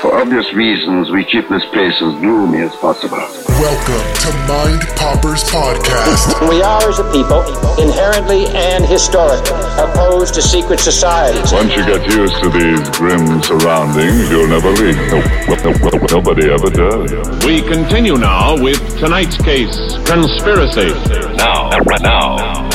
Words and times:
For 0.00 0.14
obvious 0.14 0.52
reasons, 0.54 1.10
we 1.10 1.24
keep 1.24 1.48
this 1.48 1.64
place 1.66 1.94
as 2.00 2.14
gloomy 2.20 2.58
as 2.58 2.74
possible. 2.76 3.18
Welcome 3.18 4.04
to 4.22 4.32
Mind 4.48 4.80
Poppers 4.96 5.44
Podcast. 5.44 6.48
We 6.48 6.62
are, 6.62 6.88
as 6.88 6.98
a 6.98 7.04
people, 7.12 7.42
inherently 7.78 8.46
and 8.46 8.84
historically 8.84 9.52
opposed 9.76 10.34
to 10.34 10.42
secret 10.42 10.80
societies. 10.80 11.52
Once 11.52 11.74
you 11.76 11.84
get 11.84 12.06
used 12.14 12.34
to 12.42 12.48
these 12.48 12.88
grim 12.96 13.42
surroundings, 13.42 14.30
you'll 14.30 14.48
never 14.48 14.70
leave. 14.70 14.96
No, 15.10 15.20
no, 15.54 15.72
no, 15.72 16.06
nobody 16.10 16.50
ever 16.50 16.70
does. 16.70 17.44
We 17.44 17.60
continue 17.62 18.16
now 18.16 18.60
with 18.60 18.80
tonight's 18.98 19.36
case, 19.36 19.76
conspiracy. 20.06 20.94
Now, 21.36 21.70
now, 22.00 22.68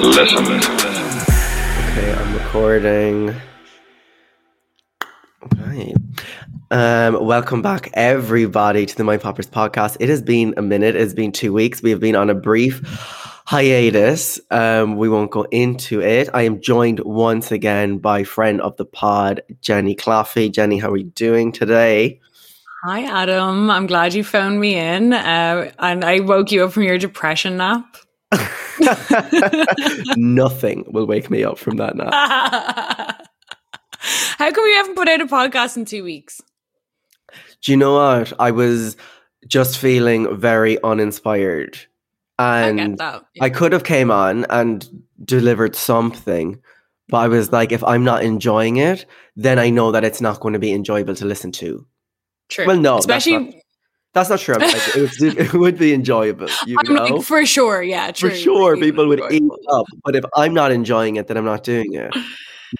listen. 0.00 0.44
Okay, 1.92 2.12
I'm 2.12 2.34
recording. 2.34 3.34
Right. 5.56 5.94
Um, 6.70 7.24
welcome 7.24 7.62
back, 7.62 7.90
everybody, 7.94 8.86
to 8.86 8.96
the 8.96 9.04
Mind 9.04 9.22
Poppers 9.22 9.46
podcast. 9.46 9.96
It 10.00 10.08
has 10.08 10.22
been 10.22 10.54
a 10.56 10.62
minute. 10.62 10.96
It's 10.96 11.14
been 11.14 11.32
two 11.32 11.52
weeks. 11.52 11.82
We 11.82 11.90
have 11.90 12.00
been 12.00 12.16
on 12.16 12.30
a 12.30 12.34
brief 12.34 12.82
hiatus. 13.46 14.38
Um, 14.50 14.96
we 14.96 15.08
won't 15.08 15.30
go 15.30 15.44
into 15.44 16.02
it. 16.02 16.28
I 16.34 16.42
am 16.42 16.60
joined 16.60 17.00
once 17.00 17.50
again 17.50 17.98
by 17.98 18.24
friend 18.24 18.60
of 18.60 18.76
the 18.76 18.84
pod, 18.84 19.42
Jenny 19.60 19.94
Claffey. 19.94 20.52
Jenny, 20.52 20.78
how 20.78 20.90
are 20.90 20.96
you 20.96 21.04
doing 21.04 21.52
today? 21.52 22.20
Hi, 22.84 23.02
Adam. 23.04 23.70
I'm 23.70 23.86
glad 23.86 24.14
you 24.14 24.22
phoned 24.22 24.60
me 24.60 24.76
in. 24.76 25.12
Uh, 25.12 25.72
and 25.78 26.04
I 26.04 26.20
woke 26.20 26.52
you 26.52 26.64
up 26.64 26.72
from 26.72 26.82
your 26.84 26.98
depression 26.98 27.56
nap. 27.56 27.96
Nothing 30.16 30.84
will 30.88 31.06
wake 31.06 31.30
me 31.30 31.42
up 31.42 31.58
from 31.58 31.78
that 31.78 31.96
nap. 31.96 33.16
How 34.38 34.50
come 34.50 34.66
you 34.66 34.74
haven't 34.74 34.94
put 34.94 35.08
out 35.08 35.20
a 35.20 35.26
podcast 35.26 35.76
in 35.76 35.84
two 35.84 36.04
weeks? 36.04 36.40
Do 37.62 37.72
you 37.72 37.76
know 37.76 37.94
what? 37.94 38.32
I 38.38 38.50
was 38.50 38.96
just 39.46 39.78
feeling 39.78 40.36
very 40.38 40.82
uninspired. 40.82 41.78
And 42.38 42.80
I 43.00 43.10
that. 43.10 43.24
I 43.40 43.50
could 43.50 43.72
have 43.72 43.84
came 43.84 44.10
on 44.10 44.46
and 44.48 44.88
delivered 45.24 45.74
something, 45.74 46.60
but 47.08 47.18
I 47.18 47.28
was 47.28 47.50
like, 47.50 47.72
if 47.72 47.82
I'm 47.82 48.04
not 48.04 48.22
enjoying 48.22 48.76
it, 48.76 49.06
then 49.34 49.58
I 49.58 49.70
know 49.70 49.90
that 49.90 50.04
it's 50.04 50.20
not 50.20 50.40
going 50.40 50.52
to 50.52 50.60
be 50.60 50.72
enjoyable 50.72 51.16
to 51.16 51.24
listen 51.24 51.50
to. 51.52 51.84
True. 52.48 52.66
Well, 52.66 52.78
no, 52.78 52.98
especially 52.98 53.62
that's 54.14 54.30
not 54.30 54.40
true. 54.40 54.54
I'm 54.54 54.60
like, 54.60 54.96
it, 54.96 55.20
would, 55.20 55.38
it 55.38 55.52
would 55.52 55.78
be 55.78 55.92
enjoyable. 55.92 56.48
You 56.66 56.78
I'm 56.86 56.94
know? 56.94 57.04
like 57.04 57.24
for 57.24 57.44
sure. 57.44 57.82
Yeah, 57.82 58.10
true. 58.10 58.30
for 58.30 58.36
sure, 58.36 58.72
It 58.72 58.76
would 58.76 58.80
be 58.80 58.86
people 58.86 59.08
would 59.08 59.22
eat 59.30 59.42
up. 59.70 59.86
But 60.04 60.16
if 60.16 60.24
I'm 60.36 60.54
not 60.54 60.72
enjoying 60.72 61.16
it, 61.16 61.26
then 61.26 61.36
I'm 61.36 61.44
not 61.44 61.62
doing 61.62 61.92
it. 61.92 62.14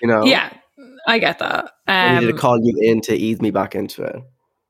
You 0.01 0.09
know? 0.09 0.25
Yeah, 0.25 0.53
I 1.09 1.19
get 1.19 1.39
that. 1.39 1.71
I 1.87 2.15
needed 2.15 2.27
to 2.27 2.33
Um, 2.35 2.39
call 2.39 2.59
you 2.63 2.79
in 2.81 3.01
to 3.03 3.15
ease 3.15 3.41
me 3.41 3.51
back 3.51 3.75
into 3.75 4.03
it. 4.03 4.17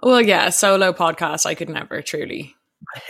well, 0.02 0.20
yeah, 0.22 0.50
solo 0.50 0.92
podcast. 0.92 1.44
I 1.46 1.54
could 1.54 1.68
never 1.68 2.00
truly. 2.00 2.54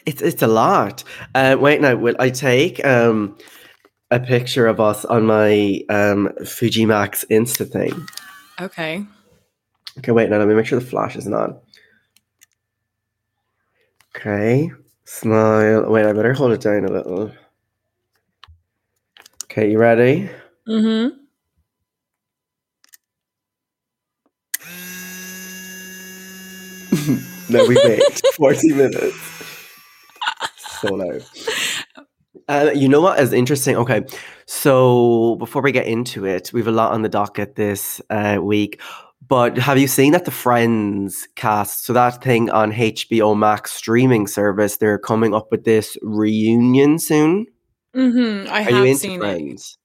It's 0.06 0.22
it's 0.22 0.42
a 0.42 0.46
lot. 0.46 1.04
Uh, 1.34 1.56
wait 1.60 1.80
now, 1.82 1.94
will 1.94 2.16
I 2.18 2.30
take 2.30 2.84
um, 2.86 3.36
a 4.10 4.18
picture 4.18 4.66
of 4.66 4.80
us 4.80 5.04
on 5.04 5.26
my 5.26 5.82
um, 5.90 6.30
Fujimax 6.40 7.24
Insta 7.30 7.70
thing? 7.70 8.06
Okay. 8.60 9.04
Okay, 9.98 10.12
wait 10.12 10.30
now. 10.30 10.38
Let 10.38 10.48
me 10.48 10.54
make 10.54 10.66
sure 10.66 10.80
the 10.80 10.86
flash 10.86 11.16
isn't 11.16 11.34
on. 11.34 11.60
Okay, 14.16 14.70
smile. 15.04 15.90
Wait, 15.90 16.06
I 16.06 16.12
better 16.12 16.32
hold 16.32 16.52
it 16.52 16.60
down 16.62 16.84
a 16.86 16.90
little. 16.92 17.30
Okay, 19.44 19.70
you 19.70 19.78
ready? 19.78 20.28
Mm-hmm. 20.66 21.16
No, 27.48 27.66
we 27.66 27.76
wait 27.84 28.02
40 28.34 28.74
minutes. 28.74 29.16
So 30.80 30.94
loud. 30.94 31.24
Uh, 32.48 32.70
you 32.74 32.88
know 32.88 33.00
what 33.00 33.20
is 33.20 33.32
interesting? 33.32 33.76
Okay, 33.76 34.02
so 34.46 35.36
before 35.36 35.60
we 35.60 35.72
get 35.72 35.86
into 35.86 36.24
it, 36.24 36.50
we 36.52 36.60
have 36.60 36.68
a 36.68 36.72
lot 36.72 36.92
on 36.92 37.02
the 37.02 37.08
docket 37.08 37.56
this 37.56 38.00
uh, 38.10 38.38
week. 38.40 38.80
But 39.26 39.58
have 39.58 39.78
you 39.78 39.86
seen 39.88 40.12
that 40.12 40.24
the 40.24 40.30
Friends 40.30 41.28
cast? 41.36 41.84
So 41.84 41.92
that 41.92 42.22
thing 42.22 42.48
on 42.48 42.72
HBO 42.72 43.36
Max 43.36 43.72
streaming 43.72 44.26
service, 44.26 44.78
they're 44.78 44.98
coming 44.98 45.34
up 45.34 45.48
with 45.50 45.64
this 45.64 45.98
reunion 46.00 46.98
soon. 46.98 47.46
Mm-hmm. 47.94 48.50
I 48.50 48.60
Are 48.60 48.62
have 48.62 48.72
you 48.72 48.84
into 48.84 49.00
seen 49.00 49.12
it. 49.16 49.18
Friends? 49.18 49.78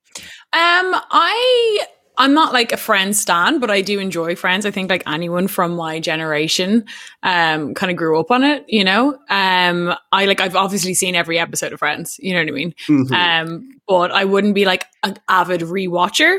Um, 0.54 0.96
I 1.12 1.80
I'm 2.18 2.34
not 2.34 2.54
like 2.54 2.72
a 2.72 2.78
Friends 2.78 3.20
stan, 3.20 3.60
but 3.60 3.72
I 3.72 3.82
do 3.82 4.00
enjoy 4.00 4.36
Friends. 4.36 4.66
I 4.66 4.72
think 4.72 4.90
like 4.90 5.04
anyone 5.08 5.48
from 5.48 5.76
my 5.76 6.00
generation, 6.00 6.86
um, 7.24 7.74
kind 7.74 7.92
of 7.92 7.98
grew 7.98 8.20
up 8.20 8.30
on 8.30 8.44
it. 8.44 8.66
You 8.68 8.84
know, 8.84 9.18
um, 9.30 9.96
I 10.12 10.26
like 10.26 10.40
I've 10.40 10.56
obviously 10.56 10.94
seen 10.94 11.16
every 11.16 11.40
episode 11.40 11.74
of 11.74 11.80
Friends. 11.80 12.20
You 12.22 12.34
know 12.34 12.40
what 12.42 12.48
I 12.50 12.52
mean? 12.52 12.76
Mhm. 12.88 13.12
Um, 13.12 13.80
but 13.88 14.12
I 14.12 14.26
wouldn't 14.26 14.56
be 14.56 14.66
like 14.66 14.86
an 15.04 15.18
avid 15.28 15.62
rewatcher. 15.62 16.38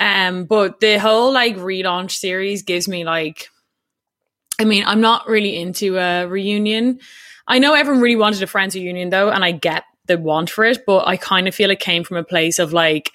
Um, 0.00 0.44
but 0.44 0.78
the 0.80 0.98
whole 0.98 1.32
like 1.32 1.56
relaunch 1.56 2.12
series 2.12 2.62
gives 2.62 2.86
me 2.86 3.04
like, 3.04 3.48
I 4.60 4.64
mean, 4.64 4.84
I'm 4.86 5.00
not 5.00 5.26
really 5.28 5.56
into 5.60 5.98
a 5.98 6.26
reunion. 6.26 7.00
I 7.48 7.58
know 7.58 7.74
everyone 7.74 8.02
really 8.02 8.16
wanted 8.16 8.42
a 8.42 8.46
Friends 8.46 8.74
reunion 8.76 9.10
though, 9.10 9.30
and 9.30 9.44
I 9.44 9.50
get 9.52 9.84
the 10.06 10.16
want 10.18 10.50
for 10.50 10.64
it, 10.64 10.84
but 10.86 11.06
I 11.08 11.16
kind 11.16 11.48
of 11.48 11.54
feel 11.54 11.70
it 11.70 11.80
came 11.80 12.04
from 12.04 12.16
a 12.16 12.24
place 12.24 12.58
of 12.58 12.72
like 12.72 13.10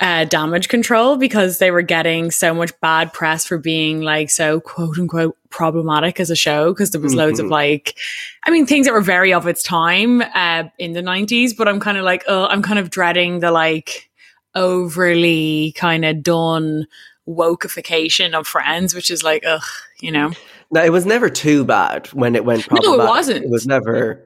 uh, 0.00 0.24
damage 0.24 0.68
control 0.68 1.16
because 1.16 1.58
they 1.58 1.70
were 1.72 1.82
getting 1.82 2.30
so 2.30 2.54
much 2.54 2.72
bad 2.80 3.12
press 3.12 3.44
for 3.44 3.58
being 3.58 4.00
like 4.00 4.30
so 4.30 4.60
quote 4.60 4.96
unquote 4.98 5.36
problematic 5.50 6.20
as 6.20 6.30
a 6.30 6.36
show 6.36 6.72
because 6.72 6.90
there 6.92 7.00
was 7.00 7.14
loads 7.14 7.40
of 7.40 7.46
Mhm. 7.46 7.50
like, 7.50 7.96
I 8.44 8.50
mean, 8.50 8.64
things 8.66 8.86
that 8.86 8.92
were 8.92 9.00
very 9.00 9.32
of 9.32 9.46
its 9.48 9.62
time 9.62 10.22
uh, 10.34 10.64
in 10.78 10.92
the 10.92 11.02
90s, 11.02 11.52
but 11.56 11.66
I'm 11.66 11.80
kind 11.80 11.98
of 11.98 12.04
like, 12.04 12.22
oh, 12.28 12.46
I'm 12.46 12.62
kind 12.62 12.78
of 12.78 12.90
dreading 12.90 13.40
the 13.40 13.50
like 13.50 14.08
overly 14.54 15.72
kind 15.76 16.04
of 16.04 16.22
done 16.22 16.86
wokeification 17.28 18.34
of 18.34 18.46
friends, 18.46 18.94
which 18.94 19.10
is 19.10 19.22
like, 19.22 19.44
ugh, 19.46 19.62
you 20.00 20.10
know? 20.12 20.30
No, 20.70 20.84
it 20.84 20.92
was 20.92 21.06
never 21.06 21.28
too 21.30 21.64
bad 21.64 22.06
when 22.08 22.36
it 22.36 22.44
went. 22.44 22.70
No, 22.70 22.94
it 22.94 22.98
wasn't. 22.98 23.44
It 23.44 23.50
was 23.50 23.66
never. 23.66 24.22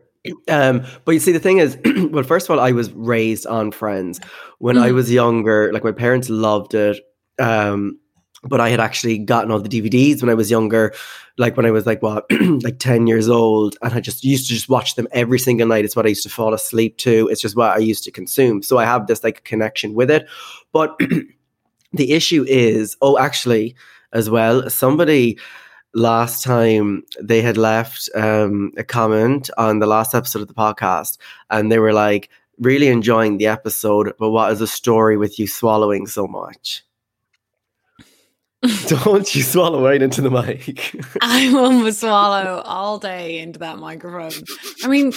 Um, 0.48 0.84
but 1.04 1.12
you 1.12 1.20
see, 1.20 1.32
the 1.32 1.40
thing 1.40 1.58
is, 1.58 1.76
well, 2.10 2.22
first 2.22 2.48
of 2.48 2.56
all, 2.56 2.64
I 2.64 2.72
was 2.72 2.92
raised 2.92 3.46
on 3.46 3.72
Friends. 3.72 4.20
When 4.58 4.78
I 4.78 4.90
Mhm. 4.90 4.94
was 4.94 5.10
younger, 5.12 5.72
like 5.72 5.84
my 5.84 5.92
parents 5.92 6.30
loved 6.30 6.74
it. 6.74 7.00
Um, 7.38 7.98
but 8.44 8.60
I 8.60 8.70
had 8.70 8.80
actually 8.80 9.18
gotten 9.18 9.50
all 9.52 9.60
the 9.60 9.68
DVDs 9.68 10.20
when 10.20 10.28
I 10.28 10.34
was 10.34 10.50
younger, 10.50 10.92
like 11.38 11.56
when 11.56 11.64
I 11.66 11.70
was 11.70 11.86
like 11.86 12.02
what, 12.02 12.24
like 12.62 12.78
ten 12.80 13.06
years 13.06 13.28
old, 13.28 13.76
and 13.82 13.92
I 13.94 14.00
just 14.00 14.24
used 14.24 14.48
to 14.48 14.54
just 14.54 14.68
watch 14.68 14.96
them 14.96 15.06
every 15.12 15.38
single 15.38 15.66
night. 15.68 15.84
It's 15.84 15.94
what 15.96 16.06
I 16.06 16.10
used 16.10 16.24
to 16.24 16.28
fall 16.28 16.52
asleep 16.54 16.96
to. 16.98 17.28
It's 17.28 17.40
just 17.40 17.56
what 17.56 17.70
I 17.76 17.78
used 17.78 18.02
to 18.04 18.10
consume. 18.10 18.62
So 18.62 18.78
I 18.78 18.84
have 18.84 19.06
this 19.06 19.22
like 19.24 19.44
connection 19.44 19.94
with 19.94 20.10
it. 20.10 20.28
But 20.72 20.98
the 21.92 22.12
issue 22.12 22.44
is, 22.48 22.96
oh, 23.00 23.16
actually, 23.18 23.76
as 24.12 24.28
well, 24.28 24.68
somebody 24.70 25.38
last 25.94 26.42
time 26.42 27.04
they 27.20 27.42
had 27.42 27.56
left 27.56 28.08
um, 28.14 28.72
a 28.76 28.84
comment 28.84 29.50
on 29.58 29.78
the 29.78 29.86
last 29.86 30.14
episode 30.14 30.42
of 30.42 30.48
the 30.48 30.54
podcast, 30.54 31.18
and 31.50 31.70
they 31.70 31.78
were 31.78 31.92
like, 31.92 32.28
really 32.58 32.88
enjoying 32.88 33.38
the 33.38 33.46
episode, 33.46 34.12
but 34.18 34.30
what 34.30 34.52
is 34.52 34.60
the 34.60 34.66
story 34.66 35.16
with 35.16 35.38
you 35.38 35.46
swallowing 35.46 36.06
so 36.06 36.26
much? 36.26 36.84
Don't 38.86 39.34
you 39.34 39.42
swallow 39.42 39.82
right 39.84 40.00
into 40.00 40.20
the 40.20 40.30
mic. 40.30 40.94
I 41.20 41.52
will 41.52 41.92
swallow 41.92 42.62
all 42.64 42.98
day 42.98 43.40
into 43.40 43.58
that 43.60 43.78
microphone. 43.78 44.44
I 44.84 44.88
mean, 44.88 45.12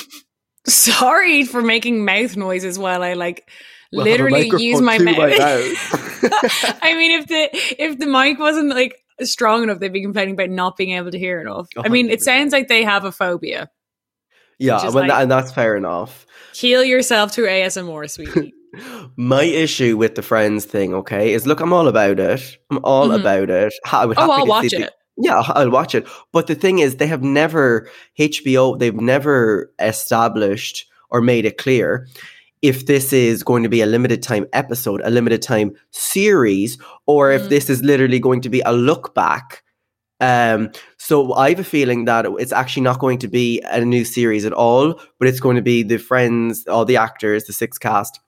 sorry 0.65 1.43
for 1.45 1.61
making 1.61 2.05
mouth 2.05 2.35
noises 2.35 2.79
while 2.79 3.03
I 3.03 3.13
like 3.13 3.47
We'll 3.91 4.05
literally 4.05 4.49
use 4.57 4.81
my 4.81 4.97
mouth. 4.97 5.17
I 6.81 6.95
mean, 6.97 7.19
if 7.19 7.27
the 7.27 7.49
if 7.81 7.99
the 7.99 8.07
mic 8.07 8.39
wasn't 8.39 8.69
like 8.69 8.99
strong 9.21 9.63
enough, 9.63 9.79
they'd 9.79 9.93
be 9.93 10.01
complaining 10.01 10.33
about 10.33 10.49
not 10.49 10.77
being 10.77 10.91
able 10.91 11.11
to 11.11 11.19
hear 11.19 11.39
enough. 11.41 11.67
I 11.77 11.87
mean, 11.89 12.09
it 12.09 12.21
sounds 12.21 12.51
like 12.53 12.67
they 12.67 12.83
have 12.83 13.05
a 13.05 13.11
phobia. 13.11 13.69
yeah, 14.59 14.75
Which 14.77 14.85
is 14.85 14.93
well, 14.95 15.03
like- 15.03 15.11
that, 15.11 15.21
and 15.23 15.31
that's 15.31 15.51
fair 15.51 15.75
enough. 15.75 16.25
Heal 16.53 16.83
yourself 16.83 17.33
through 17.33 17.47
ASMR, 17.47 18.09
sweetie. 18.09 18.53
My 19.17 19.43
issue 19.43 19.95
with 19.97 20.15
the 20.15 20.21
Friends 20.21 20.65
thing, 20.65 20.93
okay, 20.93 21.33
is 21.33 21.45
look, 21.47 21.59
I'm 21.61 21.71
all 21.73 21.87
about 21.87 22.19
it. 22.19 22.57
I'm 22.69 22.79
all 22.83 23.09
Mhm. 23.09 23.19
about 23.21 23.49
it. 23.49 23.73
I 23.91 24.05
would 24.05 24.17
Oh, 24.17 24.29
I'll 24.31 24.45
watch 24.45 24.69
the- 24.71 24.83
it. 24.83 24.93
yeah, 25.17 25.41
I'll 25.47 25.69
watch 25.71 25.95
it. 25.95 26.05
But 26.33 26.47
the 26.47 26.55
thing 26.55 26.79
is, 26.79 26.97
they 26.97 27.07
have 27.07 27.23
never 27.23 27.89
HBO. 28.19 28.77
They've 28.77 28.93
never 28.95 29.71
established 29.79 30.85
or 31.09 31.21
made 31.21 31.45
it 31.45 31.57
clear 31.57 32.07
if 32.67 32.85
this 32.85 33.13
is 33.13 33.43
going 33.43 33.63
to 33.63 33.69
be 33.69 33.81
a 33.81 33.85
limited 33.85 34.21
time 34.23 34.45
episode, 34.53 35.01
a 35.03 35.09
limited 35.09 35.41
time 35.41 35.71
series, 35.91 36.77
or 37.05 37.31
if 37.31 37.43
Mm. 37.43 37.49
this 37.49 37.69
is 37.69 37.83
literally 37.83 38.19
going 38.19 38.41
to 38.41 38.49
be 38.49 38.61
a 38.65 38.73
look 38.73 39.13
back. 39.13 39.63
Um, 40.21 40.71
so 40.97 41.33
I 41.33 41.49
have 41.49 41.59
a 41.59 41.63
feeling 41.63 42.05
that 42.05 42.25
it's 42.39 42.53
actually 42.53 42.83
not 42.83 42.99
going 42.99 43.19
to 43.19 43.27
be 43.27 43.61
a 43.65 43.83
new 43.83 44.05
series 44.05 44.45
at 44.45 44.53
all, 44.53 44.99
but 45.19 45.27
it's 45.27 45.41
going 45.41 45.57
to 45.57 45.61
be 45.61 45.83
the 45.83 45.97
friends, 45.97 46.65
all 46.67 46.85
the 46.85 46.97
actors, 46.97 47.43
the 47.43 47.53
six 47.53 47.77
cast 47.77 48.19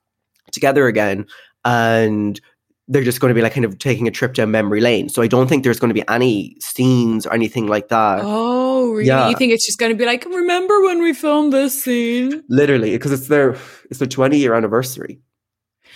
together 0.51 0.87
again, 0.87 1.25
and 1.63 2.39
they're 2.87 3.03
just 3.03 3.19
going 3.19 3.29
to 3.29 3.35
be 3.35 3.41
like 3.41 3.53
kind 3.53 3.65
of 3.65 3.77
taking 3.79 4.07
a 4.07 4.11
trip 4.11 4.33
down 4.33 4.51
memory 4.51 4.79
lane. 4.79 5.09
So 5.09 5.21
I 5.21 5.27
don't 5.27 5.47
think 5.47 5.63
there's 5.63 5.79
going 5.79 5.89
to 5.89 5.93
be 5.93 6.07
any 6.07 6.55
scenes 6.61 7.25
or 7.25 7.33
anything 7.33 7.67
like 7.67 7.89
that. 7.89 8.21
Oh, 8.23 8.91
really? 8.91 9.07
yeah. 9.07 9.29
You 9.29 9.35
think 9.35 9.51
it's 9.51 9.65
just 9.65 9.77
going 9.77 9.91
to 9.91 9.97
be 9.97 10.05
like, 10.05 10.23
remember 10.25 10.81
when 10.83 11.01
we 11.01 11.13
filmed 11.13 11.51
this 11.51 11.83
scene? 11.83 12.43
Literally, 12.49 12.91
because 12.91 13.11
it's 13.11 13.27
their 13.27 13.57
it's 13.89 13.99
their 13.99 14.07
20 14.07 14.37
year 14.37 14.53
anniversary. 14.53 15.19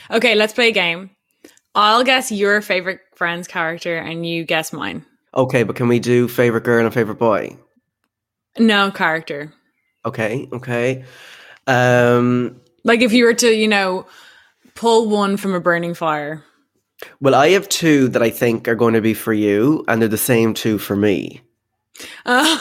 Okay, 0.10 0.36
let's 0.36 0.54
play 0.54 0.70
a 0.70 0.72
game. 0.74 1.12
I'll 1.76 2.04
guess 2.04 2.32
your 2.32 2.62
favorite 2.62 3.00
Friends 3.16 3.48
character 3.48 3.98
and 3.98 4.26
you 4.26 4.44
guess 4.44 4.74
mine. 4.74 5.06
Okay, 5.34 5.64
but 5.64 5.78
can 5.78 5.88
we 5.88 6.00
do 6.00 6.28
favorite 6.28 6.66
girl 6.66 6.84
and 6.84 6.94
favorite 6.94 7.20
boy? 7.20 7.56
No 8.60 8.92
character. 8.92 9.54
Okay, 10.06 10.50
okay. 10.52 11.06
Um, 11.68 12.60
Like 12.84 13.02
if 13.02 13.14
you 13.14 13.24
were 13.24 13.36
to, 13.36 13.48
you 13.48 13.68
know, 13.68 14.06
pull 14.76 15.08
one 15.08 15.38
from 15.38 15.54
a 15.54 15.62
burning 15.62 15.94
fire. 15.94 16.44
Well, 17.20 17.36
I 17.36 17.50
have 17.50 17.68
two 17.70 18.08
that 18.10 18.22
I 18.22 18.30
think 18.30 18.68
are 18.68 18.76
going 18.76 18.94
to 18.94 19.02
be 19.02 19.14
for 19.14 19.34
you, 19.34 19.84
and 19.88 20.02
they're 20.02 20.10
the 20.10 20.18
same 20.18 20.54
two 20.54 20.78
for 20.78 20.96
me. 20.96 21.42
Uh, 22.26 22.58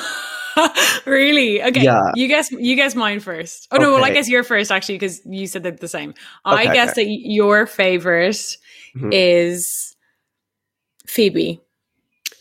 really? 1.06 1.62
Okay. 1.62 1.82
Yeah. 1.82 2.10
You 2.14 2.28
guess 2.28 2.50
you 2.50 2.76
guess 2.76 2.94
mine 2.94 3.20
first. 3.20 3.68
Oh 3.70 3.76
no, 3.76 3.92
well 3.92 4.04
I 4.04 4.08
Okay. 4.08 4.14
guess 4.14 4.28
your 4.28 4.42
first 4.42 4.70
actually 4.72 4.96
because 4.96 5.20
you 5.24 5.46
said 5.46 5.62
they're 5.62 5.72
the 5.72 5.88
same. 5.88 6.14
I 6.44 6.64
guess 6.72 6.92
okay. 6.92 7.04
that 7.04 7.10
your 7.10 7.66
favorite 7.66 8.56
Mhm. 8.96 9.10
is 9.12 9.96
Phoebe. 11.06 11.60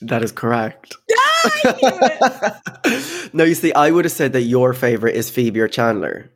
That 0.02 0.24
is 0.24 0.32
correct. 0.32 0.96
no, 3.34 3.44
you 3.44 3.56
see, 3.56 3.74
I 3.74 3.92
would 3.92 4.06
have 4.06 4.12
said 4.12 4.34
that 4.34 4.42
your 4.42 4.74
favorite 4.74 5.16
is 5.16 5.30
Phoebe 5.30 5.60
or 5.60 5.68
Chandler. 5.68 6.32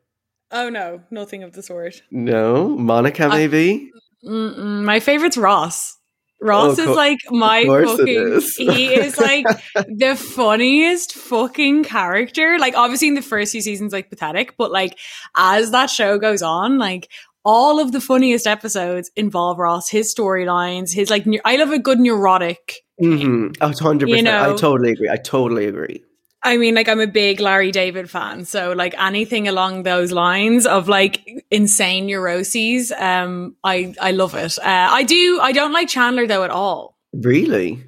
Oh 0.51 0.69
no, 0.69 1.01
nothing 1.09 1.43
of 1.43 1.53
the 1.53 1.63
sort. 1.63 2.03
No, 2.11 2.69
Monica, 2.77 3.27
maybe. 3.29 3.91
Mm-mm. 4.25 4.83
My 4.83 4.99
favorite's 4.99 5.37
Ross. 5.37 5.97
Ross 6.41 6.77
Oh, 6.77 6.89
is 6.91 6.95
like 6.97 7.19
my 7.31 7.63
fucking. 7.65 8.07
is. 8.07 8.55
he 8.57 8.93
is 8.93 9.17
like 9.17 9.45
the 9.75 10.15
funniest 10.15 11.13
fucking 11.13 11.85
character. 11.85 12.57
Like 12.59 12.75
obviously 12.75 13.07
in 13.07 13.13
the 13.15 13.21
first 13.21 13.53
few 13.53 13.61
seasons, 13.61 13.93
like 13.93 14.09
pathetic, 14.09 14.55
but 14.57 14.69
like 14.71 14.97
as 15.37 15.71
that 15.71 15.89
show 15.89 16.17
goes 16.19 16.41
on, 16.41 16.77
like 16.79 17.09
all 17.45 17.79
of 17.79 17.91
the 17.93 18.01
funniest 18.01 18.45
episodes 18.45 19.09
involve 19.15 19.57
Ross. 19.57 19.89
His 19.89 20.13
storylines, 20.13 20.93
his 20.93 21.09
like. 21.09 21.25
neu- 21.25 21.39
I 21.45 21.55
love 21.55 21.71
a 21.71 21.79
good 21.79 21.99
neurotic. 21.99 22.75
Mm-hmm. 23.01 23.61
A 23.61 23.73
hundred 23.81 24.09
You 24.09 24.15
percent. 24.17 24.27
I 24.27 24.55
totally 24.55 24.91
agree. 24.91 25.09
I 25.09 25.17
totally 25.17 25.65
agree. 25.65 26.03
I 26.45 26.57
mean, 26.57 26.75
like 26.75 26.89
I'm 26.89 26.99
a 26.99 27.07
big 27.07 27.39
Larry 27.39 27.71
David 27.71 28.09
fan, 28.09 28.45
so 28.45 28.73
like 28.73 28.93
anything 28.99 29.47
along 29.47 29.83
those 29.83 30.11
lines 30.11 30.65
of 30.65 30.87
like 30.89 31.45
insane 31.51 32.05
neuroses, 32.07 32.91
um, 32.91 33.55
I 33.63 33.95
I 34.01 34.11
love 34.11 34.35
it. 34.35 34.57
Uh, 34.59 34.63
I 34.91 35.03
do. 35.03 35.39
I 35.41 35.51
don't 35.53 35.71
like 35.71 35.87
Chandler 35.87 36.27
though 36.27 36.43
at 36.43 36.51
all. 36.51 36.97
Really? 37.13 37.83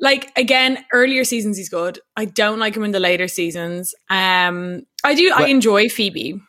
like 0.00 0.32
again 0.36 0.84
earlier 0.92 1.22
seasons 1.22 1.56
he's 1.56 1.68
good 1.68 2.00
i 2.16 2.24
don't 2.24 2.58
like 2.58 2.74
him 2.76 2.82
in 2.82 2.90
the 2.90 2.98
later 2.98 3.28
seasons 3.28 3.94
um 4.10 4.82
i 5.04 5.14
do 5.14 5.30
i 5.32 5.46
enjoy 5.46 5.88
phoebe 5.88 6.40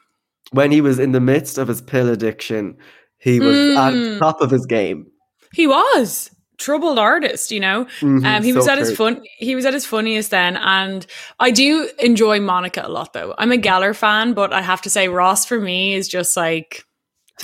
When 0.54 0.72
he 0.72 0.82
was 0.82 0.98
in 0.98 1.12
the 1.12 1.20
midst 1.20 1.60
of 1.60 1.68
his 1.68 1.80
pill 1.80 2.10
addiction, 2.10 2.78
he 3.20 3.40
was 3.40 3.56
Mm. 3.56 4.16
at 4.16 4.20
top 4.20 4.42
of 4.42 4.50
his 4.50 4.66
game. 4.66 5.06
he 5.54 5.68
was 5.68 6.32
troubled 6.66 6.98
artist 7.00 7.52
you 7.56 7.60
know? 7.68 7.86
Mhm, 8.00 8.26
um 8.30 8.44
he 8.44 8.52
so 8.52 8.58
was 8.60 8.68
at 8.74 8.78
his 8.84 8.92
fun 9.02 9.14
he 9.50 9.54
was 9.60 9.66
at 9.66 9.74
his 9.80 9.86
funniest 9.86 10.30
then 10.32 10.54
and 10.58 11.06
i 11.40 11.50
do 11.52 11.90
enjoy 12.10 12.40
monica 12.40 12.82
a 12.86 12.92
lot 12.98 13.14
though. 13.14 13.34
I'm 13.38 13.52
a 13.52 13.58
geller 13.68 13.94
fan 14.04 14.34
but 14.34 14.50
i 14.60 14.62
have 14.72 14.82
to 14.84 14.90
say 14.90 15.08
ross 15.20 15.46
for 15.46 15.60
me 15.60 15.80
is 16.00 16.08
just 16.18 16.38
like 16.46 16.86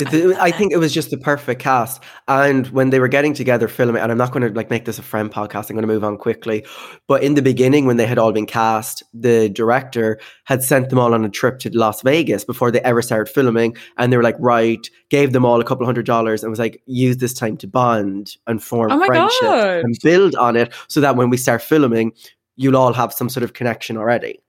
I 0.02 0.52
think 0.52 0.72
it 0.72 0.78
was 0.78 0.94
just 0.94 1.10
the 1.10 1.18
perfect 1.18 1.62
cast. 1.62 2.02
And 2.28 2.68
when 2.68 2.90
they 2.90 3.00
were 3.00 3.08
getting 3.08 3.34
together 3.34 3.68
filming, 3.68 4.02
and 4.02 4.12
I'm 4.12 4.18
not 4.18 4.32
going 4.32 4.48
to 4.48 4.56
like 4.56 4.70
make 4.70 4.86
this 4.86 5.00
a 5.00 5.02
friend 5.02 5.32
podcast, 5.32 5.70
I'm 5.70 5.76
going 5.76 5.88
to 5.88 5.94
move 5.94 6.04
on 6.04 6.18
quickly. 6.18 6.66
But 7.08 7.24
in 7.24 7.34
the 7.34 7.42
beginning, 7.42 7.86
when 7.86 7.98
they 7.98 8.06
had 8.06 8.18
all 8.18 8.32
been 8.32 8.46
cast, 8.46 9.04
the 9.14 9.50
director 9.50 10.20
had 10.46 10.64
sent 10.64 10.90
them 10.90 11.00
all 11.00 11.14
on 11.14 11.26
a 11.26 11.30
trip 11.30 11.60
to 11.60 11.78
Las 11.78 12.02
Vegas 12.04 12.46
before 12.46 12.72
they 12.72 12.82
ever 12.82 13.02
started 13.02 13.32
filming. 13.32 13.76
And 13.98 14.14
they 14.14 14.18
were 14.18 14.24
like, 14.24 14.38
right, 14.40 14.88
gave 15.10 15.34
them 15.34 15.44
all 15.44 15.60
a 15.60 15.66
couple 15.66 15.86
hundred 15.86 16.06
dollars 16.06 16.44
and 16.44 16.50
was 16.50 16.60
like, 16.60 16.82
use 16.86 17.18
this 17.18 17.34
time 17.34 17.58
to 17.58 17.68
bond 17.68 18.38
and 18.48 18.64
form 18.64 18.92
Oh 18.92 19.06
friendship 19.06 19.42
God. 19.42 19.78
and 19.80 19.98
build 20.04 20.36
on 20.36 20.56
it 20.56 20.74
so 20.88 21.02
that 21.02 21.16
when 21.16 21.30
we 21.30 21.38
start 21.38 21.62
filming, 21.62 22.14
you'll 22.56 22.78
all 22.78 22.94
have 22.94 23.12
some 23.12 23.28
sort 23.28 23.44
of 23.44 23.54
connection 23.54 23.98
already. 23.98 24.40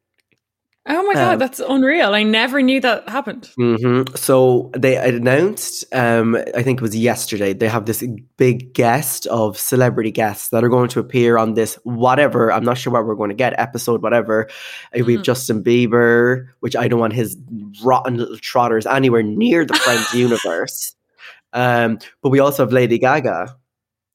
Oh 0.86 1.02
my 1.06 1.14
god 1.14 1.32
Um, 1.34 1.38
that's 1.38 1.60
unreal 1.60 2.14
i 2.14 2.22
never 2.22 2.62
knew 2.62 2.80
that 2.80 3.08
happened 3.08 3.50
hmm 3.56 4.02
So 4.16 4.70
they 4.76 4.96
announced, 4.96 5.84
um, 5.92 6.36
I 6.54 6.62
think 6.62 6.78
it 6.80 6.82
was 6.82 6.96
yesterday, 6.96 7.52
they 7.52 7.68
have 7.68 7.84
this 7.84 8.02
big 8.38 8.72
guest 8.72 9.26
of 9.26 9.58
celebrity 9.58 10.10
guests 10.10 10.48
that 10.50 10.64
are 10.64 10.68
going 10.70 10.88
to 10.90 11.00
appear 11.00 11.36
on 11.36 11.54
this 11.54 11.74
whatever. 11.84 12.50
I'm 12.52 12.64
not 12.64 12.78
sure 12.78 12.92
what 12.92 13.04
we're 13.06 13.14
going 13.14 13.28
to 13.30 13.34
get, 13.36 13.52
episode, 13.58 14.02
whatever. 14.02 14.48
Uh, 14.96 15.04
We 15.04 15.12
have 15.14 15.22
Mhm. 15.22 15.24
Justin 15.24 15.62
Bieber, 15.62 16.46
which 16.60 16.74
I 16.76 16.88
don't 16.88 17.00
want 17.00 17.12
his 17.12 17.36
rotten 17.84 18.16
little 18.16 18.38
trotters 18.38 18.86
anywhere 18.86 19.22
near 19.22 19.64
the 19.66 19.74
Friends 19.74 20.14
universe. 20.14 20.94
Um, 21.52 21.98
but 22.22 22.30
we 22.30 22.38
also 22.38 22.62
have 22.62 22.72
Lady 22.72 22.96
Gaga. 22.98 23.56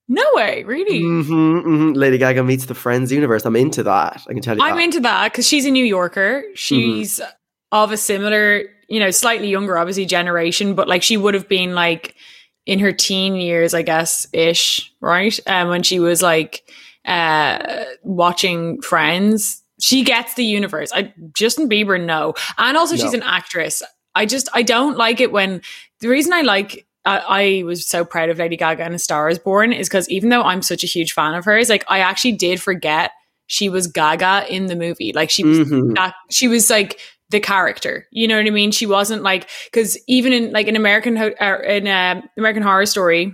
No 0.07 0.24
way 0.34 0.63
really 0.63 1.02
hmm 1.02 1.60
hmm 1.60 1.92
Lady 1.94 2.18
Gaga 2.18 2.44
meets 2.44 2.66
the 2.66 2.75
Friends 2.75 3.12
universe. 3.12 3.46
I'm 3.46 3.56
into 3.56 3.84
that. 3.84 4.24
I 4.28 4.34
can 4.34 4.42
tell 4.42 4.57
you. 4.57 4.63
I'm 4.63 4.78
that. 4.78 4.84
into 4.84 5.00
that 5.02 5.31
because 5.31 5.48
she's 5.48 5.66
a 5.66 5.72
New 5.72 5.86
Yorker. 5.86 6.44
Mm-hmm. 6.44 6.54
She's 6.56 7.22
of 7.72 7.92
a 7.92 7.98
similar, 7.98 8.63
you 8.88 9.00
know, 9.00 9.12
slightly 9.12 9.50
younger, 9.50 9.78
obviously, 9.78 10.06
generation, 10.06 10.75
but 10.75 10.88
like 10.88 11.04
she 11.04 11.18
would 11.18 11.34
have 11.34 11.48
been 11.48 11.74
like 11.74 12.16
in 12.66 12.80
her 12.80 12.92
teen 12.92 13.36
years, 13.36 13.74
I 13.74 13.81
guess, 13.81 14.28
ish, 14.34 14.94
right? 15.02 15.38
Um, 15.48 15.69
when 15.69 15.84
she 15.84 16.00
was 16.00 16.22
like 16.22 16.63
uh 17.06 17.86
watching 18.03 18.82
Friends. 18.82 19.62
She 19.79 20.03
gets 20.03 20.36
the 20.36 20.46
universe. 20.46 20.91
I 20.94 21.13
Justin 21.34 21.68
Bieber, 21.68 22.03
no. 22.03 22.34
And 22.58 22.77
also 22.77 22.96
she's 22.96 23.13
an 23.13 23.24
actress. 23.24 23.84
I 24.15 24.25
just 24.25 24.48
I 24.53 24.63
don't 24.63 24.98
like 24.98 25.20
it 25.20 25.32
when 25.32 25.62
the 26.00 26.08
reason 26.08 26.32
I 26.32 26.41
like 26.41 26.88
I, 27.05 27.17
I 27.59 27.63
was 27.63 27.88
so 27.88 28.03
proud 28.05 28.29
of 28.29 28.38
Lady 28.39 28.57
Gaga 28.57 28.83
and 28.83 28.95
A 28.95 29.00
Star 29.00 29.29
is 29.29 29.38
Born 29.39 29.71
is 29.74 29.88
because 29.88 30.09
even 30.09 30.29
though 30.29 30.41
I'm 30.41 30.62
such 30.62 30.83
a 30.83 30.88
huge 30.88 31.13
fan 31.13 31.33
of 31.35 31.45
hers, 31.45 31.69
like 31.69 31.83
I 31.88 32.00
actually 32.00 32.33
did 32.33 32.62
forget 32.62 33.12
she 33.47 33.69
was 33.69 33.88
Gaga 33.88 34.45
in 34.50 34.65
the 34.65 34.75
movie. 34.75 35.13
Like 35.13 35.29
she 35.29 35.43
was 35.43 35.59
Mhm. 35.59 35.95
that 35.95 36.15
she 36.31 36.47
was 36.47 36.69
like 36.69 37.00
the 37.29 37.39
character. 37.39 38.07
You 38.12 38.27
know 38.27 38.38
what 38.38 38.45
I 38.47 38.50
mean? 38.50 38.71
She 38.71 38.85
wasn't 38.85 39.21
like 39.24 39.50
because 39.65 39.97
even 40.07 40.33
in 40.33 40.51
like 40.51 40.67
an 40.67 40.75
American 40.75 41.15
Ho- 41.15 41.33
uh, 41.39 41.59
in 41.67 41.88
uh, 41.88 42.21
American 42.38 42.63
Horror 42.63 42.85
Story, 42.88 43.31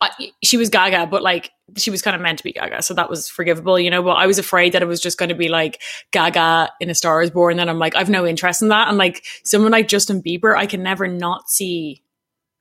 uh, 0.00 0.08
she 0.44 0.56
was 0.58 0.68
Gaga, 0.68 1.06
but 1.06 1.22
like 1.22 1.50
she 1.76 1.90
was 1.90 2.00
kind 2.02 2.14
of 2.14 2.20
meant 2.20 2.38
to 2.38 2.44
be 2.44 2.52
Gaga, 2.52 2.82
so 2.82 2.92
that 2.94 3.08
was 3.10 3.28
forgivable, 3.28 3.78
you 3.80 3.90
know. 3.90 4.02
But 4.02 4.12
I 4.16 4.26
was 4.26 4.38
afraid 4.38 4.72
that 4.72 4.82
it 4.82 4.86
was 4.86 5.00
just 5.00 5.18
going 5.18 5.30
to 5.30 5.34
be 5.34 5.48
like 5.48 5.80
Gaga 6.12 6.70
in 6.80 6.90
A 6.90 6.94
Star 6.94 7.22
Is 7.22 7.30
Born. 7.30 7.56
Then 7.56 7.68
I'm 7.70 7.78
like, 7.78 7.96
I've 7.96 8.10
no 8.10 8.26
interest 8.26 8.60
in 8.62 8.68
that. 8.68 8.88
And 8.88 8.98
like 8.98 9.24
someone 9.44 9.72
like 9.72 9.88
Justin 9.88 10.22
Bieber, 10.22 10.54
I 10.54 10.66
can 10.66 10.82
never 10.82 11.08
not 11.08 11.48
see 11.48 12.02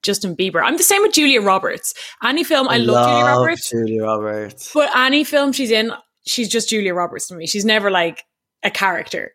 Justin 0.05 0.35
Bieber. 0.35 0.61
I'm 0.63 0.77
the 0.77 0.83
same 0.83 1.01
with 1.01 1.13
Julia 1.13 1.41
Roberts. 1.41 1.93
Any 2.23 2.43
film, 2.43 2.67
I, 2.69 2.77
love, 2.77 3.07
Julia 3.09 3.25
Roberts, 3.25 3.69
Julia 3.69 4.03
Roberts. 4.03 4.71
but 4.73 4.95
any 4.95 5.23
film 5.23 5.51
she's 5.51 5.71
in, 5.71 5.91
she's 6.27 6.47
just 6.49 6.69
Julia 6.69 6.93
Roberts 6.93 7.27
to 7.27 7.35
me. 7.35 7.47
She's 7.47 7.65
never 7.65 7.89
like 7.91 8.23
a 8.63 8.71
character. 8.71 9.31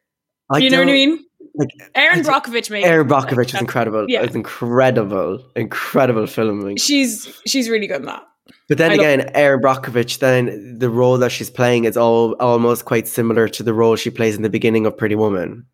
I 0.50 0.58
you 0.58 0.70
know 0.70 0.78
what 0.80 0.88
I 0.88 0.92
mean? 0.92 1.24
Like 1.54 1.68
Erin 1.94 2.20
I 2.20 2.22
Brockovich 2.22 2.70
made 2.70 2.84
Erin 2.84 3.08
Brockovich 3.08 3.54
is 3.54 3.60
incredible. 3.60 4.06
yeah. 4.08 4.22
It's 4.22 4.34
incredible, 4.34 5.44
incredible 5.56 6.26
filming. 6.26 6.76
She's 6.76 7.28
she's 7.46 7.68
really 7.68 7.86
good 7.86 8.00
in 8.00 8.06
that. 8.06 8.22
But 8.68 8.78
then 8.78 8.92
I 8.92 8.94
again, 8.94 9.30
Erin 9.34 9.60
Brockovich, 9.60 10.18
then 10.18 10.78
the 10.78 10.90
role 10.90 11.18
that 11.18 11.30
she's 11.30 11.50
playing 11.50 11.84
is 11.84 11.96
all 11.96 12.32
almost 12.34 12.84
quite 12.84 13.08
similar 13.08 13.48
to 13.48 13.62
the 13.62 13.74
role 13.74 13.96
she 13.96 14.10
plays 14.10 14.36
in 14.36 14.42
the 14.42 14.50
beginning 14.50 14.86
of 14.86 14.96
Pretty 14.96 15.14
Woman. 15.14 15.66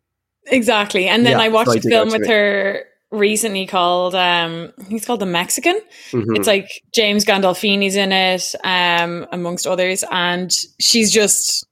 Exactly. 0.47 1.07
And 1.07 1.25
then 1.25 1.33
Yeah, 1.33 1.45
I 1.45 1.49
watched 1.49 1.71
so 1.71 1.75
I 1.75 1.77
a 1.77 1.81
film 1.81 2.09
with 2.09 2.27
her 2.27 2.83
recently 3.11 3.65
called 3.65 4.13
um 4.15 4.71
he's 4.89 5.05
called 5.05 5.21
The 5.21 5.25
Mexican. 5.25 5.79
Mhm. 6.11 6.37
It's 6.37 6.47
like 6.47 6.69
James 6.93 7.23
Gandolfini's 7.25 7.95
in 7.95 8.11
it, 8.11 8.53
um, 8.63 9.25
amongst 9.31 9.65
others, 9.67 10.03
and 10.11 10.51
she's 10.79 11.11
just 11.11 11.65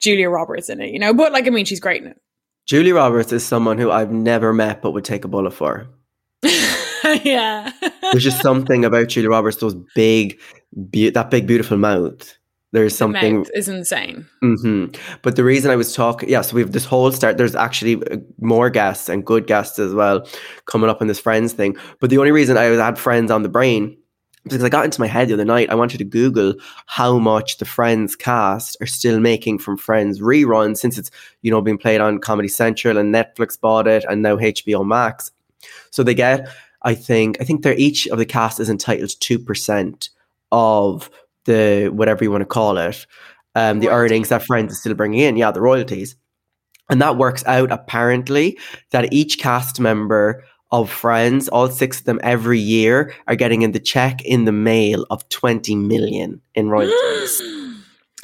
Julia 0.00 0.28
Roberts 0.28 0.68
in 0.68 0.80
it, 0.80 0.90
you 0.90 0.98
know. 0.98 1.14
But 1.14 1.32
like 1.32 1.46
I 1.46 1.50
mean 1.50 1.64
she's 1.64 1.80
great 1.80 2.02
in 2.02 2.14
Julie 2.66 2.92
Roberts 2.92 3.32
is 3.32 3.44
someone 3.44 3.78
who 3.78 3.90
I've 3.90 4.10
never 4.12 4.52
met 4.52 4.80
but 4.82 4.92
would 4.92 5.04
take 5.04 5.24
a 5.24 5.28
bullet 5.28 5.52
for. 5.52 5.86
yeah. 7.22 7.70
There's 8.12 8.24
just 8.24 8.40
something 8.40 8.84
about 8.84 9.08
Julia 9.08 9.28
Roberts, 9.30 9.58
those 9.58 9.74
big, 9.94 10.38
be- 10.90 11.10
that 11.10 11.30
big, 11.30 11.46
beautiful 11.46 11.76
mouth. 11.76 12.36
There's 12.74 12.96
something. 12.96 13.38
mouth 13.38 13.50
is 13.54 13.68
insane. 13.68 14.26
hmm 14.40 14.86
But 15.22 15.36
the 15.36 15.44
reason 15.44 15.70
I 15.70 15.76
was 15.76 15.94
talking, 15.94 16.28
yeah, 16.28 16.40
so 16.40 16.56
we 16.56 16.60
have 16.60 16.72
this 16.72 16.84
whole 16.84 17.12
start. 17.12 17.36
There's 17.36 17.54
actually 17.54 18.04
uh, 18.10 18.16
more 18.40 18.68
guests 18.68 19.08
and 19.08 19.24
good 19.24 19.46
guests 19.46 19.78
as 19.78 19.94
well 19.94 20.26
coming 20.66 20.90
up 20.90 21.00
in 21.00 21.06
this 21.06 21.20
friends 21.20 21.52
thing. 21.52 21.76
But 22.00 22.10
the 22.10 22.18
only 22.18 22.32
reason 22.32 22.56
I 22.56 22.64
had 22.64 22.98
friends 22.98 23.30
on 23.30 23.44
the 23.44 23.48
brain 23.48 23.96
is 24.46 24.54
because 24.54 24.64
I 24.64 24.70
got 24.70 24.84
into 24.84 25.00
my 25.00 25.06
head 25.06 25.28
the 25.28 25.34
other 25.34 25.44
night. 25.44 25.70
I 25.70 25.76
wanted 25.76 25.98
to 25.98 26.04
Google 26.04 26.54
how 26.86 27.16
much 27.20 27.58
the 27.58 27.64
Friends 27.64 28.16
cast 28.16 28.76
are 28.80 28.86
still 28.86 29.20
making 29.20 29.60
from 29.60 29.76
Friends 29.76 30.18
reruns 30.18 30.78
since 30.78 30.98
it's 30.98 31.12
you 31.42 31.52
know 31.52 31.60
being 31.60 31.78
played 31.78 32.00
on 32.00 32.18
Comedy 32.18 32.48
Central 32.48 32.98
and 32.98 33.14
Netflix 33.14 33.58
bought 33.58 33.86
it 33.86 34.04
and 34.08 34.20
now 34.20 34.36
HBO 34.36 34.84
Max. 34.84 35.30
So 35.92 36.02
they 36.02 36.14
get, 36.14 36.48
I 36.82 36.96
think, 36.96 37.40
I 37.40 37.44
think 37.44 37.62
they're 37.62 37.74
each 37.78 38.08
of 38.08 38.18
the 38.18 38.26
cast 38.26 38.58
is 38.58 38.68
entitled 38.68 39.10
to 39.10 39.18
two 39.20 39.38
percent 39.38 40.10
of 40.50 41.08
the 41.44 41.90
whatever 41.92 42.24
you 42.24 42.30
want 42.30 42.42
to 42.42 42.46
call 42.46 42.76
it, 42.78 43.06
um, 43.54 43.80
the 43.80 43.88
Royalties. 43.88 44.12
earnings 44.12 44.28
that 44.30 44.44
Friends 44.44 44.72
is 44.72 44.80
still 44.80 44.94
bringing 44.94 45.20
in. 45.20 45.36
Yeah, 45.36 45.50
the 45.50 45.60
royalties. 45.60 46.16
And 46.90 47.00
that 47.00 47.16
works 47.16 47.44
out 47.46 47.70
apparently 47.72 48.58
that 48.90 49.12
each 49.12 49.38
cast 49.38 49.80
member 49.80 50.44
of 50.70 50.90
Friends, 50.90 51.48
all 51.48 51.68
six 51.68 52.00
of 52.00 52.06
them 52.06 52.20
every 52.22 52.58
year, 52.58 53.14
are 53.26 53.36
getting 53.36 53.62
in 53.62 53.72
the 53.72 53.80
check 53.80 54.22
in 54.22 54.44
the 54.44 54.52
mail 54.52 55.06
of 55.10 55.26
20 55.28 55.74
million 55.76 56.40
in 56.54 56.68
royalties. 56.68 57.42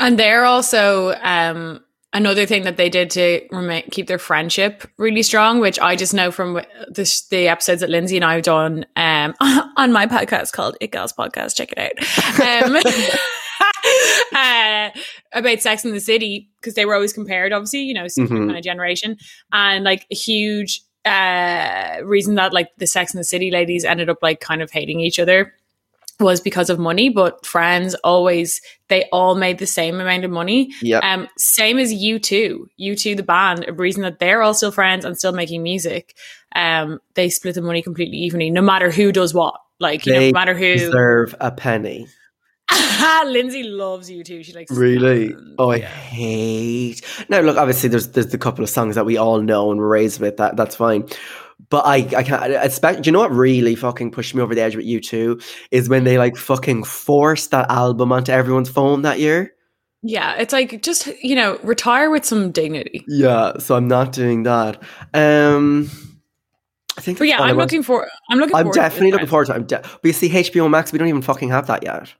And 0.03 0.19
they're 0.19 0.47
also 0.47 1.15
um, 1.21 1.85
another 2.13 2.45
thing 2.47 2.63
that 2.65 2.77
they 2.77 2.89
did 2.89 3.11
to 3.11 3.47
remain, 3.51 3.83
keep 3.91 4.07
their 4.09 4.19
friendship 4.19 4.85
really 4.99 5.23
strong, 5.23 5.61
which 5.61 5.79
I 5.79 5.97
just 5.97 6.13
know 6.15 6.31
from 6.31 6.55
the, 6.55 7.25
the 7.31 7.49
episodes 7.49 7.81
that 7.81 7.91
Lindsay 7.91 8.17
and 8.17 8.25
I 8.25 8.35
have 8.35 8.43
done 8.43 8.85
um, 8.97 9.35
on 9.77 9.93
my 9.93 10.07
podcast 10.07 10.53
called 10.53 10.77
It 10.81 10.91
Girls 10.93 11.13
Podcast. 11.13 11.57
Check 11.57 11.73
it 11.77 11.79
out. 11.79 12.65
Um, 12.65 12.77
uh, 14.35 14.91
about 15.33 15.61
Sex 15.61 15.85
in 15.85 15.93
the 15.93 16.01
City 16.01 16.51
because 16.61 16.75
they 16.75 16.85
were 16.85 16.95
always 16.95 17.13
compared, 17.13 17.53
obviously, 17.53 17.81
you 17.83 17.95
know, 17.95 18.09
same 18.09 18.29
Mhm. 18.29 18.47
kind 18.47 18.57
of 18.57 18.63
generation, 18.65 19.17
and 19.53 19.85
like 19.85 20.07
a 20.11 20.15
huge 20.15 20.83
uh 21.07 21.97
reason 22.05 22.35
that 22.35 22.53
like 22.53 22.69
the 22.77 22.87
Sex 22.87 23.15
in 23.15 23.19
the 23.19 23.25
City 23.25 23.51
ladies 23.51 23.87
ended 23.87 24.11
up 24.11 24.19
like 24.21 24.39
kind 24.41 24.61
of 24.61 24.71
hating 24.71 25.01
each 25.01 25.19
other 25.19 25.55
was 26.21 26.41
because 26.41 26.71
of 26.71 26.79
money 26.79 27.09
but 27.09 27.45
friends 27.45 27.95
always 27.97 28.61
they 28.89 29.09
all 29.13 29.35
made 29.35 29.59
the 29.59 29.67
same 29.67 30.01
amount 30.01 30.25
of 30.25 30.31
money 30.31 30.73
yeah. 30.83 30.99
um 30.99 31.29
same 31.37 31.79
as 31.79 31.93
U2, 31.93 32.67
you 32.77 32.97
two 32.97 33.15
the 33.15 33.23
band 33.23 33.65
a 33.67 33.73
reason 33.73 34.03
that 34.03 34.19
they're 34.19 34.43
all 34.43 34.55
still 34.55 34.73
friends 34.73 35.05
and 35.05 35.17
still 35.17 35.33
making 35.33 35.63
music 35.63 36.17
um 36.55 37.01
they 37.15 37.29
split 37.29 37.55
the 37.55 37.63
money 37.63 37.83
completely 37.83 38.19
evenly 38.19 38.51
no 38.51 38.63
matter 38.63 38.91
who 38.91 39.13
does 39.13 39.35
what 39.35 39.55
like 39.81 40.07
you 40.07 40.13
know 40.13 40.21
no 40.21 40.33
matter 40.33 40.55
who 40.55 40.75
Deserve 40.75 41.35
a 41.41 41.51
penny. 41.51 42.07
Lindsay 43.27 43.63
loves 43.65 44.11
U2 44.11 44.45
she 44.45 44.53
likes 44.53 44.71
Really? 44.71 45.35
Oh, 45.59 45.71
I 45.71 45.77
yeah. 45.77 45.89
hate. 45.89 47.03
Now, 47.29 47.41
look, 47.41 47.57
obviously, 47.57 47.89
there's 47.89 48.09
there's 48.09 48.33
a 48.33 48.39
couple 48.39 48.63
of 48.63 48.71
songs 48.71 48.95
that 48.95 49.07
we 49.07 49.17
all 49.17 49.41
know 49.41 49.71
and 49.71 49.81
we're 49.81 49.89
raised 49.89 50.21
with. 50.21 50.37
That 50.37 50.57
that's 50.57 50.77
fine. 50.77 51.09
But 51.69 51.85
I 51.87 51.97
I 52.17 52.23
can't. 52.23 52.43
I 52.43 52.65
expect. 52.65 53.03
Do 53.03 53.09
you 53.09 53.13
know 53.13 53.19
what 53.21 53.31
really 53.33 53.75
fucking 53.75 54.11
pushed 54.13 54.35
me 54.35 54.41
over 54.43 54.55
the 54.55 54.63
edge 54.63 54.77
with 54.77 54.87
U2 54.87 55.43
is 55.71 55.89
when 55.89 56.05
they 56.05 56.17
like 56.19 56.37
fucking 56.37 56.85
forced 56.85 57.51
that 57.51 57.71
album 57.71 58.13
onto 58.13 58.33
everyone's 58.33 58.71
phone 58.71 59.03
that 59.03 59.19
year. 59.21 59.53
yeah 60.03 60.35
it's 60.37 60.53
like 60.55 60.81
just 60.83 61.09
you 61.23 61.37
know 61.37 61.59
retire 61.63 62.09
with 62.11 62.25
some 62.25 62.51
dignity 62.51 63.05
Yeah, 63.07 63.59
so 63.59 63.77
I'm 63.77 63.87
not 63.89 64.13
doing 64.13 64.45
that. 64.45 64.83
Um, 65.13 65.91
I 66.97 67.03
think. 67.03 67.19
but 67.19 67.29
yeah 67.29 67.41
I'm 67.41 67.57
looking 67.59 67.83
for 67.83 68.09
I'm 68.31 68.39
looking 68.39 68.57
I'm 68.57 68.71
definitely 68.71 69.13
looking 69.13 69.27
forward 69.27 69.47
to 69.47 69.53
it. 69.53 69.57
I'm 69.57 69.67
de- 69.67 69.83
but 69.83 70.05
you 70.05 70.13
see, 70.15 70.31
HBO 70.31 70.71
Max, 70.71 70.93
we 70.93 70.99
don't 70.99 71.09
even 71.09 71.21
fucking 71.23 71.51
have 71.51 71.67
that 71.67 71.83
yet. 71.83 72.15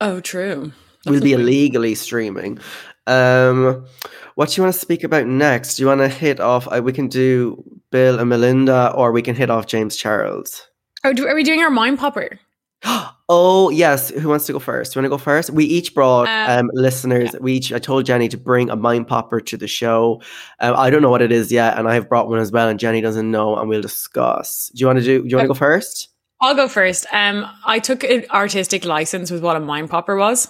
oh 0.00 0.20
true 0.20 0.72
We'll 1.04 1.20
be 1.20 1.32
illegally 1.32 1.96
streaming. 1.96 2.60
Um, 3.06 3.86
what 4.34 4.50
do 4.50 4.56
you 4.56 4.62
want 4.62 4.74
to 4.74 4.80
speak 4.80 5.04
about 5.04 5.26
next? 5.26 5.76
Do 5.76 5.82
you 5.82 5.86
want 5.88 6.00
to 6.00 6.08
hit 6.08 6.40
off? 6.40 6.68
Uh, 6.70 6.80
we 6.82 6.92
can 6.92 7.08
do 7.08 7.62
Bill 7.90 8.18
and 8.18 8.28
Melinda, 8.28 8.92
or 8.94 9.12
we 9.12 9.22
can 9.22 9.34
hit 9.34 9.50
off 9.50 9.66
James 9.66 9.96
Charles. 9.96 10.66
oh 11.04 11.12
do, 11.12 11.26
are 11.26 11.34
we 11.34 11.44
doing 11.44 11.60
our 11.60 11.70
mind 11.70 11.98
popper 11.98 12.38
Oh 13.28 13.70
yes, 13.70 14.10
who 14.10 14.28
wants 14.28 14.44
to 14.46 14.52
go 14.52 14.58
first? 14.58 14.92
Do 14.92 14.98
you 14.98 15.02
want 15.02 15.06
to 15.06 15.16
go 15.16 15.22
first? 15.22 15.50
We 15.50 15.64
each 15.64 15.94
brought 15.94 16.28
Uh, 16.28 16.58
um, 16.58 16.70
listeners. 16.74 17.30
We 17.40 17.54
each. 17.54 17.72
I 17.72 17.78
told 17.78 18.04
Jenny 18.04 18.28
to 18.28 18.36
bring 18.36 18.68
a 18.68 18.76
mind 18.76 19.08
popper 19.08 19.40
to 19.40 19.56
the 19.56 19.68
show. 19.68 20.20
Um, 20.60 20.74
I 20.76 20.90
don't 20.90 21.00
know 21.00 21.08
what 21.08 21.22
it 21.22 21.32
is 21.32 21.50
yet, 21.50 21.78
and 21.78 21.88
I 21.88 21.94
have 21.94 22.10
brought 22.10 22.28
one 22.28 22.40
as 22.40 22.52
well, 22.52 22.68
and 22.68 22.78
Jenny 22.78 23.00
doesn't 23.00 23.30
know, 23.30 23.56
and 23.56 23.70
we'll 23.70 23.80
discuss. 23.80 24.70
Do 24.74 24.80
you 24.80 24.86
want 24.86 24.98
to 24.98 25.04
do? 25.04 25.22
Do 25.22 25.28
you 25.28 25.36
want 25.36 25.46
to 25.46 25.48
go 25.48 25.54
first? 25.54 26.08
I'll 26.42 26.54
go 26.54 26.68
first. 26.68 27.06
Um, 27.12 27.46
I 27.64 27.78
took 27.78 28.04
an 28.04 28.24
artistic 28.30 28.84
license 28.84 29.30
with 29.30 29.42
what 29.42 29.56
a 29.56 29.60
mind 29.60 29.88
popper 29.88 30.16
was 30.16 30.48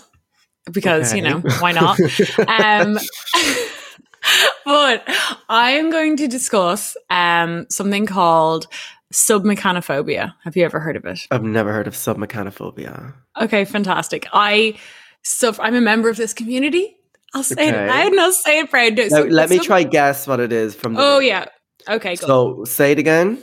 because 0.70 1.14
you 1.14 1.22
know 1.22 1.40
why 1.60 1.72
not. 1.72 1.98
um, 2.48 2.98
but 4.64 5.02
I 5.48 5.72
am 5.72 5.90
going 5.90 6.16
to 6.18 6.28
discuss 6.28 6.96
um 7.10 7.66
something 7.70 8.06
called 8.06 8.66
submechanophobia. 9.12 10.34
Have 10.44 10.56
you 10.56 10.64
ever 10.64 10.80
heard 10.80 10.96
of 10.96 11.04
it? 11.04 11.20
I've 11.30 11.42
never 11.42 11.72
heard 11.72 11.86
of 11.86 11.94
submechanophobia. 11.94 13.14
Okay, 13.40 13.64
fantastic. 13.64 14.26
I 14.32 14.78
so 15.22 15.54
I'm 15.58 15.74
a 15.74 15.80
member 15.80 16.08
of 16.08 16.16
this 16.16 16.34
community. 16.34 16.96
I'll 17.34 17.42
say 17.42 17.68
it 17.68 17.74
Okay. 17.74 17.88
loud 17.88 18.12
and 18.12 18.20
I'll 18.20 18.32
say 18.32 18.58
it 18.60 18.70
proud. 18.70 18.96
No, 18.96 19.08
so- 19.08 19.22
let 19.22 19.50
me 19.50 19.56
sub- 19.56 19.66
try 19.66 19.82
guess 19.84 20.26
what 20.26 20.40
it 20.40 20.52
is 20.52 20.74
from. 20.74 20.94
The 20.94 21.02
Oh 21.02 21.18
name. 21.18 21.28
yeah. 21.28 21.44
Okay. 21.88 22.14
So 22.16 22.64
say 22.64 22.92
it 22.92 22.98
again. 22.98 23.42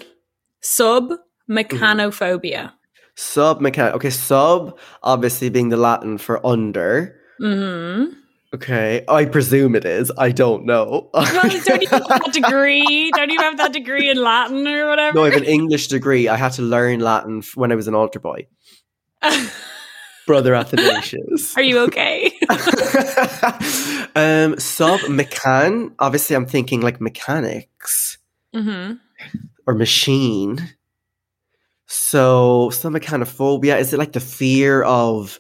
Submechanophobia. 1.50 2.72
Sub 3.20 3.60
mechanic. 3.60 3.96
Okay, 3.96 4.10
sub 4.12 4.80
obviously 5.04 5.50
being 5.50 5.68
the 5.68 5.76
Latin 5.76 6.18
for 6.18 6.40
under. 6.46 7.20
Mm-hmm. 7.42 8.14
Okay, 8.56 9.04
I 9.10 9.26
presume 9.26 9.76
it 9.76 9.84
is. 9.84 10.10
I 10.18 10.32
don't 10.32 10.66
know. 10.66 11.10
Well, 11.14 11.26
don't 11.66 11.84
even 11.84 11.88
have 11.90 12.08
that 12.08 12.30
degree. 12.32 13.12
Don't 13.12 13.30
even 13.30 13.44
have 13.44 13.58
that 13.58 13.74
degree 13.74 14.10
in 14.10 14.18
Latin 14.24 14.66
or 14.66 14.88
whatever. 14.88 15.16
no, 15.18 15.26
I 15.26 15.32
have 15.32 15.42
an 15.42 15.44
English 15.44 15.88
degree. 15.90 16.30
I 16.30 16.38
had 16.38 16.54
to 16.54 16.62
learn 16.62 17.02
Latin 17.02 17.40
f- 17.40 17.58
when 17.58 17.74
I 17.74 17.76
was 17.76 17.90
an 17.90 17.94
altar 17.94 18.22
boy. 18.22 18.48
Brother 20.26 20.56
Athanasius. 20.56 21.58
Are 21.58 21.62
you 21.62 21.80
okay? 21.88 22.32
um, 24.16 24.58
sub 24.60 25.02
mechan. 25.12 25.94
Obviously, 26.00 26.38
I'm 26.38 26.46
thinking 26.46 26.80
like 26.80 27.02
mechanics 27.02 28.18
hmm 28.54 28.94
or 29.68 29.74
machine. 29.76 30.70
So, 31.90 32.70
submechanophobia 32.72 33.80
is 33.80 33.94
it 33.94 33.98
like 33.98 34.14
the 34.14 34.20
fear 34.20 34.84
of 34.84 35.40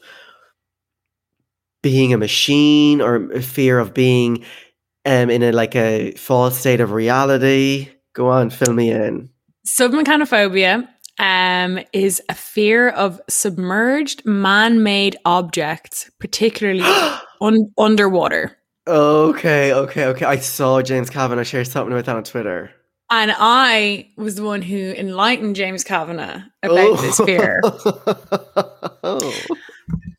being 1.84 2.12
a 2.12 2.18
machine 2.18 3.02
or 3.02 3.32
a 3.32 3.42
fear 3.42 3.78
of 3.78 3.94
being 3.94 4.44
um, 5.06 5.30
in 5.30 5.44
a 5.44 5.52
like 5.52 5.76
a 5.76 6.14
false 6.14 6.58
state 6.58 6.82
of 6.82 6.92
reality? 6.92 7.90
Go 8.14 8.30
on, 8.30 8.50
fill 8.50 8.74
me 8.74 8.90
in. 8.90 9.30
Submechanophobia 9.68 10.88
um, 11.20 11.80
is 11.94 12.20
a 12.30 12.34
fear 12.34 12.90
of 12.90 13.22
submerged 13.30 14.26
man-made 14.26 15.18
objects, 15.26 16.10
particularly 16.20 16.82
un- 17.42 17.72
underwater. 17.78 18.58
Okay, 18.88 19.72
okay, 19.72 20.06
okay. 20.06 20.26
I 20.26 20.38
saw 20.38 20.82
James 20.82 21.12
Kavanagh 21.12 21.44
share 21.44 21.64
something 21.64 21.94
about 21.94 22.06
that 22.06 22.16
on 22.16 22.24
Twitter. 22.24 22.72
And 23.12 23.34
I 23.36 24.10
was 24.18 24.36
the 24.36 24.44
one 24.44 24.62
who 24.62 24.92
enlightened 24.92 25.56
James 25.56 25.84
Kavanagh 25.84 26.44
about 26.62 27.00
this 27.00 27.20
fear. 27.20 27.60
oh. 29.04 29.46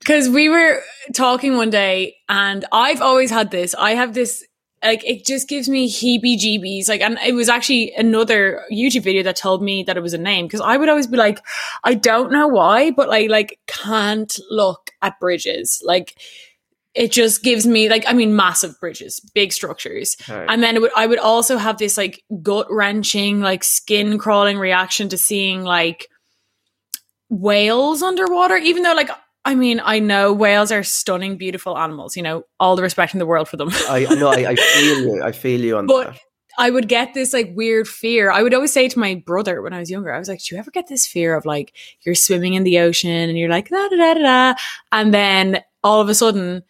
Because 0.01 0.29
we 0.29 0.49
were 0.49 0.81
talking 1.15 1.57
one 1.57 1.71
day, 1.71 2.17
and 2.29 2.65
I've 2.73 3.01
always 3.01 3.31
had 3.31 3.53
this. 3.53 3.77
I 3.77 3.93
have 3.93 4.13
this, 4.15 4.45
like, 4.83 5.05
it 5.05 5.25
just 5.25 5.49
gives 5.49 5.69
me 5.69 5.89
heebie 5.89 6.37
jeebies. 6.37 6.89
Like, 6.89 7.01
and 7.01 7.17
it 7.25 7.35
was 7.35 7.49
actually 7.49 7.93
another 7.97 8.65
YouTube 8.73 9.05
video 9.05 9.23
that 9.23 9.37
told 9.37 9.63
me 9.63 9.85
that 9.85 9.97
it 9.97 10.03
was 10.03 10.15
a 10.15 10.19
name. 10.19 10.47
Because 10.47 10.61
I 10.61 10.77
would 10.77 10.89
always 10.89 11.07
be 11.07 11.17
like, 11.17 11.39
I 11.85 11.95
don't 11.95 12.33
know 12.33 12.49
why, 12.49 12.91
but 12.91 13.09
I, 13.09 13.27
like, 13.27 13.61
can't 13.69 14.37
look 14.51 14.91
at 15.01 15.21
bridges. 15.21 15.81
Like, 15.85 16.21
it 16.95 17.13
just 17.13 17.43
gives 17.45 17.67
me, 17.67 17.89
like, 17.89 18.05
I 18.09 18.13
mean, 18.13 18.35
massive 18.35 18.79
bridges, 18.81 19.21
big 19.35 19.53
structures. 19.53 20.17
Okay. 20.29 20.45
And 20.49 20.63
then 20.63 20.75
it 20.77 20.83
would, 20.83 20.91
I 20.97 21.07
would 21.07 21.19
also 21.21 21.57
have 21.57 21.79
this 21.79 21.97
like 21.97 22.23
gut 22.43 22.67
wrenching, 22.71 23.41
like 23.41 23.63
skin 23.63 24.19
crawling 24.19 24.59
reaction 24.59 25.09
to 25.11 25.17
seeing 25.19 25.63
like 25.63 26.09
whales 27.29 28.03
underwater, 28.03 28.57
even 28.57 28.83
though 28.83 28.95
like, 28.95 29.11
I 29.45 29.55
mean, 29.55 29.81
I 29.83 30.01
know 30.01 30.33
whales 30.33 30.71
are 30.73 30.83
stunning, 30.83 31.37
beautiful 31.37 31.79
animals, 31.79 32.17
you 32.17 32.23
know, 32.23 32.43
all 32.59 32.77
the 32.77 32.83
respect 32.83 33.15
in 33.15 33.19
the 33.21 33.27
world 33.27 33.49
for 33.49 33.57
them. 33.57 33.71
I 33.89 34.07
I 34.09 34.15
know 34.15 34.29
I, 34.29 34.49
I 34.51 34.55
feel 34.75 34.99
you. 35.01 35.23
I 35.23 35.33
feel 35.33 35.61
you 35.61 35.77
on 35.79 35.87
But- 35.87 36.09
that. 36.09 36.19
I 36.59 36.69
would 36.69 36.89
get 36.89 37.15
this 37.15 37.33
like 37.33 37.53
weird 37.55 37.89
fear. 37.89 38.31
I 38.31 38.43
would 38.43 38.53
always 38.53 38.73
say 38.73 38.87
to 38.89 38.99
my 38.99 39.15
brother 39.15 39.63
when 39.63 39.73
I 39.73 39.79
was 39.79 39.91
younger, 39.91 40.13
I 40.13 40.19
was 40.19 40.29
like, 40.29 40.41
Do 40.43 40.55
you 40.55 40.59
ever 40.59 40.71
get 40.71 40.89
this 40.89 41.07
fear 41.07 41.35
of 41.35 41.47
like 41.47 41.73
you're 42.05 42.17
swimming 42.17 42.53
in 42.55 42.65
the 42.65 42.81
ocean 42.81 43.09
and 43.11 43.39
you're 43.39 43.49
like, 43.49 43.69
da 43.71 43.89
da 43.89 43.97
da 43.97 44.15
da 44.15 44.21
da. 44.21 44.55
And 44.93 45.15
then 45.15 45.63
all 45.83 46.03
of 46.03 46.09
a 46.11 46.15
sudden 46.15 46.63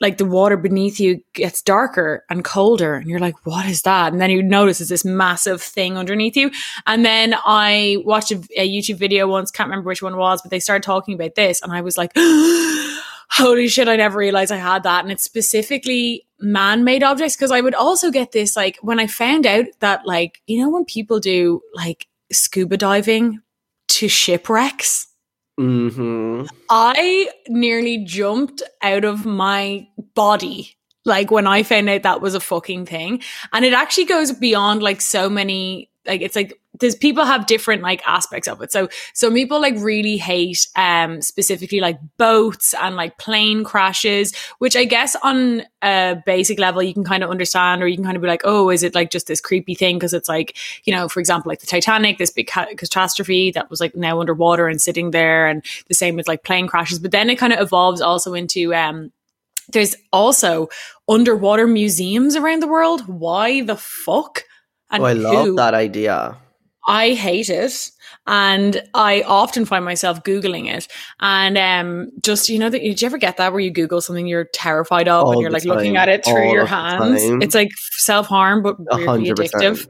like 0.00 0.18
the 0.18 0.24
water 0.24 0.56
beneath 0.56 0.98
you 0.98 1.22
gets 1.34 1.62
darker 1.62 2.24
and 2.28 2.44
colder 2.44 2.94
and 2.94 3.08
you're 3.08 3.18
like 3.18 3.46
what 3.46 3.66
is 3.66 3.82
that? 3.82 4.12
And 4.12 4.20
then 4.20 4.30
you 4.30 4.42
notice 4.42 4.80
it's 4.80 4.90
this 4.90 5.04
massive 5.04 5.62
thing 5.62 5.96
underneath 5.96 6.36
you. 6.36 6.50
And 6.86 7.04
then 7.04 7.34
i 7.44 7.98
watched 8.04 8.30
a, 8.30 8.36
a 8.56 8.68
youtube 8.68 8.96
video 8.96 9.26
once 9.28 9.50
can't 9.50 9.68
remember 9.68 9.88
which 9.88 10.02
one 10.02 10.16
was 10.16 10.42
but 10.42 10.50
they 10.50 10.60
started 10.60 10.82
talking 10.82 11.14
about 11.14 11.34
this 11.34 11.62
and 11.62 11.72
i 11.72 11.80
was 11.80 11.96
like 11.96 12.12
holy 13.30 13.68
shit 13.68 13.88
i 13.88 13.96
never 13.96 14.18
realized 14.18 14.52
i 14.52 14.56
had 14.56 14.82
that. 14.82 15.04
And 15.04 15.12
it's 15.12 15.24
specifically 15.24 16.26
man-made 16.40 17.02
objects 17.02 17.36
because 17.36 17.50
i 17.50 17.60
would 17.60 17.74
also 17.74 18.10
get 18.10 18.32
this 18.32 18.56
like 18.56 18.78
when 18.80 19.00
i 19.00 19.06
found 19.06 19.46
out 19.46 19.66
that 19.80 20.06
like 20.06 20.40
you 20.46 20.60
know 20.60 20.70
when 20.70 20.84
people 20.84 21.20
do 21.20 21.60
like 21.74 22.06
scuba 22.30 22.76
diving 22.76 23.40
to 23.88 24.08
shipwrecks 24.08 25.07
hmm 25.58 26.44
I 26.70 27.30
nearly 27.48 28.04
jumped 28.04 28.62
out 28.80 29.04
of 29.04 29.26
my 29.26 29.88
body 30.14 30.76
like 31.04 31.32
when 31.32 31.48
I 31.48 31.64
found 31.64 31.88
out 31.88 32.04
that 32.04 32.20
was 32.20 32.34
a 32.34 32.40
fucking 32.40 32.86
thing. 32.86 33.22
And 33.52 33.64
it 33.64 33.72
actually 33.72 34.04
goes 34.04 34.30
beyond 34.30 34.82
like 34.82 35.00
so 35.00 35.28
many 35.28 35.90
like 36.06 36.20
it's 36.20 36.36
like 36.36 36.60
there's 36.80 36.94
people 36.94 37.24
have 37.24 37.46
different 37.46 37.82
like 37.82 38.02
aspects 38.06 38.48
of 38.48 38.60
it. 38.62 38.72
So 38.72 38.88
some 39.14 39.34
people 39.34 39.60
like 39.60 39.74
really 39.78 40.16
hate 40.16 40.66
um 40.76 41.20
specifically 41.22 41.80
like 41.80 41.98
boats 42.16 42.74
and 42.74 42.96
like 42.96 43.18
plane 43.18 43.64
crashes, 43.64 44.34
which 44.58 44.76
I 44.76 44.84
guess 44.84 45.16
on 45.22 45.62
a 45.82 46.16
basic 46.26 46.58
level 46.58 46.82
you 46.82 46.94
can 46.94 47.04
kind 47.04 47.22
of 47.22 47.30
understand 47.30 47.82
or 47.82 47.88
you 47.88 47.96
can 47.96 48.04
kind 48.04 48.16
of 48.16 48.22
be 48.22 48.28
like, 48.28 48.42
"Oh, 48.44 48.70
is 48.70 48.82
it 48.82 48.94
like 48.94 49.10
just 49.10 49.26
this 49.26 49.40
creepy 49.40 49.74
thing 49.74 49.96
because 49.96 50.14
it's 50.14 50.28
like, 50.28 50.56
you 50.84 50.94
know, 50.94 51.08
for 51.08 51.20
example, 51.20 51.50
like 51.50 51.60
the 51.60 51.66
Titanic, 51.66 52.18
this 52.18 52.30
big 52.30 52.48
ca- 52.48 52.74
catastrophe 52.76 53.50
that 53.52 53.70
was 53.70 53.80
like 53.80 53.94
now 53.96 54.20
underwater 54.20 54.68
and 54.68 54.80
sitting 54.80 55.10
there 55.10 55.46
and 55.46 55.64
the 55.88 55.94
same 55.94 56.16
with 56.16 56.28
like 56.28 56.44
plane 56.44 56.66
crashes." 56.66 56.98
But 56.98 57.12
then 57.12 57.30
it 57.30 57.36
kind 57.36 57.52
of 57.52 57.60
evolves 57.60 58.00
also 58.00 58.34
into 58.34 58.74
um 58.74 59.12
there's 59.70 59.94
also 60.12 60.68
underwater 61.08 61.66
museums 61.66 62.36
around 62.36 62.60
the 62.60 62.68
world. 62.68 63.06
Why 63.06 63.62
the 63.62 63.76
fuck? 63.76 64.44
And 64.90 65.02
Oh, 65.02 65.06
I 65.06 65.12
love 65.12 65.46
who? 65.46 65.56
that 65.56 65.74
idea. 65.74 66.38
I 66.88 67.10
hate 67.10 67.50
it. 67.50 67.90
And 68.26 68.82
I 68.94 69.22
often 69.22 69.64
find 69.64 69.84
myself 69.84 70.22
Googling 70.22 70.70
it. 70.70 70.88
And 71.20 71.56
um, 71.56 72.10
just, 72.22 72.48
you 72.48 72.58
know, 72.58 72.68
that 72.68 72.80
did 72.80 73.00
you 73.00 73.06
ever 73.06 73.16
get 73.16 73.36
that 73.38 73.52
where 73.52 73.60
you 73.60 73.70
Google 73.70 74.00
something 74.00 74.26
you're 74.26 74.48
terrified 74.52 75.08
of 75.08 75.24
All 75.24 75.32
and 75.32 75.40
you're 75.40 75.50
like 75.50 75.64
looking 75.64 75.96
at 75.96 76.08
it 76.08 76.24
through 76.24 76.48
All 76.48 76.52
your 76.52 76.66
hands? 76.66 77.22
time. 77.22 77.40
It's 77.42 77.54
like 77.54 77.70
self 77.96 78.26
harm, 78.26 78.62
but 78.62 78.78
weirdly 78.78 79.30
addictive. 79.30 79.88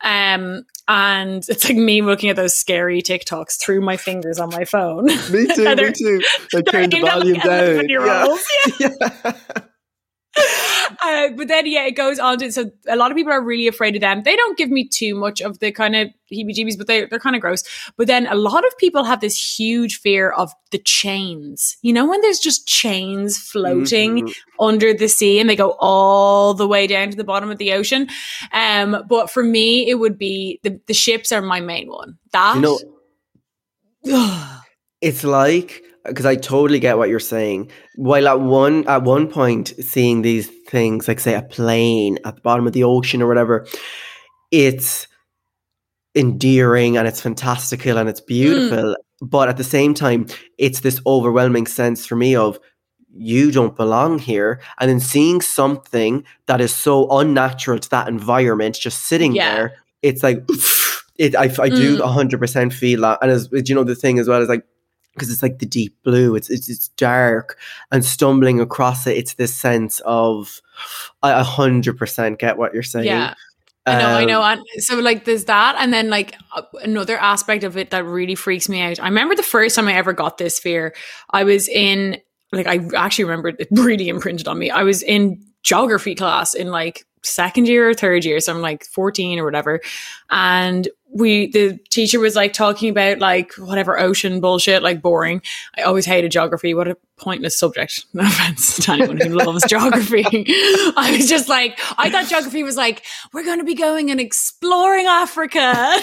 Um, 0.00 0.64
and 0.88 1.44
it's 1.48 1.68
like 1.68 1.76
me 1.76 2.02
looking 2.02 2.30
at 2.30 2.36
those 2.36 2.56
scary 2.56 3.02
TikToks 3.02 3.60
through 3.60 3.80
my 3.80 3.96
fingers 3.96 4.38
on 4.40 4.48
my 4.50 4.64
phone. 4.64 5.06
Me 5.06 5.12
too, 5.54 5.74
me 5.76 5.92
too. 5.92 6.20
I 6.24 6.38
they're 6.52 6.62
turned 6.62 6.92
the 6.92 7.00
volume 7.00 7.38
down. 7.38 7.84
11-year-olds. 7.84 8.44
Yeah. 8.80 9.32
uh, 11.04 11.28
but 11.36 11.48
then 11.48 11.66
yeah, 11.66 11.84
it 11.86 11.92
goes 11.96 12.18
on 12.18 12.38
to 12.38 12.50
so 12.52 12.70
a 12.88 12.96
lot 12.96 13.10
of 13.10 13.16
people 13.16 13.32
are 13.32 13.42
really 13.42 13.66
afraid 13.68 13.94
of 13.94 14.00
them. 14.00 14.22
They 14.24 14.36
don't 14.36 14.58
give 14.58 14.70
me 14.70 14.88
too 14.88 15.14
much 15.14 15.40
of 15.40 15.58
the 15.60 15.70
kind 15.72 15.94
of 15.96 16.08
heebie-jeebies, 16.32 16.76
but 16.76 16.86
they 16.86 17.04
they're 17.06 17.18
kind 17.18 17.36
of 17.36 17.42
gross. 17.42 17.62
But 17.96 18.06
then 18.06 18.26
a 18.26 18.34
lot 18.34 18.66
of 18.66 18.76
people 18.78 19.04
have 19.04 19.20
this 19.20 19.58
huge 19.58 20.00
fear 20.00 20.30
of 20.30 20.52
the 20.70 20.78
chains. 20.78 21.76
You 21.82 21.92
know, 21.92 22.06
when 22.08 22.20
there's 22.20 22.38
just 22.40 22.66
chains 22.66 23.38
floating 23.38 24.26
Mhm. 24.26 24.34
under 24.60 24.92
the 24.92 25.08
sea 25.08 25.40
and 25.40 25.48
they 25.48 25.56
go 25.56 25.76
all 25.78 26.54
the 26.54 26.68
way 26.68 26.86
down 26.86 27.10
to 27.10 27.16
the 27.16 27.24
bottom 27.24 27.50
of 27.50 27.58
the 27.58 27.72
ocean. 27.72 28.08
Um, 28.52 29.04
but 29.08 29.30
for 29.30 29.42
me, 29.42 29.88
it 29.88 29.94
would 29.94 30.18
be 30.18 30.60
the 30.62 30.80
the 30.86 30.94
ships 30.94 31.32
are 31.32 31.42
my 31.42 31.60
main 31.60 31.88
one. 31.88 32.18
That 32.32 32.56
You 32.56 32.60
know, 32.62 32.78
it's 35.00 35.24
like 35.24 35.82
because 36.04 36.26
I 36.26 36.36
totally 36.36 36.78
get 36.80 36.96
what 36.98 37.08
you're 37.08 37.20
saying. 37.20 37.70
While 37.96 38.28
at 38.28 38.40
one 38.40 38.86
at 38.88 39.02
one 39.02 39.28
point 39.28 39.68
seeing 39.80 40.22
these 40.22 40.46
things, 40.68 41.08
like 41.08 41.20
say 41.20 41.34
a 41.34 41.42
plane 41.42 42.18
at 42.24 42.36
the 42.36 42.40
bottom 42.42 42.66
of 42.66 42.72
the 42.72 42.84
ocean 42.84 43.22
or 43.22 43.28
whatever, 43.28 43.66
it's 44.50 45.06
endearing 46.14 46.96
and 46.96 47.06
it's 47.06 47.20
fantastical 47.20 47.98
and 47.98 48.08
it's 48.08 48.20
beautiful. 48.20 48.96
But 49.20 49.48
at 49.48 49.56
the 49.56 49.64
same 49.64 49.94
time, 49.94 50.26
it's 50.58 50.80
this 50.80 51.00
overwhelming 51.06 51.66
sense 51.66 52.06
for 52.06 52.16
me 52.16 52.34
of 52.36 52.58
you 53.12 53.50
don't 53.50 53.74
belong 53.76 54.18
here. 54.18 54.60
And 54.78 54.88
then 54.88 55.00
seeing 55.00 55.40
something 55.40 56.24
that 56.46 56.60
is 56.60 56.74
so 56.74 57.08
unnatural 57.10 57.78
to 57.78 57.90
that 57.90 58.08
environment 58.08 58.76
just 58.76 59.06
sitting 59.06 59.34
Yeah. 59.34 59.54
there, 59.54 59.72
it's 60.02 60.22
like 60.22 60.44
it 61.18 61.34
I, 61.34 61.44
I 61.60 61.68
do 61.68 61.98
Mm. 61.98 62.00
100% 62.38 62.72
feel 62.72 63.00
that. 63.02 63.18
And 63.22 63.30
as 63.30 63.48
you 63.52 63.74
know, 63.74 63.84
the 63.84 63.94
thing 63.96 64.18
as 64.18 64.28
well 64.28 64.40
is 64.40 64.48
like 64.48 64.62
because 65.18 65.32
it's 65.32 65.42
like 65.42 65.58
the 65.58 65.66
deep 65.66 65.96
blue, 66.02 66.34
it's, 66.34 66.48
it's 66.50 66.68
it's 66.68 66.88
dark, 66.88 67.58
and 67.90 68.04
stumbling 68.04 68.60
across 68.60 69.06
it, 69.06 69.16
it's 69.16 69.34
this 69.34 69.54
sense 69.54 70.00
of 70.04 70.62
I 71.22 71.42
100% 71.42 72.38
get 72.38 72.56
what 72.56 72.72
you're 72.72 72.82
saying. 72.82 73.06
yeah. 73.06 73.34
I 73.86 73.98
know, 73.98 74.08
I 74.08 74.24
know. 74.26 74.42
Um, 74.42 74.62
And 74.74 74.82
so, 74.84 74.98
like, 74.98 75.24
there's 75.24 75.46
that. 75.46 75.76
And 75.78 75.92
then, 75.94 76.10
like, 76.10 76.34
another 76.82 77.16
aspect 77.16 77.64
of 77.64 77.78
it 77.78 77.90
that 77.90 78.04
really 78.04 78.34
freaks 78.34 78.68
me 78.68 78.82
out. 78.82 79.00
I 79.00 79.06
remember 79.06 79.34
the 79.34 79.42
first 79.42 79.76
time 79.76 79.88
I 79.88 79.94
ever 79.94 80.12
got 80.12 80.36
this 80.36 80.58
fear, 80.58 80.94
I 81.30 81.44
was 81.44 81.68
in, 81.68 82.18
like, 82.52 82.66
I 82.66 82.80
actually 82.94 83.24
remember 83.24 83.48
it 83.48 83.68
really 83.70 84.08
imprinted 84.10 84.46
on 84.46 84.58
me. 84.58 84.70
I 84.70 84.82
was 84.82 85.02
in 85.02 85.42
geography 85.62 86.14
class 86.14 86.54
in 86.54 86.70
like 86.70 87.04
second 87.22 87.66
year 87.66 87.90
or 87.90 87.94
third 87.94 88.24
year. 88.24 88.40
So 88.40 88.54
I'm 88.54 88.60
like 88.60 88.84
14 88.84 89.38
or 89.38 89.44
whatever. 89.44 89.80
And 90.30 90.88
we, 91.12 91.50
the 91.50 91.78
teacher 91.90 92.20
was 92.20 92.36
like 92.36 92.52
talking 92.52 92.90
about 92.90 93.18
like 93.18 93.54
whatever 93.54 93.98
ocean 93.98 94.40
bullshit, 94.40 94.82
like 94.82 95.02
boring. 95.02 95.42
I 95.76 95.82
always 95.82 96.06
hated 96.06 96.32
geography. 96.32 96.74
What 96.74 96.98
pointless 97.18 97.58
subject. 97.58 98.04
No 98.14 98.24
offense 98.26 98.76
to 98.84 98.92
anyone 98.92 99.16
who 99.18 99.28
loves 99.28 99.64
geography. 99.68 100.24
I 100.96 101.14
was 101.16 101.28
just 101.28 101.48
like, 101.48 101.78
I 101.98 102.10
thought 102.10 102.26
geography 102.28 102.62
was 102.62 102.76
like, 102.76 103.04
we're 103.32 103.44
going 103.44 103.58
to 103.58 103.64
be 103.64 103.74
going 103.74 104.10
and 104.10 104.20
exploring 104.20 105.06
Africa. 105.06 105.60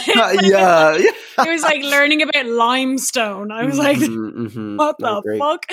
yeah, 0.07 0.31
yeah. 0.41 0.95
it 0.97 1.49
was 1.49 1.61
like 1.63 1.81
learning 1.83 2.21
about 2.21 2.45
limestone. 2.45 3.51
I 3.51 3.65
was 3.65 3.77
like, 3.77 3.97
Mhm, 3.97 4.49
mhm. 4.49 4.77
what 4.77 4.97
the 4.99 5.37
fuck? 5.39 5.65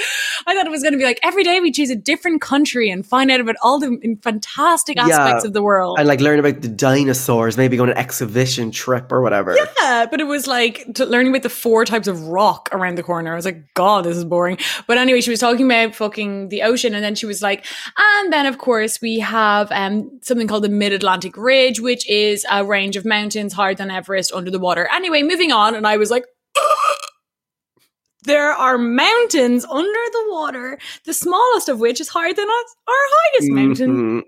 I 0.47 0.55
thought 0.55 0.67
it 0.67 0.71
was 0.71 0.83
going 0.83 0.93
to 0.93 0.99
be 0.99 1.05
like 1.05 1.21
every 1.23 1.45
day 1.45 1.61
we 1.61 1.71
choose 1.71 1.91
a 1.91 1.97
different 1.97 2.41
country 2.41 2.91
and 2.91 3.05
find 3.05 3.31
out 3.31 3.41
about 3.41 3.57
all 3.63 3.79
the 3.79 4.17
fantastic 4.23 4.97
Yeah. 4.97 5.09
aspects 5.09 5.45
of 5.45 5.53
the 5.53 5.63
world. 5.63 5.99
And 5.99 6.09
like 6.09 6.21
learn 6.21 6.39
about 6.39 6.63
the 6.63 6.69
dinosaurs, 6.69 7.57
maybe 7.57 7.77
go 7.77 7.83
on 7.85 7.91
an 7.91 7.99
exhibition 7.99 8.71
trip 8.71 9.13
or 9.13 9.21
whatever. 9.21 9.57
Yeah, 9.79 10.07
but 10.11 10.21
it 10.21 10.25
was 10.25 10.47
like 10.47 10.95
to 10.95 11.05
learning 11.07 11.33
about 11.33 11.43
the 11.43 11.49
four 11.51 11.85
types 11.85 12.09
of 12.09 12.23
rock 12.29 12.69
around 12.73 12.97
the 12.97 13.03
corner. 13.03 13.33
I 13.33 13.37
was 13.37 13.45
like, 13.45 13.75
God, 13.75 14.05
this 14.05 14.17
is 14.17 14.25
boring. 14.25 14.59
But 14.87 14.99
anyway, 14.99 15.21
she 15.21 15.31
was 15.33 15.41
talking 15.41 15.67
about 15.67 15.95
fucking 15.95 16.49
the 16.51 16.63
ocean, 16.63 16.95
and 16.95 17.03
then 17.05 17.15
she 17.15 17.27
was 17.27 17.43
like, 17.43 17.65
and 17.99 18.33
then 18.33 18.47
of 18.47 18.59
course 18.59 19.01
we 19.01 19.19
have 19.21 19.71
um 19.73 20.19
something 20.23 20.47
called 20.49 20.65
the 20.65 20.69
Mid 20.69 20.93
Atlantic 20.93 21.37
Ridge, 21.37 21.81
which 21.81 22.09
is 22.09 22.47
a 22.51 22.65
range 22.65 22.97
of 22.97 23.05
mountains 23.05 23.53
higher 23.53 23.75
than 23.75 23.91
Everest 23.91 24.33
under 24.33 24.51
the 24.51 24.59
water. 24.59 24.89
Anyway, 24.93 25.23
moving 25.23 25.53
on, 25.53 25.75
and 25.75 25.87
I 25.87 25.97
was 25.97 26.11
like. 26.11 26.25
There 28.25 28.53
are 28.53 28.79
mountains 28.79 29.65
under 29.65 29.83
the 30.13 30.25
water, 30.29 30.79
the 31.07 31.13
smallest 31.13 31.69
of 31.69 31.81
which 31.81 32.01
is 32.01 32.09
higher 32.09 32.33
than 32.33 32.47
us, 32.49 32.77
our 32.87 32.95
highest 32.95 33.51
mountain. 33.51 33.91
Mhm. 33.97 34.23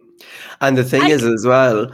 And 0.60 0.76
the 0.76 0.82
thing 0.82 1.02
And- 1.02 1.12
is, 1.12 1.24
as 1.24 1.46
well, 1.46 1.92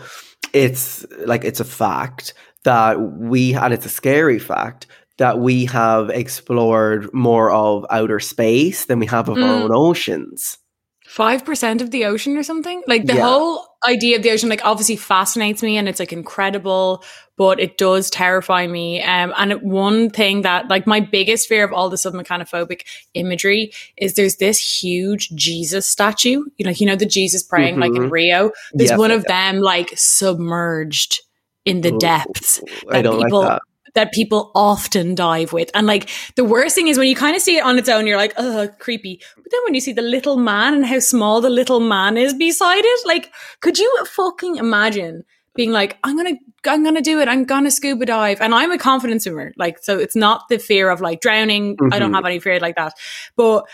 it's 0.54 1.04
like 1.26 1.44
it's 1.44 1.60
a 1.60 1.64
fact 1.64 2.32
that 2.64 2.98
we, 3.00 3.52
and 3.54 3.74
it's 3.74 3.84
a 3.84 3.90
scary 3.90 4.38
fact 4.38 4.86
that 5.20 5.38
we 5.38 5.66
have 5.66 6.10
explored 6.10 7.12
more 7.14 7.50
of 7.52 7.86
outer 7.90 8.18
space 8.20 8.86
than 8.86 8.98
we 8.98 9.06
have 9.06 9.28
of 9.28 9.36
our 9.38 9.42
Mm. 9.44 9.62
own 9.64 9.70
oceans. 9.72 10.58
five 11.06 11.44
percent 11.44 11.82
of 11.82 11.90
the 11.90 12.04
ocean 12.04 12.36
or 12.36 12.42
something. 12.44 12.82
Like 12.86 13.04
the 13.04 13.14
Yeah. 13.16 13.24
whole 13.26 13.66
idea 13.88 14.16
of 14.16 14.22
the 14.22 14.30
ocean, 14.30 14.48
like 14.48 14.64
obviously 14.64 14.94
fascinates 14.94 15.60
me 15.60 15.76
and 15.76 15.88
it's 15.88 15.98
like 15.98 16.12
incredible, 16.12 17.02
but 17.36 17.58
it 17.58 17.76
does 17.78 18.10
terrify 18.10 18.68
me. 18.68 19.02
Um, 19.02 19.34
and 19.36 19.50
it- 19.50 19.64
one 19.64 20.10
thing 20.10 20.42
that 20.42 20.68
like 20.70 20.86
my 20.86 21.00
biggest 21.00 21.48
fear 21.48 21.64
of 21.64 21.72
all 21.72 21.90
the 21.90 21.96
submechanophobic 21.96 22.82
imagery 23.14 23.72
is 23.96 24.14
there's 24.14 24.36
this 24.36 24.58
huge 24.82 25.30
Jesus 25.30 25.84
statue. 25.84 26.44
You 26.58 26.66
know, 26.66 26.70
you 26.76 26.86
know 26.86 26.94
the 26.94 27.06
Jesus 27.06 27.42
praying 27.42 27.80
like 27.80 27.90
in 27.90 28.02
Mhm. 28.02 28.10
Rio. 28.12 28.52
There's 28.72 28.90
Yes, 28.90 28.98
one 28.98 29.10
of 29.10 29.24
them 29.24 29.58
like 29.58 29.92
submerged 29.96 31.22
in 31.64 31.80
the 31.80 31.92
Ooh, 31.92 31.98
depths 31.98 32.60
I 32.88 33.02
don't 33.02 33.20
people 33.20 33.40
like 33.40 33.50
that. 33.50 33.62
That 33.94 34.12
people 34.12 34.50
often 34.54 35.14
dive 35.14 35.52
with. 35.52 35.70
And 35.74 35.86
like 35.86 36.08
the 36.36 36.44
worst 36.44 36.74
thing 36.74 36.88
is 36.88 36.98
when 36.98 37.08
you 37.08 37.16
kind 37.16 37.36
of 37.36 37.42
see 37.42 37.56
it 37.56 37.64
on 37.64 37.78
its 37.78 37.88
own, 37.88 38.06
you're 38.06 38.16
like, 38.16 38.34
oh, 38.36 38.68
creepy. 38.78 39.20
But 39.36 39.50
then 39.50 39.60
when 39.64 39.74
you 39.74 39.80
see 39.80 39.92
the 39.92 40.02
little 40.02 40.36
man 40.36 40.74
and 40.74 40.86
how 40.86 40.98
small 41.00 41.40
the 41.40 41.50
little 41.50 41.80
man 41.80 42.16
is 42.16 42.34
beside 42.34 42.82
it, 42.84 43.06
like, 43.06 43.32
could 43.60 43.78
you 43.78 44.04
fucking 44.06 44.56
imagine 44.56 45.24
being 45.56 45.72
like, 45.72 45.98
I'm 46.04 46.16
gonna, 46.16 46.36
I'm 46.66 46.84
gonna 46.84 47.00
do 47.02 47.20
it. 47.20 47.26
I'm 47.28 47.44
gonna 47.44 47.70
scuba 47.70 48.06
dive. 48.06 48.40
And 48.40 48.54
I'm 48.54 48.70
a 48.70 48.78
confident 48.78 49.22
swimmer. 49.22 49.52
Like, 49.56 49.78
so 49.82 49.98
it's 49.98 50.14
not 50.16 50.48
the 50.48 50.58
fear 50.58 50.90
of 50.90 51.00
like 51.00 51.20
drowning. 51.20 51.76
I 51.92 51.98
don't 51.98 52.12
Mhm. 52.12 52.14
have 52.14 52.24
any 52.26 52.38
fear 52.38 52.60
like 52.60 52.76
that. 52.76 52.94
But 53.36 53.64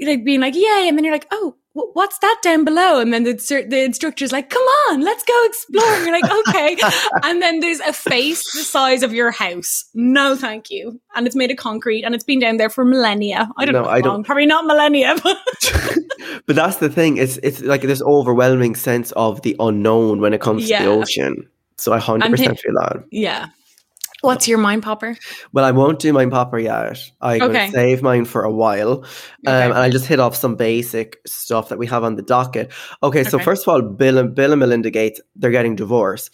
like 0.00 0.24
being 0.24 0.40
like, 0.40 0.54
yay. 0.54 0.86
And 0.88 0.96
then 0.98 1.04
you're 1.04 1.14
like, 1.14 1.28
oh, 1.30 1.56
what's 1.74 2.18
that 2.18 2.38
down 2.42 2.64
below? 2.64 3.00
And 3.00 3.12
then 3.12 3.24
the, 3.24 3.32
the 3.68 3.82
instructor's 3.82 4.30
like, 4.32 4.50
come 4.50 4.62
on, 4.90 5.00
let's 5.02 5.22
go 5.24 5.44
explore. 5.44 5.84
And 5.94 6.06
you're 6.06 6.20
like, 6.20 6.48
okay. 6.48 6.76
and 7.22 7.40
then 7.40 7.60
there's 7.60 7.80
a 7.80 7.92
face 7.92 8.42
the 8.52 8.62
size 8.62 9.02
of 9.02 9.12
your 9.14 9.30
house. 9.30 9.84
No, 9.94 10.36
thank 10.36 10.70
you. 10.70 11.00
And 11.14 11.26
it's 11.26 11.36
made 11.36 11.50
of 11.50 11.56
concrete 11.56 12.04
and 12.04 12.14
it's 12.14 12.24
been 12.24 12.40
down 12.40 12.58
there 12.58 12.68
for 12.70 12.84
millennia. 12.84 13.50
I 13.56 13.64
don't 13.64 13.72
No, 13.74 13.82
know. 13.84 13.88
I 13.88 14.00
don't-. 14.00 14.24
Probably 14.24 14.46
not 14.46 14.66
millennia, 14.66 15.16
but 15.22 15.38
But 16.46 16.56
that's 16.56 16.76
the 16.76 16.88
thing. 16.90 17.16
It's 17.16 17.38
it's 17.42 17.60
like 17.60 17.82
this 17.82 18.02
overwhelming 18.02 18.74
sense 18.74 19.12
of 19.12 19.42
the 19.42 19.56
unknown 19.60 20.20
when 20.20 20.32
it 20.34 20.40
comes 20.40 20.68
to 20.68 20.76
the 20.76 20.86
ocean. 20.86 21.48
So 21.78 21.92
I 21.92 21.98
hundred 21.98 22.26
And 22.26 22.32
percent 22.32 22.56
thi- 22.58 22.62
feel 22.62 22.74
that. 22.74 23.04
Yeah. 23.10 23.48
What's 24.22 24.48
your 24.48 24.58
mind 24.58 24.82
popper? 24.82 25.16
Well, 25.52 25.64
I 25.64 25.70
won't 25.72 25.98
do 25.98 26.12
mind 26.12 26.30
popper 26.30 26.58
yet. 26.58 26.98
I 27.20 27.40
will 27.40 27.50
Okay. 27.50 27.70
save 27.70 28.02
mine 28.02 28.24
for 28.24 28.42
a 28.44 28.50
while. 28.52 29.04
Um, 29.46 29.54
Okay. 29.54 29.64
and 29.64 29.74
I'll 29.74 29.90
just 29.90 30.06
hit 30.06 30.20
off 30.20 30.34
some 30.36 30.56
basic 30.56 31.18
stuff 31.26 31.68
that 31.68 31.78
we 31.78 31.86
have 31.88 32.04
on 32.04 32.16
the 32.16 32.22
docket. 32.22 32.72
Okay, 33.02 33.24
so 33.24 33.38
Okay. 33.38 33.44
first 33.44 33.66
of 33.66 33.72
all, 33.72 33.82
Bill 33.82 34.18
and 34.18 34.34
Bill 34.34 34.52
and 34.52 34.60
Melinda 34.60 34.90
Gates, 34.90 35.20
they're 35.36 35.50
getting 35.50 35.76
divorced, 35.76 36.30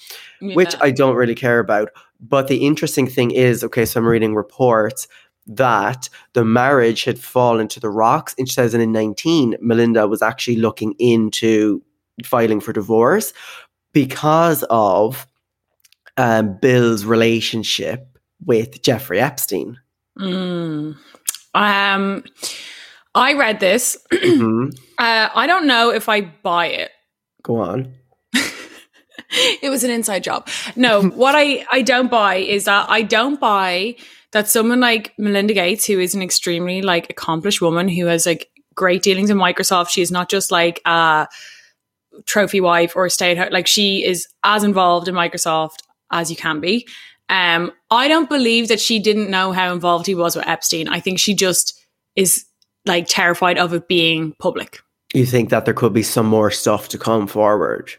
which 0.52 0.74
I 0.82 0.90
don't 0.90 1.16
really 1.16 1.34
care 1.34 1.58
about. 1.60 1.90
But 2.20 2.48
the 2.48 2.66
interesting 2.66 3.06
thing 3.06 3.30
is, 3.30 3.64
okay, 3.64 3.84
so 3.86 4.00
I'm 4.00 4.06
reading 4.06 4.34
reports 4.34 5.08
that 5.46 6.08
the 6.34 6.44
marriage 6.44 7.04
had 7.04 7.18
fallen 7.18 7.68
to 7.68 7.80
the 7.80 7.90
rocks 7.90 8.34
in 8.34 8.46
2019. 8.46 9.56
Melinda 9.60 10.06
was 10.06 10.20
actually 10.22 10.56
looking 10.56 10.94
into 10.98 11.82
filing 12.24 12.60
for 12.60 12.72
divorce 12.74 13.32
because 13.94 14.64
of 14.70 15.27
um, 16.18 16.58
Bill's 16.60 17.04
relationship 17.04 18.18
with 18.44 18.82
Jeffrey 18.82 19.20
Epstein. 19.20 19.78
Mm. 20.18 20.96
Um, 21.54 22.24
I 23.14 23.32
read 23.34 23.60
this. 23.60 23.96
Mhm. 24.12 24.76
Uh, 24.98 25.28
I 25.32 25.46
don't 25.46 25.68
know 25.68 25.90
if 25.90 26.08
I 26.08 26.22
buy 26.22 26.66
it. 26.66 26.90
Go 27.44 27.60
on. 27.60 27.94
it 29.62 29.70
was 29.70 29.84
an 29.84 29.90
inside 29.90 30.24
job. 30.24 30.48
No, 30.74 31.02
what 31.22 31.34
I 31.36 31.64
I 31.70 31.82
don't 31.82 32.10
buy 32.10 32.36
is 32.36 32.64
that 32.64 32.90
I 32.90 33.02
don't 33.02 33.38
buy 33.38 33.94
that 34.32 34.48
someone 34.48 34.80
like 34.80 35.14
Melinda 35.18 35.54
Gates, 35.54 35.86
who 35.86 36.00
is 36.00 36.14
an 36.14 36.22
extremely 36.22 36.82
like 36.82 37.08
accomplished 37.10 37.60
woman 37.60 37.88
who 37.88 38.06
has 38.06 38.26
like 38.26 38.50
great 38.74 39.02
dealings 39.02 39.30
in 39.30 39.36
Microsoft, 39.38 39.90
she 39.90 40.02
is 40.02 40.10
not 40.10 40.28
just 40.28 40.50
like 40.50 40.80
a 40.84 41.28
trophy 42.26 42.60
wife 42.60 42.96
or 42.96 43.06
a 43.06 43.10
stay 43.10 43.30
at 43.30 43.38
home. 43.38 43.48
Like 43.52 43.68
she 43.68 44.04
is 44.04 44.26
as 44.42 44.64
involved 44.64 45.06
in 45.06 45.14
Microsoft 45.14 45.78
as 46.10 46.30
you 46.30 46.36
can 46.36 46.60
be. 46.60 46.86
Um, 47.28 47.72
I 47.90 48.08
don't 48.08 48.28
believe 48.28 48.68
that 48.68 48.80
she 48.80 48.98
didn't 48.98 49.30
know 49.30 49.52
how 49.52 49.72
involved 49.72 50.06
he 50.06 50.14
was 50.14 50.34
with 50.34 50.46
Epstein. 50.46 50.88
I 50.88 51.00
think 51.00 51.18
she 51.18 51.34
just 51.34 51.78
is 52.16 52.46
like 52.86 53.06
terrified 53.06 53.58
of 53.58 53.74
it 53.74 53.86
being 53.86 54.34
public. 54.38 54.80
You 55.14 55.26
think 55.26 55.50
that 55.50 55.64
there 55.64 55.74
could 55.74 55.92
be 55.92 56.02
some 56.02 56.26
more 56.26 56.50
stuff 56.50 56.88
to 56.88 56.98
come 56.98 57.26
forward? 57.26 57.90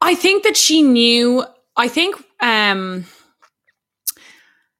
I 0.00 0.14
think 0.14 0.44
that 0.44 0.56
she 0.56 0.82
knew. 0.82 1.44
I 1.76 1.88
think 1.88 2.16
um, 2.40 3.04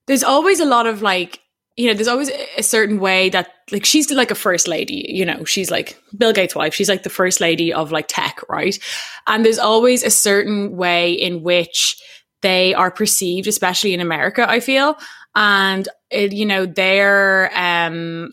there's 0.06 0.24
always 0.24 0.60
a 0.60 0.64
lot 0.64 0.86
of 0.86 1.02
like, 1.02 1.40
you 1.76 1.86
know, 1.86 1.94
there's 1.94 2.08
always 2.08 2.28
a- 2.30 2.58
a 2.58 2.62
certain 2.62 2.98
way 2.98 3.28
that 3.30 3.52
like 3.70 3.84
she's 3.84 4.10
like 4.10 4.30
a 4.30 4.34
first 4.34 4.66
lady. 4.68 5.06
You 5.08 5.24
know, 5.24 5.44
she's 5.44 5.70
like 5.70 6.00
Bill 6.16 6.32
Gates' 6.32 6.54
wife. 6.54 6.74
She's 6.74 6.88
like 6.88 7.02
the 7.04 7.10
first 7.10 7.40
lady 7.40 7.72
of 7.72 7.92
like 7.92 8.06
tech, 8.08 8.40
right? 8.48 8.78
And 9.26 9.44
there's 9.44 9.58
always 9.58 10.02
a 10.02 10.10
certain 10.10 10.76
way 10.76 11.12
in 11.12 11.42
which 11.42 12.00
they 12.42 12.74
are 12.74 12.90
perceived, 12.90 13.46
especially 13.46 13.94
in 13.94 14.00
America. 14.00 14.48
I 14.48 14.60
feel, 14.60 14.96
and 15.34 15.88
it, 16.10 16.32
you 16.32 16.46
know, 16.46 16.66
their 16.66 17.50
um, 17.54 18.32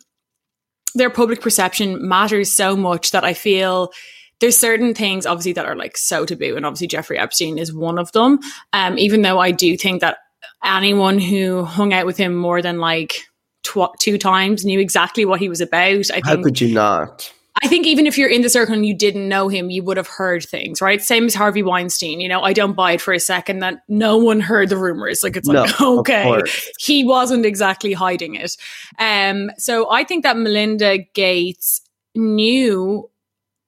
their 0.96 1.10
public 1.10 1.42
perception 1.42 2.08
matters 2.08 2.52
so 2.52 2.76
much 2.76 3.12
that 3.12 3.24
I 3.24 3.34
feel 3.34 3.92
there's 4.40 4.58
certain 4.58 4.94
things 4.94 5.26
obviously 5.26 5.54
that 5.54 5.66
are 5.66 5.76
like 5.76 5.98
so 5.98 6.26
taboo 6.26 6.56
and 6.56 6.66
obviously 6.66 6.88
Jeffrey 6.88 7.18
Epstein 7.18 7.58
is 7.58 7.74
one 7.74 7.98
of 7.98 8.12
them 8.12 8.40
um 8.74 8.98
even 8.98 9.22
though 9.22 9.40
I 9.40 9.52
do 9.52 9.76
think 9.78 10.02
that 10.02 10.18
anyone 10.64 11.20
who 11.20 11.64
hung 11.64 11.94
out 11.94 12.06
with 12.06 12.18
him 12.18 12.36
more 12.36 12.62
than 12.62 12.80
like 12.80 13.22
tw- 13.64 13.98
two 14.00 14.18
times 14.18 14.66
knew 14.66 14.80
exactly 14.80 15.26
what 15.26 15.40
he 15.40 15.50
was 15.50 15.62
about 15.62 16.12
I 16.12 16.22
How 16.24 16.34
think 16.34 16.46
could 16.46 16.62
you 16.62 16.74
not? 16.74 17.32
I 17.64 17.68
think 17.68 17.88
even 17.88 18.06
if 18.06 18.18
you're 18.18 18.30
in 18.30 18.42
the 18.42 18.50
circle 18.50 18.74
and 18.74 18.86
you 18.86 18.94
didn't 18.94 19.28
know 19.28 19.48
him, 19.48 19.70
you 19.70 19.84
would 19.84 19.98
have 19.98 20.08
heard 20.08 20.44
things, 20.44 20.82
right? 20.82 21.02
Same 21.02 21.26
as 21.26 21.34
Harvey 21.34 21.64
Weinstein. 21.64 22.20
You 22.20 22.30
know, 22.30 22.42
I 22.42 22.54
don't 22.54 22.74
buy 22.74 22.94
it 22.94 23.02
for 23.02 23.14
a 23.14 23.20
second 23.20 23.60
that 23.60 23.84
no 23.88 24.18
one 24.18 24.40
heard 24.40 24.70
the 24.70 24.78
rumors. 24.78 25.24
Like 25.24 25.36
it's 25.36 25.48
like, 25.48 25.70
No, 25.80 25.94
of 25.94 26.00
okay, 26.00 26.42
he 26.80 27.04
wasn't 27.04 27.46
exactly 27.46 27.94
hiding 27.94 28.36
it. 28.36 28.56
Um, 29.00 29.52
so 29.58 29.90
I 29.92 30.04
think 30.04 30.24
that 30.24 30.38
Melinda 30.38 31.00
Gates 31.14 31.82
knew 32.16 33.10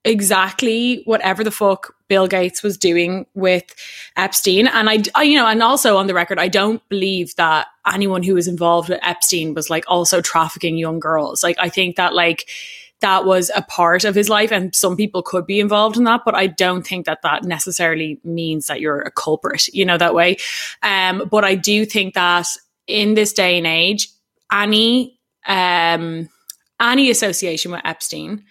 exactly 0.05 1.01
whatever 1.05 1.43
the 1.43 1.51
fuck 1.51 1.93
Bill 2.07 2.27
Gates 2.27 2.63
was 2.63 2.77
doing 2.77 3.25
with 3.35 3.63
Epstein. 4.17 4.67
And 4.67 4.89
I, 4.89 5.03
I, 5.15 5.23
you 5.23 5.37
know, 5.37 5.45
and 5.45 5.61
also 5.61 5.97
on 5.97 6.07
the 6.07 6.13
record, 6.13 6.39
I 6.39 6.47
don't 6.47 6.81
believe 6.89 7.35
that 7.35 7.67
anyone 7.91 8.23
who 8.23 8.33
was 8.33 8.47
involved 8.47 8.89
with 8.89 8.99
Epstein 9.03 9.53
was 9.53 9.69
like 9.69 9.85
also 9.87 10.21
trafficking 10.21 10.77
young 10.77 10.99
girls. 10.99 11.43
Like, 11.43 11.57
I 11.59 11.69
think 11.69 11.97
that 11.97 12.13
like, 12.15 12.49
that 13.01 13.25
was 13.25 13.49
a 13.55 13.61
part 13.61 14.03
of 14.03 14.15
his 14.15 14.29
life 14.29 14.51
and 14.51 14.75
some 14.75 14.95
people 14.95 15.21
could 15.21 15.45
be 15.45 15.59
involved 15.59 15.97
in 15.97 16.03
that 16.03 16.21
but 16.25 16.35
i 16.35 16.47
don't 16.47 16.85
think 16.85 17.05
that 17.05 17.21
that 17.21 17.43
necessarily 17.43 18.19
means 18.23 18.67
that 18.67 18.79
you're 18.79 19.01
a 19.01 19.11
culprit 19.11 19.67
you 19.73 19.85
know 19.85 19.97
that 19.97 20.13
way. 20.13 20.37
Um 20.83 21.27
but 21.29 21.43
i 21.43 21.55
do 21.55 21.85
think 21.85 22.13
that 22.13 22.47
in 22.87 23.13
this 23.13 23.33
day 23.33 23.57
and 23.57 23.67
age 23.67 24.09
any 24.51 25.19
um 25.47 26.29
any 26.81 27.09
association 27.09 27.71
with 27.71 27.81
epstein 27.85 28.43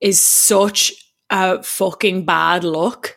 is 0.00 0.20
such 0.20 0.92
a 1.30 1.62
fucking 1.62 2.24
bad 2.24 2.64
look 2.64 3.16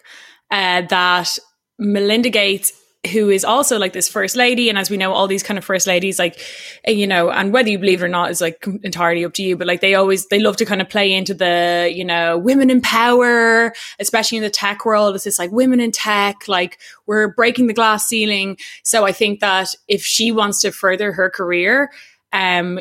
uh, 0.51 0.81
that 0.89 1.37
melinda 1.77 2.29
gates 2.29 2.71
who 3.07 3.29
is 3.29 3.43
also 3.45 3.77
like 3.77 3.93
this 3.93 4.09
first 4.09 4.35
lady. 4.35 4.69
And 4.69 4.77
as 4.77 4.89
we 4.89 4.97
know 4.97 5.13
all 5.13 5.27
these 5.27 5.43
kind 5.43 5.57
of 5.57 5.65
first 5.65 5.87
ladies 5.87 6.19
like 6.19 6.39
uh, 6.87 6.91
you 6.91 7.07
know 7.07 7.29
and 7.29 7.53
whether 7.53 7.69
you 7.69 7.79
believe 7.79 8.01
it 8.01 8.05
or 8.05 8.09
not 8.09 8.31
is 8.31 8.41
like 8.41 8.65
entirely 8.83 9.25
up 9.25 9.33
to 9.33 9.43
you. 9.43 9.57
But 9.57 9.67
like 9.67 9.81
they 9.81 9.95
always 9.95 10.27
they 10.27 10.39
love 10.39 10.57
to 10.57 10.65
kind 10.65 10.81
of 10.81 10.89
play 10.89 11.13
into 11.13 11.33
the 11.33 11.91
you 11.93 12.05
know 12.05 12.37
women 12.37 12.69
in 12.69 12.81
power 12.81 13.73
especially 13.99 14.37
in 14.37 14.43
the 14.43 14.49
tech 14.49 14.85
world. 14.85 15.15
It's 15.15 15.23
this 15.23 15.39
like 15.39 15.51
women 15.51 15.79
in 15.79 15.91
tech 15.91 16.47
like 16.47 16.79
we're 17.05 17.27
breaking 17.29 17.67
the 17.67 17.73
glass 17.73 18.07
ceiling. 18.07 18.57
So 18.83 19.05
i 19.05 19.11
think 19.11 19.39
that 19.39 19.69
if 19.87 20.03
she 20.03 20.31
wants 20.31 20.61
to 20.61 20.71
further 20.71 21.11
her 21.11 21.29
career 21.29 21.91
um 22.33 22.79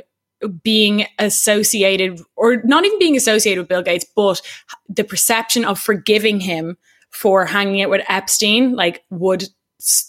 being 0.62 1.06
associated 1.18 2.20
or 2.36 2.62
not 2.64 2.84
even 2.84 2.98
being 2.98 3.16
associated 3.16 3.60
with 3.60 3.68
bill 3.68 3.82
gates 3.82 4.04
but 4.14 4.42
the 4.88 5.04
perception 5.04 5.64
of 5.64 5.78
forgiving 5.78 6.40
him 6.40 6.76
for 7.10 7.46
hanging 7.46 7.82
out 7.82 7.90
with 7.90 8.04
epstein 8.08 8.74
like 8.74 9.04
would 9.10 9.48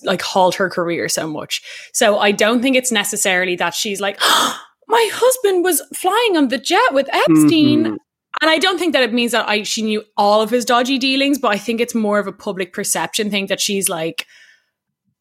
like 0.03 0.21
halt 0.21 0.55
her 0.55 0.69
career 0.69 1.09
so 1.09 1.27
much. 1.27 1.61
So 1.93 2.19
I 2.19 2.31
don't 2.31 2.61
think 2.61 2.75
it's 2.75 2.91
necessarily 2.91 3.55
that 3.57 3.73
she's 3.73 4.01
like, 4.01 4.19
my 4.87 5.09
husband 5.13 5.63
was 5.63 5.81
flying 5.93 6.37
on 6.37 6.49
the 6.49 6.57
jet 6.57 6.93
with 6.93 7.09
Epstein. 7.13 7.85
Mhm. 7.85 7.97
And 8.41 8.51
I 8.51 8.57
don't 8.57 8.77
think 8.77 8.93
that 8.93 9.03
it 9.03 9.13
means 9.13 9.31
that 9.31 9.47
I 9.47 9.63
she 9.63 9.81
knew 9.81 10.03
all 10.17 10.41
of 10.41 10.49
his 10.49 10.65
dodgy 10.65 10.97
dealings, 10.97 11.39
but 11.39 11.51
I 11.51 11.57
think 11.57 11.79
it's 11.79 11.95
more 11.95 12.19
of 12.19 12.27
a 12.27 12.33
public 12.33 12.73
perception 12.73 13.29
thing 13.29 13.47
that 13.47 13.61
she's 13.61 13.87
like, 13.87 14.25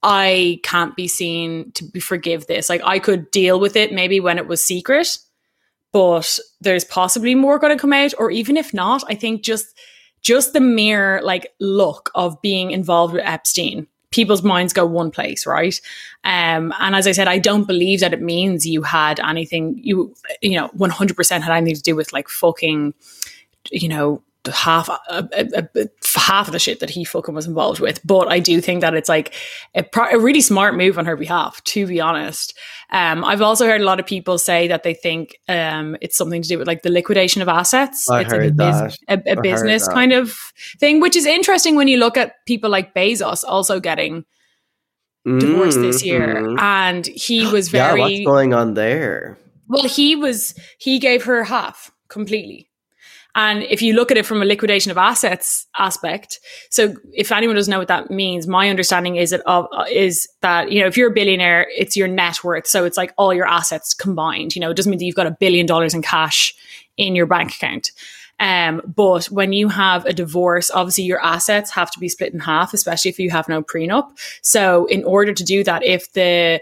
I 0.03 0.61
can't 0.65 0.95
be 0.97 1.09
seen 1.09 1.73
to 1.73 1.85
be 1.85 2.01
forgive 2.01 2.47
this. 2.47 2.69
Like 2.69 2.83
I 2.85 2.99
could 2.99 3.31
deal 3.31 3.59
with 3.59 3.77
it 3.77 3.93
maybe 3.93 4.21
when 4.21 4.37
it 4.37 4.47
was 4.49 4.63
secret, 4.63 5.17
but 5.93 6.39
there's 6.61 6.85
possibly 6.85 7.35
more 7.35 7.59
going 7.59 7.75
to 7.75 7.81
come 7.81 7.93
out. 7.93 8.13
Or 8.19 8.31
even 8.31 8.57
if 8.57 8.75
not, 8.75 9.03
I 9.09 9.15
think 9.15 9.43
just 9.43 9.67
just 10.21 10.53
the 10.53 10.61
mere 10.61 11.21
like 11.23 11.53
look 11.61 12.11
of 12.15 12.41
being 12.43 12.71
involved 12.73 13.15
with 13.15 13.25
Epstein, 13.25 13.87
people's 14.15 14.43
minds 14.43 14.73
go 14.73 14.87
one 14.87 15.11
place, 15.11 15.47
right? 15.47 15.81
Um, 16.23 16.73
and 16.79 16.95
as 16.95 17.07
I 17.07 17.13
said, 17.13 17.27
I 17.27 17.39
don't 17.39 17.67
believe 17.67 18.01
that 18.01 18.13
it 18.13 18.23
means 18.23 18.65
you 18.67 18.83
had 18.83 19.19
anything 19.21 19.79
you 19.83 20.15
you 20.41 20.57
know 20.57 20.69
one 20.69 20.91
hundred 20.91 21.17
percent 21.17 21.45
had 21.45 21.57
anything 21.57 21.75
to 21.75 21.83
do 21.83 21.97
with 21.97 22.13
like 22.13 22.29
fucking 22.29 22.95
you 23.71 23.89
know 23.89 24.23
half 24.53 24.89
uh, 24.91 24.97
uh, 25.11 25.23
uh, 25.57 25.63
half 26.17 26.49
of 26.49 26.53
the 26.53 26.59
shit 26.59 26.81
that 26.81 26.91
he 26.91 27.05
fucking 27.05 27.35
was 27.35 27.47
involved 27.47 27.81
with. 27.81 28.01
But 28.07 28.29
I 28.31 28.39
do 28.41 28.61
think 28.61 28.81
that 28.83 28.95
it's 28.95 29.09
like 29.09 29.33
a, 29.75 29.85
a 30.13 30.19
really 30.19 30.41
smart 30.41 30.77
move 30.77 30.99
on 30.99 31.07
her 31.07 31.17
behalf, 31.17 31.63
to 31.65 31.87
be 31.87 32.01
honest. 32.01 32.55
Um, 32.91 33.25
I've 33.25 33.41
also 33.43 33.67
heard 33.67 33.81
a 33.81 33.85
lot 33.85 33.99
of 34.01 34.07
people 34.07 34.37
say 34.39 34.69
that 34.69 34.83
they 34.83 34.95
think 34.95 35.39
um, 35.49 35.97
it's 36.01 36.17
something 36.17 36.43
to 36.43 36.49
do 36.49 36.59
with 36.59 36.67
like 36.67 36.83
the 36.83 36.91
liquidation 36.91 37.43
of 37.43 37.49
assets. 37.49 38.09
I 38.11 38.21
it's 38.21 38.31
like 38.31 38.39
a, 38.39 38.43
heard 38.43 38.57
bus- 38.57 38.99
a, 39.09 39.15
a 39.15 39.35
heard 39.35 39.43
business 39.43 39.89
kind 39.89 40.13
of 40.13 40.33
thing, 40.79 41.01
which 41.01 41.17
is 41.17 41.27
interesting 41.27 41.75
when 41.77 41.89
you 41.89 41.97
look 41.99 42.17
at 42.17 42.35
people 42.47 42.71
like 42.71 42.95
Bezos 42.95 43.45
also 43.47 43.81
getting 43.81 44.25
divorced 45.25 45.81
this 45.81 46.05
year, 46.05 46.37
Mhm. 46.43 46.61
and 46.61 47.07
he 47.07 47.47
was 47.53 47.73
Yeah, 47.73 47.89
very 47.89 48.01
what's 48.01 48.25
going 48.27 48.53
on 48.53 48.75
there? 48.75 49.39
well, 49.69 49.85
he 49.85 50.15
was 50.15 50.55
he 50.79 50.99
gave 50.99 51.25
her 51.25 51.45
half 51.45 51.91
completely. 52.09 52.69
And 53.35 53.65
if 53.65 53.83
you 53.83 53.95
look 53.95 54.11
at 54.11 54.17
it 54.17 54.25
from 54.25 54.43
a 54.43 54.45
liquidation 54.45 54.91
of 54.91 54.99
assets 54.99 55.67
aspect, 55.77 56.39
so 56.71 56.95
if 57.13 57.33
anyone 57.33 57.57
doesn't 57.57 57.71
know 57.71 57.79
what 57.79 57.89
that 57.89 58.11
means, 58.11 58.47
my 58.47 58.71
understanding 58.71 59.17
is 59.17 59.31
that 59.31 59.41
of 59.43 59.67
is 59.91 60.29
that 60.41 60.71
you 60.71 60.81
know 60.81 60.87
if 60.87 60.97
you're 60.97 61.11
a 61.11 61.15
billionaire, 61.15 61.67
it's 61.71 61.97
your 61.97 62.09
net 62.09 62.45
worth, 62.45 62.67
so 62.67 62.85
it's 62.85 62.97
like 62.97 63.13
all 63.17 63.35
your 63.35 63.47
assets 63.47 63.93
combined. 63.95 64.55
You 64.55 64.61
know, 64.61 64.71
it 64.71 64.77
doesn't 64.77 64.91
mean 64.91 64.99
that 64.99 65.05
you've 65.05 65.17
got 65.17 65.27
a 65.27 65.37
billion 65.41 65.67
dollars 65.67 65.95
in 65.95 66.03
cash 66.03 66.55
in 66.97 67.17
your 67.17 67.27
bank 67.27 67.55
account. 67.55 67.91
Um, 68.41 68.83
but 68.85 69.27
when 69.27 69.53
you 69.53 69.69
have 69.69 70.05
a 70.07 70.13
divorce, 70.13 70.71
obviously 70.71 71.05
your 71.05 71.25
assets 71.25 71.71
have 71.71 71.91
to 71.93 72.01
be 72.01 72.09
split 72.09 72.35
in 72.35 72.41
half, 72.41 72.75
especially 72.75 73.11
if 73.11 73.19
you 73.19 73.31
have 73.31 73.49
no 73.49 73.63
prenup. 73.63 74.11
So 74.43 74.87
in 74.87 75.05
order 75.05 75.33
to 75.33 75.45
do 75.45 75.63
that, 75.65 75.85
if 75.85 76.13
the 76.13 76.61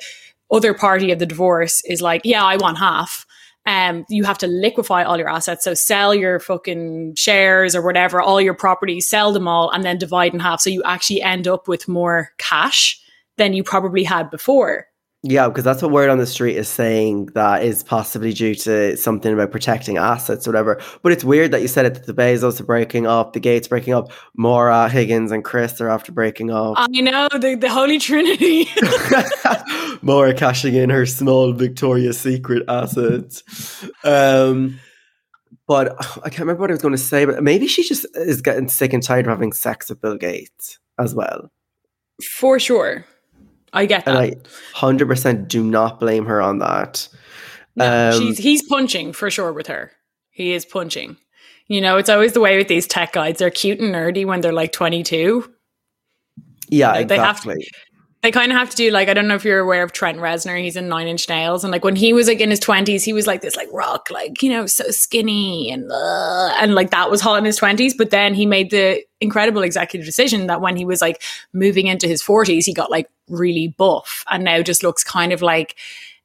other 0.51 0.75
party 0.75 1.13
of 1.13 1.19
the 1.19 1.27
divorce 1.27 1.83
is 1.87 2.03
like, 2.03 2.23
yeah, 2.25 2.45
I 2.45 2.57
want 2.57 2.79
half, 2.79 3.27
um, 3.67 4.05
you 4.09 4.25
have 4.25 4.39
to 4.39 4.47
liquefy 4.47 5.03
all 5.05 5.19
your 5.19 5.29
assets. 5.29 5.65
So 5.65 5.75
sell 5.75 6.15
your 6.15 6.41
fucking 6.41 7.15
shares 7.17 7.77
or 7.77 7.83
whatever, 7.83 8.21
all 8.21 8.41
your 8.41 8.55
properties, 8.55 9.09
sell 9.09 9.33
them 9.33 9.47
all, 9.47 9.71
and 9.71 9.85
then 9.85 9.99
divide 9.99 10.35
in 10.35 10.41
half. 10.41 10.61
So 10.61 10.71
you 10.71 10.83
actually 10.85 11.23
end 11.23 11.47
up 11.47 11.69
with 11.69 11.89
more 11.89 12.31
cash 12.39 13.01
than 13.37 13.53
you 13.53 13.63
probably 13.63 14.05
had 14.05 14.31
before. 14.31 14.87
Yeah, 15.25 15.47
because 15.47 15.63
that's 15.63 15.81
what 15.81 15.93
word 15.93 16.11
on 16.11 16.19
the 16.19 16.27
street 16.27 16.57
is 16.57 16.69
saying 16.69 17.27
that 17.35 17.63
is 17.63 17.85
possibly 17.85 18.33
due 18.33 18.57
to 18.57 18.97
something 18.97 19.33
about 19.33 19.53
protecting 19.53 19.97
assets 19.97 20.49
or 20.49 20.51
whatever. 20.51 20.81
But 21.03 21.13
it's 21.13 21.23
weird 21.23 21.53
that 21.53 21.63
you 21.63 21.69
said 21.69 21.87
it 21.87 21.95
that 21.95 22.07
the 22.07 22.15
Bezos 22.15 22.61
are 22.61 22.65
breaking 22.65 23.07
up, 23.07 23.33
the 23.33 23.39
Gates 23.39 23.69
breaking 23.69 23.95
up, 23.95 24.11
Maura, 24.37 24.89
Higgins, 24.89 25.31
and 25.31 25.45
Chris 25.45 25.81
are 25.81 25.89
after 25.89 26.11
breaking 26.11 26.51
up. 26.51 26.75
I 26.77 26.89
know 26.89 27.29
the, 27.31 27.55
the 27.55 27.71
Holy 27.71 28.01
Trinity. 28.01 28.67
Maura 30.03 30.35
cashing 30.35 30.75
in 30.75 30.91
her 30.91 31.07
small 31.07 31.53
Victoria's 31.53 32.19
Secret 32.19 32.65
assets. 32.67 33.45
Um, 34.03 34.81
but 35.69 35.95
I 36.19 36.31
can't 36.31 36.41
remember 36.41 36.63
what 36.63 36.71
I 36.71 36.75
was 36.75 36.83
going 36.83 36.95
to 36.95 36.99
say, 36.99 37.27
but 37.27 37.45
maybe 37.45 37.69
she 37.69 37.85
just 37.85 38.07
is 38.17 38.43
getting 38.43 38.69
sick 38.69 38.93
and 38.93 39.01
tired 39.01 39.27
of 39.27 39.31
having 39.31 39.53
sex 39.53 39.89
with 39.89 40.01
Bill 40.01 40.17
Gates 40.17 40.81
as 40.99 41.15
well. 41.15 41.53
For 42.21 42.59
sure. 42.59 43.05
I 43.73 43.87
get 43.87 44.05
that. 44.05 44.15
And 44.17 44.19
I 44.19 44.37
100% 44.79 45.49
do 45.49 45.65
not 45.65 45.99
blame 46.01 46.27
her 46.27 46.41
on 46.43 46.59
that. 46.59 47.09
No, 47.75 48.11
Um, 48.13 48.21
she's 48.21 48.39
he's 48.39 48.63
punching 48.69 49.13
for 49.15 49.31
sure 49.31 49.53
with 49.53 49.67
her. 49.69 49.93
He 50.31 50.53
is 50.53 50.65
punching. 50.67 51.17
You 51.69 51.81
know, 51.81 51.97
it's 51.97 52.11
always 52.11 52.33
the 52.35 52.41
way 52.41 52.59
with 52.59 52.69
these 52.69 52.87
tech 52.87 53.13
guys. 53.13 53.39
They're 53.39 53.51
cute 53.51 53.81
and 53.81 53.95
nerdy 53.95 54.27
when 54.27 54.41
they're 54.43 54.53
like 54.53 54.73
22. 54.73 55.51
Yeah, 56.69 56.93
Like, 56.93 57.09
they 57.09 57.17
have 57.19 57.41
to- 57.43 57.51
exactly. 57.51 57.69
They 58.23 58.31
kind 58.31 58.53
of 58.53 58.59
have 58.59 58.71
to 58.71 58.77
do 58.77 58.91
like 58.93 59.09
I 59.09 59.15
don't 59.15 59.27
know 59.27 59.35
if 59.35 59.45
you're 59.45 59.59
aware 59.59 59.83
of 59.83 59.93
Trent 59.93 60.19
Reznor. 60.19 60.61
He's 60.63 60.77
in 60.77 60.89
Nine 60.89 61.09
Inch 61.09 61.29
Nails, 61.29 61.65
and 61.65 61.73
like 61.73 61.83
when 61.83 61.97
he 61.97 62.13
was 62.13 62.29
like 62.29 62.41
in 62.41 62.51
his 62.51 62.61
20s, 62.61 63.05
he 63.05 63.13
was 63.13 63.27
like 63.27 63.41
this 63.41 63.57
like 63.57 63.69
rock, 63.73 64.11
like 64.13 64.43
you 64.43 64.51
know, 64.51 64.67
so 64.67 64.85
skinny 64.91 65.73
and 65.73 65.91
uh, 65.91 66.55
and 66.61 66.75
like 66.75 66.91
that 66.91 67.11
was 67.11 67.21
hot 67.21 67.39
in 67.39 67.45
his 67.45 67.59
20s. 67.59 67.95
But 67.99 68.11
then 68.11 68.35
he 68.35 68.47
made 68.47 68.71
the 68.71 69.03
incredible 69.21 69.63
executive 69.63 70.07
decision 70.07 70.47
that 70.47 70.61
when 70.61 70.77
he 70.77 70.85
was 70.85 71.01
like 71.01 71.21
moving 71.53 71.89
into 71.89 72.07
his 72.07 72.23
40s, 72.23 72.65
he 72.65 72.73
got 72.73 72.93
like 72.93 73.09
really 73.29 73.75
buff 73.77 74.25
and 74.31 74.45
now 74.45 74.63
just 74.63 74.85
looks 74.85 75.03
kind 75.03 75.33
of 75.33 75.43
like 75.43 75.77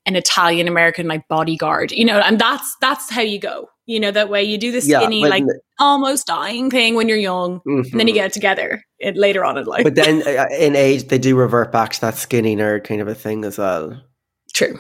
an 0.06 0.16
Italian 0.16 0.68
American 0.68 1.08
like 1.08 1.28
bodyguard, 1.28 1.92
you 1.92 2.06
know, 2.06 2.20
and 2.20 2.40
that's 2.40 2.76
that's 2.80 3.10
how 3.10 3.22
you 3.22 3.40
go. 3.40 3.70
You 3.88 4.00
know, 4.00 4.12
that 4.12 4.30
way 4.30 4.44
you 4.44 4.58
do 4.58 4.72
the 4.72 4.82
skinny, 4.82 5.22
but- 5.22 5.30
like 5.32 5.44
almost 5.80 6.28
dying 6.28 6.70
thing 6.70 6.94
when 6.96 7.08
you're 7.10 7.18
young, 7.18 7.62
and 7.66 7.86
then 7.94 8.08
you 8.08 8.14
Mhm. 8.14 8.18
get 8.18 8.26
it 8.28 8.34
together 8.34 8.82
it, 9.00 9.16
later 9.18 9.44
on 9.46 9.58
in 9.58 9.66
life. 9.66 9.84
But 9.84 9.96
then 9.96 10.22
uh, 10.28 10.46
in 10.60 10.76
age, 10.76 11.08
they 11.08 11.18
do 11.18 11.36
revert 11.36 11.72
back 11.72 11.94
to 11.94 12.02
that 12.02 12.16
skinny 12.18 12.56
nerd 12.56 12.84
kind 12.84 13.02
of 13.02 13.08
a 13.08 13.16
thing 13.16 13.44
as 13.46 13.58
well. 13.58 14.00
true, 14.54 14.78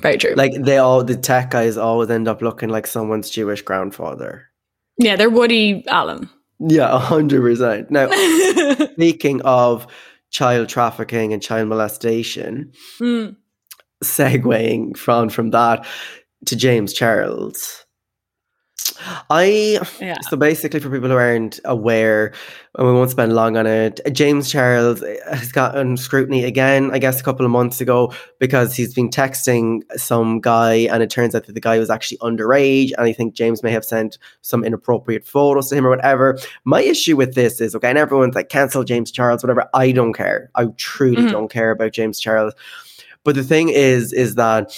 very 0.00 0.18
true. 0.18 0.34
Like 0.36 0.52
they 0.62 0.76
all, 0.78 1.02
the 1.04 1.16
tech 1.16 1.50
guys 1.50 1.76
always 1.76 2.10
end 2.10 2.28
up 2.28 2.42
looking 2.42 2.68
like 2.68 2.86
someone's 2.86 3.30
Jewish 3.30 3.62
grandfather. 3.62 4.46
yeah, 4.98 5.16
they're 5.16 5.30
Woody 5.30 5.82
Allen. 5.88 6.28
Yeah, 6.58 6.94
a 6.94 6.98
hundred 6.98 7.40
percent. 7.40 7.90
Now, 7.90 8.10
speaking 8.92 9.40
of 9.42 9.86
child 10.30 10.68
trafficking 10.68 11.32
and 11.32 11.42
child 11.42 11.68
molestation, 11.68 12.72
Mm, 13.00 13.36
segueing 14.04 14.96
from 14.96 15.28
from 15.30 15.50
that 15.50 15.86
to 16.46 16.56
James 16.56 16.92
Charles. 16.92 17.84
I 19.30 19.78
yeah. 20.00 20.16
so 20.28 20.36
basically 20.36 20.80
for 20.80 20.90
people 20.90 21.08
who 21.08 21.16
aren't 21.16 21.60
aware, 21.64 22.32
and 22.76 22.86
we 22.86 22.92
won't 22.92 23.10
spend 23.10 23.34
long 23.34 23.56
on 23.56 23.66
it, 23.66 24.00
James 24.12 24.50
Charles 24.50 25.02
has 25.30 25.52
gotten 25.52 25.96
scrutiny 25.96 26.44
again, 26.44 26.90
I 26.92 26.98
guess 26.98 27.20
a 27.20 27.24
couple 27.24 27.44
of 27.44 27.50
months 27.52 27.80
ago, 27.80 28.12
because 28.38 28.74
he's 28.74 28.94
been 28.94 29.08
texting 29.10 29.80
some 29.96 30.40
guy 30.40 30.74
and 30.90 31.02
it 31.02 31.10
turns 31.10 31.34
out 31.34 31.46
that 31.46 31.52
the 31.54 31.60
guy 31.60 31.78
was 31.78 31.90
actually 31.90 32.18
underage 32.18 32.92
and 32.96 33.06
I 33.06 33.12
think 33.12 33.34
James 33.34 33.62
may 33.62 33.72
have 33.72 33.84
sent 33.84 34.18
some 34.42 34.64
inappropriate 34.64 35.26
photos 35.26 35.68
to 35.70 35.76
him 35.76 35.86
or 35.86 35.90
whatever. 35.90 36.38
My 36.64 36.82
issue 36.82 37.16
with 37.16 37.34
this 37.34 37.60
is 37.60 37.74
okay, 37.74 37.88
and 37.88 37.98
everyone's 37.98 38.34
like 38.34 38.48
cancel 38.48 38.84
James 38.84 39.10
Charles, 39.10 39.42
whatever. 39.42 39.68
I 39.74 39.92
don't 39.92 40.12
care. 40.12 40.50
I 40.54 40.66
truly 40.76 41.22
Mhm. 41.22 41.32
don't 41.32 41.48
care 41.50 41.70
about 41.70 41.92
James 41.92 42.20
Charles. 42.20 42.54
But 43.24 43.34
the 43.34 43.44
thing 43.44 43.68
is, 43.68 44.12
is 44.12 44.36
that 44.36 44.72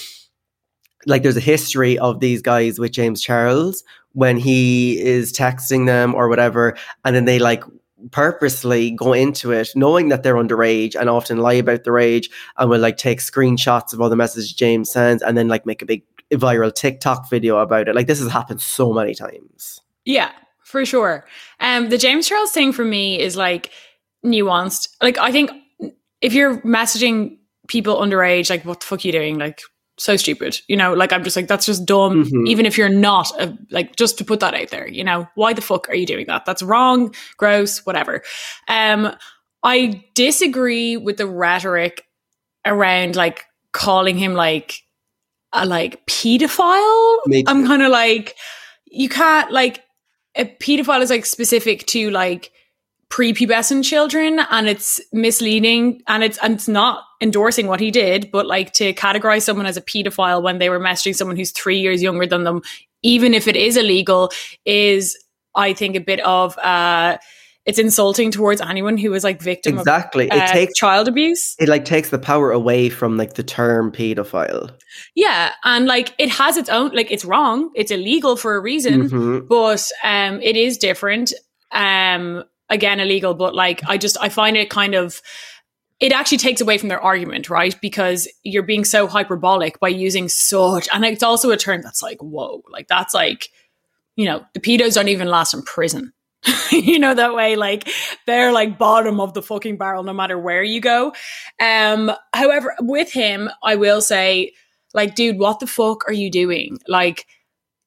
like 1.07 1.23
there's 1.23 1.37
a 1.37 1.41
history 1.41 1.99
of 1.99 2.21
these 2.21 2.43
guys 2.43 2.79
with 2.79 2.93
James 2.93 3.21
Charles 3.21 3.85
when 4.13 4.37
he 4.37 5.01
is 5.01 5.33
texting 5.33 5.87
them 5.87 6.15
or 6.15 6.29
whatever, 6.29 6.77
and 7.05 7.17
then 7.17 7.25
they 7.25 7.39
like 7.39 7.65
purposely 8.11 8.91
go 8.91 9.13
into 9.13 9.53
it 9.53 9.69
knowing 9.77 10.09
that 10.09 10.25
they're 10.25 10.35
underage 10.35 10.97
and 10.99 11.09
often 11.09 11.39
lie 11.39 11.53
about 11.53 11.85
their 11.85 11.99
age 11.99 12.29
and 12.59 12.69
will 12.69 12.81
like 12.81 12.97
take 12.97 13.21
screenshots 13.21 13.93
of 13.93 14.01
all 14.01 14.11
the 14.11 14.17
messages 14.17 14.53
James 14.53 14.91
sends 14.91 15.23
and 15.23 15.37
then 15.37 15.47
like 15.47 15.65
make 15.65 15.83
a 15.83 15.87
big 15.87 16.03
viral 16.33 16.75
TikTok 16.75 17.31
video 17.31 17.59
about 17.59 17.89
it. 17.89 17.95
Like 17.95 18.07
this 18.07 18.19
has 18.19 18.31
happened 18.31 18.61
so 18.61 18.93
many 18.93 19.15
times. 19.15 19.81
Yeah, 20.05 20.33
for 20.63 20.85
sure. 20.85 21.25
Um, 21.61 21.91
the 21.91 21.99
James 21.99 22.29
Charles 22.29 22.51
thing 22.51 22.73
for 22.73 22.85
me 22.85 23.21
is 23.21 23.37
like 23.37 23.71
nuanced. 24.25 24.89
Like, 25.03 25.19
I 25.19 25.31
think 25.31 25.51
if 26.21 26.33
you're 26.33 26.61
messaging 26.63 27.39
people 27.69 27.97
underage, 27.97 28.51
like, 28.51 28.65
what 28.65 28.81
the 28.81 28.87
fuck 28.87 29.05
are 29.05 29.09
you 29.09 29.13
doing? 29.13 29.39
Like, 29.39 29.61
so 30.03 30.17
stupid. 30.17 30.61
You 30.69 30.77
know, 30.77 30.93
like, 30.95 31.13
I'm 31.13 31.25
just 31.25 31.37
like, 31.37 31.49
that's 31.49 31.67
just 31.67 31.87
dumb. 31.87 32.25
Mhm. 32.25 32.49
Even 32.49 32.67
if 32.67 32.77
you're 32.77 32.89
not, 32.89 33.31
a, 33.41 33.57
like, 33.71 33.97
just 33.97 34.19
to 34.19 34.25
put 34.25 34.41
that 34.41 34.55
out 34.55 34.69
there, 34.71 34.89
you 34.89 35.05
know, 35.05 35.29
why 35.35 35.53
the 35.53 35.63
fuck 35.63 35.89
are 35.89 35.95
you 35.95 36.07
doing 36.07 36.27
that? 36.27 36.45
That's 36.45 36.63
wrong, 36.63 37.15
gross, 37.37 37.85
whatever. 37.87 38.23
Um, 38.69 39.15
I 39.63 40.05
disagree 40.15 40.97
with 40.97 41.19
the 41.19 41.27
rhetoric 41.27 42.05
around 42.67 43.17
like 43.17 43.45
calling 43.73 44.19
him 44.19 44.35
like 44.35 44.81
a 45.53 45.65
like 45.67 46.05
pedophile. 46.07 47.19
I'm 47.47 47.67
kind 47.67 47.83
of 47.83 47.91
like, 47.91 48.37
you 48.87 49.09
can't 49.09 49.51
like 49.53 49.83
a 50.37 50.45
pedophile 50.45 51.03
is 51.03 51.11
like 51.11 51.27
specific 51.27 51.87
to 51.87 52.11
like 52.11 52.51
prepubescent 53.13 53.85
children 53.85 54.41
and 54.51 54.67
it's 54.67 54.99
misleading 55.13 56.01
and 56.09 56.25
it's 56.25 56.39
and 56.39 56.55
it's 56.55 56.67
not 56.67 57.05
endorsing 57.21 57.67
what 57.67 57.79
he 57.79 57.91
did 57.91 58.31
but 58.33 58.47
like 58.47 58.73
to 58.73 58.95
categorize 58.95 59.43
someone 59.43 59.67
as 59.67 59.77
a 59.77 59.83
pedophile 59.83 60.43
when 60.43 60.59
they 60.59 60.71
were 60.71 60.81
messaging 60.81 61.15
someone 61.15 61.37
who's 61.37 61.53
3 61.53 61.79
years 61.79 62.03
younger 62.03 62.25
than 62.27 62.45
them 62.45 62.63
even 63.03 63.35
if 63.35 63.47
it 63.47 63.55
is 63.55 63.77
illegal 63.77 64.33
is 64.65 65.15
i 65.55 65.75
think 65.75 65.95
a 65.95 66.01
bit 66.01 66.21
of 66.21 66.57
uh 66.59 67.19
it's 67.67 67.79
insulting 67.79 68.31
towards 68.31 68.63
anyone 68.63 68.97
who 68.97 69.13
is 69.13 69.23
like 69.23 69.41
victim 69.43 69.79
Exactly. 69.79 70.31
of 70.31 70.37
it 70.39 70.43
uh, 70.45 70.47
takes 70.53 70.73
child 70.75 71.07
abuse 71.07 71.55
it 71.59 71.69
like 71.69 71.85
takes 71.85 72.09
the 72.09 72.19
power 72.19 72.51
away 72.51 72.89
from 72.89 73.19
like 73.19 73.35
the 73.35 73.43
term 73.45 73.93
pedophile. 73.93 74.71
yeah 75.15 75.53
and 75.65 75.85
like 75.85 76.15
it 76.19 76.31
has 76.31 76.57
its 76.57 76.71
own 76.71 76.91
like 76.95 77.11
it's 77.11 77.27
wrong 77.27 77.71
it's 77.75 77.91
illegal 77.91 78.37
for 78.37 78.55
a 78.57 78.61
reason 78.61 79.11
Mhm. 79.11 79.47
but 79.49 79.87
um 80.03 80.41
it 80.41 80.57
is 80.57 80.79
different 80.79 81.35
um 81.73 82.43
again 82.73 82.99
illegal 82.99 83.35
but 83.35 83.55
like 83.55 83.81
i 83.87 83.97
just 83.97 84.17
i 84.21 84.29
find 84.29 84.57
it 84.57 84.69
kind 84.71 84.95
of 84.95 85.23
it 86.03 86.13
actually 86.13 86.39
takes 86.39 86.61
away 86.61 86.77
from 86.77 86.89
their 86.89 87.01
argument 87.01 87.49
right? 87.49 87.81
Because 87.81 88.29
you're 88.43 88.65
being 88.65 88.85
so 88.85 89.07
hyperbolic 89.07 89.79
by 89.79 89.89
using 89.89 90.29
such 90.29 90.89
and 90.93 91.05
it's 91.05 91.23
also 91.23 91.51
a 91.51 91.57
term 91.57 91.81
that's 91.81 92.03
like 92.03 92.19
whoa 92.21 92.63
like 92.71 92.89
that's 92.89 93.15
like 93.15 93.49
you 94.17 94.27
know 94.27 94.45
the 94.53 94.61
pedos 94.61 94.95
don't 94.95 95.09
even 95.09 95.29
last 95.29 95.55
in 95.55 95.63
prison. 95.63 96.13
You 96.73 96.99
know 96.99 97.15
that 97.15 97.35
way 97.35 97.55
like 97.55 97.89
they're 98.27 98.51
like 98.51 98.79
bottom 98.79 99.21
of 99.21 99.35
the 99.35 99.43
fucking 99.43 99.77
barrel 99.77 100.03
no 100.03 100.15
matter 100.15 100.39
where 100.39 100.63
you 100.63 100.81
go. 100.81 101.13
Um 101.61 102.11
however 102.35 102.75
with 102.81 103.13
him 103.13 103.51
i 103.63 103.77
will 103.77 104.01
say 104.01 104.53
like 104.95 105.15
dude 105.15 105.39
what 105.39 105.61
the 105.61 105.67
fuck 105.67 106.09
are 106.09 106.13
you 106.15 106.31
doing? 106.31 106.79
Like 106.89 107.27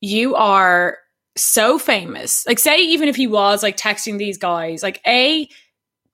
you 0.01 0.35
are 0.35 0.99
so 1.37 1.77
famous. 1.77 2.45
Like, 2.45 2.59
say, 2.59 2.77
even 2.77 3.09
if 3.09 3.15
he 3.15 3.27
was 3.27 3.63
like 3.63 3.77
texting 3.77 4.17
these 4.17 4.37
guys, 4.37 4.83
like, 4.83 5.01
A, 5.05 5.49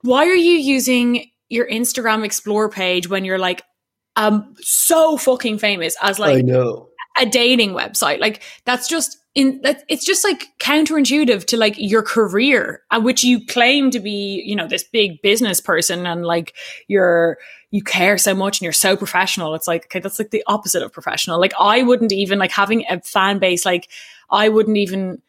why 0.01 0.25
are 0.25 0.35
you 0.35 0.53
using 0.53 1.29
your 1.49 1.67
Instagram 1.69 2.23
explore 2.23 2.69
page 2.69 3.09
when 3.09 3.25
you're 3.25 3.37
like, 3.37 3.61
um, 4.15 4.55
so 4.59 5.17
fucking 5.17 5.59
famous 5.59 5.95
as 6.01 6.19
I 6.19 6.33
like 6.33 6.45
know. 6.45 6.89
a 7.19 7.25
dating 7.25 7.71
website? 7.71 8.19
Like, 8.19 8.41
that's 8.65 8.87
just 8.87 9.17
in 9.33 9.61
that 9.61 9.83
it's 9.87 10.03
just 10.03 10.23
like 10.25 10.47
counterintuitive 10.59 11.45
to 11.45 11.57
like 11.57 11.75
your 11.77 12.03
career, 12.03 12.81
uh, 12.91 12.99
which 12.99 13.23
you 13.23 13.45
claim 13.45 13.91
to 13.91 13.99
be, 13.99 14.43
you 14.45 14.55
know, 14.55 14.67
this 14.67 14.83
big 14.83 15.21
business 15.21 15.61
person 15.61 16.05
and 16.05 16.25
like 16.25 16.53
you're, 16.87 17.37
you 17.71 17.81
care 17.81 18.17
so 18.17 18.35
much 18.35 18.59
and 18.59 18.65
you're 18.65 18.73
so 18.73 18.95
professional. 18.95 19.55
It's 19.55 19.67
like, 19.67 19.85
okay, 19.85 19.99
that's 19.99 20.19
like 20.19 20.31
the 20.31 20.43
opposite 20.47 20.83
of 20.83 20.91
professional. 20.91 21.39
Like, 21.39 21.53
I 21.59 21.81
wouldn't 21.83 22.11
even 22.11 22.37
like 22.37 22.51
having 22.51 22.85
a 22.89 23.01
fan 23.01 23.39
base, 23.39 23.65
like, 23.65 23.89
I 24.29 24.49
wouldn't 24.49 24.77
even. 24.77 25.21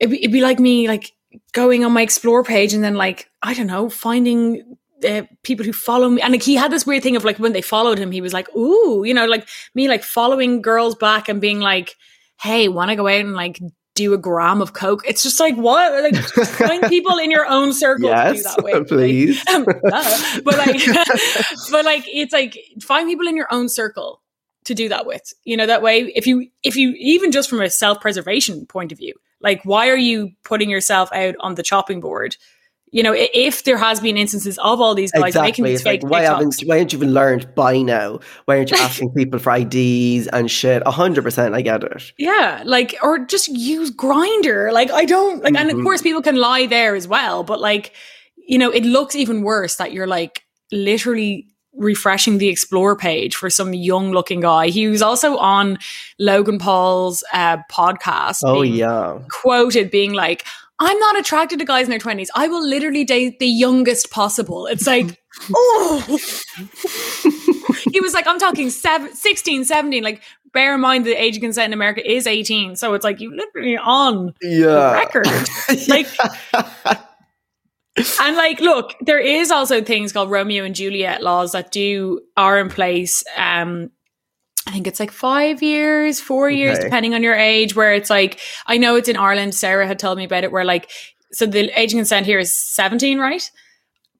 It'd 0.00 0.10
be, 0.10 0.18
it'd 0.18 0.32
be 0.32 0.40
like 0.40 0.58
me, 0.58 0.88
like 0.88 1.12
going 1.52 1.84
on 1.84 1.92
my 1.92 2.02
explore 2.02 2.42
page 2.42 2.72
and 2.72 2.82
then, 2.82 2.94
like 2.94 3.28
I 3.42 3.54
don't 3.54 3.66
know, 3.66 3.88
finding 3.88 4.76
uh, 5.04 5.22
people 5.42 5.64
who 5.64 5.72
follow 5.72 6.08
me. 6.08 6.22
And 6.22 6.32
like 6.32 6.42
he 6.42 6.54
had 6.54 6.72
this 6.72 6.86
weird 6.86 7.02
thing 7.02 7.16
of 7.16 7.24
like 7.24 7.38
when 7.38 7.52
they 7.52 7.62
followed 7.62 7.98
him, 7.98 8.12
he 8.12 8.20
was 8.20 8.32
like, 8.32 8.54
"Ooh," 8.56 9.04
you 9.04 9.14
know, 9.14 9.26
like 9.26 9.48
me, 9.74 9.88
like 9.88 10.02
following 10.02 10.62
girls 10.62 10.94
back 10.94 11.28
and 11.28 11.40
being 11.40 11.60
like, 11.60 11.96
"Hey, 12.40 12.68
want 12.68 12.90
to 12.90 12.96
go 12.96 13.06
out 13.06 13.20
and 13.20 13.34
like 13.34 13.60
do 13.94 14.12
a 14.14 14.18
gram 14.18 14.60
of 14.62 14.72
coke?" 14.72 15.02
It's 15.06 15.22
just 15.22 15.40
like 15.40 15.56
what, 15.56 16.02
like 16.02 16.16
find 16.48 16.82
people 16.84 17.18
in 17.18 17.30
your 17.30 17.46
own 17.46 17.72
circle 17.72 18.08
to 18.08 18.14
do 18.14 18.34
Yes, 18.34 18.42
that 18.44 18.62
with, 18.62 18.74
like, 18.74 18.88
please. 18.88 19.42
um, 19.54 19.64
duh. 19.64 20.40
but 20.44 20.58
like, 20.58 20.80
but 21.70 21.84
like, 21.84 22.04
it's 22.06 22.32
like 22.32 22.58
find 22.80 23.08
people 23.08 23.26
in 23.26 23.36
your 23.36 23.48
own 23.50 23.68
circle 23.68 24.20
to 24.64 24.74
do 24.74 24.88
that 24.88 25.06
with. 25.06 25.32
You 25.44 25.56
know, 25.56 25.66
that 25.66 25.82
way, 25.82 26.12
if 26.14 26.26
you, 26.26 26.48
if 26.62 26.76
you, 26.76 26.94
even 26.98 27.32
just 27.32 27.50
from 27.50 27.60
a 27.60 27.70
self 27.70 28.00
preservation 28.00 28.66
point 28.66 28.92
of 28.92 28.98
view, 28.98 29.14
like, 29.40 29.62
why 29.64 29.88
are 29.88 29.96
you 29.96 30.30
putting 30.44 30.70
yourself 30.70 31.12
out 31.12 31.34
on 31.40 31.56
the 31.56 31.62
chopping 31.62 32.00
board? 32.00 32.36
You 32.94 33.02
know, 33.02 33.14
if 33.16 33.64
there 33.64 33.78
has 33.78 34.00
been 34.00 34.18
instances 34.18 34.58
of 34.58 34.78
all 34.80 34.94
these 34.94 35.10
guys 35.12 35.34
making 35.34 35.64
Exactly. 35.64 35.70
these 35.70 35.80
It's 35.80 35.82
fake 35.82 36.02
like, 36.02 36.12
why 36.12 36.22
haven't 36.22 36.60
why 36.66 36.76
haven't 36.76 36.92
you 36.92 36.98
even 36.98 37.14
learned 37.14 37.54
by 37.54 37.78
now? 37.80 38.20
Why 38.44 38.58
aren't 38.58 38.70
you 38.70 38.76
asking 38.76 39.10
people 39.16 39.38
for 39.40 39.50
IDs 39.56 40.26
and 40.28 40.50
shit? 40.50 40.82
A 40.84 40.90
hundred 40.90 41.22
percent, 41.24 41.54
I 41.54 41.62
get 41.62 41.82
it. 41.84 42.12
yeah, 42.18 42.62
like, 42.66 42.94
or 43.02 43.18
just 43.20 43.48
use 43.48 43.90
Grindr. 43.90 44.70
Like, 44.72 44.90
I 44.90 45.06
don't 45.06 45.42
like, 45.42 45.54
and 45.56 45.70
of 45.70 45.76
Mhm. 45.78 45.82
course, 45.84 46.02
people 46.02 46.20
can 46.22 46.36
lie 46.36 46.66
there 46.66 46.94
as 46.94 47.08
well, 47.08 47.42
but 47.44 47.60
like, 47.60 47.92
you 48.36 48.58
know, 48.58 48.70
it 48.70 48.84
looks 48.84 49.16
even 49.16 49.40
worse 49.42 49.76
that 49.76 49.92
you're 49.92 50.06
like 50.06 50.42
literally 50.70 51.46
refreshing 51.74 52.36
the 52.36 52.48
explore 52.48 52.94
page 52.94 53.34
for 53.36 53.48
some 53.48 53.72
young 53.72 54.10
looking 54.12 54.40
guy. 54.40 54.68
He 54.68 54.88
was 54.88 55.00
also 55.00 55.38
on 55.38 55.78
Logan 56.18 56.58
Paul's 56.58 57.24
uh, 57.32 57.56
podcast. 57.72 58.40
Oh 58.44 58.60
yeah. 58.60 59.20
quoted 59.30 59.90
being 59.90 60.12
like, 60.12 60.44
I'm 60.84 60.98
not 60.98 61.16
attracted 61.16 61.60
to 61.60 61.64
guys 61.64 61.84
in 61.84 61.90
their 61.90 62.00
20s. 62.00 62.26
I 62.34 62.48
will 62.48 62.66
literally 62.66 63.04
date 63.04 63.38
the 63.38 63.46
youngest 63.46 64.10
possible. 64.10 64.66
It's 64.66 64.84
like, 64.84 65.16
oh. 65.54 66.18
he 67.92 68.00
was 68.00 68.12
like, 68.14 68.26
I'm 68.26 68.40
talking 68.40 68.68
seven, 68.68 69.14
16, 69.14 69.64
17. 69.64 70.02
Like, 70.02 70.22
bear 70.52 70.74
in 70.74 70.80
mind 70.80 71.06
the 71.06 71.12
age 71.14 71.36
of 71.36 71.40
consent 71.40 71.68
in 71.68 71.72
America 71.72 72.02
is 72.10 72.26
18. 72.26 72.74
So 72.74 72.94
it's 72.94 73.04
like, 73.04 73.20
you 73.20 73.32
literally 73.34 73.76
on 73.76 74.34
the 74.40 74.48
Yeah. 74.48 74.92
record. 74.92 75.28
Like, 75.88 76.08
and 78.20 78.36
like, 78.36 78.60
look, 78.60 78.94
there 79.00 79.20
is 79.20 79.52
also 79.52 79.82
things 79.82 80.12
called 80.12 80.30
Romeo 80.30 80.64
and 80.64 80.74
Juliet 80.74 81.22
laws 81.22 81.52
that 81.52 81.70
do 81.70 82.22
are 82.36 82.58
in 82.58 82.68
place. 82.70 83.22
Um, 83.36 83.90
I 84.66 84.70
think 84.70 84.86
it's 84.86 85.00
like 85.00 85.10
five 85.10 85.62
years, 85.62 86.20
four 86.20 86.48
years, 86.48 86.78
depending 86.78 87.14
on 87.14 87.22
your 87.22 87.34
age. 87.34 87.74
Where 87.74 87.92
it's 87.94 88.10
like, 88.10 88.38
I 88.66 88.78
know 88.78 88.96
it's 88.96 89.08
in 89.08 89.16
Ireland. 89.16 89.54
Sarah 89.54 89.86
had 89.86 89.98
told 89.98 90.18
me 90.18 90.24
about 90.24 90.44
it. 90.44 90.52
Where 90.52 90.64
like, 90.64 90.90
so 91.32 91.46
the 91.46 91.70
age 91.78 91.92
of 91.92 91.98
consent 91.98 92.26
here 92.26 92.38
is 92.38 92.54
seventeen, 92.54 93.18
right? 93.18 93.42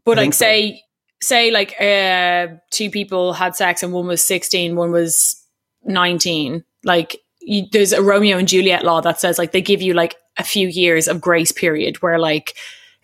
But 0.04 0.16
like, 0.16 0.34
so. 0.34 0.44
say, 0.44 0.82
say 1.20 1.50
like, 1.50 1.80
uh, 1.80 2.56
two 2.70 2.90
people 2.90 3.34
had 3.34 3.54
sex 3.54 3.82
and 3.82 3.92
one 3.92 4.06
was 4.06 4.22
sixteen, 4.22 4.74
one 4.74 4.90
was 4.90 5.40
nineteen. 5.84 6.64
Like, 6.84 7.16
you, 7.40 7.66
there's 7.70 7.92
a 7.92 8.02
Romeo 8.02 8.38
and 8.38 8.48
Juliet 8.48 8.84
law 8.84 9.00
that 9.00 9.20
says 9.20 9.38
like 9.38 9.52
they 9.52 9.62
give 9.62 9.82
you 9.82 9.94
like 9.94 10.16
a 10.38 10.44
few 10.44 10.68
years 10.68 11.08
of 11.08 11.20
grace 11.20 11.52
period 11.52 12.02
where 12.02 12.18
like 12.18 12.56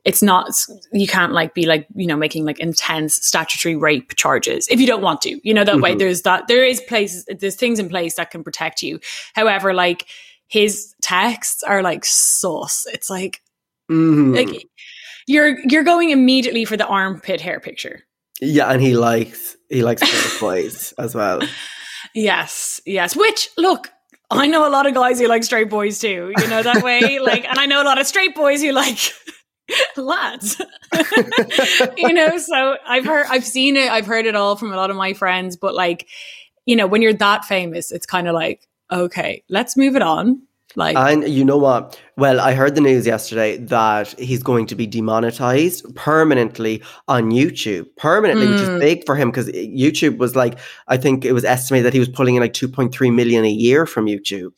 it's 0.04 0.22
not 0.22 0.50
you 0.92 1.06
can't 1.06 1.32
like 1.32 1.54
be 1.54 1.66
like 1.66 1.86
you 1.94 2.06
know 2.06 2.16
making 2.16 2.44
like 2.44 2.58
intense 2.60 3.14
statutory 3.16 3.76
rape 3.76 4.14
charges 4.16 4.66
if 4.68 4.80
you 4.80 4.86
don't 4.86 5.02
want 5.02 5.20
to 5.22 5.40
you 5.42 5.52
know 5.52 5.64
that 5.64 5.80
way 5.80 5.94
Mhm. 5.94 5.98
there's 5.98 6.22
that 6.22 6.46
there 6.48 6.64
is 6.64 6.80
places 6.82 7.24
there's 7.40 7.56
things 7.56 7.78
in 7.78 7.88
place 7.88 8.14
that 8.16 8.30
can 8.30 8.42
protect 8.44 8.82
you 8.82 9.00
however 9.34 9.74
like 9.74 10.06
his 10.46 10.94
texts 11.02 11.62
are 11.62 11.82
like 11.82 12.04
sauce 12.04 12.86
it's 12.92 13.10
like 13.10 13.42
Mhm. 13.90 14.34
like 14.36 14.66
you're 15.26 15.58
you're 15.68 15.84
going 15.84 16.10
immediately 16.10 16.64
for 16.64 16.76
the 16.76 16.86
armpit 16.86 17.40
hair 17.40 17.60
picture 17.60 18.04
yeah, 18.40 18.70
and 18.70 18.80
he 18.80 18.96
likes 18.96 19.56
he 19.68 19.82
likes 19.82 20.00
straight 20.06 20.40
boys 20.40 20.94
as 20.96 21.12
well. 21.14 21.40
Yes, 22.14 22.80
yes. 22.86 23.16
Which 23.16 23.48
look, 23.58 23.90
I 24.30 24.46
know 24.46 24.66
a 24.66 24.70
lot 24.70 24.86
of 24.86 24.94
guys 24.94 25.18
who 25.20 25.26
like 25.26 25.42
straight 25.44 25.68
boys 25.68 25.98
too. 25.98 26.32
You 26.38 26.48
know 26.48 26.62
that 26.62 26.82
way, 26.84 27.18
like, 27.18 27.44
and 27.44 27.58
I 27.58 27.66
know 27.66 27.82
a 27.82 27.84
lot 27.84 28.00
of 28.00 28.06
straight 28.06 28.34
boys 28.34 28.62
who 28.62 28.70
like 28.72 28.98
lads. 29.96 30.60
you 31.96 32.12
know, 32.12 32.38
so 32.38 32.76
I've 32.86 33.04
heard, 33.04 33.26
I've 33.28 33.44
seen 33.44 33.76
it, 33.76 33.90
I've 33.90 34.06
heard 34.06 34.26
it 34.26 34.34
all 34.34 34.56
from 34.56 34.72
a 34.72 34.76
lot 34.76 34.90
of 34.90 34.96
my 34.96 35.12
friends. 35.12 35.56
But 35.56 35.74
like, 35.74 36.06
you 36.66 36.76
know, 36.76 36.86
when 36.86 37.02
you're 37.02 37.14
that 37.14 37.44
famous, 37.44 37.90
it's 37.92 38.06
kind 38.06 38.28
of 38.28 38.34
like, 38.34 38.66
okay, 38.90 39.42
let's 39.48 39.76
move 39.76 39.96
it 39.96 40.02
on. 40.02 40.42
Like, 40.76 40.96
And 40.98 41.26
you 41.26 41.44
know 41.44 41.56
what? 41.56 41.98
Well, 42.18 42.40
I 42.40 42.52
heard 42.52 42.74
the 42.74 42.82
news 42.82 43.06
yesterday 43.06 43.56
that 43.56 44.08
he's 44.20 44.42
going 44.42 44.66
to 44.66 44.74
be 44.74 44.86
demonetized 44.86 45.94
permanently 45.96 46.82
on 47.08 47.30
YouTube. 47.30 47.86
Permanently, 47.96 48.46
which 48.48 48.60
is 48.60 48.68
Mm. 48.68 48.80
big 48.80 49.06
for 49.06 49.16
him 49.16 49.30
because 49.30 49.48
YouTube 49.48 50.18
was 50.18 50.36
like, 50.36 50.58
I 50.86 50.98
think 50.98 51.24
it 51.24 51.32
was 51.32 51.44
estimated 51.44 51.86
that 51.86 51.94
he 51.94 51.98
was 51.98 52.08
pulling 52.08 52.34
in 52.36 52.42
like 52.42 52.52
2.3 52.52 53.14
million 53.14 53.44
a 53.46 53.50
year 53.50 53.86
from 53.86 54.06
YouTube. 54.06 54.52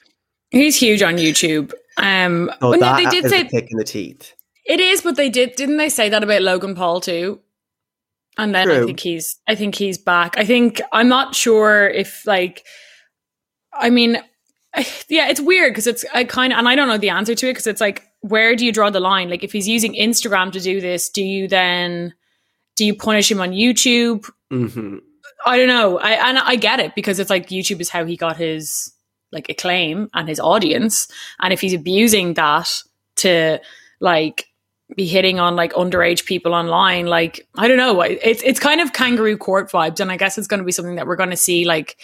he's 0.51 0.75
huge 0.77 1.01
on 1.01 1.15
YouTube. 1.17 1.73
Um, 1.97 2.51
So 2.61 2.73
but 2.73 2.81
no, 2.81 2.97
they 2.97 3.05
did 3.07 3.25
is 3.27 3.31
say 3.31 3.43
a 3.43 3.45
kick 3.45 3.69
in 3.71 3.79
the 3.79 3.85
teeth. 3.85 4.35
It 4.67 4.81
is, 4.81 5.03
but 5.03 5.17
they 5.17 5.31
did 5.31 5.57
didn't 5.57 5.79
they 5.79 5.89
say 5.89 6.09
that 6.09 6.23
about 6.23 6.43
Logan 6.43 6.75
Paul 6.75 7.01
too? 7.01 7.41
And 8.39 8.55
then 8.55 8.71
I 8.71 8.85
think 8.85 9.01
he's 9.01 9.37
I 9.49 9.55
think 9.55 9.75
he's 9.75 9.99
back. 9.99 10.37
I 10.39 10.45
think 10.45 10.81
I'm 10.93 11.09
not 11.09 11.35
sure 11.35 11.89
if 11.89 12.27
like 12.27 12.65
I 13.73 13.91
mean 13.91 14.23
yeah, 15.09 15.29
it's 15.29 15.41
weird 15.41 15.73
because 15.73 15.87
it's 15.87 16.05
I 16.15 16.25
kind 16.25 16.53
of 16.53 16.59
and 16.59 16.69
I 16.69 16.75
don't 16.75 16.89
know 16.89 16.99
the 16.99 17.11
answer 17.11 17.35
to 17.35 17.47
it 17.49 17.53
because 17.53 17.67
it's 17.67 17.81
like 17.81 18.07
where 18.21 18.55
do 18.55 18.65
you 18.65 18.73
draw 18.73 18.91
the 18.91 19.01
line? 19.01 19.31
Like 19.31 19.45
if 19.45 19.53
he's 19.53 19.69
using 19.69 19.95
Instagram 19.95 20.53
to 20.53 20.61
do 20.61 20.81
this, 20.81 21.09
do 21.09 21.23
you 21.23 21.49
then 21.49 22.15
do 22.77 22.85
you 22.85 22.95
punish 22.95 23.31
him 23.31 23.41
on 23.41 23.51
YouTube? 23.51 24.29
hmm 24.51 24.99
I 25.47 25.57
don't 25.57 25.69
know. 25.69 25.99
I 25.99 26.29
and 26.29 26.39
I 26.39 26.57
get 26.57 26.81
it 26.81 26.95
because 26.95 27.19
it's 27.19 27.31
like 27.31 27.49
YouTube 27.49 27.81
is 27.81 27.89
how 27.89 28.05
he 28.05 28.17
got 28.17 28.37
his 28.37 28.93
like 29.33 29.49
acclaim 29.49 30.09
and 30.13 30.29
his 30.29 30.41
audience. 30.41 31.09
And 31.41 31.53
if 31.53 31.61
he's 31.61 31.73
abusing 31.73 32.35
that 32.35 32.83
to 33.17 33.59
like 34.01 34.47
be 34.97 35.07
hitting 35.07 35.39
on 35.41 35.57
like 35.57 35.73
underage 35.75 36.25
people 36.25 36.55
online, 36.55 37.07
like 37.07 37.47
I 37.57 37.69
don't 37.69 37.77
know. 37.77 38.01
It's 38.01 38.43
it's 38.43 38.61
kind 38.61 38.81
of 38.81 38.93
kangaroo 38.93 39.37
court 39.37 39.71
vibes, 39.71 40.01
and 40.01 40.11
I 40.13 40.17
guess 40.17 40.39
it's 40.39 40.47
going 40.47 40.59
to 40.61 40.65
be 40.65 40.73
something 40.73 40.97
that 40.97 41.07
we're 41.07 41.17
going 41.17 41.31
to 41.31 41.37
see 41.37 41.65
like 41.65 41.97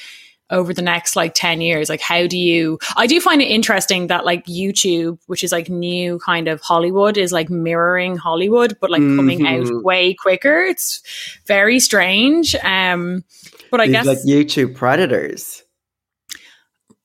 over 0.49 0.73
the 0.73 0.81
next 0.81 1.17
like 1.17 1.35
10 1.35 1.61
years 1.61 1.89
like 1.89 2.01
how 2.01 2.25
do 2.29 2.39
you 2.39 2.79
i 2.97 3.05
do 3.09 3.21
find 3.21 3.43
it 3.43 3.47
interesting 3.47 4.07
that 4.07 4.25
like 4.25 4.47
youtube 4.47 5.19
which 5.27 5.43
is 5.43 5.51
like 5.51 5.69
new 5.69 6.21
kind 6.21 6.47
of 6.47 6.61
hollywood 6.61 7.19
is 7.19 7.33
like 7.33 7.51
mirroring 7.51 8.17
hollywood 8.17 8.77
but 8.81 8.89
like 8.89 9.01
coming 9.01 9.45
out 9.45 9.65
Mhm. 9.65 9.83
way 9.83 10.15
quicker 10.15 10.63
it's 10.63 11.03
very 11.49 11.81
strange 11.81 12.55
um 12.63 13.25
but 13.73 13.81
i 13.81 13.87
These 13.87 13.93
guess 13.97 14.07
like 14.07 14.19
YouTube 14.19 14.77
predators. 14.77 15.65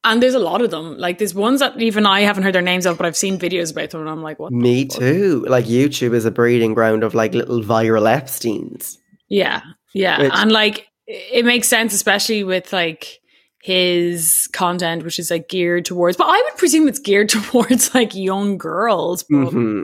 And 0.04 0.22
there's 0.22 0.34
a 0.34 0.40
lot 0.40 0.62
of 0.62 0.72
them 0.72 0.98
like 0.98 1.18
there's 1.20 1.34
ones 1.36 1.60
that 1.60 1.80
even 1.80 2.06
i 2.06 2.22
haven't 2.22 2.44
heard 2.44 2.56
their 2.56 2.62
names 2.62 2.86
of 2.86 2.98
but 2.98 3.06
i've 3.06 3.16
seen 3.18 3.38
videos 3.38 3.72
about 3.72 3.90
them 3.92 4.02
and 4.02 4.10
i'm 4.10 4.24
like 4.24 4.40
what 4.40 4.52
Me 4.52 4.86
too. 4.86 5.46
Like 5.48 5.66
YouTube 5.66 6.14
is 6.14 6.26
a 6.26 6.32
breeding 6.32 6.74
ground 6.74 7.04
of 7.04 7.14
like 7.14 7.34
little 7.34 7.62
viral 7.62 8.10
Epstein's. 8.12 8.98
yeah 9.30 9.62
yeah 9.94 10.22
Which- 10.22 10.32
and 10.36 10.52
like 10.52 10.88
it 11.08 11.46
makes 11.46 11.68
sense 11.68 11.94
especially 11.94 12.44
with 12.44 12.72
like 12.74 13.20
his 13.64 14.48
content 14.54 15.04
which 15.04 15.20
is 15.20 15.30
like 15.30 15.48
geared 15.48 15.86
towards 15.86 16.18
but 16.18 16.26
i 16.28 16.36
would 16.42 16.58
presume 16.58 16.88
it's 16.88 16.98
geared 17.00 17.30
towards 17.52 17.94
like 17.94 18.16
young 18.16 18.58
girls 18.58 19.24
but 19.24 19.50
hmm 19.52 19.84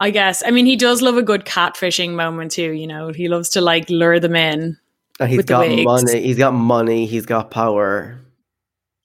i 0.00 0.10
guess 0.10 0.42
i 0.46 0.50
mean 0.50 0.66
he 0.66 0.76
does 0.76 1.00
love 1.00 1.16
a 1.16 1.22
good 1.22 1.44
catfishing 1.46 2.12
moment 2.14 2.50
too 2.50 2.72
you 2.72 2.86
know 2.86 3.08
he 3.10 3.28
loves 3.28 3.48
to 3.50 3.60
like 3.62 3.88
lure 3.88 4.20
them 4.20 4.36
in 4.36 4.76
And 5.18 5.30
he's 5.30 5.44
got 5.44 5.66
money. 5.68 6.22
He's 6.22 6.38
got 6.38 6.52
money. 6.52 7.04
He's 7.06 7.26
got 7.26 7.50
power. 7.50 8.18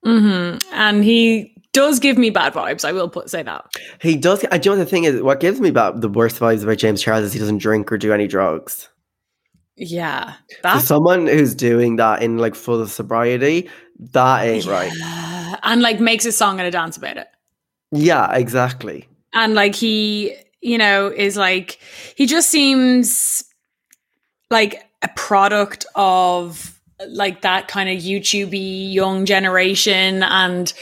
Hmm 0.05 0.57
and 0.71 1.03
he 1.03 1.51
does 1.73 1.99
give 1.99 2.17
me 2.17 2.29
bad 2.29 2.53
vibes 2.53 2.85
i 2.85 2.91
will 2.93 3.09
put 3.09 3.29
say 3.29 3.43
that 3.43 3.65
He 4.01 4.15
does. 4.15 4.45
I 4.51 4.57
do 4.57 4.69
you 4.69 4.75
know 4.75 4.79
the 4.83 4.89
thing 4.89 5.03
is. 5.03 5.21
What 5.21 5.39
gives 5.41 5.59
me 5.59 5.67
about 5.67 5.99
the 6.01 6.07
worst 6.09 6.39
vibes 6.39 6.63
about 6.63 6.77
James 6.77 7.01
Charles 7.01 7.25
is 7.25 7.33
he 7.33 7.39
doesn't 7.39 7.57
drink 7.57 7.91
or 7.91 7.97
do 7.97 8.13
any 8.13 8.27
drugs. 8.27 8.87
yeah 9.75 10.35
So 10.63 10.79
someone 10.79 11.27
who's 11.27 11.53
doing 11.55 11.95
that 11.97 12.21
in 12.23 12.37
like 12.37 12.55
full 12.55 12.85
sobriety, 12.87 13.69
that 14.11 14.45
ain't 14.45 14.65
right. 14.65 14.91
And 15.63 15.81
like 15.81 15.99
makes 15.99 16.25
a 16.25 16.31
song 16.31 16.59
and 16.59 16.67
a 16.67 16.71
dance 16.71 16.95
about 16.97 17.17
it 17.17 17.27
Yeah, 17.91 18.31
exactly. 18.33 19.07
and 19.33 19.53
like 19.55 19.75
he 19.75 20.35
you 20.61 20.77
know 20.77 21.07
is 21.07 21.35
like 21.35 21.79
he 22.15 22.25
just 22.25 22.49
seems 22.49 23.43
like 24.51 24.83
a 25.01 25.09
product 25.15 25.85
of 25.95 26.74
like 27.07 27.41
that 27.41 27.67
kind 27.67 27.89
of 27.89 28.03
youtubey 28.03 28.91
young 28.93 29.25
generation 29.25 30.23
and 30.23 30.73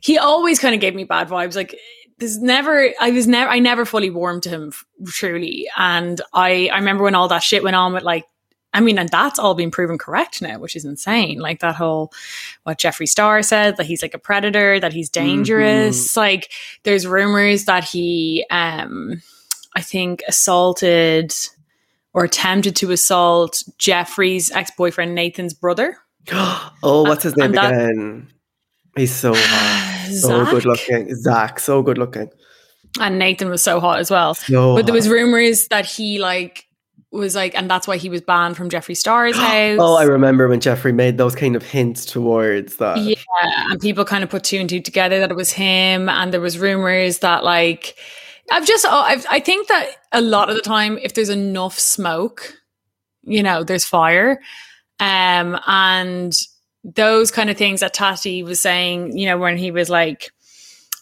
he 0.00 0.18
always 0.18 0.58
kind 0.58 0.74
of 0.74 0.80
gave 0.80 0.94
me 0.94 1.04
bad 1.04 1.28
vibes 1.28 1.56
like 1.56 1.74
there's 2.18 2.38
never 2.38 2.90
i 3.00 3.10
was 3.10 3.26
never 3.26 3.50
i 3.50 3.58
never 3.58 3.84
fully 3.84 4.10
warmed 4.10 4.42
to 4.42 4.48
him 4.48 4.72
truly 5.06 5.68
and 5.76 6.20
i 6.32 6.68
i 6.72 6.78
remember 6.78 7.04
when 7.04 7.14
all 7.14 7.28
that 7.28 7.42
shit 7.42 7.62
went 7.62 7.76
on 7.76 7.92
with 7.92 8.02
like 8.02 8.24
I 8.74 8.80
mean, 8.80 8.98
and 8.98 9.08
that's 9.08 9.38
all 9.38 9.54
been 9.54 9.70
proven 9.70 9.96
correct 9.96 10.42
now, 10.42 10.58
which 10.58 10.76
is 10.76 10.84
insane. 10.84 11.38
Like 11.38 11.60
that 11.60 11.74
whole 11.74 12.12
what 12.64 12.78
Jeffree 12.78 13.08
Star 13.08 13.42
said 13.42 13.78
that 13.78 13.86
he's 13.86 14.02
like 14.02 14.12
a 14.12 14.18
predator, 14.18 14.78
that 14.78 14.92
he's 14.92 15.08
dangerous. 15.08 16.16
Like 16.16 16.52
there's 16.82 17.06
rumors 17.06 17.64
that 17.64 17.82
he 17.82 18.44
um 18.50 19.22
I 19.74 19.80
think 19.80 20.22
assaulted 20.28 21.34
or 22.18 22.24
attempted 22.24 22.74
to 22.74 22.90
assault 22.90 23.62
Jeffree's 23.78 24.50
ex-boyfriend 24.50 25.14
Nathan's 25.14 25.54
brother. 25.54 25.96
oh, 26.32 27.04
what's 27.04 27.22
his 27.22 27.36
name 27.36 27.52
that- 27.52 27.72
again? 27.72 28.28
He's 28.96 29.14
so 29.14 29.32
hot. 29.36 30.10
So 30.12 30.44
good 30.46 30.64
looking. 30.64 31.14
Zach, 31.14 31.60
so 31.60 31.80
good 31.82 31.96
looking. 31.96 32.28
And 32.98 33.20
Nathan 33.20 33.50
was 33.50 33.62
so 33.62 33.78
hot 33.78 34.00
as 34.00 34.10
well. 34.10 34.34
So 34.34 34.74
but 34.74 34.86
there 34.86 34.94
was 34.94 35.08
rumors 35.08 35.68
that 35.68 35.86
he 35.86 36.18
like 36.18 36.64
was 37.12 37.36
like, 37.36 37.54
and 37.54 37.70
that's 37.70 37.86
why 37.86 37.98
he 37.98 38.08
was 38.08 38.20
banned 38.20 38.56
from 38.56 38.68
Jeffree 38.68 38.96
Star's 38.96 39.36
house. 39.36 39.78
Oh, 39.80 39.94
I 39.96 40.02
remember 40.02 40.48
when 40.48 40.58
Jeffree 40.58 40.94
made 40.94 41.18
those 41.18 41.36
kind 41.36 41.54
of 41.54 41.62
hints 41.62 42.04
towards 42.04 42.76
that. 42.76 42.98
Yeah, 42.98 43.14
and 43.70 43.80
people 43.80 44.04
kind 44.04 44.24
of 44.24 44.30
put 44.30 44.42
two 44.42 44.58
and 44.58 44.68
two 44.68 44.80
together 44.80 45.20
that 45.20 45.30
it 45.30 45.36
was 45.36 45.52
him, 45.52 46.08
and 46.08 46.32
there 46.32 46.40
was 46.40 46.58
rumors 46.58 47.20
that 47.20 47.44
like 47.44 47.96
I've 48.50 48.66
just 48.66 48.84
oh, 48.86 49.02
I've, 49.02 49.26
I 49.30 49.40
think 49.40 49.68
that 49.68 49.90
a 50.12 50.20
lot 50.20 50.48
of 50.48 50.56
the 50.56 50.62
time, 50.62 50.98
if 51.02 51.14
there's 51.14 51.28
enough 51.28 51.78
smoke, 51.78 52.54
you 53.22 53.42
know, 53.42 53.62
there's 53.62 53.84
fire, 53.84 54.40
um, 55.00 55.58
and 55.66 56.32
those 56.84 57.30
kind 57.30 57.50
of 57.50 57.56
things 57.56 57.80
that 57.80 57.94
Tati 57.94 58.42
was 58.42 58.60
saying, 58.60 59.16
you 59.16 59.26
know, 59.26 59.38
when 59.38 59.56
he 59.58 59.70
was 59.70 59.90
like 59.90 60.30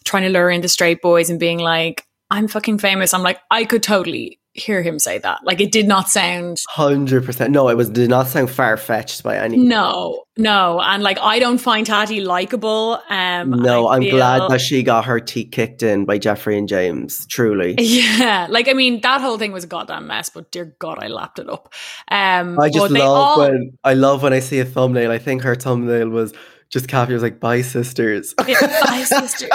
trying 0.04 0.24
to 0.24 0.28
lure 0.30 0.50
in 0.50 0.60
the 0.60 0.68
straight 0.68 1.02
boys 1.02 1.30
and 1.30 1.40
being 1.40 1.58
like, 1.58 2.06
"I'm 2.30 2.48
fucking 2.48 2.78
famous," 2.78 3.14
I'm 3.14 3.22
like, 3.22 3.40
I 3.50 3.64
could 3.64 3.82
totally 3.82 4.40
hear 4.58 4.82
him 4.82 4.98
say 4.98 5.18
that. 5.18 5.40
Like 5.44 5.60
it 5.60 5.70
did 5.72 5.86
not 5.86 6.08
sound 6.08 6.58
Hundred 6.68 7.24
percent. 7.24 7.50
No, 7.52 7.68
it 7.68 7.76
was 7.76 7.90
did 7.90 8.08
not 8.10 8.26
sound 8.26 8.50
far 8.50 8.76
fetched 8.76 9.22
by 9.22 9.36
any. 9.36 9.56
no, 9.56 10.24
no, 10.36 10.80
and 10.80 11.02
like 11.02 11.18
I 11.20 11.38
don't 11.38 11.58
find 11.58 11.86
Tati 11.86 12.20
likable. 12.20 13.00
Um, 13.08 13.50
No, 13.50 13.88
I'm 13.88 14.02
feel- 14.02 14.16
glad 14.16 14.50
that 14.50 14.60
she 14.60 14.82
got 14.82 15.04
her 15.06 15.20
teeth 15.20 15.50
kicked 15.52 15.82
in 15.82 16.04
by 16.04 16.18
Jeffree 16.18 16.58
and 16.58 16.68
James. 16.68 17.26
Truly, 17.26 17.74
Yeah, 17.80 18.46
like 18.50 18.68
I 18.68 18.72
mean, 18.72 19.00
that 19.02 19.20
whole 19.20 19.38
thing 19.38 19.52
was 19.52 19.64
a 19.64 19.68
goddamn 19.68 20.06
mess, 20.06 20.28
but 20.30 20.50
dear 20.50 20.74
God, 20.78 20.98
I 21.02 21.08
lapped 21.08 21.38
it 21.38 21.48
up. 21.48 21.72
Um, 22.10 22.58
I 22.58 22.68
just 22.70 22.90
love 22.90 23.02
all- 23.02 23.38
when 23.40 23.78
I 23.84 23.94
love 23.94 24.22
when 24.22 24.32
I 24.32 24.40
see 24.40 24.58
a 24.60 24.64
thumbnail. 24.64 25.10
I 25.10 25.18
think 25.18 25.42
her 25.42 25.54
thumbnail 25.54 26.08
was 26.08 26.32
just 26.68 26.88
Kathy 26.88 27.12
was 27.14 27.22
like, 27.22 27.38
"Bye, 27.38 27.62
sisters." 27.62 28.34
Yeah, 28.46 28.60
bye, 28.84 29.04
sister. 29.06 29.46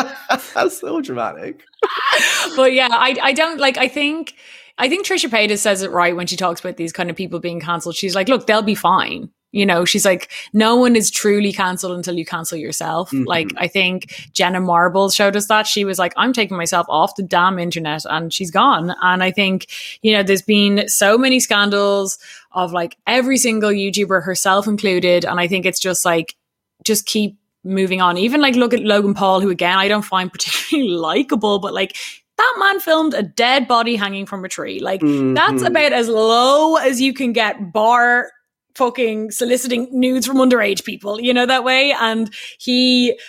That's 0.56 0.80
so 0.80 1.02
dramatic. 1.02 1.62
but 2.56 2.74
yeah, 2.74 2.88
I 2.92 3.18
I 3.22 3.34
don't 3.34 3.60
like. 3.60 3.78
I 3.78 3.88
think 3.88 4.34
I 4.82 4.90
think 4.90 5.06
Trisha 5.06 5.30
Paytas 5.30 5.60
says 5.60 5.84
it 5.84 5.92
right 5.92 6.16
when 6.16 6.26
she 6.26 6.36
talks 6.36 6.60
about 6.60 6.76
these 6.76 6.92
kind 6.92 7.12
of 7.12 7.16
people 7.16 7.40
being 7.40 7.60
cancelled. 7.60 7.96
She's 7.96 8.16
like, 8.16 8.28
look, 8.28 8.48
they'll 8.48 8.64
be 8.64 8.74
fine. 8.74 9.30
You 9.52 9.64
know, 9.64 9.86
she's 9.86 10.06
like, 10.06 10.32
no 10.54 10.76
one 10.76 10.96
is 10.96 11.12
truly 11.12 11.54
cancelled 11.54 11.96
until 11.96 12.16
you 12.16 12.26
cancel 12.26 12.58
yourself. 12.58 13.12
Mhm. 13.12 13.28
Like, 13.28 13.50
I 13.58 13.68
think 13.68 14.30
Jenna 14.34 14.60
Marble 14.60 15.12
showed 15.12 15.36
us 15.36 15.46
that. 15.50 15.68
She 15.68 15.86
was 15.86 16.00
like, 16.00 16.14
I'm 16.18 16.34
taking 16.34 16.58
myself 16.58 16.88
off 16.90 17.16
the 17.16 17.22
damn 17.22 17.60
internet 17.60 18.06
and 18.10 18.34
she's 18.34 18.50
gone. 18.50 18.96
And 19.04 19.22
I 19.22 19.30
think, 19.30 19.68
you 20.02 20.14
know, 20.14 20.24
there's 20.24 20.42
been 20.42 20.88
so 20.88 21.16
many 21.16 21.40
scandals 21.40 22.18
of 22.54 22.72
like 22.72 22.98
every 23.06 23.38
single 23.38 23.70
YouTuber, 23.70 24.24
herself 24.24 24.66
included. 24.68 25.26
And 25.26 25.40
I 25.40 25.48
think 25.48 25.68
it's 25.68 25.80
just 25.80 26.06
like, 26.06 26.36
just 26.84 27.06
keep 27.06 27.38
moving 27.64 28.02
on. 28.02 28.18
Even 28.18 28.42
like 28.42 28.56
look 28.56 28.74
at 28.74 28.82
Logan 28.82 29.14
Paul, 29.14 29.42
who 29.42 29.52
again, 29.52 29.78
I 29.78 29.88
don't 29.88 30.02
find 30.02 30.32
particularly 30.32 30.90
likable, 30.98 31.60
but 31.60 31.74
like 31.74 31.96
that 32.38 32.56
man 32.60 32.80
filmed 32.80 33.14
a 33.14 33.22
dead 33.24 33.68
body 33.68 33.96
hanging 33.96 34.26
from 34.26 34.44
a 34.46 34.50
tree. 34.50 34.80
Like, 34.80 35.02
that's 35.02 35.10
Mhm. 35.64 35.68
about 35.68 35.94
as 35.94 36.08
low 36.08 36.76
as 36.78 37.00
you 37.02 37.14
can 37.14 37.34
get 37.34 37.72
bar 37.74 38.32
fucking 38.76 39.32
soliciting 39.32 39.88
nudes 39.92 40.26
from 40.26 40.38
underage 40.38 40.84
people, 40.86 41.20
you 41.22 41.34
know, 41.34 41.46
that 41.46 41.64
way. 41.64 41.92
And 42.00 42.34
he 42.58 43.20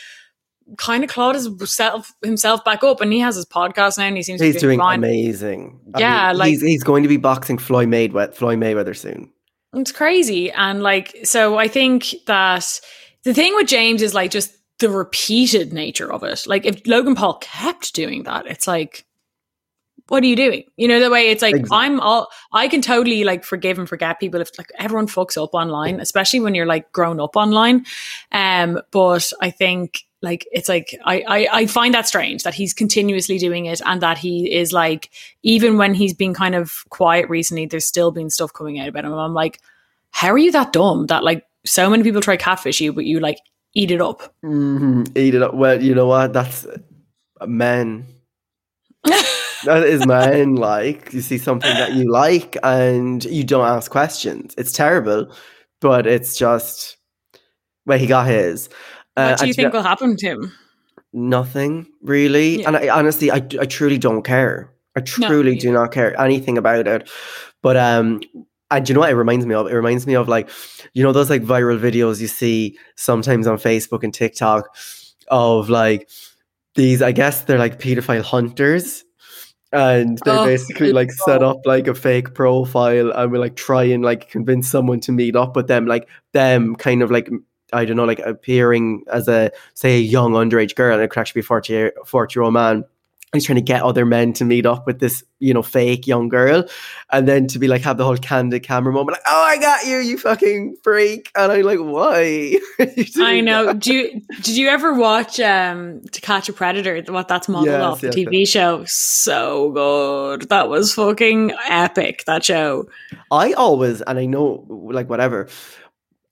kind 0.79 1.03
of 1.05 1.11
clawed 1.11 1.35
himself 1.35 2.13
himself 2.23 2.65
back 2.65 2.83
up 2.85 3.01
and 3.01 3.13
he 3.13 3.19
has 3.19 3.35
his 3.35 3.45
podcast 3.45 3.99
now 3.99 4.05
and 4.05 4.17
he 4.17 4.23
seems 4.23 4.41
He's 4.41 4.55
to 4.55 4.59
be 4.61 4.67
doing 4.67 4.79
fine. 4.79 4.99
amazing. 5.01 5.81
I 5.95 6.01
Yeah, 6.01 6.29
mean, 6.29 6.39
like- 6.39 6.49
he's, 6.51 6.63
he's 6.63 6.83
going 6.85 7.03
to 7.03 7.09
be 7.09 7.17
boxing 7.17 7.59
Floyd 7.59 7.89
Mayweather, 7.89 8.35
Floyd 8.35 8.61
Mayweather 8.61 8.97
soon. 8.97 9.31
It's 9.75 9.93
crazy. 9.93 10.51
And 10.53 10.83
like, 10.83 11.19
so 11.25 11.59
I 11.59 11.67
think 11.67 12.15
that 12.27 12.81
the 13.25 13.35
thing 13.35 13.55
with 13.57 13.67
James 13.67 14.01
is 14.01 14.15
like 14.15 14.31
just 14.31 14.53
the 14.83 14.91
repeated 14.91 15.73
nature 15.73 16.13
of 16.13 16.23
it. 16.23 16.47
Like, 16.47 16.67
if 16.67 16.87
Logan 16.87 17.15
Paul 17.15 17.39
kept 17.39 17.95
doing 17.95 18.25
that, 18.25 18.47
it's 18.47 18.67
like, 18.67 19.07
what 20.09 20.23
are 20.23 20.27
you 20.27 20.37
doing? 20.37 20.65
You 20.77 20.89
know, 20.89 21.01
the 21.01 21.09
way 21.09 21.29
it's 21.29 21.41
like, 21.41 21.55
Exactly. 21.55 21.79
I'm 21.79 22.01
all, 22.01 22.29
I 22.53 22.69
can 22.69 22.83
totally 22.83 23.25
like 23.25 23.45
forgive 23.45 23.79
and 23.79 23.89
forget 23.89 24.21
people 24.21 24.41
if 24.41 24.51
like 24.59 24.71
everyone 24.79 25.07
fucks 25.07 25.43
up 25.43 25.55
online, 25.55 26.01
especially 26.01 26.41
when 26.41 26.55
you're 26.55 26.67
like 26.67 26.93
grown 26.93 27.19
up 27.19 27.37
online. 27.37 27.87
Um, 28.31 28.81
but 28.91 29.33
I 29.41 29.51
think 29.51 30.03
like, 30.21 30.47
it's 30.53 30.69
like, 30.69 30.95
I, 31.05 31.25
I, 31.27 31.49
I 31.53 31.67
find 31.67 31.95
that 31.95 32.07
strange 32.09 32.43
that 32.43 32.53
he's 32.53 32.75
continuously 32.75 33.39
doing 33.39 33.67
it 33.67 33.81
and 33.87 34.03
that 34.03 34.19
he 34.19 34.53
is 34.53 34.73
like, 34.73 35.09
even 35.43 35.79
when 35.79 35.95
he's 35.95 36.15
been 36.15 36.35
kind 36.35 36.55
of 36.55 36.85
quiet 36.91 37.31
recently, 37.31 37.67
there's 37.67 37.87
still 37.87 38.11
been 38.11 38.29
stuff 38.29 38.53
coming 38.53 38.81
out 38.81 38.89
about 38.89 39.05
him. 39.05 39.15
I'm 39.15 39.35
like, 39.35 39.61
how 40.11 40.29
are 40.29 40.39
you 40.39 40.53
that 40.53 40.73
dumb 40.73 41.07
that 41.07 41.25
like 41.25 41.47
so 41.65 41.89
many 41.89 42.03
people 42.03 42.21
try 42.21 42.37
catfish 42.37 42.81
you, 42.81 42.93
but 42.93 43.07
you 43.07 43.21
like 43.21 43.39
eat 43.75 43.91
it 43.91 44.01
up? 44.01 44.35
hmm 44.43 45.05
Eat 45.17 45.35
it 45.35 45.43
up. 45.43 45.55
Well, 45.55 45.83
you 45.83 45.95
know 45.95 46.07
what? 46.07 46.33
That's 46.33 46.67
men. 47.47 48.07
that 49.05 49.83
is 49.85 50.07
men. 50.07 50.57
Like 50.57 51.13
you 51.13 51.21
see 51.21 51.39
something 51.39 51.73
that 51.75 51.95
you 51.95 52.11
like 52.11 52.57
and 52.63 53.25
you 53.25 53.45
don't 53.45 53.67
ask 53.67 53.91
questions. 53.91 54.55
It's 54.59 54.73
terrible, 54.73 55.33
but 55.81 56.07
it's 56.07 56.37
just 56.37 56.97
well, 57.87 57.99
he 57.99 58.07
got 58.07 58.27
his. 58.27 58.69
Uh, 59.17 59.31
what 59.31 59.41
do 59.41 59.47
you 59.49 59.55
think 59.55 59.73
will 59.73 59.83
happen 59.83 60.17
to 60.17 60.27
him? 60.27 60.53
Nothing 61.13 61.87
really, 62.03 62.61
Yeah. 62.61 62.69
and 62.69 62.77
I 62.77 62.89
honestly, 62.89 63.31
I, 63.31 63.37
I 63.37 63.67
truly 63.67 63.99
don't 63.99 64.23
care. 64.23 64.71
I 64.97 65.01
truly 65.01 65.53
me 65.53 65.59
do 65.59 65.73
not 65.73 65.93
care 65.93 66.19
anything 66.21 66.57
about 66.57 66.87
it. 66.87 67.11
But 67.63 67.77
um, 67.77 68.21
and 68.77 68.89
you 68.89 68.95
know 68.95 69.01
what 69.01 69.11
it 69.11 69.17
reminds 69.17 69.47
me 69.47 69.55
of? 69.55 69.67
It 69.67 69.75
reminds 69.75 70.07
me 70.07 70.15
of 70.15 70.29
like, 70.29 70.49
you 70.93 71.03
know, 71.03 71.13
those 71.13 71.31
like 71.31 71.43
viral 71.43 71.79
videos 71.79 72.21
you 72.21 72.27
see 72.27 72.79
sometimes 72.97 73.47
on 73.47 73.59
Facebook 73.59 74.03
and 74.03 74.13
TikTok 74.13 74.77
of 75.29 75.69
like 75.69 76.09
these. 76.75 77.03
I 77.03 77.13
guess 77.13 77.43
they're 77.43 77.59
like 77.59 77.79
pedophile 77.79 78.23
hunters. 78.23 79.05
And 79.75 80.19
they 80.25 80.31
Oh, 80.31 80.45
basically 80.45 80.93
like 80.93 81.11
set 81.11 81.43
up 81.43 81.65
like 81.65 81.87
a 81.87 81.95
fake 81.95 82.35
profile 82.35 83.11
and 83.11 83.33
will 83.33 83.41
like 83.41 83.57
try 83.57 83.85
and 83.85 84.05
like 84.05 84.29
convince 84.29 84.71
someone 84.71 85.01
to 85.01 85.13
meet 85.13 85.35
up 85.35 85.57
with 85.57 85.67
them, 85.67 85.87
like 85.87 86.09
them 86.33 86.77
kind 86.77 87.03
of 87.03 87.11
like 87.11 87.31
I 87.73 87.87
don't 87.87 87.97
know, 87.97 88.05
like 88.05 88.19
appearing 88.21 89.05
as 89.11 89.29
a 89.29 89.51
say 89.75 89.97
a 89.97 90.01
young 90.01 90.33
underage 90.33 90.75
girl, 90.75 90.95
and 90.95 91.03
it 91.03 91.09
could 91.09 91.21
actually 91.21 91.41
be 91.41 91.45
a 91.45 91.49
40 91.49 91.73
year, 91.73 91.93
40 92.05 92.39
year 92.39 92.45
old 92.45 92.53
man. 92.53 92.85
He's 93.33 93.47
trying 93.47 93.57
to 93.57 93.63
get 93.63 93.83
other 93.83 94.05
men 94.05 94.35
to 94.35 94.45
meet 94.45 94.67
up 94.67 94.87
with 94.87 94.99
this, 95.01 95.25
you 95.39 95.55
know, 95.55 95.63
fake 95.63 96.07
young 96.07 96.29
girl, 96.29 96.65
and 97.11 97.27
then 97.27 97.47
to 97.47 97.59
be 97.59 97.67
like 97.67 97.81
have 97.81 97.97
the 97.97 98.05
whole 98.05 98.19
candid 98.19 98.63
camera 98.63 98.93
moment, 98.93 99.15
like, 99.17 99.23
"Oh, 99.27 99.43
I 99.43 99.57
got 99.57 99.87
you, 99.87 99.97
you 99.99 100.19
fucking 100.19 100.77
freak!" 100.83 101.31
And 101.35 101.51
I'm 101.51 101.63
like, 101.63 101.79
"Why?" 101.79 102.59
I 103.17 103.41
know. 103.41 103.67
that? 103.67 103.79
Do 103.79 103.95
you, 103.95 104.21
did 104.43 104.57
you 104.57 104.69
ever 104.69 104.93
watch 104.93 105.41
um 105.41 106.03
To 106.13 106.21
Catch 106.21 106.51
a 106.51 106.53
Predator? 106.53 107.03
What 107.11 107.27
that's 107.27 107.49
modeled 107.49 107.69
Yes, 107.69 107.83
off 107.83 108.01
the 108.03 108.09
yes, 108.09 108.15
TV 108.17 108.47
show? 108.47 108.85
So 108.87 109.71
good. 109.73 110.51
That 110.51 110.69
was 110.69 110.93
fucking 110.93 111.53
epic. 111.71 112.25
That 112.27 112.45
show. 112.45 112.87
I 113.31 113.55
always, 113.55 114.03
and 114.03 114.19
I 114.19 114.27
know, 114.27 114.67
like, 114.69 115.09
whatever. 115.09 115.49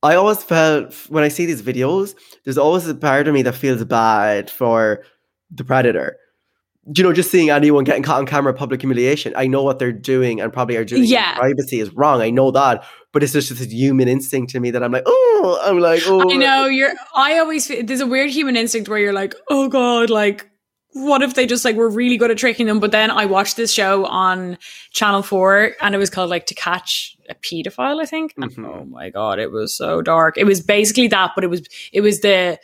I 0.02 0.16
always 0.16 0.42
felt 0.42 0.92
when 1.08 1.24
I 1.24 1.28
see 1.28 1.46
these 1.46 1.62
videos, 1.62 2.14
there's 2.44 2.58
always 2.58 2.86
a 2.88 2.94
part 2.94 3.26
of 3.26 3.32
me 3.32 3.40
that 3.42 3.54
feels 3.54 3.82
bad 3.84 4.50
for 4.50 5.02
the 5.50 5.64
predator. 5.64 6.18
You 6.94 7.04
know, 7.04 7.12
just 7.12 7.30
seeing 7.30 7.50
anyone 7.50 7.84
getting 7.84 8.02
caught 8.02 8.18
on 8.18 8.26
camera, 8.26 8.52
public 8.52 8.80
humiliation. 8.80 9.32
I 9.36 9.46
know 9.46 9.62
what 9.62 9.78
they're 9.78 9.92
doing 9.92 10.40
and 10.40 10.52
probably 10.52 10.76
are 10.76 10.84
doing 10.84 11.04
Yeah. 11.04 11.36
privacy 11.36 11.78
is 11.80 11.90
wrong. 11.94 12.20
I 12.20 12.30
know 12.30 12.50
that, 12.50 12.84
but 13.12 13.22
it's 13.22 13.32
just 13.32 13.50
this 13.50 13.70
human 13.70 14.08
instinct 14.08 14.50
to 14.52 14.60
me 14.60 14.70
that 14.72 14.82
I'm 14.82 14.90
like, 14.90 15.04
oh, 15.06 15.60
I'm 15.62 15.78
like, 15.78 16.02
oh, 16.06 16.30
I 16.32 16.36
know 16.36 16.66
you're. 16.66 16.92
I 17.14 17.38
always 17.38 17.66
feel, 17.66 17.84
there's 17.84 18.00
a 18.00 18.06
weird 18.06 18.30
human 18.30 18.56
instinct 18.56 18.88
where 18.88 18.98
you're 18.98 19.12
like, 19.12 19.34
oh 19.50 19.68
god, 19.68 20.10
like 20.10 20.46
what 20.92 21.22
if 21.22 21.34
they 21.34 21.46
just 21.46 21.64
like 21.64 21.76
were 21.76 21.88
really 21.88 22.16
good 22.16 22.32
at 22.32 22.38
tricking 22.38 22.66
them? 22.66 22.80
But 22.80 22.90
then 22.90 23.12
I 23.12 23.26
watched 23.26 23.56
this 23.56 23.72
show 23.72 24.06
on 24.06 24.58
Channel 24.92 25.22
Four, 25.22 25.72
and 25.80 25.94
it 25.94 25.98
was 25.98 26.10
called 26.10 26.30
like 26.30 26.46
To 26.46 26.54
Catch 26.54 27.16
a 27.28 27.34
Pedophile, 27.36 28.02
I 28.02 28.06
think. 28.06 28.34
And, 28.36 28.50
Mhm. 28.50 28.66
oh 28.66 28.84
my 28.86 29.10
god, 29.10 29.38
it 29.38 29.52
was 29.52 29.72
so 29.72 30.02
dark. 30.02 30.36
It 30.36 30.44
was 30.46 30.60
basically 30.60 31.06
that, 31.08 31.30
but 31.36 31.44
it 31.44 31.46
was 31.46 31.62
it 31.92 32.00
was 32.00 32.20
the 32.22 32.58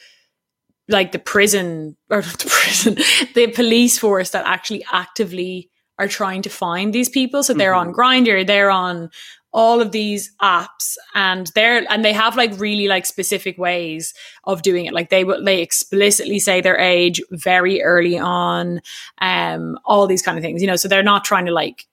like 0.89 1.13
the 1.13 1.19
prison 1.19 1.97
or 2.11 2.19
not 2.23 2.39
the 2.39 2.49
prison, 2.51 2.95
the 3.35 3.49
police 3.49 3.99
force 3.99 4.31
that 4.31 4.47
actually 4.47 4.85
actively 4.93 5.71
are 5.99 6.09
trying 6.09 6.43
to 6.43 6.51
find 6.51 6.93
these 6.93 7.09
people. 7.09 7.43
So 7.43 7.55
they're 7.55 7.75
on 7.75 7.93
Grindr, 7.93 8.47
they're 8.47 8.71
on 8.71 9.11
all 9.53 9.81
of 9.81 9.91
these 9.91 10.35
apps 10.43 10.97
and 11.15 11.51
they're 11.55 11.91
and 11.91 12.05
they 12.05 12.13
have 12.13 12.37
like 12.37 12.53
really 12.59 12.89
like 12.89 13.07
specific 13.07 13.57
ways 13.57 14.13
of 14.45 14.61
doing 14.61 14.85
it. 14.85 14.93
Like 14.93 15.09
they 15.09 15.25
will 15.25 15.43
they 15.43 15.63
explicitly 15.63 16.39
say 16.39 16.61
their 16.61 16.77
age 16.77 17.23
very 17.31 17.83
early 17.83 18.19
on 18.19 18.83
um 19.23 19.79
all 19.87 20.07
these 20.07 20.21
kind 20.21 20.37
of 20.37 20.45
things 20.45 20.61
you 20.61 20.67
know 20.67 20.77
so 20.77 20.89
they're 20.89 21.03
not 21.03 21.25
trying 21.25 21.47
to 21.47 21.53
like 21.53 21.87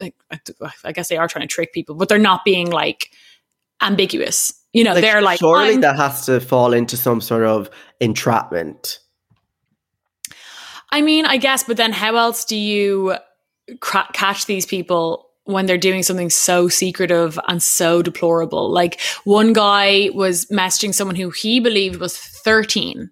like 0.00 0.14
i 0.82 0.92
guess 0.92 1.08
they 1.08 1.16
are 1.16 1.28
trying 1.28 1.46
to 1.46 1.52
trick 1.52 1.72
people 1.72 1.94
but 1.94 2.08
they're 2.08 2.18
not 2.18 2.44
being 2.44 2.70
like 2.70 3.10
ambiguous 3.80 4.52
you 4.74 4.84
know 4.84 4.94
they're 5.00 5.22
like 5.22 5.38
surely 5.38 5.70
I'm- 5.70 5.80
that 5.80 5.96
has 5.96 6.26
to 6.26 6.40
fall 6.40 6.74
into 6.74 6.96
some 6.98 7.20
sort 7.22 7.44
of 7.44 7.70
entrapment. 8.00 8.98
I 10.90 11.00
mean, 11.00 11.26
I 11.26 11.38
guess, 11.38 11.64
but 11.64 11.76
then 11.76 11.92
how 11.92 12.16
else 12.16 12.44
do 12.44 12.56
you 12.56 13.16
cra- 13.80 14.08
catch 14.12 14.46
these 14.46 14.66
people 14.66 15.28
when 15.44 15.66
they're 15.66 15.76
doing 15.78 16.02
something 16.02 16.30
so 16.30 16.68
secretive 16.68 17.38
and 17.48 17.62
so 17.62 18.00
deplorable? 18.02 18.70
Like 18.72 19.00
one 19.24 19.52
guy 19.52 20.10
was 20.14 20.46
messaging 20.46 20.94
someone 20.94 21.16
who 21.16 21.30
he 21.30 21.58
believed 21.60 21.98
was 22.00 22.16
13. 22.16 23.10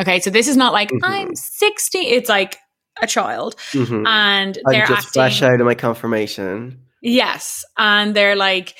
Okay, 0.00 0.20
so 0.20 0.30
this 0.30 0.48
is 0.48 0.56
not 0.56 0.72
like 0.72 0.90
Mhm. 0.90 1.00
I'm 1.02 1.34
16. 1.34 2.04
It's 2.14 2.28
like 2.28 2.56
a 3.02 3.06
child, 3.06 3.56
Mhm. 3.72 4.06
and 4.06 4.58
I'm 4.66 4.72
they're 4.72 4.86
just 4.86 5.12
fresh 5.12 5.42
acting. 5.42 5.54
out 5.54 5.60
of 5.60 5.66
my 5.66 5.74
confirmation. 5.74 6.80
Yes. 7.02 7.64
And 7.76 8.14
they're 8.14 8.36
like, 8.36 8.74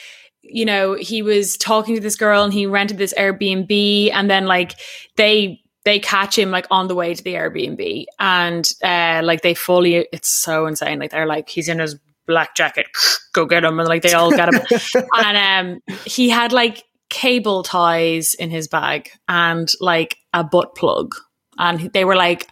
you 0.49 0.65
know, 0.65 0.95
he 0.95 1.23
was 1.23 1.57
talking 1.57 1.95
to 1.95 2.01
this 2.01 2.17
girl 2.17 2.45
and 2.45 2.53
he 2.53 2.67
rented 2.67 2.99
this 2.99 3.15
Airbnb 3.17 4.11
and 4.13 4.31
then 4.31 4.47
like 4.47 4.75
they 5.17 5.61
they 5.85 5.99
catch 5.99 6.37
him 6.37 6.51
like 6.51 6.67
on 6.71 6.89
the 6.89 6.95
way 6.95 7.15
to 7.15 7.23
the 7.23 7.35
Airbnb 7.35 8.05
and 8.19 8.71
uh 8.83 9.21
like 9.25 9.43
they 9.43 9.55
fully 9.55 9.97
it's 10.13 10.29
so 10.29 10.67
insane. 10.67 10.99
Like 10.99 11.11
they're 11.11 11.27
like 11.27 11.49
he's 11.49 11.69
in 11.69 11.79
his 11.79 11.99
black 12.27 12.55
jacket, 12.55 12.87
go 13.33 13.47
get 13.47 13.65
him 13.65 13.79
and 13.79 13.89
like 13.89 14.03
they 14.03 14.13
all 14.13 14.31
get 14.31 14.53
him. 14.53 15.05
and 15.15 15.81
um 15.87 15.95
he 16.05 16.29
had 16.29 16.53
like 16.53 16.85
cable 17.11 17.63
ties 17.63 18.35
in 18.35 18.51
his 18.51 18.69
bag 18.69 19.11
and 19.29 19.71
like 19.81 20.17
a 20.33 20.45
butt 20.45 20.75
plug. 20.75 21.15
And 21.59 21.93
they 21.93 22.05
were 22.05 22.17
like, 22.17 22.47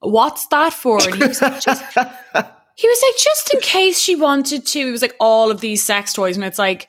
What's 0.00 0.46
that 0.48 0.72
for? 0.72 1.00
And 1.02 1.14
he 1.14 1.26
was 1.26 1.40
like, 1.40 1.60
just 1.60 1.82
he 2.76 2.88
was 2.88 3.02
like, 3.02 3.16
just 3.18 3.54
in 3.54 3.60
case 3.60 4.00
she 4.00 4.16
wanted 4.16 4.66
to. 4.66 4.80
It 4.80 4.90
was 4.90 5.02
like 5.02 5.14
all 5.20 5.50
of 5.50 5.60
these 5.60 5.82
sex 5.82 6.12
toys, 6.12 6.36
and 6.36 6.44
it's 6.44 6.58
like, 6.58 6.88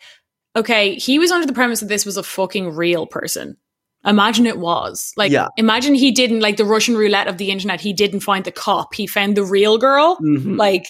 okay, 0.56 0.95
he 0.95 1.20
was 1.20 1.32
under 1.32 1.47
the 1.47 1.54
premise 1.54 1.80
that 1.80 1.89
this 1.89 2.06
was 2.06 2.18
a 2.18 2.24
fucking 2.24 2.76
real 2.76 3.06
person. 3.08 3.58
Imagine 4.06 4.45
it 4.45 4.60
was. 4.60 5.14
Like, 5.16 5.32
Yeah. 5.32 5.47
imagine 5.58 5.95
he 5.95 6.12
didn't, 6.12 6.41
like 6.41 6.58
the 6.58 6.66
Russian 6.66 6.97
roulette 6.97 7.28
of 7.28 7.38
the 7.38 7.49
internet, 7.51 7.80
he 7.80 7.93
didn't 7.93 8.20
find 8.20 8.43
the 8.43 8.51
cop. 8.51 8.93
He 8.93 9.08
found 9.08 9.38
the 9.38 9.45
real 9.45 9.78
girl. 9.78 10.18
Mhm. 10.22 10.58
Like, 10.58 10.86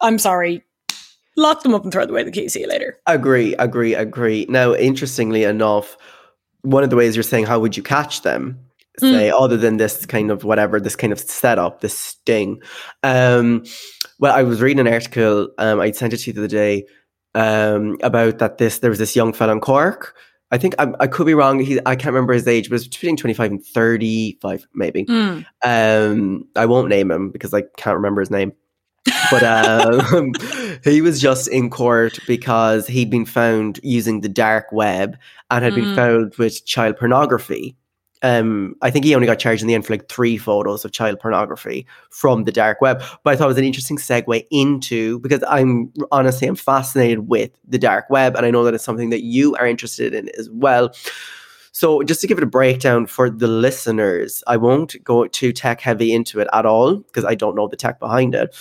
I'm 0.00 0.18
sorry. 0.18 0.62
Lock 1.36 1.62
them 1.62 1.74
up 1.74 1.82
and 1.82 1.92
throw 1.92 2.04
away 2.04 2.22
the 2.22 2.30
key. 2.30 2.48
See 2.48 2.60
you 2.60 2.68
later. 2.68 2.98
Agree, 3.06 3.54
agree, 3.56 3.94
agree. 3.94 4.46
Now, 4.48 4.74
interestingly 4.74 5.44
enough, 5.44 5.96
one 6.62 6.84
of 6.84 6.90
the 6.90 6.96
ways 6.96 7.16
you're 7.16 7.22
saying, 7.24 7.46
how 7.46 7.58
would 7.58 7.76
you 7.76 7.82
catch 7.82 8.22
them? 8.22 8.58
Say, 8.98 9.30
other 9.30 9.56
than 9.56 9.78
this 9.78 10.04
kind 10.04 10.30
of 10.30 10.44
whatever, 10.44 10.78
this 10.78 10.94
kind 10.94 11.14
of 11.14 11.18
setup, 11.18 11.80
this 11.80 11.98
sting. 11.98 12.60
Um, 13.02 13.64
well, 14.20 14.34
I 14.34 14.42
was 14.42 14.60
reading 14.60 14.86
an 14.86 14.92
article, 14.92 15.48
um, 15.56 15.80
I 15.80 15.90
sent 15.92 16.12
it 16.12 16.18
to 16.18 16.26
you 16.30 16.34
the 16.34 16.40
other 16.42 16.48
day, 16.48 16.84
um, 17.34 17.96
about 18.02 18.38
that 18.38 18.58
this, 18.58 18.78
there 18.80 18.90
was 18.90 18.98
this 18.98 19.16
young 19.16 19.32
fella 19.32 19.52
in 19.52 19.60
Cork. 19.60 20.14
I 20.50 20.58
think 20.58 20.74
I, 20.78 20.92
I 21.00 21.06
could 21.06 21.26
be 21.26 21.34
wrong. 21.34 21.60
He, 21.60 21.80
I 21.86 21.96
can't 21.96 22.12
remember 22.12 22.34
his 22.34 22.46
age, 22.46 22.68
but 22.68 22.76
it's 22.76 22.86
between 22.86 23.16
25 23.16 23.50
and 23.52 23.64
35, 23.64 24.66
maybe. 24.74 25.06
Mm. 25.06 25.46
Um, 25.64 26.46
I 26.56 26.66
won't 26.66 26.90
name 26.90 27.10
him 27.10 27.30
because 27.30 27.54
I 27.54 27.62
can't 27.78 27.96
remember 27.96 28.20
his 28.20 28.30
name. 28.30 28.52
But 29.30 29.42
um, 29.42 30.32
he 30.84 31.00
was 31.00 31.20
just 31.22 31.48
in 31.48 31.70
court 31.70 32.18
because 32.26 32.86
he'd 32.86 33.10
been 33.10 33.24
found 33.24 33.80
using 33.82 34.20
the 34.20 34.28
dark 34.28 34.70
web 34.72 35.16
and 35.50 35.64
had 35.64 35.74
been 35.74 35.84
Mm. 35.86 35.96
found 35.96 36.34
with 36.36 36.64
child 36.66 36.98
pornography. 36.98 37.74
Um, 38.22 38.76
I 38.82 38.90
think 38.90 39.04
he 39.04 39.14
only 39.14 39.26
got 39.26 39.38
charged 39.38 39.62
in 39.62 39.68
the 39.68 39.74
end 39.74 39.84
for 39.84 39.92
like 39.92 40.08
three 40.08 40.38
photos 40.38 40.84
of 40.84 40.92
child 40.92 41.18
pornography 41.18 41.86
from 42.10 42.44
the 42.44 42.52
dark 42.52 42.80
web. 42.80 43.02
But 43.24 43.32
I 43.32 43.36
thought 43.36 43.46
it 43.46 43.48
was 43.48 43.58
an 43.58 43.64
interesting 43.64 43.96
segue 43.96 44.46
into 44.50 45.18
because 45.20 45.42
I'm 45.48 45.92
honestly 46.12 46.46
I'm 46.46 46.56
fascinated 46.56 47.28
with 47.28 47.50
the 47.66 47.78
dark 47.78 48.08
web, 48.10 48.36
and 48.36 48.46
I 48.46 48.50
know 48.50 48.64
that 48.64 48.74
it's 48.74 48.84
something 48.84 49.10
that 49.10 49.22
you 49.22 49.54
are 49.56 49.66
interested 49.66 50.14
in 50.14 50.28
as 50.38 50.48
well. 50.50 50.92
So, 51.72 52.02
just 52.02 52.20
to 52.20 52.26
give 52.26 52.36
it 52.36 52.44
a 52.44 52.46
breakdown 52.46 53.06
for 53.06 53.30
the 53.30 53.48
listeners, 53.48 54.44
I 54.46 54.58
won't 54.58 55.02
go 55.02 55.26
too 55.26 55.52
tech 55.52 55.80
heavy 55.80 56.12
into 56.12 56.38
it 56.38 56.48
at 56.52 56.66
all 56.66 56.96
because 56.96 57.24
I 57.24 57.34
don't 57.34 57.56
know 57.56 57.66
the 57.66 57.76
tech 57.76 57.98
behind 57.98 58.34
it. 58.34 58.54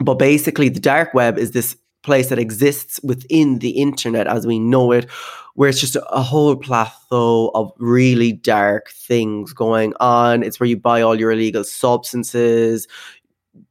But 0.00 0.14
basically, 0.14 0.68
the 0.68 0.80
dark 0.80 1.14
web 1.14 1.38
is 1.38 1.52
this 1.52 1.76
place 2.04 2.28
that 2.28 2.38
exists 2.38 3.00
within 3.02 3.58
the 3.58 3.70
internet 3.70 4.26
as 4.26 4.46
we 4.46 4.58
know 4.58 4.92
it, 4.92 5.10
where 5.54 5.68
it's 5.68 5.80
just 5.80 5.96
a, 5.96 6.22
whole 6.22 6.56
plateau 6.56 7.50
of 7.54 7.72
really 7.78 8.32
dark 8.32 8.90
things 8.90 9.52
going 9.52 9.94
on. 10.00 10.42
It's 10.42 10.60
where 10.60 10.68
you 10.68 10.76
buy 10.76 11.00
all 11.00 11.18
your 11.18 11.32
illegal 11.32 11.64
substances, 11.64 12.86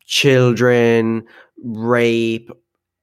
children, 0.06 1.24
rape, 1.64 2.50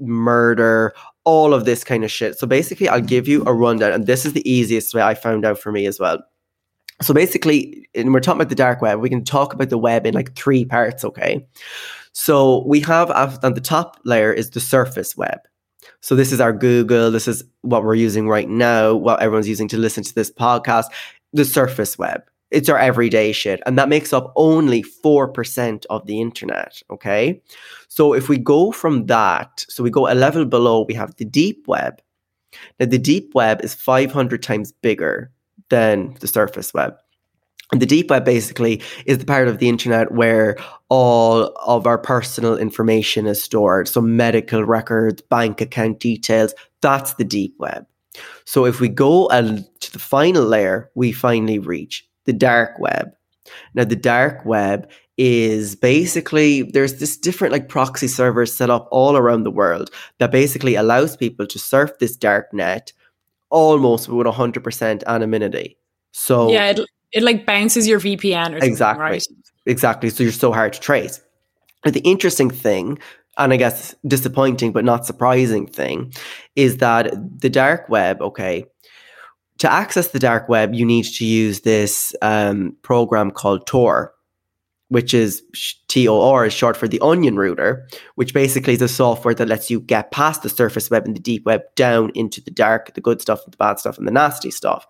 murder, 0.00 0.94
all 1.24 1.54
of 1.54 1.64
this 1.64 1.84
kind 1.84 2.04
of 2.04 2.10
shit. 2.10 2.38
So 2.38 2.46
basically, 2.46 2.88
I'll 2.88 3.00
give 3.00 3.28
you 3.28 3.44
a 3.46 3.54
rundown, 3.54 3.92
and 3.92 4.06
this 4.06 4.26
is 4.26 4.32
the 4.32 4.50
easiest 4.50 4.94
way 4.94 5.02
I 5.02 5.14
found 5.14 5.44
out 5.44 5.58
for 5.58 5.72
me 5.72 5.86
as 5.86 6.00
well. 6.00 6.22
So 7.02 7.14
basically, 7.14 7.88
and 7.94 8.12
we're 8.12 8.20
talking 8.20 8.40
about 8.40 8.50
the 8.50 8.54
dark 8.54 8.82
web, 8.82 9.00
we 9.00 9.08
can 9.08 9.24
talk 9.24 9.54
about 9.54 9.70
the 9.70 9.78
web 9.78 10.06
in 10.06 10.14
like 10.14 10.34
three 10.34 10.64
parts, 10.64 11.04
okay? 11.04 11.46
So 12.12 12.64
we 12.66 12.80
have 12.80 13.10
on 13.10 13.54
the 13.54 13.60
top 13.60 13.98
layer 14.04 14.32
is 14.32 14.50
the 14.50 14.60
surface 14.60 15.16
web. 15.16 15.38
So 16.00 16.14
this 16.14 16.32
is 16.32 16.40
our 16.40 16.52
Google, 16.52 17.10
this 17.10 17.28
is 17.28 17.44
what 17.62 17.84
we're 17.84 17.94
using 17.94 18.28
right 18.28 18.48
now, 18.48 18.94
what 18.94 19.20
everyone's 19.20 19.48
using 19.48 19.68
to 19.68 19.78
listen 19.78 20.02
to 20.04 20.14
this 20.14 20.30
podcast, 20.30 20.86
the 21.32 21.44
surface 21.44 21.98
web. 21.98 22.22
It's 22.50 22.68
our 22.68 22.78
everyday 22.78 23.32
shit. 23.32 23.60
And 23.64 23.78
that 23.78 23.88
makes 23.88 24.12
up 24.12 24.32
only 24.34 24.82
4% 24.82 25.86
of 25.88 26.06
the 26.06 26.20
internet. 26.20 26.82
Okay. 26.90 27.40
So 27.88 28.12
if 28.12 28.28
we 28.28 28.38
go 28.38 28.72
from 28.72 29.06
that, 29.06 29.64
so 29.68 29.84
we 29.84 29.90
go 29.90 30.10
a 30.10 30.14
level 30.14 30.44
below, 30.44 30.84
we 30.88 30.94
have 30.94 31.14
the 31.16 31.24
deep 31.24 31.68
web. 31.68 32.02
Now, 32.80 32.86
the 32.86 32.98
deep 32.98 33.34
web 33.34 33.62
is 33.62 33.74
500 33.74 34.42
times 34.42 34.72
bigger 34.72 35.30
than 35.68 36.16
the 36.20 36.26
surface 36.26 36.74
web. 36.74 36.94
And 37.72 37.80
the 37.80 37.86
deep 37.86 38.10
web 38.10 38.24
basically 38.24 38.82
is 39.06 39.18
the 39.18 39.24
part 39.24 39.46
of 39.46 39.58
the 39.58 39.68
internet 39.68 40.12
where 40.12 40.56
all 40.88 41.44
of 41.66 41.86
our 41.86 41.98
personal 41.98 42.56
information 42.56 43.26
is 43.26 43.42
stored. 43.42 43.86
So, 43.86 44.00
medical 44.00 44.64
records, 44.64 45.22
bank 45.22 45.60
account 45.60 46.00
details, 46.00 46.52
that's 46.80 47.14
the 47.14 47.24
deep 47.24 47.54
web. 47.58 47.86
So, 48.44 48.64
if 48.64 48.80
we 48.80 48.88
go 48.88 49.28
to 49.28 49.92
the 49.92 49.98
final 49.98 50.44
layer, 50.44 50.90
we 50.94 51.12
finally 51.12 51.58
reach 51.58 52.06
the 52.24 52.32
dark 52.32 52.78
web. 52.78 53.12
Now, 53.74 53.84
the 53.84 53.96
dark 53.96 54.44
web 54.44 54.90
is 55.16 55.76
basically 55.76 56.62
there's 56.62 56.98
this 56.98 57.16
different 57.16 57.52
like 57.52 57.68
proxy 57.68 58.08
servers 58.08 58.54
set 58.54 58.70
up 58.70 58.88
all 58.90 59.16
around 59.16 59.42
the 59.42 59.50
world 59.50 59.90
that 60.18 60.30
basically 60.32 60.76
allows 60.76 61.14
people 61.14 61.46
to 61.46 61.58
surf 61.58 61.90
this 62.00 62.16
dark 62.16 62.52
net 62.54 62.92
almost 63.50 64.08
with 64.08 64.26
100% 64.26 65.04
anonymity. 65.06 65.76
So, 66.12 66.50
Yeah, 66.50 66.70
it, 66.70 66.80
it 67.12 67.22
like 67.22 67.46
bounces 67.46 67.86
your 67.86 68.00
VPN 68.00 68.48
or 68.48 68.52
something, 68.52 68.68
Exactly. 68.68 69.02
right? 69.02 69.26
Exactly. 69.66 70.10
So 70.10 70.22
you're 70.22 70.32
so 70.32 70.52
hard 70.52 70.72
to 70.72 70.80
trace. 70.80 71.20
And 71.84 71.94
the 71.94 72.00
interesting 72.00 72.50
thing, 72.50 72.98
and 73.38 73.52
I 73.52 73.56
guess 73.56 73.94
disappointing 74.06 74.72
but 74.72 74.84
not 74.84 75.06
surprising 75.06 75.66
thing, 75.66 76.12
is 76.56 76.78
that 76.78 77.12
the 77.40 77.50
dark 77.50 77.88
web, 77.88 78.20
okay, 78.20 78.66
to 79.58 79.70
access 79.70 80.08
the 80.08 80.18
dark 80.18 80.48
web, 80.48 80.74
you 80.74 80.86
need 80.86 81.04
to 81.04 81.24
use 81.24 81.60
this 81.60 82.14
um, 82.22 82.76
program 82.82 83.30
called 83.30 83.66
Tor, 83.66 84.14
which 84.90 85.14
is 85.14 85.42
T 85.88 86.06
O 86.08 86.20
R 86.20 86.46
is 86.46 86.52
short 86.52 86.76
for 86.76 86.88
the 86.88 87.00
onion 87.00 87.36
router, 87.36 87.86
which 88.16 88.34
basically 88.34 88.74
is 88.74 88.82
a 88.82 88.88
software 88.88 89.34
that 89.34 89.48
lets 89.48 89.70
you 89.70 89.80
get 89.80 90.10
past 90.10 90.42
the 90.42 90.48
surface 90.48 90.90
web 90.90 91.06
and 91.06 91.14
the 91.14 91.20
deep 91.20 91.46
web 91.46 91.62
down 91.76 92.10
into 92.14 92.40
the 92.40 92.50
dark, 92.50 92.92
the 92.94 93.00
good 93.00 93.22
stuff, 93.22 93.40
the 93.48 93.56
bad 93.56 93.78
stuff, 93.78 93.96
and 93.96 94.06
the 94.06 94.12
nasty 94.12 94.50
stuff. 94.50 94.86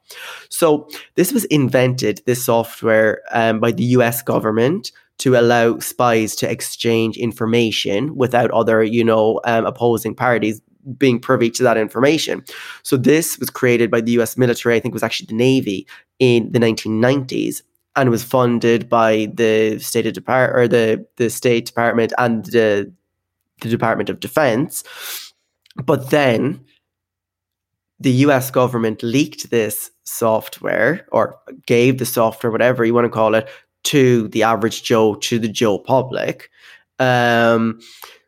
So 0.49 0.89
this 1.17 1.33
was 1.33 1.45
invented, 1.47 2.23
this 2.25 2.45
software, 2.45 3.21
um, 3.31 3.61
by 3.61 3.73
the 3.73 3.85
US 3.85 4.23
government 4.23 4.91
to 5.19 5.39
allow 5.39 5.79
spies 5.81 6.35
to 6.37 6.51
exchange 6.51 7.19
information 7.19 8.17
without 8.17 8.51
other, 8.53 8.83
you 8.83 9.05
know, 9.05 9.39
um, 9.45 9.67
opposing 9.67 10.15
parties 10.15 10.63
being 10.97 11.21
privy 11.21 11.51
to 11.51 11.63
that 11.63 11.77
information. 11.77 12.43
So 12.83 12.97
this 12.97 13.39
was 13.39 13.51
created 13.51 13.91
by 13.91 14.01
the 14.01 14.13
US 14.13 14.39
military, 14.39 14.77
I 14.77 14.81
think 14.81 14.93
it 14.93 14.95
was 14.95 15.03
actually 15.03 15.27
the 15.27 15.35
Navy 15.35 15.87
in 16.19 16.51
the 16.53 16.59
1990s 16.59 17.61
and 17.97 18.11
was 18.11 18.25
funded 18.25 18.89
by 18.89 19.31
the 19.35 19.79
State 19.79 20.13
Department 20.15 20.59
or 20.59 20.69
the, 20.69 21.07
the 21.17 21.31
State 21.31 21.67
Department 21.67 22.13
and 22.19 22.45
the, 22.47 22.93
the 23.61 23.69
Department 23.69 24.09
of 24.09 24.21
Defense. 24.21 24.85
But 25.77 26.11
then 26.11 26.65
the 27.99 28.13
US 28.13 28.51
government 28.51 29.03
leaked 29.03 29.51
this 29.51 29.91
software 30.05 31.07
or 31.13 31.37
gave 31.67 31.99
the 31.99 32.07
software, 32.07 32.51
whatever 32.51 32.85
you 32.85 32.95
want 32.95 33.05
to 33.05 33.11
call 33.11 33.35
it, 33.35 33.49
to 33.85 34.29
the 34.29 34.43
average 34.43 34.83
Joe, 34.83 35.15
to 35.17 35.39
the 35.39 35.49
Joe 35.49 35.79
public. 35.79 36.51
Um, 36.99 37.81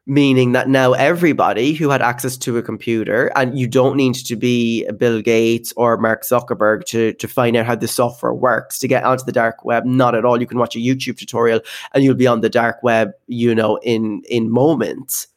meaning 0.06 0.52
that 0.52 0.68
now 0.68 0.92
everybody 0.92 1.74
who 1.74 1.88
had 1.88 2.02
access 2.02 2.36
to 2.36 2.58
a 2.58 2.62
computer, 2.62 3.30
and 3.36 3.58
you 3.58 3.66
don't 3.66 3.96
need 3.96 4.14
to 4.14 4.36
be 4.36 4.88
Bill 4.96 5.22
Gates 5.22 5.72
or 5.76 5.96
Mark 5.96 6.22
Zuckerberg 6.22 6.84
to, 6.86 7.12
to 7.14 7.28
find 7.28 7.56
out 7.56 7.66
how 7.66 7.76
the 7.76 7.88
software 7.88 8.34
works 8.34 8.78
to 8.80 8.88
get 8.88 9.04
onto 9.04 9.24
the 9.24 9.32
dark 9.32 9.64
web. 9.64 9.84
Not 9.84 10.14
at 10.14 10.24
all. 10.24 10.40
You 10.40 10.46
can 10.46 10.58
watch 10.58 10.74
a 10.74 10.80
YouTube 10.80 11.18
tutorial 11.18 11.60
and 11.94 12.02
you'll 12.02 12.14
be 12.14 12.26
on 12.26 12.40
the 12.40 12.50
dark 12.50 12.82
web, 12.82 13.12
you 13.28 13.54
know, 13.54 13.76
in 13.78 14.22
in 14.28 14.50
moments. 14.50 15.28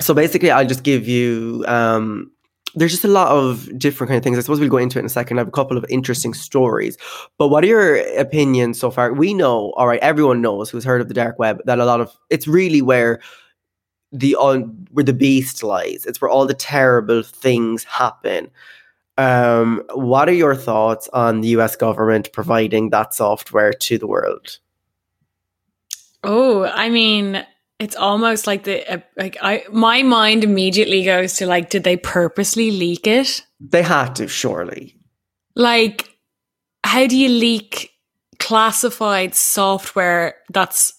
So 0.00 0.14
basically, 0.14 0.50
I'll 0.50 0.66
just 0.66 0.82
give 0.82 1.08
you. 1.08 1.64
Um, 1.66 2.30
there's 2.74 2.92
just 2.92 3.04
a 3.04 3.08
lot 3.08 3.28
of 3.28 3.76
different 3.78 4.08
kind 4.08 4.18
of 4.18 4.24
things. 4.24 4.38
I 4.38 4.40
suppose 4.40 4.60
we'll 4.60 4.68
go 4.68 4.78
into 4.78 4.98
it 4.98 5.00
in 5.00 5.06
a 5.06 5.10
second. 5.10 5.38
I 5.38 5.40
have 5.40 5.48
a 5.48 5.52
couple 5.52 5.76
of 5.76 5.84
interesting 5.88 6.34
stories. 6.34 6.96
But 7.38 7.48
what 7.48 7.64
are 7.64 7.68
your 7.68 7.96
opinions 8.18 8.80
so 8.80 8.90
far? 8.90 9.12
We 9.12 9.34
know, 9.34 9.72
all 9.76 9.86
right, 9.86 10.00
everyone 10.00 10.40
knows 10.40 10.70
who's 10.70 10.84
heard 10.84 11.00
of 11.00 11.08
the 11.08 11.14
dark 11.14 11.38
web 11.38 11.60
that 11.66 11.78
a 11.78 11.84
lot 11.84 12.00
of 12.00 12.16
it's 12.30 12.48
really 12.48 12.82
where 12.82 13.20
the 14.12 14.36
on 14.36 14.86
where 14.90 15.04
the 15.04 15.12
beast 15.12 15.62
lies. 15.62 16.04
It's 16.06 16.20
where 16.20 16.30
all 16.30 16.46
the 16.46 16.54
terrible 16.54 17.22
things 17.22 17.84
happen. 17.84 18.50
Um, 19.18 19.82
what 19.92 20.28
are 20.28 20.34
your 20.34 20.54
thoughts 20.54 21.08
on 21.12 21.42
the 21.42 21.48
US 21.48 21.76
government 21.76 22.32
providing 22.32 22.90
that 22.90 23.14
software 23.14 23.72
to 23.72 23.98
the 23.98 24.06
world? 24.06 24.58
Oh, 26.24 26.64
I 26.64 26.88
mean, 26.88 27.44
it's 27.82 27.96
almost 27.96 28.46
like 28.46 28.62
the 28.62 28.88
uh, 28.90 28.98
like 29.16 29.36
I 29.42 29.64
my 29.72 30.04
mind 30.04 30.44
immediately 30.44 31.04
goes 31.04 31.34
to 31.38 31.46
like 31.46 31.68
did 31.68 31.82
they 31.82 31.96
purposely 31.96 32.70
leak 32.70 33.06
it? 33.08 33.44
They 33.60 33.82
had 33.82 34.14
to, 34.16 34.28
surely. 34.28 34.96
Like 35.56 36.08
how 36.84 37.06
do 37.08 37.18
you 37.18 37.28
leak 37.28 37.90
classified 38.38 39.34
software 39.34 40.36
that's 40.50 40.92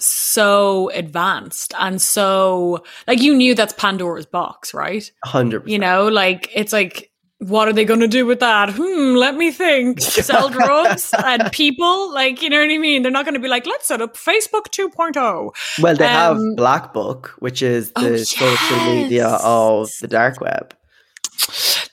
so 0.00 0.90
advanced 0.90 1.74
and 1.78 2.00
so 2.00 2.84
like 3.06 3.20
you 3.20 3.34
knew 3.34 3.54
that's 3.54 3.72
Pandora's 3.72 4.26
box, 4.26 4.74
right? 4.74 5.10
100%. 5.24 5.66
You 5.66 5.78
know, 5.78 6.08
like 6.08 6.50
it's 6.54 6.74
like 6.74 7.10
what 7.38 7.68
are 7.68 7.72
they 7.72 7.84
going 7.84 8.00
to 8.00 8.08
do 8.08 8.26
with 8.26 8.40
that? 8.40 8.70
Hmm, 8.70 9.14
let 9.14 9.36
me 9.36 9.50
think. 9.52 10.00
Sell 10.00 10.48
drugs 10.48 11.14
and 11.16 11.50
people, 11.52 12.12
like 12.12 12.42
you 12.42 12.50
know 12.50 12.60
what 12.60 12.70
I 12.70 12.78
mean? 12.78 13.02
They're 13.02 13.12
not 13.12 13.24
going 13.24 13.34
to 13.34 13.40
be 13.40 13.48
like, 13.48 13.66
let's 13.66 13.86
set 13.86 14.00
up 14.02 14.16
Facebook 14.16 14.68
2.0. 14.70 15.50
Well, 15.80 15.94
they 15.96 16.08
have 16.08 16.36
Um, 16.36 16.54
Black 16.56 16.92
Book, 16.92 17.34
which 17.38 17.62
is 17.62 17.92
the 17.92 18.10
Oh, 18.10 18.16
social 18.16 18.94
media 18.94 19.28
of 19.28 19.90
the 20.00 20.08
dark 20.08 20.40
web. 20.40 20.74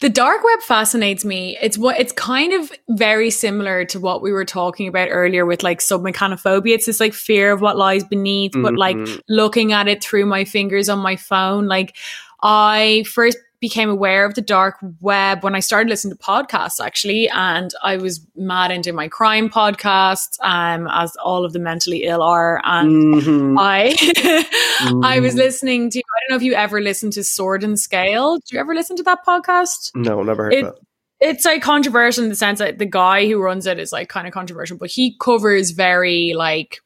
The 0.01 0.09
dark 0.09 0.43
web 0.43 0.61
fascinates 0.61 1.23
me. 1.23 1.57
It's 1.61 1.77
what 1.77 1.99
it's 1.99 2.11
kind 2.11 2.51
of 2.53 2.71
very 2.89 3.29
similar 3.29 3.85
to 3.85 3.99
what 3.99 4.21
we 4.21 4.31
were 4.31 4.43
talking 4.43 4.87
about 4.87 5.07
earlier 5.11 5.45
with 5.45 5.63
like 5.63 5.79
submechanophobia. 5.79 6.73
It's 6.73 6.87
this 6.87 6.99
like 6.99 7.13
fear 7.13 7.51
of 7.51 7.61
what 7.61 7.77
lies 7.77 8.03
beneath, 8.03 8.51
but 8.53 8.75
like 8.75 8.97
Mhm. 8.97 9.21
looking 9.29 9.71
at 9.71 9.87
it 9.87 10.03
through 10.03 10.25
my 10.25 10.43
fingers 10.45 10.89
on 10.89 10.99
my 10.99 11.15
phone. 11.15 11.67
Like 11.67 11.95
I 12.41 13.05
first 13.07 13.37
became 13.59 13.89
aware 13.89 14.25
of 14.25 14.35
the 14.35 14.41
dark 14.41 14.75
web 14.99 15.43
when 15.43 15.55
I 15.55 15.59
started 15.59 15.89
listening 15.89 16.15
to 16.15 16.23
podcasts 16.23 16.83
actually, 16.83 17.29
and 17.29 17.71
I 17.83 17.97
was 17.97 18.25
mad 18.35 18.71
into 18.71 18.91
my 18.93 19.07
crime 19.07 19.49
podcasts, 19.49 20.37
um, 20.41 20.87
as 20.91 21.15
all 21.17 21.45
of 21.45 21.53
the 21.53 21.59
mentally 21.59 22.03
ill 22.03 22.21
are, 22.21 22.61
and 22.63 23.15
Mhm. 23.15 23.55
I 23.59 23.95
I 25.03 25.19
was 25.19 25.33
Mm. 25.35 25.37
listening 25.37 25.89
to 25.91 25.99
I 25.99 26.19
don't 26.21 26.29
know 26.31 26.35
if 26.37 26.43
you 26.43 26.53
ever 26.53 26.81
listened 26.81 27.13
to 27.13 27.23
Sword 27.23 27.63
and 27.63 27.79
Scale. 27.79 28.37
Do 28.37 28.43
you 28.51 28.59
ever 28.59 28.75
listen 28.75 28.95
to 28.97 29.03
that 29.03 29.25
podcast? 29.25 29.91
No, 29.95 30.21
never 30.23 30.43
heard 30.45 30.53
It- 30.53 30.63
of 30.65 30.75
it. 30.75 30.81
It's 31.21 31.45
like 31.45 31.61
controversial 31.61 32.23
in 32.25 32.29
the 32.29 32.35
sense 32.35 32.59
that 32.59 32.77
the 32.77 32.85
guy 32.85 33.25
who 33.25 33.41
runs 33.41 33.65
it 33.65 33.79
is 33.79 33.93
like 33.93 34.09
kind 34.09 34.27
of 34.27 34.33
controversial, 34.33 34.77
but 34.77 34.89
he 34.89 35.15
covers 35.19 35.71
very 35.71 36.33
like 36.35 36.81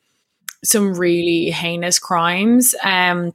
some 0.64 0.94
really 0.94 1.50
heinous 1.50 1.98
crimes. 2.00 2.76
Um 2.84 3.34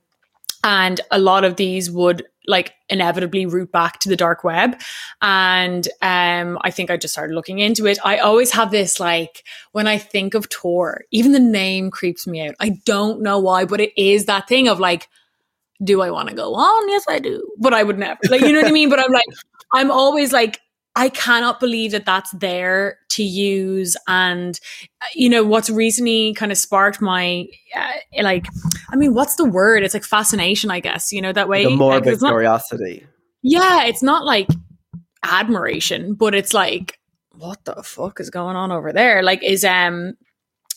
and 0.63 1.01
a 1.11 1.19
lot 1.19 1.45
of 1.45 1.57
these 1.57 1.91
would 1.91 2.25
like 2.47 2.75
inevitably 2.89 3.47
root 3.47 3.73
back 3.73 3.99
to 4.01 4.09
the 4.09 4.17
dark 4.17 4.45
web. 4.45 4.81
And 5.23 5.87
um 6.03 6.59
i 6.63 6.71
think 6.71 6.91
i 6.91 6.97
just 6.97 7.15
started 7.15 7.35
looking 7.35 7.59
into 7.59 7.87
it. 7.87 7.99
I 8.05 8.19
always 8.19 8.51
have 8.53 8.71
this 8.71 9.01
like 9.01 9.45
when 9.73 9.87
i 9.87 9.99
think 9.99 10.35
of 10.35 10.49
tor 10.49 11.05
even 11.11 11.33
the 11.33 11.41
name 11.41 11.91
creeps 11.91 12.27
me 12.27 12.47
out. 12.47 12.55
I 12.61 12.71
don't 12.85 13.23
know 13.23 13.39
why 13.39 13.65
but 13.65 13.81
it 13.81 13.93
is 14.01 14.27
that 14.27 14.49
thing 14.49 14.69
of 14.69 14.81
like 14.81 15.09
do 15.83 16.01
i 16.03 16.11
want 16.11 16.29
to 16.29 16.35
go 16.35 16.55
on? 16.55 16.89
Yes 16.89 17.05
i 17.09 17.19
do. 17.19 17.47
But 17.59 17.75
i 17.75 17.83
would 17.83 17.99
never. 17.99 18.21
Like 18.29 18.43
you 18.43 18.53
know 18.53 18.63
what 18.63 18.69
i 18.69 18.73
mean? 18.73 18.91
But 18.91 19.01
i'm 19.01 19.13
like 19.13 19.25
i'm 19.73 19.91
always 19.91 20.33
like 20.33 20.61
i 20.97 21.09
cannot 21.09 21.59
believe 21.61 21.91
that 21.93 22.05
that's 22.07 22.31
there 22.33 22.99
to 23.09 23.23
use 23.23 23.97
and 24.09 24.61
uh, 25.03 25.07
you 25.15 25.29
know 25.29 25.43
what's 25.45 25.71
recently 25.71 26.33
kind 26.35 26.53
of 26.53 26.59
sparked 26.59 27.01
my 27.01 27.47
uh, 27.77 28.23
like 28.23 28.47
i 28.93 28.97
mean 28.97 29.15
what's 29.15 29.37
the 29.37 29.45
word 29.45 29.83
it's 29.83 29.95
like 29.95 30.05
fascination 30.05 30.71
i 30.71 30.81
guess 30.81 31.13
you 31.13 31.21
know 31.23 31.33
that 31.33 31.49
way 31.49 31.65
The 31.65 31.71
morbid 31.71 32.21
not- 32.21 32.31
curiosity. 32.31 33.07
yeah, 33.43 33.85
it's 33.85 34.03
not 34.03 34.25
like 34.25 34.49
admiration, 35.23 36.15
but 36.15 36.35
it's 36.35 36.53
like, 36.55 36.99
what 37.37 37.65
the 37.65 37.83
fuck 37.83 38.21
is 38.21 38.31
going 38.31 38.57
on 38.57 38.71
over 38.71 38.93
there? 38.93 39.23
Like, 39.23 39.43
is 39.43 39.65
um 39.65 40.15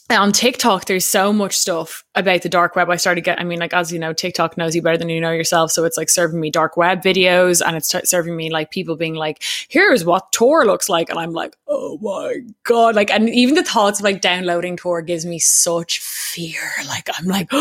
on 0.09 0.31
TikTok, 0.31 0.85
there's 0.85 1.03
so 1.09 1.33
much 1.33 1.57
stuff 1.57 2.05
about 2.15 2.41
the 2.41 2.49
dark 2.49 2.75
web. 2.75 2.89
I 2.89 2.95
started 2.95 3.25
get, 3.25 3.41
I 3.41 3.43
mean, 3.43 3.59
like 3.59 3.73
as 3.73 3.91
you 3.91 3.99
know, 3.99 4.13
TikTok 4.13 4.57
knows 4.57 4.73
you 4.73 4.81
better 4.81 4.97
than 4.97 5.09
you 5.09 5.19
know 5.19 5.31
yourself, 5.31 5.71
so 5.71 5.83
it's 5.83 5.97
like 5.97 6.09
serving 6.09 6.39
me 6.39 6.49
dark 6.49 6.77
web 6.77 7.01
videos, 7.01 7.61
and 7.65 7.75
it's 7.75 7.89
t- 7.89 7.99
serving 8.05 8.35
me 8.35 8.49
like 8.49 8.71
people 8.71 8.95
being 8.95 9.15
like, 9.15 9.43
"Here's 9.67 10.05
what 10.05 10.31
Tor 10.31 10.65
looks 10.65 10.87
like," 10.87 11.09
and 11.09 11.19
I'm 11.19 11.33
like, 11.33 11.57
"Oh 11.67 11.97
my 12.01 12.37
god!" 12.63 12.95
Like, 12.95 13.11
and 13.11 13.29
even 13.29 13.55
the 13.55 13.63
thoughts 13.63 13.99
of 13.99 14.05
like 14.05 14.21
downloading 14.21 14.77
Tor 14.77 15.01
gives 15.01 15.25
me 15.25 15.39
such 15.39 15.99
fear. 15.99 16.61
Like, 16.87 17.09
I'm 17.17 17.25
like, 17.25 17.49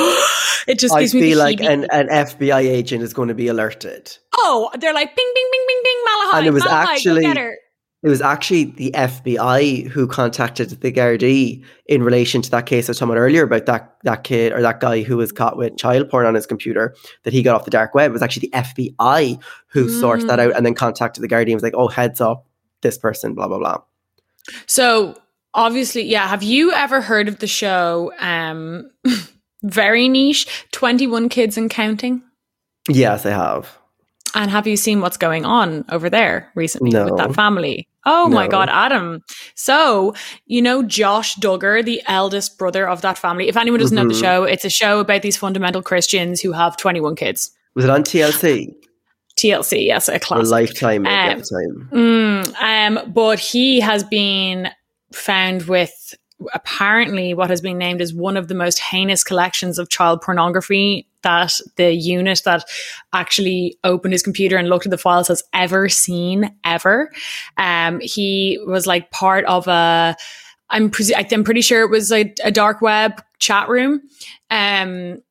it 0.69 0.79
just 0.79 0.95
I 0.95 1.01
gives 1.01 1.15
me 1.15 1.23
feel 1.23 1.39
like 1.39 1.61
an, 1.61 1.87
an 1.91 2.09
FBI 2.09 2.61
agent 2.61 3.03
is 3.03 3.13
going 3.13 3.29
to 3.29 3.35
be 3.35 3.49
alerted. 3.49 4.17
oh, 4.35 4.71
they're 4.79 4.95
like, 4.95 5.17
"Bing, 5.17 5.33
bing, 5.35 5.49
bing, 5.51 5.65
bing, 5.67 5.81
bing, 5.83 6.05
Malahai, 6.09 6.39
And 6.39 6.47
it 6.47 6.53
was 6.53 6.63
Malahai, 6.63 6.87
actually- 6.87 7.23
go 7.23 7.29
get 7.29 7.39
her." 7.39 7.57
It 8.07 8.09
was 8.09 8.23
actually 8.23 8.67
the 8.67 8.93
FBI 8.93 9.89
who 9.89 10.07
contacted 10.07 10.71
the 10.71 10.93
Gardaí 10.93 11.65
in 11.87 12.05
relation 12.05 12.41
to 12.41 12.49
that 12.53 12.65
case 12.65 12.89
I 12.89 12.91
was 12.91 12.99
talking 13.01 13.11
about 13.11 13.21
earlier 13.21 13.43
about 13.43 13.67
that 13.67 13.97
that 14.05 14.23
kid 14.23 14.53
or 14.53 14.63
that 14.63 14.79
guy 14.79 15.03
who 15.03 15.17
was 15.17 15.33
caught 15.33 15.57
with 15.57 15.77
child 15.77 16.09
porn 16.09 16.25
on 16.25 16.37
his 16.37 16.47
computer 16.47 16.95
that 17.25 17.33
he 17.33 17.43
got 17.43 17.57
off 17.57 17.65
the 17.65 17.71
dark 17.73 17.97
web. 17.97 18.11
It 18.11 18.13
was 18.13 18.23
actually 18.23 18.49
the 18.49 18.59
FBI 18.59 19.43
who 19.67 19.89
sourced 19.89 20.25
that 20.29 20.39
Mm. 20.39 20.51
out 20.51 20.57
and 20.57 20.65
then 20.65 20.75
contacted 20.75 21.21
the 21.21 21.27
Gardaí 21.27 21.47
and 21.47 21.55
was 21.55 21.65
like, 21.65 21.75
oh, 21.75 21.89
heads 21.89 22.21
up, 22.21 22.47
this 22.81 22.97
person, 22.97 23.35
blah, 23.35 23.49
blah, 23.49 23.59
blah. 23.59 23.79
So 24.67 25.19
obviously, 25.53 26.03
yeah. 26.03 26.29
Have 26.29 26.45
you 26.45 26.71
ever 26.71 27.01
heard 27.01 27.27
of 27.27 27.41
the 27.41 27.49
show? 27.49 28.13
Um, 28.21 28.89
very 29.65 30.09
niche, 30.09 30.65
Twenty 30.71 31.09
One 31.09 31.29
Kids 31.29 31.59
and 31.59 31.69
Counting. 31.69 32.23
Yes, 32.89 33.27
I 33.27 33.31
have. 33.31 33.77
And 34.37 34.51
have 34.51 34.67
you 34.67 34.77
seen 34.77 35.01
what's 35.01 35.17
going 35.17 35.45
on 35.45 35.85
over 35.89 36.11
there 36.11 36.53
recently 36.55 36.97
with 36.97 37.17
that 37.17 37.35
family? 37.35 37.89
Oh 38.07 38.29
my 38.29 38.47
God, 38.47 38.69
Adam. 38.71 39.23
So, 39.57 40.15
you 40.47 40.63
know, 40.63 40.83
Josh 40.83 41.35
Duggar, 41.37 41.85
the 41.85 42.01
eldest 42.07 42.57
brother 42.57 42.89
of 42.89 43.01
that 43.03 43.19
family. 43.19 43.49
If 43.49 43.57
anyone 43.57 43.81
doesn't 43.81 43.97
know 43.97 44.07
the 44.07 44.15
Mhm. 44.15 44.21
show, 44.21 44.45
it's 44.45 44.65
a 44.65 44.71
show 44.71 45.01
about 45.01 45.23
these 45.23 45.37
fundamental 45.37 45.83
Christians 45.83 46.41
who 46.41 46.53
have 46.53 46.77
21 46.77 47.17
kids. 47.17 47.51
Was 47.75 47.85
it 47.85 47.91
on 47.91 48.05
TLC 48.05 48.73
TLC, 49.37 49.85
yes, 49.85 50.09
a 50.09 50.19
classic. 50.19 50.51
Lifetime 50.51 51.05
at 51.05 51.33
Um, 51.35 51.39
the 51.41 51.45
time? 51.45 51.89
Mm, 51.93 52.63
um, 52.63 53.13
but 53.13 53.39
he 53.39 53.81
has 53.81 54.03
been 54.03 54.71
found 55.13 55.65
with 55.65 56.15
apparently 56.53 57.35
what 57.35 57.51
has 57.51 57.61
been 57.61 57.79
named 57.79 58.01
as 58.01 58.13
one 58.13 58.37
of 58.37 58.49
the 58.49 58.55
most 58.55 58.79
heinous 58.79 59.25
collections 59.25 59.79
of 59.79 59.89
child 59.89 60.21
pornography 60.21 61.07
that 61.23 61.53
the 61.77 61.93
unit 61.93 62.43
that 62.45 62.65
actually 63.13 63.79
opened 63.85 64.13
his 64.13 64.23
computer 64.23 64.57
and 64.57 64.69
looked 64.69 64.87
at 64.87 64.91
the 64.91 64.99
files 64.99 65.29
has 65.29 65.43
ever 65.53 65.89
seen 65.89 66.55
ever. 66.65 67.11
Um, 67.57 68.01
he 68.01 68.61
was 68.67 68.87
like 68.87 69.11
part 69.11 69.45
of 69.47 69.67
a. 69.67 70.17
I'm, 70.69 70.91
pres- 70.91 71.13
I'm 71.15 71.45
pretty 71.45 71.61
sure 71.61 71.83
it 71.83 71.91
was 71.91 72.11
a, 72.11 72.33
a 72.43 72.51
dark 72.51 72.83
web 72.83 73.23
chat 73.39 73.69
room. 73.69 74.03
Um, 74.51 75.23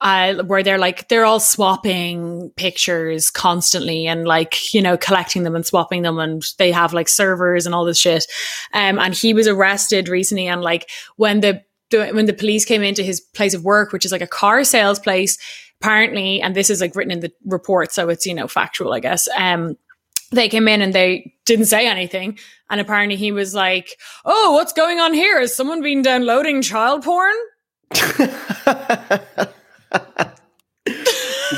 uh, 0.00 0.34
where 0.44 0.62
they're 0.62 0.78
like 0.78 1.08
they're 1.08 1.24
all 1.24 1.40
swapping 1.40 2.50
pictures 2.56 3.30
constantly 3.30 4.06
and 4.06 4.26
like 4.26 4.72
you 4.72 4.80
know 4.80 4.96
collecting 4.96 5.42
them 5.42 5.54
and 5.54 5.66
swapping 5.66 6.02
them 6.02 6.18
and 6.18 6.42
they 6.58 6.72
have 6.72 6.92
like 6.92 7.08
servers 7.08 7.66
and 7.66 7.74
all 7.74 7.84
this 7.84 7.98
shit. 7.98 8.26
Um 8.72 8.98
and 8.98 9.14
he 9.14 9.34
was 9.34 9.46
arrested 9.46 10.08
recently 10.08 10.46
and 10.46 10.62
like 10.62 10.88
when 11.16 11.40
the 11.40 11.62
when 11.90 12.26
the 12.26 12.32
police 12.32 12.64
came 12.64 12.82
into 12.82 13.02
his 13.02 13.20
place 13.20 13.54
of 13.54 13.64
work 13.64 13.92
which 13.92 14.04
is 14.04 14.12
like 14.12 14.22
a 14.22 14.26
car 14.26 14.62
sales 14.62 14.98
place 14.98 15.38
apparently 15.80 16.40
and 16.40 16.54
this 16.54 16.70
is 16.70 16.80
like 16.80 16.94
written 16.94 17.10
in 17.10 17.20
the 17.20 17.32
report 17.46 17.90
so 17.90 18.08
it's 18.08 18.24
you 18.24 18.32
know 18.34 18.46
factual 18.46 18.92
i 18.92 19.00
guess 19.00 19.28
um 19.36 19.76
they 20.30 20.48
came 20.48 20.68
in 20.68 20.80
and 20.80 20.92
they 20.92 21.34
didn't 21.44 21.66
say 21.66 21.86
anything. 21.88 22.38
And 22.70 22.80
apparently 22.80 23.16
he 23.16 23.32
was 23.32 23.54
like 23.54 23.98
oh 24.24 24.52
what's 24.52 24.72
going 24.72 25.00
on 25.00 25.12
here? 25.12 25.40
Has 25.40 25.54
someone 25.54 25.82
been 25.82 26.02
downloading 26.02 26.62
child 26.62 27.02
porn 27.02 27.34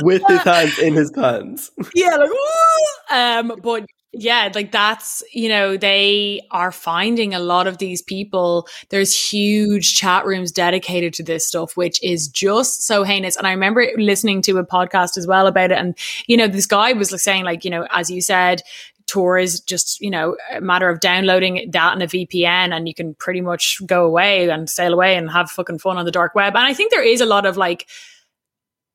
With 0.02 0.22
his 0.28 0.40
hands 0.44 0.78
in 0.78 0.94
his 0.94 1.10
pants. 1.10 1.70
yeah, 1.94 2.16
like 2.16 2.30
"Woo!" 2.30 3.16
um, 3.16 3.60
but 3.62 3.86
yeah, 4.14 4.50
like 4.54 4.72
that's 4.72 5.22
you 5.32 5.48
know 5.48 5.76
they 5.76 6.42
are 6.50 6.70
finding 6.70 7.34
a 7.34 7.38
lot 7.38 7.66
of 7.66 7.78
these 7.78 8.02
people. 8.02 8.68
There's 8.90 9.14
huge 9.14 9.94
chat 9.94 10.26
rooms 10.26 10.52
dedicated 10.52 11.14
to 11.14 11.22
this 11.22 11.46
stuff, 11.46 11.76
which 11.76 12.02
is 12.02 12.28
just 12.28 12.82
so 12.82 13.04
heinous. 13.04 13.36
And 13.36 13.46
I 13.46 13.52
remember 13.52 13.86
listening 13.96 14.42
to 14.42 14.58
a 14.58 14.66
podcast 14.66 15.16
as 15.16 15.26
well 15.26 15.46
about 15.46 15.72
it, 15.72 15.78
and 15.78 15.96
you 16.26 16.36
know 16.36 16.46
this 16.46 16.66
guy 16.66 16.92
was 16.92 17.10
like 17.10 17.20
saying 17.20 17.44
like 17.44 17.64
you 17.64 17.70
know 17.70 17.86
as 17.90 18.10
you 18.10 18.20
said. 18.20 18.62
Tor 19.06 19.36
is 19.36 19.60
just, 19.60 20.00
you 20.00 20.10
know, 20.10 20.36
a 20.52 20.60
matter 20.60 20.88
of 20.88 21.00
downloading 21.00 21.68
that 21.72 21.94
in 21.94 22.00
a 22.00 22.06
VPN 22.06 22.72
and 22.72 22.86
you 22.86 22.94
can 22.94 23.14
pretty 23.16 23.40
much 23.40 23.78
go 23.84 24.06
away 24.06 24.48
and 24.48 24.70
sail 24.70 24.94
away 24.94 25.16
and 25.16 25.30
have 25.30 25.50
fucking 25.50 25.80
fun 25.80 25.98
on 25.98 26.04
the 26.04 26.12
dark 26.12 26.34
web. 26.36 26.54
And 26.54 26.64
I 26.64 26.72
think 26.72 26.92
there 26.92 27.02
is 27.02 27.20
a 27.20 27.26
lot 27.26 27.44
of 27.44 27.56
like, 27.56 27.88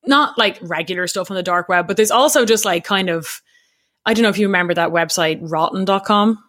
not 0.07 0.37
like 0.37 0.57
regular 0.61 1.07
stuff 1.07 1.31
on 1.31 1.35
the 1.35 1.43
dark 1.43 1.69
web, 1.69 1.87
but 1.87 1.97
there's 1.97 2.11
also 2.11 2.45
just 2.45 2.65
like 2.65 2.83
kind 2.83 3.09
of, 3.09 3.41
I 4.05 4.13
don't 4.13 4.23
know 4.23 4.29
if 4.29 4.37
you 4.37 4.47
remember 4.47 4.73
that 4.73 4.89
website, 4.89 5.39
rotten.com. 5.41 6.43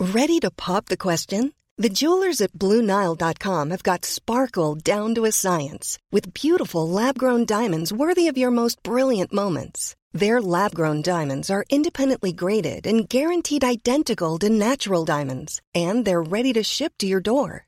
Ready 0.00 0.38
to 0.40 0.50
pop 0.50 0.86
the 0.86 0.96
question? 0.96 1.52
The 1.80 1.88
jewelers 1.88 2.40
at 2.40 2.52
BlueNile.com 2.54 3.70
have 3.70 3.84
got 3.84 4.04
sparkle 4.04 4.74
down 4.74 5.14
to 5.14 5.24
a 5.24 5.30
science 5.30 5.96
with 6.10 6.34
beautiful 6.34 6.88
lab 6.88 7.16
grown 7.16 7.44
diamonds 7.44 7.92
worthy 7.92 8.26
of 8.26 8.36
your 8.36 8.50
most 8.50 8.82
brilliant 8.82 9.32
moments. 9.32 9.94
Their 10.12 10.40
lab 10.42 10.74
grown 10.74 11.02
diamonds 11.02 11.50
are 11.50 11.64
independently 11.70 12.32
graded 12.32 12.84
and 12.84 13.08
guaranteed 13.08 13.62
identical 13.62 14.38
to 14.40 14.48
natural 14.48 15.04
diamonds, 15.04 15.60
and 15.72 16.04
they're 16.04 16.22
ready 16.22 16.52
to 16.54 16.64
ship 16.64 16.94
to 16.98 17.06
your 17.06 17.20
door. 17.20 17.67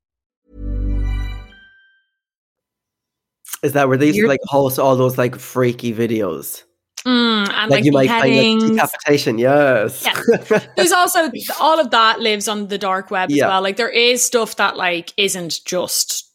Is 3.63 3.73
that 3.73 3.87
where 3.87 3.97
they 3.97 4.09
You're- 4.11 4.27
like 4.29 4.39
host 4.45 4.79
all 4.79 4.95
those 4.95 5.17
like 5.17 5.35
freaky 5.35 5.93
videos? 5.93 6.63
Mm, 7.05 7.49
and 7.49 7.69
Like, 7.69 7.69
like, 7.71 7.83
you 7.85 7.91
might 7.91 8.09
find 8.09 8.61
like 8.61 8.71
decapitation, 8.73 9.39
yes. 9.39 10.07
There's 10.75 10.91
also 10.91 11.31
all 11.59 11.79
of 11.79 11.89
that 11.91 12.19
lives 12.19 12.47
on 12.47 12.67
the 12.67 12.77
dark 12.77 13.09
web 13.09 13.31
as 13.31 13.35
Yeah. 13.37 13.47
well. 13.47 13.61
Like 13.63 13.77
there 13.77 13.89
is 13.89 14.23
stuff 14.23 14.55
that 14.57 14.77
like 14.77 15.11
isn't 15.17 15.61
just 15.65 16.27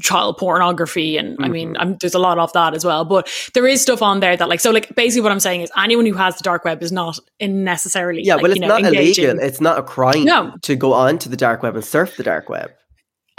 child 0.00 0.38
pornography 0.38 1.16
and 1.18 1.36
I 1.38 1.42
Mm-hmm. 1.44 1.52
mean 1.52 1.76
I'm, 1.78 1.96
there's 2.00 2.14
a 2.14 2.18
lot 2.18 2.38
of 2.38 2.52
that 2.54 2.74
as 2.74 2.84
well 2.84 3.04
but 3.04 3.28
there 3.54 3.66
is 3.68 3.82
stuff 3.82 4.00
on 4.02 4.18
there 4.20 4.36
that 4.36 4.48
like 4.48 4.58
so 4.58 4.70
like 4.72 4.92
basically 4.96 5.20
what 5.20 5.30
I'm 5.30 5.38
saying 5.38 5.60
is 5.60 5.70
anyone 5.76 6.06
who 6.06 6.14
has 6.14 6.34
the 6.36 6.42
dark 6.42 6.64
web 6.64 6.82
is 6.82 6.90
not 6.90 7.18
in 7.38 7.62
necessarily 7.62 8.22
yeah, 8.24 8.34
like, 8.34 8.42
well, 8.42 8.52
it's 8.52 8.60
you 8.60 8.66
know, 8.66 8.68
not 8.78 8.84
engaging. 8.84 9.24
illegal. 9.26 9.44
It's 9.46 9.60
not 9.60 9.78
a 9.78 9.82
crime 9.82 10.24
No. 10.24 10.54
to 10.62 10.74
go 10.74 10.94
on 10.94 11.18
to 11.18 11.28
the 11.28 11.36
dark 11.36 11.62
web 11.62 11.76
and 11.76 11.84
surf 11.84 12.16
the 12.16 12.24
dark 12.24 12.48
web. 12.48 12.70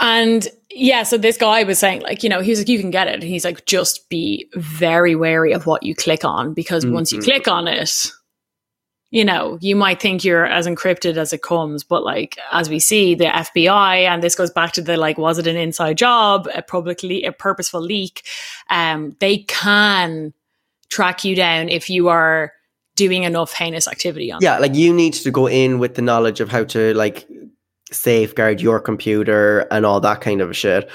And 0.04 0.46
yeah, 0.70 1.02
so 1.02 1.16
this 1.16 1.38
guy 1.38 1.64
was 1.64 1.78
saying, 1.78 2.02
like, 2.02 2.22
you 2.22 2.28
know, 2.28 2.42
he 2.42 2.50
was 2.50 2.58
like, 2.60 2.68
you 2.68 2.78
can 2.78 2.90
get 2.90 3.08
it. 3.08 3.14
And 3.14 3.22
He's 3.22 3.44
like, 3.44 3.64
just 3.64 4.06
be 4.10 4.50
very 4.54 5.14
wary 5.16 5.52
of 5.52 5.64
what 5.64 5.82
you 5.82 5.94
click 5.94 6.26
on 6.26 6.52
because 6.52 6.84
once 6.84 7.10
you 7.10 7.20
Mhm. 7.20 7.24
click 7.24 7.48
on 7.48 7.66
it, 7.66 8.10
you 9.10 9.24
know, 9.24 9.56
you 9.62 9.74
might 9.74 10.02
think 10.02 10.22
you're 10.22 10.44
as 10.44 10.66
encrypted 10.66 11.16
as 11.16 11.32
it 11.32 11.40
comes. 11.40 11.84
But 11.84 12.04
like, 12.04 12.38
as 12.52 12.68
we 12.68 12.80
see, 12.80 13.14
the 13.14 13.24
FBI, 13.24 14.00
and 14.00 14.22
this 14.22 14.34
goes 14.34 14.50
back 14.50 14.72
to 14.72 14.82
the 14.82 14.98
like, 14.98 15.16
was 15.16 15.38
it 15.38 15.46
an 15.46 15.56
inside 15.56 15.96
job, 15.96 16.48
a 16.54 16.60
publicly, 16.60 17.24
a 17.24 17.32
purposeful 17.32 17.80
leak? 17.80 18.24
Um, 18.68 19.16
they 19.20 19.38
can 19.38 20.34
track 20.90 21.24
you 21.24 21.34
down 21.34 21.70
if 21.70 21.88
you 21.88 22.08
are 22.08 22.52
doing 22.94 23.22
enough 23.22 23.54
heinous 23.54 23.88
activity 23.88 24.30
on 24.30 24.40
Yeah, 24.42 24.58
like 24.58 24.74
you 24.74 24.92
need 24.92 25.14
to 25.14 25.30
go 25.30 25.48
in 25.48 25.78
with 25.78 25.94
the 25.94 26.02
knowledge 26.02 26.40
of 26.40 26.50
how 26.50 26.64
to 26.64 26.92
like 26.92 27.26
safeguard 27.94 28.60
your 28.60 28.80
computer 28.80 29.60
and 29.70 29.86
all 29.86 30.00
that 30.00 30.20
kind 30.20 30.40
of 30.40 30.56
shit. 30.56 30.88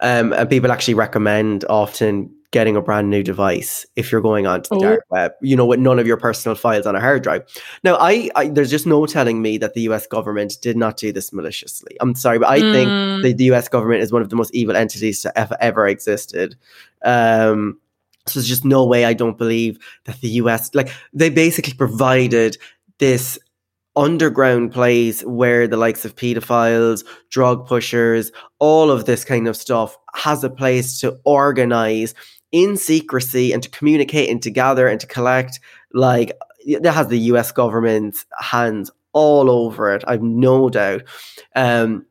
Um, 0.00 0.32
and 0.32 0.48
people 0.48 0.72
actually 0.72 0.94
recommend 0.94 1.64
often 1.68 2.34
getting 2.50 2.76
a 2.76 2.82
brand 2.82 3.10
new 3.10 3.22
device 3.22 3.84
if 3.96 4.12
you're 4.12 4.20
going 4.20 4.46
onto 4.46 4.68
the 4.70 4.76
Oh. 4.76 4.78
dark 4.78 5.04
web, 5.10 5.32
you 5.42 5.56
know, 5.56 5.66
with 5.66 5.80
none 5.80 5.98
of 5.98 6.06
your 6.06 6.16
personal 6.16 6.54
files 6.54 6.86
on 6.86 6.94
a 6.94 7.00
hard 7.00 7.22
drive. 7.22 7.42
Now, 7.82 7.96
I, 7.98 8.30
I 8.36 8.48
there's 8.48 8.70
just 8.70 8.86
no 8.86 9.06
telling 9.06 9.42
me 9.42 9.58
that 9.58 9.74
the 9.74 9.82
US 9.82 10.06
government 10.06 10.54
did 10.62 10.76
not 10.76 10.96
do 10.96 11.12
this 11.12 11.32
maliciously. 11.32 11.96
I'm 12.00 12.14
sorry, 12.14 12.38
but 12.38 12.48
I 12.48 12.60
think 12.60 12.88
Mm. 12.92 13.22
the, 13.22 13.32
the 13.32 13.44
US 13.54 13.68
government 13.68 14.02
is 14.02 14.12
one 14.12 14.22
of 14.22 14.28
the 14.30 14.36
most 14.36 14.54
evil 14.54 14.76
entities 14.76 15.20
to 15.22 15.36
ever, 15.38 15.56
ever 15.60 15.88
existed. 15.88 16.54
Um, 17.04 17.80
so 18.26 18.38
there's 18.38 18.48
just 18.48 18.64
no 18.64 18.84
way 18.86 19.04
I 19.04 19.14
don't 19.14 19.36
believe 19.36 19.78
that 20.04 20.20
the 20.20 20.28
US, 20.40 20.74
like, 20.74 20.90
they 21.12 21.30
basically 21.30 21.74
provided 21.74 22.56
this 22.98 23.38
underground 23.96 24.72
place 24.72 25.22
where 25.22 25.68
the 25.68 25.76
likes 25.76 26.04
of 26.04 26.16
pedophiles, 26.16 27.04
drug 27.30 27.66
pushers, 27.66 28.32
all 28.58 28.90
of 28.90 29.04
this 29.04 29.24
kind 29.24 29.46
of 29.46 29.56
stuff 29.56 29.96
has 30.14 30.42
a 30.42 30.50
place 30.50 31.00
to 31.00 31.18
organize 31.24 32.14
in 32.52 32.76
secrecy 32.76 33.52
and 33.52 33.62
to 33.62 33.70
communicate 33.70 34.30
and 34.30 34.42
to 34.42 34.50
gather 34.50 34.86
and 34.86 35.00
to 35.00 35.06
collect. 35.06 35.60
Like, 35.92 36.32
that 36.80 36.94
has 36.94 37.08
the 37.08 37.18
US 37.18 37.52
government's 37.52 38.26
hands 38.38 38.90
all 39.12 39.50
over 39.50 39.94
it. 39.94 40.04
I've 40.06 40.22
no 40.22 40.68
doubt. 40.68 41.02
Um, 41.54 42.06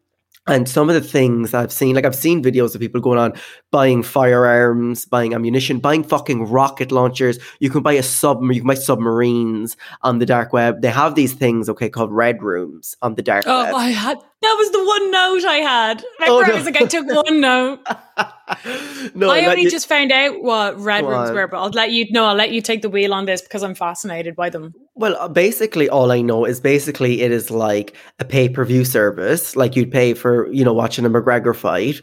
and 0.47 0.67
some 0.67 0.89
of 0.89 0.95
the 0.95 1.01
things 1.01 1.53
I've 1.53 1.71
seen, 1.71 1.95
like 1.95 2.05
I've 2.05 2.15
seen 2.15 2.43
videos 2.43 2.75
of 2.75 2.81
people 2.81 2.99
going 2.99 3.17
on 3.17 3.33
buying 3.71 4.03
firearms, 4.03 5.05
buying 5.05 5.33
ammunition, 5.33 5.79
buying 5.79 6.03
fucking 6.03 6.45
rocket 6.47 6.91
launchers. 6.91 7.39
You 7.59 7.69
can 7.69 7.81
buy 7.81 7.93
a 7.93 8.03
submarine, 8.03 8.55
you 8.55 8.61
can 8.61 8.67
buy 8.67 8.73
submarines 8.75 9.77
on 10.01 10.19
the 10.19 10.25
dark 10.25 10.51
web. 10.51 10.81
They 10.81 10.89
have 10.89 11.15
these 11.15 11.33
things, 11.33 11.69
okay, 11.69 11.89
called 11.89 12.11
red 12.11 12.43
rooms 12.43 12.95
on 13.01 13.15
the 13.15 13.21
dark 13.21 13.45
Oh, 13.47 13.63
web. 13.63 13.73
Oh, 13.73 13.77
I 13.77 13.89
had 13.89 14.19
that 14.43 14.55
was 14.57 14.71
the 14.71 14.85
one 14.85 15.11
note 15.11 15.45
I 15.45 15.57
had. 15.57 16.03
Oh, 16.21 16.39
Remember, 16.39 16.43
I 16.43 16.47
no. 16.49 16.55
was 16.55 16.65
like, 16.65 16.81
I 16.81 16.85
took 16.85 17.07
one 17.07 17.39
note. 17.41 17.79
no, 19.15 19.29
I 19.29 19.45
only 19.45 19.63
you- 19.63 19.71
just 19.71 19.87
found 19.87 20.11
out 20.11 20.43
what 20.43 20.77
red 20.77 21.05
rooms 21.05 21.31
were, 21.31 21.47
but 21.47 21.57
I'll 21.57 21.69
let 21.69 21.91
you 21.91 22.11
know. 22.11 22.25
I'll 22.25 22.35
let 22.35 22.51
you 22.51 22.61
take 22.61 22.81
the 22.81 22.89
wheel 22.89 23.13
on 23.13 23.25
this 23.25 23.41
because 23.41 23.63
I'm 23.63 23.73
fascinated 23.73 24.35
by 24.35 24.49
them. 24.49 24.73
Well, 24.95 25.15
uh, 25.17 25.29
basically, 25.29 25.87
all 25.87 26.11
I 26.11 26.21
know 26.21 26.45
is 26.45 26.59
basically 26.59 27.21
it 27.21 27.31
is 27.31 27.49
like 27.49 27.95
a 28.19 28.25
pay 28.25 28.49
per 28.49 28.65
view 28.65 28.83
service, 28.83 29.55
like 29.55 29.75
you'd 29.75 29.91
pay 29.91 30.13
for 30.13 30.51
you 30.51 30.65
know 30.65 30.73
watching 30.73 31.05
a 31.05 31.09
McGregor 31.09 31.55
fight. 31.55 32.01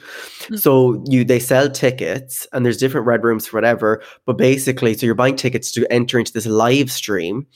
Mm. 0.48 0.58
So 0.58 1.04
you 1.06 1.24
they 1.24 1.40
sell 1.40 1.70
tickets, 1.70 2.46
and 2.52 2.64
there's 2.64 2.78
different 2.78 3.06
red 3.06 3.22
rooms 3.22 3.46
for 3.46 3.58
whatever. 3.58 4.02
But 4.24 4.38
basically, 4.38 4.94
so 4.94 5.04
you're 5.04 5.14
buying 5.14 5.36
tickets 5.36 5.70
to 5.72 5.86
enter 5.92 6.18
into 6.18 6.32
this 6.32 6.46
live 6.46 6.90
stream, 6.90 7.46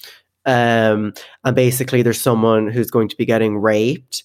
um, 0.44 1.14
and 1.42 1.56
basically 1.56 2.02
there's 2.02 2.20
someone 2.20 2.68
who's 2.68 2.90
going 2.90 3.08
to 3.08 3.16
be 3.16 3.24
getting 3.24 3.56
raped 3.56 4.24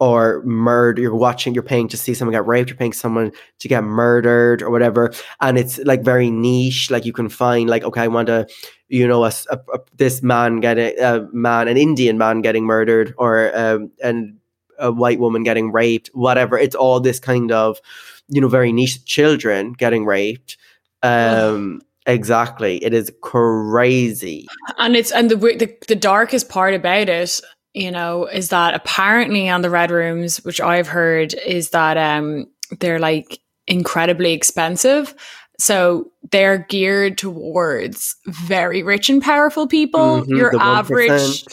or 0.00 0.42
murdered. 0.44 1.00
You're 1.00 1.14
watching, 1.14 1.54
you're 1.54 1.62
paying 1.62 1.88
to 1.88 1.96
see 1.96 2.14
someone 2.14 2.32
get 2.32 2.46
raped. 2.46 2.70
You're 2.70 2.76
paying 2.76 2.92
someone 2.92 3.32
to 3.60 3.68
get 3.68 3.84
murdered 3.84 4.62
or 4.62 4.70
whatever, 4.70 5.12
and 5.40 5.58
it's 5.58 5.78
like 5.78 6.02
very 6.02 6.30
niche. 6.30 6.90
Like 6.90 7.04
you 7.04 7.12
can 7.12 7.28
find 7.28 7.68
like 7.70 7.84
okay, 7.84 8.02
I 8.02 8.08
want 8.08 8.26
to 8.28 8.46
you 8.88 9.08
know, 9.08 9.24
a, 9.24 9.32
a- 9.50 9.56
a- 9.72 9.78
this 9.96 10.22
man 10.22 10.60
getting 10.60 10.98
a 11.00 11.26
man, 11.32 11.66
an 11.66 11.78
Indian 11.78 12.18
man 12.18 12.42
getting 12.42 12.64
murdered, 12.64 13.14
or 13.16 13.50
um, 13.58 13.90
and 14.04 14.36
a 14.78 14.92
white 14.92 15.18
woman 15.18 15.44
getting 15.44 15.72
raped, 15.72 16.10
whatever. 16.12 16.58
It's 16.58 16.74
all 16.74 17.00
this 17.00 17.18
kind 17.18 17.50
of, 17.52 17.80
you 18.28 18.40
know, 18.40 18.48
very 18.48 18.70
niche 18.70 19.04
children 19.06 19.72
getting 19.72 20.04
raped. 20.04 20.58
Um, 21.02 21.80
exactly, 22.06 22.84
it 22.84 22.92
is 22.92 23.10
crazy. 23.22 24.46
And 24.78 24.94
it's 24.94 25.10
and 25.10 25.30
the, 25.30 25.36
the 25.36 25.74
the 25.88 25.96
darkest 25.96 26.50
part 26.50 26.74
about 26.74 27.08
it, 27.08 27.40
you 27.74 27.90
know, 27.90 28.26
is 28.26 28.50
that 28.50 28.74
apparently 28.74 29.48
on 29.48 29.62
the 29.62 29.70
red 29.70 29.90
rooms, 29.90 30.38
which 30.44 30.60
I've 30.60 30.88
heard, 30.88 31.34
is 31.34 31.70
that 31.70 31.96
um 31.96 32.46
they're 32.80 32.98
like 32.98 33.40
incredibly 33.66 34.32
expensive. 34.32 35.14
So 35.58 36.10
they're 36.30 36.58
geared 36.68 37.18
towards 37.18 38.16
very 38.26 38.82
rich 38.82 39.08
and 39.08 39.22
powerful 39.22 39.66
people. 39.66 40.24
Mhm, 40.24 40.36
Your 40.36 40.50
the 40.50 40.58
1%. 40.58 40.62
average 40.62 41.44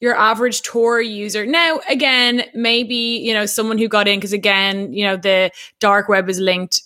your 0.00 0.14
average 0.14 0.60
Tor 0.62 1.00
user. 1.00 1.46
Now, 1.46 1.80
again, 1.88 2.44
maybe, 2.54 2.94
you 2.94 3.32
know, 3.32 3.46
someone 3.46 3.78
who 3.78 3.88
got 3.88 4.06
in, 4.06 4.18
because 4.18 4.34
again, 4.34 4.92
you 4.92 5.04
know, 5.04 5.16
the 5.16 5.50
dark 5.80 6.08
web 6.08 6.28
is 6.28 6.38
linked 6.38 6.82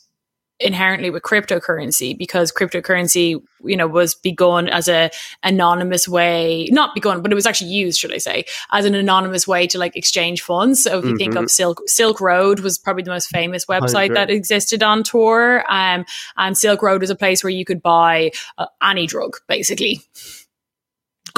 inherently 0.61 1.11
with 1.11 1.23
cryptocurrency 1.23 2.17
because 2.17 2.53
cryptocurrency, 2.53 3.43
you 3.65 3.77
know, 3.77 3.87
was 3.87 4.15
begun 4.15 4.69
as 4.69 4.89
a 4.89 5.11
anonymous 5.43 6.07
way, 6.07 6.69
not 6.71 6.95
begun, 6.95 7.23
but 7.23 7.33
it 7.33 7.35
was 7.35 7.47
actually 7.47 7.71
used, 7.71 7.99
should 7.99 8.13
I 8.13 8.19
say, 8.19 8.45
as 8.73 8.85
an 8.85 8.95
anonymous 8.95 9.49
way 9.49 9.67
to 9.69 9.79
like 9.79 9.97
exchange 9.97 10.43
funds. 10.43 10.83
So 10.83 10.99
if 10.99 11.05
you 11.05 11.17
think 11.17 11.35
Mhm. 11.35 11.45
of 11.45 11.51
Silk 11.51 11.83
Silk 11.87 12.21
Road 12.21 12.61
was 12.61 12.79
probably 12.79 13.03
the 13.03 13.11
most 13.11 13.29
famous 13.29 13.65
website 13.67 14.09
that 14.15 14.31
existed 14.31 14.83
on 14.83 15.03
Tor 15.03 15.65
Um, 15.69 16.05
and 16.37 16.57
Silk 16.57 16.83
Road 16.83 17.01
was 17.01 17.11
a 17.11 17.17
place 17.17 17.43
where 17.43 17.51
you 17.51 17.65
could 17.65 17.83
buy 17.83 18.31
uh, 18.59 18.67
any 18.83 19.07
drug, 19.07 19.37
basically 19.49 20.03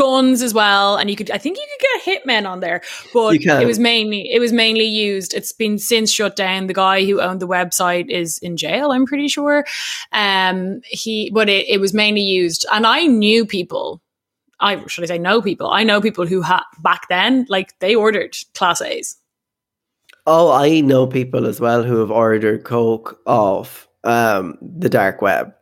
guns 0.03 0.42
as 0.42 0.53
well 0.53 0.96
and 0.96 1.09
you 1.09 1.14
could 1.14 1.30
i 1.30 1.38
think 1.38 1.57
you 1.57 1.66
could 1.70 1.86
get 1.88 2.24
hitmen 2.24 2.44
on 2.44 2.59
there 2.59 2.80
but 3.14 3.36
it 3.36 3.66
was 3.66 3.78
mainly 3.78 4.28
it 4.32 4.40
was 4.40 4.53
mainly 4.53 4.84
used 4.84 5.32
it's 5.32 5.53
been 5.53 5.78
since 5.78 6.11
shut 6.11 6.34
down. 6.34 6.66
The 6.66 6.74
guy 6.74 7.05
who 7.05 7.20
owned 7.20 7.40
the 7.40 7.46
website 7.46 8.11
is 8.11 8.38
in 8.38 8.57
jail 8.57 8.90
i'm 8.90 9.07
pretty 9.07 9.28
sure. 9.28 9.64
Um 10.11 10.80
he 10.84 11.30
but 11.32 11.48
it, 11.48 11.68
it 11.68 11.78
was 11.78 11.94
mainly 11.94 12.20
used 12.20 12.66
and 12.72 12.84
i 12.84 13.07
knew 13.07 13.46
people 13.46 14.03
i 14.59 14.84
should 14.88 15.05
i 15.05 15.07
say 15.07 15.18
know 15.18 15.40
people? 15.40 15.70
I 15.70 15.84
know 15.84 16.00
people 16.00 16.26
who 16.26 16.42
had 16.42 16.64
back 16.80 17.09
then 17.09 17.46
like 17.48 17.78
they 17.78 17.94
ordered 17.94 18.36
class 18.55 18.82
a's. 18.82 19.16
Oh, 20.26 20.50
I 20.50 20.80
know 20.80 21.07
people 21.07 21.46
as 21.46 21.61
well 21.61 21.84
who 21.84 21.98
have 21.98 22.11
ordered 22.11 22.64
coke 22.64 23.20
off 23.26 23.88
um, 24.05 24.59
the 24.61 24.88
dark 24.88 25.22
web. 25.22 25.53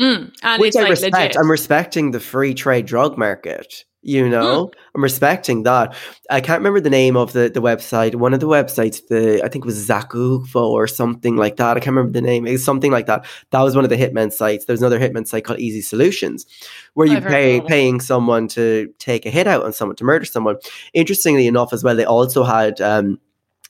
Mm, 0.00 0.32
and 0.42 0.60
Which 0.60 0.68
it's 0.68 0.76
I 0.76 0.80
like 0.82 0.90
respect. 0.90 1.14
legit 1.16 1.36
I'm 1.38 1.50
respecting 1.50 2.10
the 2.10 2.20
free 2.20 2.54
trade 2.54 2.86
drug 2.86 3.16
market. 3.16 3.84
You 4.02 4.28
know, 4.28 4.70
I'm 4.94 5.02
respecting 5.02 5.64
that. 5.64 5.96
I 6.30 6.40
can't 6.40 6.60
remember 6.60 6.80
the 6.80 6.90
name 6.90 7.16
of 7.16 7.32
the, 7.32 7.48
the 7.48 7.60
website. 7.60 8.14
One 8.14 8.32
of 8.32 8.38
the 8.38 8.46
websites, 8.46 9.04
the 9.08 9.42
I 9.44 9.48
think 9.48 9.64
it 9.64 9.66
was 9.66 9.88
Zakufo 9.88 10.54
or 10.54 10.86
something 10.86 11.34
like 11.34 11.56
that. 11.56 11.76
I 11.76 11.80
can't 11.80 11.96
remember 11.96 12.12
the 12.12 12.24
name. 12.24 12.46
It 12.46 12.52
was 12.52 12.64
something 12.64 12.92
like 12.92 13.06
that. 13.06 13.26
That 13.50 13.62
was 13.62 13.74
one 13.74 13.82
of 13.82 13.90
the 13.90 13.96
hitman 13.96 14.32
sites. 14.32 14.66
There's 14.66 14.80
another 14.80 15.00
hitman 15.00 15.26
site 15.26 15.42
called 15.42 15.58
Easy 15.58 15.80
Solutions, 15.80 16.46
where 16.94 17.08
you 17.08 17.16
I've 17.16 17.24
pay 17.24 17.60
paying 17.62 17.98
someone 17.98 18.46
to 18.48 18.94
take 19.00 19.26
a 19.26 19.30
hit 19.30 19.48
out 19.48 19.64
on 19.64 19.72
someone 19.72 19.96
to 19.96 20.04
murder 20.04 20.24
someone. 20.24 20.56
Interestingly 20.94 21.48
enough, 21.48 21.72
as 21.72 21.82
well, 21.82 21.96
they 21.96 22.04
also 22.04 22.44
had 22.44 22.80
um, 22.80 23.18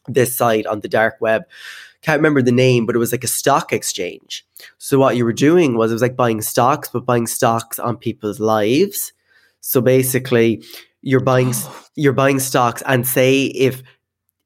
this 0.07 0.37
site 0.37 0.66
on 0.66 0.81
the 0.81 0.89
dark 0.89 1.16
web. 1.18 1.45
Can't 2.07 2.21
remember 2.21 2.41
the 2.41 2.53
name, 2.53 2.87
but 2.87 2.95
it 2.95 3.01
was 3.01 3.11
like 3.11 3.25
a 3.25 3.29
stock 3.29 3.73
exchange. 3.73 4.47
So 4.79 4.97
what 4.97 5.17
you 5.17 5.25
were 5.25 5.33
doing 5.33 5.77
was 5.77 5.91
it 5.91 5.95
was 5.97 6.03
like 6.03 6.15
buying 6.15 6.41
stocks, 6.41 6.89
but 6.89 7.05
buying 7.05 7.27
stocks 7.27 7.81
on 7.81 7.97
people's 7.97 8.39
lives. 8.39 9.13
So 9.61 9.81
basically, 9.81 10.63
you're 11.03 11.19
buying 11.19 11.53
you're 11.97 12.13
buying 12.13 12.39
stocks, 12.39 12.81
and 12.87 13.05
say 13.05 13.47
if 13.47 13.81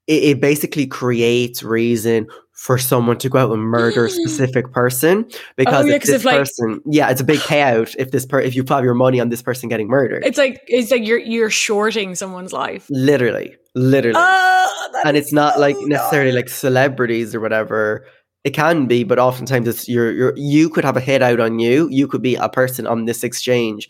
it, 0.06 0.22
it 0.24 0.40
basically 0.40 0.86
creates 0.86 1.62
reason 1.62 2.28
for 2.52 2.78
someone 2.78 3.18
to 3.18 3.28
go 3.28 3.38
out 3.38 3.52
and 3.52 3.62
murder 3.62 4.06
a 4.06 4.10
specific 4.10 4.72
person 4.72 5.26
oh, 5.30 5.36
because 5.56 5.84
Oh, 5.84 5.88
yeah, 5.88 5.94
if 5.96 6.02
this 6.04 6.10
if, 6.14 6.24
like- 6.24 6.38
person, 6.38 6.80
yeah, 6.86 7.10
it's 7.10 7.20
a 7.20 7.24
big 7.24 7.40
payout 7.40 7.94
if 7.98 8.10
this 8.10 8.24
per 8.24 8.40
if 8.40 8.54
you 8.54 8.64
have 8.68 8.84
your 8.84 8.94
money 8.94 9.20
on 9.20 9.28
this 9.28 9.42
person 9.42 9.68
getting 9.68 9.88
murdered. 9.88 10.24
It's 10.24 10.38
like 10.38 10.62
it's 10.66 10.90
like 10.90 11.06
you're 11.06 11.18
you're 11.18 11.50
shorting 11.50 12.14
someone's 12.14 12.54
life. 12.54 12.86
literally, 12.88 13.54
literally. 13.74 14.18
Oh, 14.18 15.00
and 15.04 15.16
it's 15.16 15.32
not 15.32 15.58
like 15.58 15.76
necessarily 15.80 16.32
like 16.32 16.48
celebrities 16.48 17.34
or 17.34 17.40
whatever. 17.40 18.06
It 18.44 18.50
can 18.50 18.86
be, 18.86 19.04
but 19.04 19.18
oftentimes 19.18 19.68
it's 19.68 19.88
you're, 19.88 20.10
you're 20.12 20.34
you 20.36 20.70
could 20.70 20.84
have 20.84 20.96
a 20.96 21.00
hit 21.00 21.22
out 21.22 21.40
on 21.40 21.58
you. 21.58 21.88
You 21.90 22.08
could 22.08 22.22
be 22.22 22.36
a 22.36 22.48
person 22.48 22.86
on 22.86 23.04
this 23.04 23.22
exchange, 23.22 23.88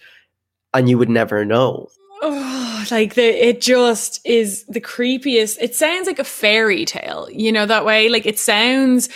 and 0.74 0.89
you 0.89 0.99
would 0.99 1.09
never 1.09 1.45
know. 1.45 1.89
Oh, 2.22 2.85
like 2.91 3.14
the 3.14 3.22
it 3.22 3.61
just 3.61 4.20
is 4.26 4.64
the 4.66 4.81
creepiest. 4.81 5.59
It 5.61 5.74
sounds 5.74 6.07
like 6.07 6.18
a 6.18 6.24
fairy 6.24 6.85
tale, 6.85 7.28
you 7.31 7.53
know 7.53 7.66
that 7.66 7.85
way. 7.85 8.09
Like 8.09 8.26
it 8.26 8.39
sounds 8.39 9.09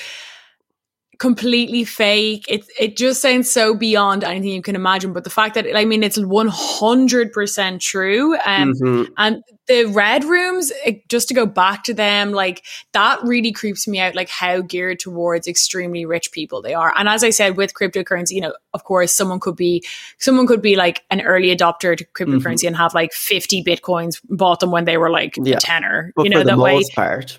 completely 1.25 1.85
fake. 1.85 2.45
It 2.49 2.64
it 2.79 2.97
just 2.99 3.22
sounds 3.22 3.51
so 3.51 3.75
beyond 3.75 4.25
anything 4.25 4.51
you 4.51 4.61
can 4.61 4.77
imagine. 4.77 5.14
But 5.14 5.25
the 5.25 5.31
fact 5.31 5.55
that 5.55 5.66
I 5.75 5.85
mean 5.87 6.03
it's 6.03 6.18
one 6.18 6.49
hundred 6.51 7.33
percent 7.33 7.81
true. 7.81 8.35
Um, 8.45 8.75
Mhm. 8.75 9.09
and 9.16 9.43
the 9.66 9.87
red 9.87 10.25
rooms, 10.25 10.70
it- 10.85 11.09
just 11.09 11.29
to 11.29 11.35
go 11.35 11.47
back 11.47 11.85
to 11.85 11.95
them, 11.95 12.33
like 12.33 12.62
that 12.93 13.22
really 13.22 13.53
creeps 13.53 13.89
me 13.89 13.99
out. 14.01 14.14
Like 14.14 14.29
how 14.29 14.61
geared 14.61 14.99
towards 15.01 15.47
extremely 15.49 16.05
rich 16.05 16.31
people 16.33 16.61
they 16.61 16.75
are. 16.75 16.93
And 16.95 17.09
as 17.09 17.25
I 17.25 17.31
said, 17.31 17.57
with 17.57 17.72
cryptocurrency, 17.72 18.33
you 18.33 18.43
know, 18.43 18.53
of 18.75 18.85
course, 18.85 19.11
someone 19.11 19.41
could 19.41 19.57
be 19.57 19.83
someone 20.18 20.47
could 20.47 20.61
be 20.61 20.77
like 20.77 21.03
an 21.11 21.22
early 21.22 21.57
adopter 21.57 21.97
to 21.97 22.05
cryptocurrency 22.05 22.66
and 22.66 22.77
have 22.77 22.93
like 22.93 23.12
fifty 23.14 23.64
bitcoins, 23.64 24.20
bought 24.29 24.61
them 24.61 24.70
when 24.70 24.85
they 24.85 24.99
were 24.99 25.11
like 25.11 25.33
Mm-hmm. 25.37 25.47
Yeah. 25.47 25.57
a 25.57 25.61
tenner. 25.61 26.12
But 26.14 26.25
you 26.25 26.31
know 26.31 26.45
that 26.45 26.59
way. 26.59 26.83
part, 26.95 27.39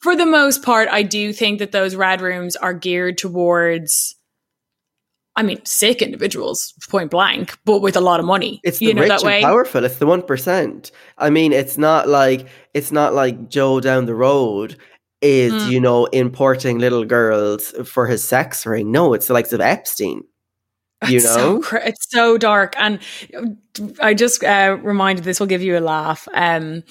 For 0.00 0.14
the 0.14 0.26
most 0.26 0.62
part, 0.62 0.88
I 0.90 1.02
do 1.02 1.32
think 1.32 1.58
that 1.58 1.72
those 1.72 1.96
red 1.96 2.20
rooms 2.20 2.54
are 2.56 2.74
geared 2.74 3.18
towards. 3.18 4.14
I 5.38 5.42
mean, 5.42 5.60
sick 5.66 6.00
individuals, 6.00 6.72
point 6.88 7.10
blank, 7.10 7.58
but 7.66 7.80
with 7.80 7.94
a 7.96 8.00
lot 8.00 8.20
of 8.20 8.26
money. 8.26 8.60
it's 8.64 8.78
the 8.78 8.86
you 8.86 8.94
know 8.94 9.02
rich 9.02 9.08
that 9.10 9.20
and 9.20 9.26
way. 9.26 9.42
powerful. 9.42 9.84
It's 9.84 9.98
the 9.98 10.06
one 10.06 10.22
percent. 10.22 10.90
I 11.18 11.28
mean, 11.30 11.52
it's 11.52 11.76
not 11.76 12.08
like 12.08 12.46
it's 12.72 12.90
not 12.92 13.12
like 13.14 13.50
Joe 13.50 13.80
down 13.80 14.06
the 14.06 14.14
road 14.14 14.76
is 15.22 15.52
Mm. 15.52 15.70
you 15.70 15.80
know 15.80 16.06
importing 16.06 16.78
little 16.78 17.04
girls 17.04 17.70
for 17.86 18.06
his 18.06 18.22
sex 18.24 18.64
ring. 18.66 18.90
No, 18.92 19.12
it's 19.14 19.26
the 19.26 19.34
likes 19.34 19.52
of 19.52 19.60
Epstein. 19.60 20.22
You 21.08 21.16
It's 21.18 21.28
so 21.28 21.54
know, 21.56 21.60
cr- 21.60 21.76
it's 21.78 22.06
so 22.10 22.38
dark, 22.38 22.74
and 22.78 22.98
I 24.00 24.14
just 24.14 24.42
uh, 24.42 24.78
reminded 24.82 25.24
this 25.24 25.38
will 25.40 25.46
give 25.46 25.62
you 25.62 25.76
a 25.76 25.80
laugh. 25.80 26.26
Um, 26.32 26.82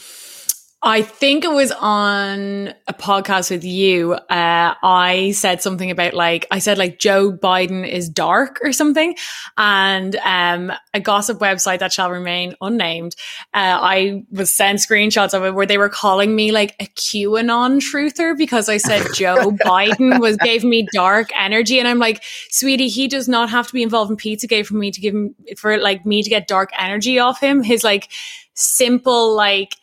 I 0.88 1.02
think 1.02 1.44
it 1.44 1.52
was 1.52 1.72
on 1.72 2.68
a 2.88 2.94
podcast 2.94 3.50
with 3.50 3.64
you. 3.64 4.14
Uh, 4.14 4.76
I 4.84 5.32
said 5.32 5.60
something 5.60 5.90
about 5.90 6.14
like 6.14 6.46
I 6.52 6.60
said 6.60 6.78
like 6.78 7.00
Joe 7.00 7.32
Biden 7.32 7.90
is 7.90 8.08
dark 8.08 8.60
or 8.62 8.72
something, 8.72 9.16
and 9.58 10.16
um, 10.18 10.72
a 10.94 11.00
gossip 11.00 11.40
website 11.40 11.80
that 11.80 11.92
shall 11.92 12.12
remain 12.12 12.54
unnamed. 12.62 13.16
Uh, 13.52 13.82
I 13.82 14.26
was 14.30 14.52
sent 14.52 14.78
screenshots 14.78 15.34
of 15.34 15.44
it 15.44 15.56
where 15.56 15.66
they 15.66 15.80
were 15.80 15.90
calling 15.90 16.36
me 16.36 16.52
like 16.52 16.76
a 16.80 16.86
QAnon 16.86 17.80
truther 17.80 18.38
because 18.38 18.70
I 18.70 18.78
said 18.78 19.08
Joe 19.16 19.54
Biden 19.66 20.20
was 20.20 20.38
gave 20.38 20.64
me 20.64 20.88
dark 20.94 21.30
energy, 21.36 21.80
and 21.80 21.88
I'm 21.88 22.00
like, 22.00 22.24
sweetie, 22.52 22.90
he 22.90 23.08
does 23.08 23.28
not 23.28 23.50
have 23.50 23.66
to 23.66 23.74
be 23.74 23.82
involved 23.82 24.12
in 24.12 24.18
Pizzagate 24.18 24.68
for 24.68 24.76
me 24.76 24.92
to 24.92 25.02
give 25.02 25.16
him 25.16 25.34
for 25.58 25.80
like 25.80 26.06
me 26.06 26.22
to 26.22 26.30
get 26.30 26.48
dark 26.48 26.70
energy 26.78 27.18
off 27.18 27.40
him. 27.40 27.64
His 27.64 27.84
like 27.84 28.12
simple 28.54 29.36
like 29.36 29.76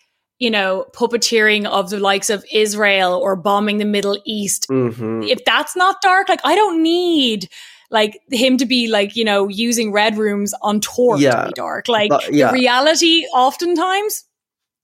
you 0.44 0.50
know 0.50 0.86
puppeteering 1.00 1.64
of 1.66 1.90
the 1.90 2.00
likes 2.10 2.28
of 2.36 2.44
Israel 2.52 3.12
or 3.24 3.36
bombing 3.36 3.78
the 3.78 3.84
Middle 3.96 4.18
East. 4.24 4.66
hmm 4.68 5.22
If 5.34 5.44
that's 5.44 5.74
not 5.76 6.02
dark, 6.02 6.28
like 6.28 6.40
I 6.44 6.54
don't 6.60 6.82
need 6.82 7.48
like 7.90 8.18
him 8.30 8.56
to 8.62 8.66
be 8.74 8.88
like 8.88 9.14
you 9.20 9.24
know 9.30 9.48
using 9.48 9.92
red 9.92 10.16
rooms 10.18 10.52
on 10.62 10.80
Tor 10.80 11.18
Yeah. 11.18 11.30
to 11.42 11.46
be 11.48 11.52
dark. 11.54 11.88
Like 11.88 12.10
But- 12.10 12.32
yeah. 12.32 12.48
the 12.48 12.54
reality, 12.54 13.14
oftentimes 13.46 14.24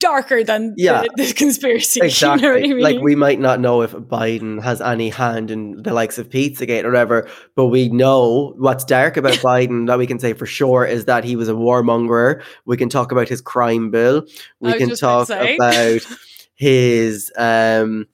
darker 0.01 0.45
than 0.45 0.75
Yeah. 0.77 1.03
the, 1.17 1.25
the 1.27 1.33
conspiracy. 1.35 2.01
Exactly. 2.01 2.47
You 2.49 2.53
know 2.53 2.57
I 2.57 2.75
mean? 2.75 2.81
Like 2.81 3.01
we 3.01 3.15
might 3.17 3.41
not 3.41 3.61
know 3.61 3.83
if 3.83 3.93
Biden 3.93 4.63
has 4.63 4.81
any 4.81 5.09
hand 5.11 5.51
in 5.51 5.83
the 5.83 5.93
likes 5.93 6.19
of 6.19 6.29
Pizzagate 6.29 6.85
or 6.85 6.89
whatever, 6.89 7.29
but 7.55 7.67
we 7.67 7.89
know 7.89 8.55
what's 8.59 8.85
dark 8.85 9.17
about 9.17 9.33
Biden 9.45 9.87
that 9.89 9.99
we 9.99 10.07
can 10.07 10.19
say 10.19 10.33
for 10.35 10.47
sure 10.47 10.85
is 10.85 11.07
that 11.07 11.25
he 11.25 11.37
was 11.37 11.49
a 11.49 11.53
warmonger. 11.55 12.43
We 12.65 12.77
can 12.77 12.89
talk 12.89 13.13
about 13.13 13.29
his 13.29 13.41
crime 13.41 13.91
bill. 13.91 14.25
We 14.61 14.75
can 14.75 14.95
talk 14.95 15.31
about 15.31 16.07
his 16.55 17.33
um 17.37 18.07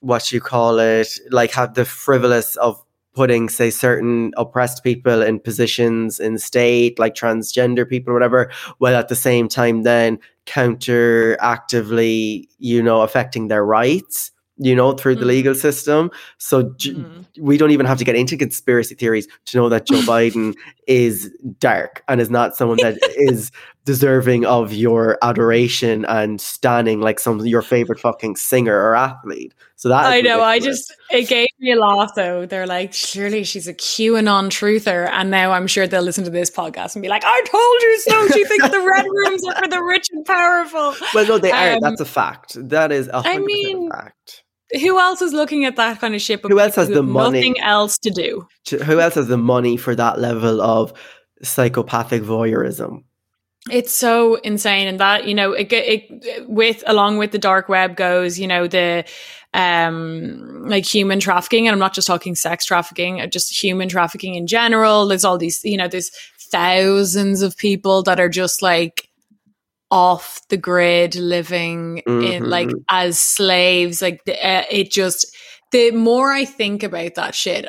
what 0.00 0.30
you 0.32 0.40
call 0.40 0.78
it, 0.78 1.08
like 1.30 1.50
have 1.52 1.74
the 1.74 1.84
frivolous 1.84 2.54
of 2.56 2.80
putting 3.18 3.48
say 3.48 3.68
certain 3.68 4.32
oppressed 4.36 4.84
people 4.84 5.20
in 5.28 5.40
positions 5.40 6.20
in 6.20 6.38
state 6.38 7.00
like 7.00 7.14
transgender 7.16 7.84
people 7.88 8.12
or 8.12 8.14
whatever 8.14 8.48
while 8.78 8.94
at 8.94 9.08
the 9.08 9.16
same 9.16 9.48
time 9.48 9.82
then 9.82 10.18
counter 10.46 11.36
actively 11.40 12.48
you 12.60 12.80
know 12.80 13.00
affecting 13.02 13.48
their 13.48 13.64
rights 13.64 14.30
you 14.56 14.74
know 14.74 14.92
through 14.92 15.16
the 15.16 15.24
Mhm. 15.24 15.34
legal 15.36 15.54
system 15.54 16.10
so 16.38 16.62
Mhm. 16.62 17.26
we 17.40 17.56
don't 17.58 17.72
even 17.72 17.86
have 17.86 17.98
to 17.98 18.04
get 18.04 18.14
into 18.16 18.36
conspiracy 18.36 18.94
theories 18.94 19.26
to 19.46 19.56
know 19.58 19.68
that 19.68 19.86
Joe 19.86 20.02
Biden 20.14 20.54
is 20.86 21.28
dark 21.58 22.02
and 22.08 22.20
is 22.20 22.30
not 22.30 22.56
someone 22.56 22.78
that 22.78 22.96
is 23.30 23.50
deserving 23.88 24.44
of 24.44 24.70
your 24.70 25.16
adoration 25.22 26.04
and 26.04 26.42
standing 26.42 27.00
like 27.00 27.18
some 27.18 27.40
your 27.46 27.62
favorite 27.62 27.98
fucking 27.98 28.36
singer 28.36 28.78
or 28.78 28.94
athlete. 28.94 29.54
So 29.76 29.88
that 29.88 30.04
I 30.04 30.20
know. 30.20 30.42
I 30.42 30.58
just 30.58 30.92
it 31.10 31.26
gave 31.26 31.48
me 31.58 31.72
a 31.72 31.76
laugh 31.76 32.10
though. 32.14 32.44
They're 32.44 32.66
like, 32.66 32.92
surely 32.92 33.44
she's 33.44 33.66
a 33.66 33.72
QAnon 33.72 34.50
truther, 34.50 35.08
and 35.08 35.30
now 35.30 35.52
I'm 35.52 35.66
sure 35.66 35.86
they'll 35.86 36.02
listen 36.02 36.24
to 36.24 36.30
this 36.30 36.50
podcast 36.50 36.96
and 36.96 37.02
be 37.02 37.08
like, 37.08 37.22
"I 37.24 37.42
told 37.46 37.80
you 37.80 37.98
so." 38.00 38.28
She 38.28 38.44
thinks 38.44 38.68
the 38.68 38.86
red 38.86 39.06
rooms 39.10 39.42
are 39.46 39.54
for 39.54 39.68
the 39.68 39.82
rich 39.82 40.08
and 40.12 40.22
powerful. 40.26 40.94
well, 41.14 41.26
no, 41.26 41.38
they 41.38 41.50
are. 41.50 41.72
Um, 41.72 41.80
That's 41.80 42.02
a 42.02 42.04
fact. 42.04 42.56
That 42.68 42.92
is 42.92 43.08
a 43.08 43.22
I 43.24 43.38
mean, 43.38 43.90
fact. 43.90 44.44
Who 44.82 44.98
else 44.98 45.22
is 45.22 45.32
looking 45.32 45.64
at 45.64 45.76
that 45.76 45.98
kind 45.98 46.14
of 46.14 46.20
shit? 46.20 46.42
Who 46.42 46.60
else 46.60 46.74
has 46.74 46.88
the 46.88 47.02
money? 47.02 47.38
Nothing 47.38 47.60
else 47.60 47.96
to 48.00 48.10
do. 48.10 48.46
Who 48.84 49.00
else 49.00 49.14
has 49.14 49.28
the 49.28 49.38
money 49.38 49.78
for 49.78 49.94
that 49.94 50.18
level 50.18 50.60
of 50.60 50.92
psychopathic 51.42 52.22
voyeurism? 52.22 53.04
It's 53.70 53.92
so 53.92 54.36
insane, 54.36 54.88
and 54.88 55.00
that 55.00 55.26
you 55.26 55.34
know, 55.34 55.52
it, 55.52 55.72
it 55.72 56.48
with 56.48 56.82
along 56.86 57.18
with 57.18 57.32
the 57.32 57.38
dark 57.38 57.68
web 57.68 57.96
goes, 57.96 58.38
you 58.38 58.46
know, 58.46 58.66
the 58.66 59.04
um 59.54 60.66
like 60.68 60.84
human 60.84 61.20
trafficking, 61.20 61.66
and 61.66 61.72
I'm 61.72 61.78
not 61.78 61.94
just 61.94 62.06
talking 62.06 62.34
sex 62.34 62.64
trafficking, 62.64 63.20
uh, 63.20 63.26
just 63.26 63.62
human 63.62 63.88
trafficking 63.88 64.34
in 64.34 64.46
general. 64.46 65.06
There's 65.06 65.24
all 65.24 65.38
these, 65.38 65.64
you 65.64 65.76
know, 65.76 65.88
there's 65.88 66.10
thousands 66.50 67.42
of 67.42 67.56
people 67.56 68.02
that 68.04 68.20
are 68.20 68.28
just 68.28 68.62
like 68.62 69.08
off 69.90 70.40
the 70.48 70.56
grid, 70.56 71.14
living 71.14 72.02
in 72.06 72.48
like 72.50 72.70
as 72.90 73.18
slaves. 73.18 74.02
Like 74.02 74.24
the, 74.24 74.34
uh, 74.34 74.64
it 74.70 74.90
just 74.90 75.34
the 75.72 75.90
more 75.92 76.32
I 76.32 76.44
think 76.44 76.82
about 76.82 77.14
that 77.14 77.34
shit, 77.34 77.68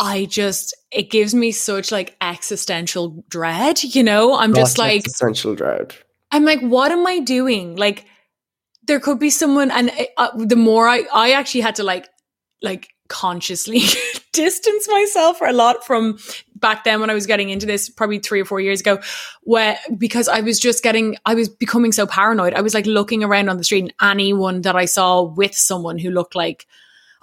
I 0.00 0.24
just 0.24 0.74
it 0.90 1.10
gives 1.10 1.34
me 1.34 1.52
such 1.52 1.92
like 1.92 2.16
existential 2.20 3.22
dread, 3.28 3.84
you 3.84 4.02
know? 4.02 4.34
I'm 4.34 4.54
just 4.54 4.78
like 4.78 5.00
existential 5.00 5.54
dread. 5.54 5.94
I'm 6.32 6.44
like 6.44 6.60
what 6.60 6.90
am 6.90 7.06
I 7.06 7.20
doing? 7.20 7.76
Like 7.76 8.06
there 8.86 8.98
could 8.98 9.18
be 9.18 9.30
someone 9.30 9.70
and 9.70 9.92
uh, 10.16 10.30
the 10.36 10.56
more 10.56 10.88
I 10.88 11.04
I 11.12 11.32
actually 11.32 11.60
had 11.60 11.76
to 11.76 11.84
like 11.84 12.08
like 12.62 12.88
consciously 13.08 13.82
distance 14.32 14.88
myself 14.88 15.40
a 15.42 15.52
lot 15.52 15.84
from 15.84 16.18
back 16.54 16.84
then 16.84 17.00
when 17.00 17.10
I 17.10 17.14
was 17.14 17.26
getting 17.26 17.50
into 17.50 17.66
this 17.66 17.88
probably 17.90 18.20
3 18.20 18.40
or 18.40 18.44
4 18.44 18.60
years 18.60 18.80
ago 18.80 19.00
where 19.42 19.78
because 19.98 20.28
I 20.28 20.40
was 20.40 20.58
just 20.58 20.82
getting 20.82 21.16
I 21.26 21.34
was 21.34 21.48
becoming 21.48 21.92
so 21.92 22.06
paranoid. 22.06 22.54
I 22.54 22.62
was 22.62 22.72
like 22.72 22.86
looking 22.86 23.22
around 23.22 23.50
on 23.50 23.58
the 23.58 23.64
street 23.64 23.82
and 23.82 23.94
anyone 24.00 24.62
that 24.62 24.76
I 24.76 24.86
saw 24.86 25.22
with 25.22 25.54
someone 25.54 25.98
who 25.98 26.10
looked 26.10 26.34
like 26.34 26.66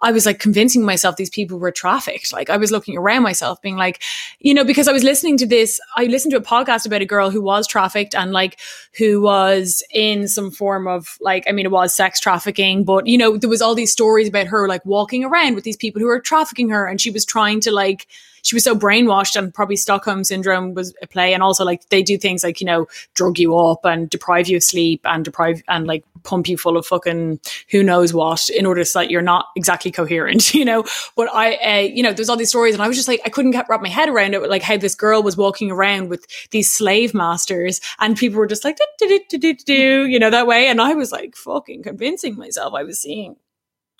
I 0.01 0.11
was 0.11 0.25
like 0.25 0.39
convincing 0.39 0.83
myself 0.83 1.15
these 1.15 1.29
people 1.29 1.57
were 1.57 1.71
trafficked. 1.71 2.31
Like 2.31 2.49
I 2.49 2.57
was 2.57 2.71
looking 2.71 2.97
around 2.97 3.23
myself 3.23 3.61
being 3.61 3.77
like, 3.77 4.01
you 4.39 4.53
know, 4.53 4.63
because 4.63 4.87
I 4.87 4.91
was 4.91 5.03
listening 5.03 5.37
to 5.37 5.45
this, 5.45 5.79
I 5.95 6.05
listened 6.05 6.31
to 6.31 6.37
a 6.37 6.41
podcast 6.41 6.85
about 6.85 7.01
a 7.01 7.05
girl 7.05 7.31
who 7.31 7.41
was 7.41 7.67
trafficked 7.67 8.13
and 8.13 8.31
like 8.31 8.59
who 8.97 9.21
was 9.21 9.83
in 9.91 10.27
some 10.27 10.51
form 10.51 10.87
of 10.87 11.17
like, 11.19 11.45
I 11.47 11.51
mean, 11.51 11.65
it 11.65 11.71
was 11.71 11.93
sex 11.93 12.19
trafficking, 12.19 12.83
but 12.83 13.07
you 13.07 13.17
know, 13.17 13.37
there 13.37 13.49
was 13.49 13.61
all 13.61 13.75
these 13.75 13.91
stories 13.91 14.27
about 14.27 14.47
her 14.47 14.67
like 14.67 14.85
walking 14.85 15.23
around 15.23 15.55
with 15.55 15.63
these 15.63 15.77
people 15.77 15.99
who 15.99 16.07
were 16.07 16.19
trafficking 16.19 16.69
her 16.69 16.85
and 16.85 17.01
she 17.01 17.09
was 17.09 17.25
trying 17.25 17.59
to 17.61 17.71
like, 17.71 18.07
she 18.47 18.55
was 18.55 18.63
so 18.63 18.73
brainwashed 18.73 19.35
and 19.35 19.53
probably 19.53 19.75
Stockholm 19.75 20.23
syndrome 20.23 20.73
was 20.73 20.93
a 21.01 21.07
play. 21.07 21.33
And 21.33 21.43
also 21.43 21.65
like 21.65 21.89
they 21.89 22.01
do 22.01 22.17
things 22.17 22.45
like, 22.45 22.61
you 22.61 22.65
know, 22.65 22.87
drug 23.13 23.37
you 23.37 23.57
up 23.57 23.83
and 23.83 24.09
deprive 24.09 24.47
you 24.47 24.55
of 24.55 24.63
sleep 24.63 25.01
and 25.03 25.25
deprive 25.25 25.61
and 25.67 25.85
like 25.85 26.05
pump 26.23 26.47
you 26.47 26.57
full 26.57 26.77
of 26.77 26.85
fucking 26.85 27.41
who 27.69 27.83
knows 27.83 28.13
what 28.13 28.47
in 28.49 28.65
order 28.65 28.85
so 28.85 28.99
that 28.99 29.11
you're 29.11 29.21
not 29.21 29.47
exactly 29.57 29.91
coherent, 29.91 30.53
you 30.53 30.63
know? 30.63 30.85
But 31.17 31.27
I, 31.33 31.55
uh, 31.55 31.81
you 31.81 32.01
know, 32.01 32.13
there's 32.13 32.29
all 32.29 32.37
these 32.37 32.47
stories 32.47 32.73
and 32.73 32.81
I 32.81 32.87
was 32.87 32.95
just 32.95 33.09
like, 33.09 33.19
I 33.25 33.29
couldn't 33.29 33.53
wrap 33.67 33.81
my 33.81 33.89
head 33.89 34.07
around 34.07 34.33
it. 34.33 34.49
Like 34.49 34.61
how 34.61 34.77
this 34.77 34.95
girl 34.95 35.21
was 35.21 35.35
walking 35.35 35.69
around 35.69 36.07
with 36.07 36.25
these 36.51 36.71
slave 36.71 37.13
masters 37.13 37.81
and 37.99 38.15
people 38.15 38.37
were 38.37 38.47
just 38.47 38.63
like, 38.63 38.77
do, 38.97 39.19
do, 39.29 39.53
do, 39.55 40.05
you 40.05 40.19
know, 40.19 40.29
that 40.29 40.47
way. 40.47 40.67
And 40.67 40.79
I 40.79 40.93
was 40.93 41.11
like 41.11 41.35
fucking 41.35 41.83
convincing 41.83 42.37
myself 42.37 42.73
I 42.73 42.83
was 42.83 43.01
seeing 43.01 43.35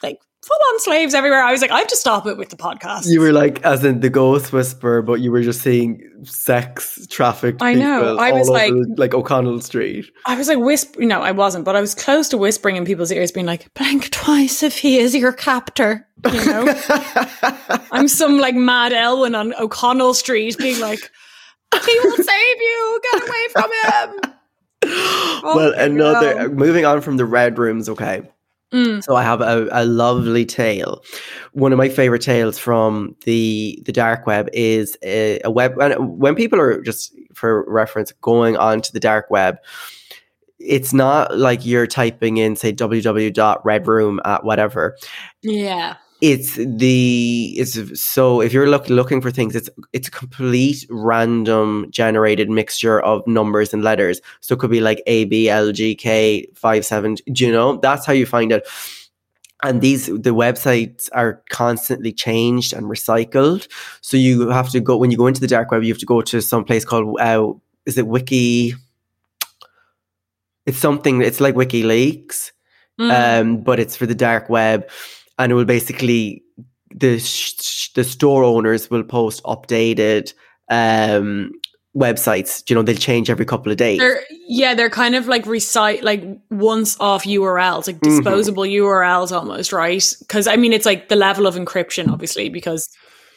like 0.01 0.21
full 0.43 0.57
on 0.69 0.79
slaves 0.81 1.13
everywhere. 1.13 1.43
I 1.43 1.51
was 1.51 1.61
like, 1.61 1.71
I 1.71 1.79
have 1.79 1.87
to 1.87 1.95
stop 1.95 2.25
it 2.27 2.37
with 2.37 2.49
the 2.49 2.55
podcast. 2.55 3.07
You 3.07 3.19
were 3.19 3.31
like, 3.33 3.61
as 3.65 3.83
in 3.83 3.99
the 3.99 4.09
ghost 4.09 4.53
whisperer, 4.53 5.01
but 5.01 5.15
you 5.15 5.31
were 5.31 5.41
just 5.41 5.61
seeing 5.61 6.01
sex 6.23 7.05
trafficked. 7.09 7.61
I 7.61 7.73
know. 7.73 7.99
people 8.01 8.19
I 8.19 8.31
was 8.31 8.47
all 8.47 8.53
like- 8.53 8.71
over, 8.71 8.85
like 8.97 9.13
O'Connell 9.13 9.59
Street. 9.61 10.05
I 10.25 10.35
was 10.37 10.47
like 10.47 10.59
whisper 10.59 11.01
no, 11.01 11.21
I 11.21 11.31
wasn't, 11.31 11.65
but 11.65 11.75
I 11.75 11.81
was 11.81 11.93
close 11.95 12.29
to 12.29 12.37
whispering 12.37 12.75
in 12.75 12.85
people's 12.85 13.11
ears, 13.11 13.31
being 13.31 13.45
like, 13.45 13.73
blink 13.73 14.09
twice 14.11 14.63
if 14.63 14.77
he 14.77 14.99
is 14.99 15.13
your 15.15 15.33
captor. 15.33 16.07
You 16.31 16.45
know? 16.45 16.81
I'm 17.91 18.07
some 18.07 18.39
like 18.39 18.55
mad 18.55 18.93
Elwyn 18.93 19.35
on 19.35 19.53
O'Connell 19.55 20.13
Street 20.13 20.57
being 20.57 20.79
like, 20.79 20.99
he 21.85 21.99
will 22.03 22.15
save 22.23 22.57
you, 22.61 23.01
get 23.11 23.27
away 23.27 23.47
from 23.51 23.69
him. 23.83 24.21
Oh 24.89 25.53
well, 25.55 25.73
another 25.73 26.37
hell. 26.37 26.49
moving 26.49 26.85
on 26.85 27.01
from 27.01 27.17
the 27.17 27.25
red 27.25 27.57
rooms. 27.57 27.89
Okay, 27.89 28.21
Mm. 28.73 29.01
so 29.01 29.15
I 29.15 29.23
have 29.23 29.39
a, 29.41 29.67
a 29.71 29.85
lovely 29.85 30.45
tale. 30.45 31.01
One 31.53 31.71
of 31.71 31.77
my 31.77 31.87
favorite 31.87 32.21
tales 32.21 32.57
from 32.57 33.15
the 33.23 33.81
the 33.85 33.93
dark 33.93 34.27
web 34.27 34.49
is 34.51 34.97
a, 35.03 35.39
a 35.45 35.51
web. 35.51 35.79
And 35.79 36.19
when 36.19 36.35
people 36.35 36.59
are 36.59 36.81
just 36.81 37.15
for 37.33 37.63
reference 37.69 38.11
going 38.21 38.57
onto 38.57 38.91
the 38.91 38.99
dark 38.99 39.29
web, 39.29 39.57
it's 40.59 40.91
not 40.91 41.37
like 41.37 41.65
you're 41.65 41.87
typing 41.87 42.37
in 42.37 42.55
say 42.55 42.73
www.redroom 42.73 44.19
at 44.25 44.43
whatever. 44.43 44.97
Yeah. 45.41 45.95
It's 46.19 46.55
the 46.55 47.53
it's 47.57 48.01
so 48.01 48.41
if 48.41 48.51
you're 48.51 48.67
look, 48.67 48.89
looking 48.89 49.21
for 49.21 49.29
things 49.29 49.55
it's 49.55 49.69
it's 49.93 50.07
a 50.07 50.11
complete 50.11 50.85
random 50.89 51.85
generated 51.91 52.49
mixture 52.49 52.99
of 53.01 53.25
numbers 53.27 53.73
and 53.73 53.83
letters. 53.83 54.19
So 54.41 54.55
it 54.55 54.59
could 54.59 54.71
be 54.71 54.81
like 54.81 55.03
a 55.05 55.25
b 55.25 55.47
l 55.49 55.71
g 55.71 55.93
k 55.95 56.47
5 56.55 56.85
7 56.85 57.15
do 57.31 57.45
you 57.45 57.51
know? 57.51 57.77
That's 57.77 58.05
how 58.05 58.13
you 58.13 58.25
find 58.25 58.51
it. 58.51 58.67
And 59.63 59.81
these 59.81 60.07
the 60.07 60.33
websites 60.33 61.09
are 61.13 61.43
constantly 61.49 62.11
changed 62.13 62.73
and 62.73 62.87
recycled. 62.87 63.67
So 64.01 64.17
you 64.17 64.49
have 64.49 64.69
to 64.71 64.79
go 64.79 64.97
when 64.97 65.11
you 65.11 65.17
go 65.17 65.27
into 65.27 65.41
the 65.41 65.47
dark 65.47 65.71
web 65.71 65.83
you 65.83 65.93
have 65.93 65.99
to 65.99 66.05
go 66.05 66.21
to 66.21 66.41
some 66.41 66.63
place 66.63 66.83
called 66.83 67.19
uh, 67.19 67.53
is 67.85 67.97
it 67.97 68.07
wiki? 68.07 68.73
It's 70.65 70.79
something 70.79 71.21
it's 71.21 71.39
like 71.39 71.53
wikileaks 71.53 72.51
Mm. 72.99 73.41
um, 73.41 73.57
but 73.57 73.79
it's 73.79 73.95
for 73.95 74.07
the 74.07 74.15
dark 74.15 74.49
web, 74.49 74.89
and 75.37 75.51
it 75.51 75.55
will 75.55 75.65
basically 75.65 76.43
the 76.93 77.19
sh- 77.19 77.91
the 77.93 78.03
store 78.03 78.43
owners 78.43 78.89
will 78.89 79.03
post 79.03 79.43
updated 79.43 80.33
um, 80.69 81.51
websites. 81.95 82.69
You 82.69 82.75
know, 82.75 82.81
they'll 82.81 82.95
change 82.95 83.29
every 83.29 83.45
couple 83.45 83.71
of 83.71 83.77
days. 83.77 83.99
They're 83.99 84.21
yeah, 84.47 84.73
they're 84.73 84.89
kind 84.89 85.15
of 85.15 85.27
like 85.27 85.45
recite 85.45 86.03
like 86.03 86.23
once 86.49 86.99
off 86.99 87.25
URLs, 87.25 87.87
like 87.87 87.99
Mhm. 87.99 88.17
disposable 88.17 88.63
URLs 88.63 89.31
almost, 89.31 89.73
right? 89.73 90.03
Because 90.19 90.47
I 90.47 90.55
mean, 90.55 90.73
it's 90.73 90.85
like 90.85 91.09
the 91.09 91.15
level 91.15 91.45
of 91.47 91.55
encryption, 91.55 92.09
obviously, 92.11 92.49
because 92.49 92.89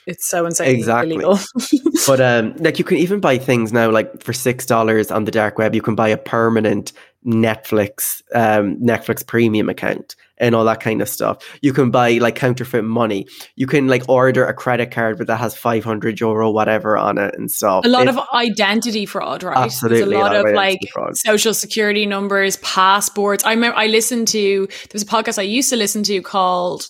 it's 0.07 0.27
so 0.27 0.47
insane. 0.47 0.75
Exactly. 0.75 1.15
Illegal. 1.15 1.39
but 2.07 2.21
um, 2.21 2.55
like 2.59 2.79
you 2.79 2.85
can 2.85 2.97
even 2.97 3.21
buy 3.21 3.39
things 3.39 3.73
now, 3.73 3.91
like 3.91 4.23
for 4.23 4.33
six 4.33 4.67
dollars 4.67 5.11
on 5.11 5.25
the 5.25 5.31
dark 5.31 5.59
web, 5.59 5.75
you 5.75 5.83
can 5.83 5.95
buy 5.95 6.09
a 6.09 6.17
permanent 6.17 6.93
Netflix 7.27 8.23
um, 8.35 8.77
Netflix 8.77 9.27
premium 9.27 9.69
account 9.69 10.17
and 10.39 10.55
all 10.55 10.65
that 10.65 10.81
kind 10.81 11.03
of 11.03 11.09
stuff. 11.09 11.37
You 11.61 11.75
can 11.75 11.91
buy 11.91 12.13
like 12.17 12.35
counterfeit 12.35 12.83
money. 12.83 13.27
You 13.57 13.67
can 13.67 13.89
like 13.89 14.09
order 14.09 14.47
a 14.47 14.55
credit 14.55 14.91
card, 14.91 15.19
but 15.19 15.27
that 15.27 15.37
has 15.37 15.55
five 15.55 15.85
hundred 15.85 16.19
euro 16.19 16.51
whatever 16.51 16.97
on 16.97 17.19
it 17.19 17.35
and 17.37 17.51
stuff. 17.51 17.85
a 17.85 17.89
lot 17.89 18.09
It's- 18.09 18.17
of 18.17 18.25
identity 18.35 19.05
fraud, 19.05 19.43
right? 19.43 19.57
Absolutely, 19.57 20.01
There's 20.01 20.13
a 20.13 20.19
lot 20.19 20.35
of 20.35 20.55
like 20.55 20.79
fraud. 20.93 21.17
social 21.17 21.53
security 21.53 22.07
numbers, 22.07 22.57
passports. 22.59 23.45
I 23.45 23.51
remember 23.53 23.77
I 23.77 23.89
listened 23.89 24.29
to 24.29 24.67
there 24.67 24.89
was 24.95 25.03
a 25.03 25.07
podcast 25.07 25.39
I 25.39 25.43
used 25.43 25.69
to 25.71 25.77
listen 25.77 26.03
to 26.05 26.23
called 26.23 26.87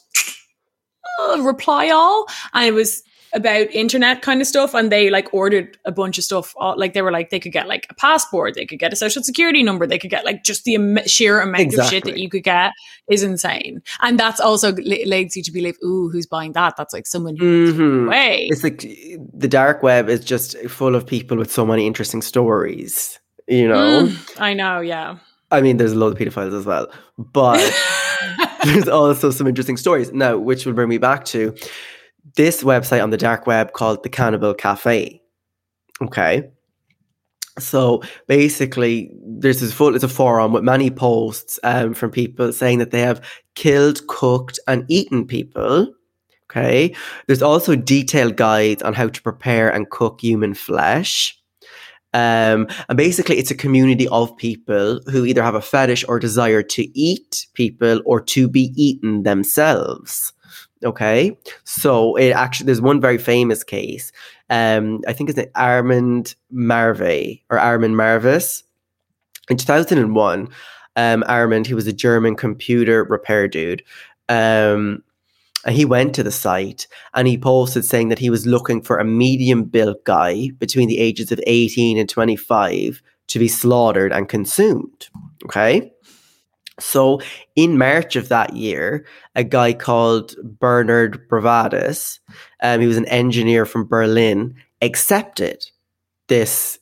uh, 1.21 1.41
Reply 1.43 1.91
All, 1.91 2.27
and 2.55 2.67
it 2.67 2.73
was 2.73 3.03
about 3.33 3.71
internet 3.73 4.23
kind 4.23 4.41
of 4.41 4.47
stuff. 4.47 4.75
And 4.75 4.91
they 4.91 5.11
like 5.11 5.33
ordered 5.33 5.79
a 5.85 5.93
bunch 5.93 6.19
of 6.19 6.25
stuff. 6.25 6.55
Like 6.59 6.95
they 6.95 7.03
were 7.03 7.13
like 7.13 7.31
they 7.31 7.41
could 7.41 7.53
get 7.53 7.69
like 7.69 7.87
a 7.91 7.95
passport, 7.95 8.55
they 8.55 8.67
could 8.67 8.79
get 8.79 8.93
a 8.93 8.97
social 8.97 9.23
security 9.23 9.63
number, 9.63 9.87
they 9.87 9.99
could 9.99 10.11
get 10.11 10.25
like 10.25 10.45
just 10.45 10.65
the 10.65 10.75
am- 10.75 11.07
sheer 11.07 11.41
amount 11.41 11.75
of 11.75 11.87
shit 11.87 12.05
that 12.05 12.19
you 12.19 12.29
could 12.29 12.45
get 12.45 12.73
is 13.09 13.23
insane. 13.23 13.83
And 14.01 14.19
that's 14.19 14.41
also 14.41 14.73
le- 14.73 15.07
leads 15.07 15.37
you 15.37 15.43
to 15.43 15.53
believe, 15.53 15.77
ooh, 15.85 16.09
who's 16.11 16.27
buying 16.27 16.53
that? 16.53 16.77
That's 16.77 16.93
like 16.95 17.07
someone 17.07 17.37
who 17.37 17.73
Mhm. 17.73 18.09
way. 18.11 18.49
It's 18.51 18.63
like 18.65 18.79
the 19.33 19.49
dark 19.49 19.83
web 19.83 20.09
is 20.09 20.21
just 20.25 20.57
full 20.69 20.95
of 20.95 21.07
people 21.07 21.37
with 21.37 21.51
so 21.53 21.65
many 21.67 21.87
interesting 21.87 22.23
stories. 22.23 23.19
You 23.49 23.67
know, 23.69 24.07
Mm, 24.07 24.41
I 24.41 24.55
know, 24.55 24.81
yeah. 24.81 25.17
I 25.51 25.61
mean, 25.61 25.77
there's 25.77 25.93
a 25.93 25.97
lot 25.97 26.13
of 26.13 26.19
pedophiles 26.19 26.57
as 26.57 26.65
well, 26.65 26.87
but 27.19 27.59
there's 28.65 28.87
also 28.89 29.31
some 29.31 29.49
interesting 29.49 29.77
stories. 29.77 30.13
Now, 30.13 30.39
which 30.39 30.65
will 30.67 30.73
bring 30.75 30.89
me 30.89 30.99
back 30.99 31.25
to 31.27 31.55
this 32.37 32.63
website 32.63 33.03
on 33.03 33.11
the 33.11 33.17
dark 33.17 33.47
web 33.47 33.73
called 33.73 34.03
the 34.03 34.09
Cannibal 34.09 34.55
Cafe. 34.55 35.21
Okay. 36.03 36.51
So 37.59 38.03
basically, 38.27 39.11
there's 39.23 39.61
this 39.61 39.73
full, 39.73 39.95
it's 39.95 40.05
a 40.05 40.09
forum 40.09 40.53
with 40.53 40.63
many 40.63 40.91
posts 40.91 41.59
um, 41.63 41.95
from 41.95 42.11
people 42.11 42.53
saying 42.53 42.79
that 42.79 42.91
they 42.91 43.01
have 43.01 43.25
killed, 43.55 44.07
cooked, 44.07 44.59
and 44.67 44.85
eaten 44.89 45.27
people. 45.27 45.93
Okay. 46.51 46.95
There's 47.27 47.43
also 47.43 47.77
detailed 47.77 48.37
guides 48.37 48.83
on 48.83 48.95
how 48.95 49.09
to 49.09 49.23
prepare 49.23 49.71
and 49.71 49.91
cook 49.91 50.21
human 50.21 50.55
flesh. 50.55 51.37
Um, 52.13 52.67
and 52.89 52.97
basically, 52.97 53.37
it's 53.37 53.53
a 53.53 53.57
community 53.57 54.09
of 54.09 54.37
people 54.37 55.01
who 55.11 55.25
either 55.25 55.43
have 55.43 55.55
a 55.55 55.63
fetish 55.63 56.05
or 56.09 56.19
desire 56.19 56.63
to 56.63 56.99
eat 56.99 57.47
people 57.55 58.01
or 58.05 58.21
to 58.23 58.49
be 58.49 58.73
eaten 58.75 59.23
themselves. 59.23 60.33
Okay, 60.83 61.37
so 61.65 62.17
it 62.17 62.31
actually 62.31 62.67
there's 62.67 62.81
one 62.81 63.01
very 63.01 63.19
famous 63.19 63.63
case. 63.63 64.13
Um, 64.49 65.03
I 65.07 65.13
think 65.13 65.29
it's 65.29 65.39
Armand 65.55 66.35
Marve 66.51 67.41
or 67.51 67.59
Armand 67.59 67.97
Marvis 67.97 68.65
in 69.51 69.59
2001. 69.59 70.49
Um, 70.97 71.25
Armand, 71.27 71.67
he 71.67 71.75
was 71.75 71.87
a 71.87 71.93
German 71.93 72.35
computer 72.35 73.05
repair 73.05 73.47
dude. 73.47 73.83
Um, 74.29 75.03
and 75.67 75.77
he 75.77 75.85
went 75.85 76.15
to 76.15 76.23
the 76.23 76.31
site 76.31 76.87
and 77.15 77.29
he 77.29 77.37
posted 77.37 77.85
saying 77.85 78.09
that 78.09 78.19
he 78.19 78.31
was 78.31 78.47
looking 78.47 78.81
for 78.81 78.99
a 78.99 79.05
medium 79.05 79.65
built 79.65 80.03
guy 80.05 80.51
between 80.59 80.89
the 80.89 80.99
ages 80.99 81.31
of 81.31 81.41
18 81.47 81.99
and 81.99 82.09
25 82.09 83.03
to 83.29 83.39
be 83.39 83.49
slaughtered 83.49 84.13
and 84.13 84.29
consumed. 84.29 85.09
Okay. 85.45 85.93
So 86.81 87.21
in 87.57 87.79
March 87.79 88.17
of 88.17 88.29
that 88.29 88.55
year, 88.55 89.07
a 89.35 89.45
guy 89.45 89.73
called 89.73 90.35
Bernard 90.43 91.29
Bravadis, 91.29 92.19
um, 92.63 92.81
he 92.81 92.87
was 92.87 92.97
an 92.97 93.07
engineer 93.07 93.67
from 93.67 93.87
Berlin, 93.87 94.55
accepted 94.83 95.65
this 96.29 96.79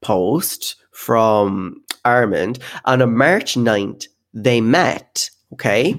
post 0.00 0.76
from 0.92 1.82
Armand. 2.04 2.58
And 2.86 3.02
on 3.02 3.16
March 3.16 3.54
9th, 3.54 4.06
they 4.34 4.60
met. 4.60 5.30
Okay. 5.52 5.98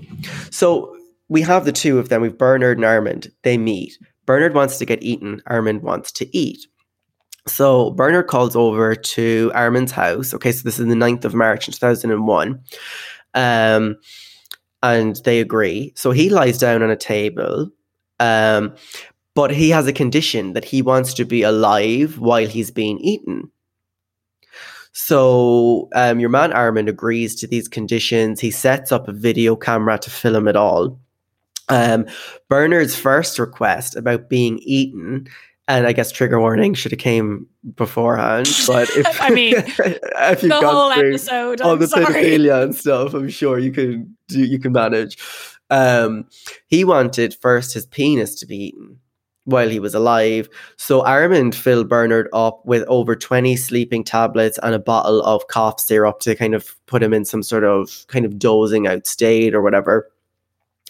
So 0.51 0.95
we 1.27 1.41
have 1.41 1.65
the 1.65 1.71
two 1.71 1.99
of 1.99 2.09
them. 2.09 2.21
We've 2.21 2.38
Bernard 2.38 2.77
and 2.77 2.86
Armand. 2.86 3.32
They 3.43 3.57
meet. 3.57 3.97
Bernard 4.25 4.53
wants 4.53 4.77
to 4.77 4.86
get 4.86 5.01
eaten. 5.01 5.41
Armand 5.47 5.82
wants 5.82 6.11
to 6.13 6.38
eat. 6.38 6.65
So 7.47 7.91
Bernard 7.91 8.27
calls 8.27 8.55
over 8.55 8.95
to 8.95 9.51
Armand's 9.55 9.91
house. 9.91 10.34
Okay, 10.34 10.51
so 10.51 10.61
this 10.63 10.80
is 10.80 10.86
the 10.86 10.93
9th 10.93 11.25
of 11.25 11.34
March 11.34 11.67
in 11.67 11.73
2001. 11.73 12.61
Um, 13.34 13.97
and 14.82 15.17
they 15.25 15.39
agree. 15.39 15.93
So 15.95 16.11
he 16.11 16.30
lies 16.30 16.57
down 16.57 16.84
on 16.84 16.89
a 16.89 16.95
table. 16.95 17.69
Um, 18.19 18.75
but 19.36 19.51
he 19.51 19.69
has 19.69 19.88
a 19.88 19.93
condition 19.93 20.53
that 20.53 20.65
he 20.65 20.82
wants 20.82 21.13
to 21.13 21.25
be 21.25 21.43
alive 21.43 22.19
while 22.19 22.47
he's 22.47 22.71
being 22.71 22.99
eaten. 22.99 23.49
So 24.91 25.88
um, 25.95 26.19
your 26.19 26.30
man 26.30 26.51
Armin 26.51 26.89
agrees 26.89 27.36
to 27.36 27.47
these 27.47 27.67
conditions. 27.67 28.39
He 28.39 28.51
sets 28.51 28.91
up 28.91 29.07
a 29.07 29.13
video 29.13 29.55
camera 29.55 29.97
to 29.99 30.09
film 30.09 30.47
it 30.47 30.55
all. 30.55 30.99
Um, 31.69 32.07
Bernard's 32.49 32.95
first 32.95 33.38
request 33.38 33.95
about 33.95 34.27
being 34.27 34.59
eaten, 34.63 35.27
and 35.70 35.86
I 35.86 35.93
guess 35.93 36.11
trigger 36.11 36.39
warning 36.39 36.74
should 36.74 36.91
have 36.91 36.99
came 36.99 37.45
beforehand. 37.76 38.49
But 38.65 38.89
if 38.89 39.22
I 39.22 39.30
mean, 39.30 39.53
if 39.57 40.43
you've 40.43 40.49
the 40.49 40.61
whole 40.61 40.91
episode. 40.91 41.61
all 41.61 41.74
I'm 41.74 41.80
the 41.80 41.88
sorry. 41.88 42.05
pedophilia 42.05 42.63
and 42.63 42.76
stuff, 42.76 43.13
I'm 43.13 43.30
sure 43.30 43.59
you 43.59 43.72
can 43.72 44.17
do. 44.28 44.43
You 44.43 44.59
can 44.59 44.74
manage. 44.74 45.17
Um, 45.70 46.26
he 46.65 46.84
wanted 46.84 47.36
first 47.36 47.76
his 47.76 47.86
penis 47.86 48.34
to 48.39 48.47
be 48.47 48.57
eaten 48.57 48.97
while 49.45 49.70
he 49.70 49.80
was 49.80 49.93
alive. 49.93 50.49
So 50.78 51.05
Armand 51.05 51.53
filled 51.53 51.88
Bernard 51.88 52.30
up 52.34 52.65
with 52.65 52.84
over 52.88 53.15
20 53.15 53.55
sleeping 53.55 54.03
tablets 54.03 54.59
and 54.63 54.74
a 54.74 54.80
bottle 54.80 55.22
of 55.22 55.47
cough 55.47 55.80
syrup 55.80 56.20
to 56.22 56.36
kind 56.36 56.55
of 56.55 56.76
put 56.88 57.03
him 57.03 57.13
in 57.13 57.26
some 57.26 57.43
sort 57.43 57.63
of 57.63 58.05
kind 58.07 58.26
of 58.26 58.39
dozing 58.39 58.88
out 58.88 59.05
state 59.05 59.53
or 59.53 59.61
whatever. 59.61 60.11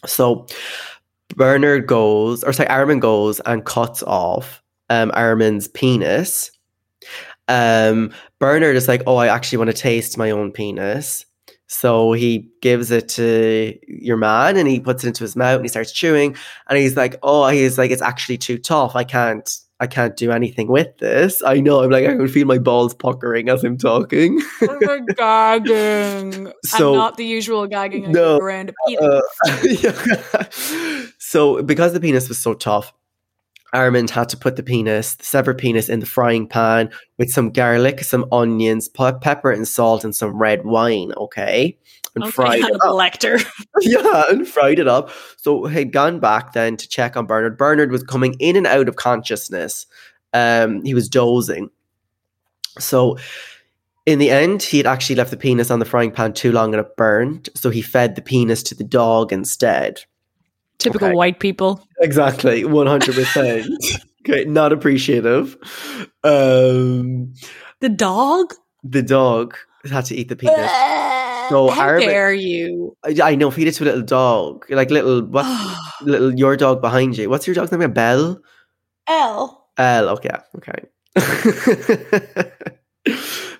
So 0.05 0.47
Bernard 1.35 1.85
goes, 1.85 2.45
or 2.45 2.53
sorry, 2.53 2.69
Armand 2.69 3.01
goes 3.01 3.41
and 3.41 3.65
cuts 3.65 4.03
off 4.03 4.63
um, 4.89 5.11
Armand's 5.13 5.67
penis. 5.67 6.51
Um, 7.47 8.11
Bernard 8.39 8.75
is 8.75 8.87
like, 8.87 9.01
oh, 9.07 9.15
I 9.17 9.27
actually 9.27 9.57
want 9.57 9.69
to 9.71 9.75
taste 9.75 10.17
my 10.17 10.31
own 10.31 10.51
penis. 10.51 11.25
So 11.67 12.13
he 12.13 12.49
gives 12.61 12.89
it 12.89 13.07
to 13.09 13.77
your 13.87 14.17
man 14.17 14.57
and 14.57 14.67
he 14.67 14.79
puts 14.79 15.03
it 15.03 15.09
into 15.09 15.23
his 15.23 15.35
mouth 15.35 15.57
and 15.57 15.65
he 15.65 15.69
starts 15.69 15.91
chewing 15.91 16.35
and 16.67 16.79
he's 16.79 16.97
like, 16.97 17.17
oh, 17.21 17.47
he's 17.47 17.77
like, 17.77 17.91
it's 17.91 18.01
actually 18.01 18.39
too 18.39 18.57
tough. 18.57 18.95
I 18.95 19.03
can't, 19.03 19.55
I 19.79 19.85
can't 19.85 20.17
do 20.17 20.31
anything 20.31 20.67
with 20.67 20.97
this. 20.97 21.43
I 21.43 21.59
know. 21.59 21.83
I'm 21.83 21.91
like, 21.91 22.05
I 22.05 22.15
can 22.15 22.27
feel 22.27 22.47
my 22.47 22.57
balls 22.57 22.95
puckering 22.95 23.49
as 23.49 23.63
I'm 23.63 23.77
talking. 23.77 24.41
We're 24.61 25.01
gagging. 25.15 26.51
So- 26.65 26.89
and 26.89 26.97
not 26.97 27.17
the 27.17 27.25
usual 27.25 27.67
gagging 27.67 28.11
No, 28.11 28.37
around 28.37 28.71
a 28.71 28.73
penis. 28.87 29.23
Uh, 29.45 29.57
yeah. 29.63 31.09
so 31.19 31.61
because 31.61 31.93
the 31.93 31.99
penis 31.99 32.27
was 32.29 32.39
so 32.39 32.55
tough, 32.55 32.93
Armand 33.73 34.09
had 34.09 34.29
to 34.29 34.37
put 34.37 34.55
the 34.55 34.63
penis, 34.63 35.15
the 35.15 35.25
severed 35.25 35.57
penis, 35.57 35.89
in 35.89 35.99
the 35.99 36.05
frying 36.05 36.47
pan 36.47 36.89
with 37.17 37.29
some 37.29 37.51
garlic, 37.51 38.03
some 38.03 38.25
onions, 38.31 38.87
pepper 38.89 39.51
and 39.51 39.67
salt, 39.67 40.03
and 40.03 40.15
some 40.15 40.37
red 40.37 40.65
wine. 40.65 41.13
Okay, 41.17 41.77
and 42.15 42.23
okay, 42.23 42.31
fried 42.31 42.59
it 42.63 42.73
up. 42.73 42.81
Lecter. 42.81 43.45
yeah, 43.81 44.23
and 44.29 44.47
fried 44.47 44.79
it 44.79 44.87
up. 44.87 45.11
So 45.37 45.65
he'd 45.65 45.93
gone 45.93 46.19
back 46.19 46.53
then 46.53 46.77
to 46.77 46.87
check 46.87 47.15
on 47.15 47.25
Bernard. 47.25 47.57
Bernard 47.57 47.91
was 47.91 48.03
coming 48.03 48.35
in 48.39 48.55
and 48.55 48.67
out 48.67 48.87
of 48.87 48.95
consciousness. 48.95 49.85
Um, 50.33 50.83
he 50.83 50.93
was 50.93 51.09
dozing. 51.09 51.69
So 52.77 53.17
in 54.05 54.19
the 54.19 54.31
end, 54.31 54.63
he 54.63 54.77
had 54.77 54.87
actually 54.87 55.15
left 55.15 55.31
the 55.31 55.37
penis 55.37 55.69
on 55.69 55.79
the 55.79 55.85
frying 55.85 56.11
pan 56.11 56.33
too 56.33 56.51
long 56.51 56.73
and 56.73 56.83
it 56.83 56.95
burned. 56.97 57.49
So 57.55 57.69
he 57.69 57.81
fed 57.81 58.15
the 58.15 58.21
penis 58.21 58.63
to 58.63 58.75
the 58.75 58.83
dog 58.83 59.31
instead. 59.31 60.01
Typical 60.79 61.09
Okay. 61.09 61.15
white 61.15 61.39
people. 61.39 61.85
Exactly, 62.01 62.65
one 62.65 62.87
hundred 62.87 63.15
percent. 63.15 63.67
Okay, 64.27 64.43
not 64.43 64.73
appreciative. 64.73 65.55
Um, 66.25 67.33
The 67.79 67.87
dog? 67.89 68.53
the 68.83 69.01
dog 69.01 69.55
had 69.89 70.05
to 70.05 70.15
eat 70.15 70.27
the 70.27 70.35
penis. 70.35 70.55
So 71.49 71.69
How 71.69 71.81
Armin- 71.81 72.07
dare 72.09 72.33
you? 72.33 72.95
I, 73.03 73.15
I 73.31 73.35
know, 73.35 73.49
feed 73.49 73.67
it 73.69 73.75
to 73.75 73.83
a 73.83 73.85
little 73.85 74.01
dog, 74.01 74.65
like 74.69 74.91
little 74.91 75.25
what, 75.25 75.45
little 76.01 76.35
your 76.35 76.57
dog 76.57 76.81
behind 76.81 77.17
you. 77.17 77.29
What's 77.29 77.47
your 77.47 77.55
dog's 77.55 77.71
name? 77.71 77.91
Belle. 77.93 78.41
L. 79.07 79.69
Elle. 79.77 80.09
Okay, 80.09 80.35
okay. 80.57 80.83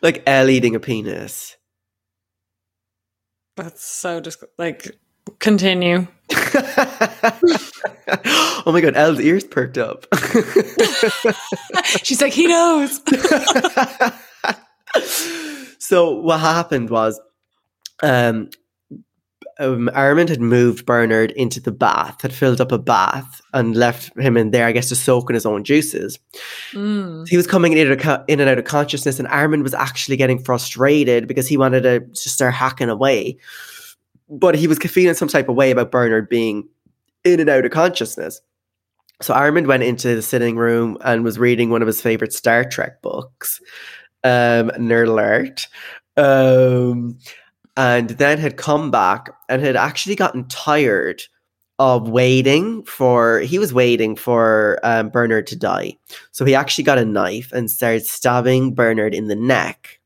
like 0.01 0.22
L 0.28 0.49
eating 0.49 0.76
a 0.76 0.80
penis. 0.80 1.55
That's 3.55 3.84
so 3.84 4.20
just 4.20 4.43
like 4.57 4.97
continue. 5.39 6.07
oh 8.63 8.63
my 8.67 8.82
god, 8.82 8.95
Elle's 8.95 9.19
ears 9.19 9.43
perked 9.43 9.77
up. 9.77 10.05
She's 12.03 12.21
like, 12.21 12.34
he 12.34 12.47
knows. 12.47 13.01
so 15.80 16.11
what 16.19 16.39
happened 16.39 16.89
was 16.89 17.19
um 18.01 18.49
um, 19.59 19.89
Armand 19.93 20.30
had 20.30 20.39
moved 20.39 20.86
Bernard 20.86 21.32
into 21.32 21.59
the 21.59 21.71
bath, 21.71 22.21
had 22.21 22.34
filled 22.34 22.61
up 22.61 22.71
a 22.71 22.77
bath 22.77 23.41
and 23.53 23.75
left 23.75 24.17
him 24.17 24.38
in 24.38 24.51
there, 24.51 24.65
I 24.65 24.71
guess, 24.71 24.88
to 24.88 24.95
soak 24.95 25.30
in 25.30 25.34
his 25.34 25.45
own 25.45 25.65
juices. 25.65 26.17
Mm. 26.71 27.27
He 27.27 27.36
was 27.36 27.45
coming 27.45 27.73
in, 27.73 27.91
and 27.91 28.01
out 28.01 28.21
of- 28.21 28.25
in 28.30 28.39
and 28.39 28.49
out 28.49 28.57
of 28.57 28.63
consciousness, 28.63 29.19
and 29.19 29.27
Armand 29.27 29.63
was 29.63 29.73
actually 29.73 30.15
getting 30.15 30.39
frustrated 30.39 31.27
because 31.27 31.47
he 31.47 31.57
wanted 31.57 31.84
to 31.84 31.99
just 31.99 32.30
start 32.30 32.53
hacking 32.53 32.89
away. 32.89 33.38
But 34.30 34.55
he 34.55 34.67
was 34.67 34.77
feeling 34.77 35.15
some 35.15 35.27
type 35.27 35.49
of 35.49 35.55
way 35.55 35.71
about 35.71 35.91
Bernard 35.91 36.30
being 36.30 36.67
in 37.23 37.39
and 37.39 37.49
out 37.49 37.65
of 37.65 37.71
consciousness. 37.71 38.41
So 39.21 39.34
Armand 39.34 39.67
went 39.67 39.84
into 39.84 40.15
the 40.15 40.21
sitting 40.21 40.55
room 40.55 40.97
and 41.03 41.23
was 41.23 41.38
reading 41.38 41.69
one 41.69 41.82
of 41.82 41.88
his 41.88 42.01
favorite 42.01 42.32
Star 42.32 42.63
Trek 42.63 43.01
books, 43.01 43.59
um, 44.23 44.71
Nerd 44.77 45.09
Alert, 45.09 45.67
um, 46.15 47.17
and 47.75 48.11
then 48.11 48.38
had 48.38 48.55
come 48.55 48.91
back 48.91 49.30
and 49.49 49.61
had 49.61 49.75
actually 49.75 50.15
gotten 50.15 50.47
tired 50.47 51.23
of 51.80 52.07
waiting 52.09 52.84
for. 52.84 53.39
He 53.39 53.59
was 53.59 53.73
waiting 53.73 54.15
for 54.15 54.80
um, 54.84 55.09
Bernard 55.09 55.47
to 55.47 55.55
die, 55.55 55.97
so 56.32 56.45
he 56.45 56.55
actually 56.55 56.86
got 56.86 56.97
a 56.97 57.05
knife 57.05 57.51
and 57.51 57.69
started 57.69 58.05
stabbing 58.05 58.73
Bernard 58.73 59.13
in 59.13 59.27
the 59.27 59.36
neck. 59.36 59.99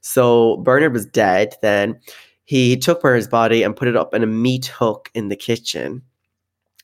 So 0.00 0.56
Bernard 0.58 0.92
was 0.92 1.06
dead. 1.06 1.54
Then 1.62 2.00
he 2.44 2.76
took 2.76 3.02
Bernard's 3.02 3.28
body 3.28 3.62
and 3.62 3.76
put 3.76 3.88
it 3.88 3.96
up 3.96 4.14
in 4.14 4.22
a 4.22 4.26
meat 4.26 4.66
hook 4.66 5.10
in 5.14 5.28
the 5.28 5.36
kitchen. 5.36 6.02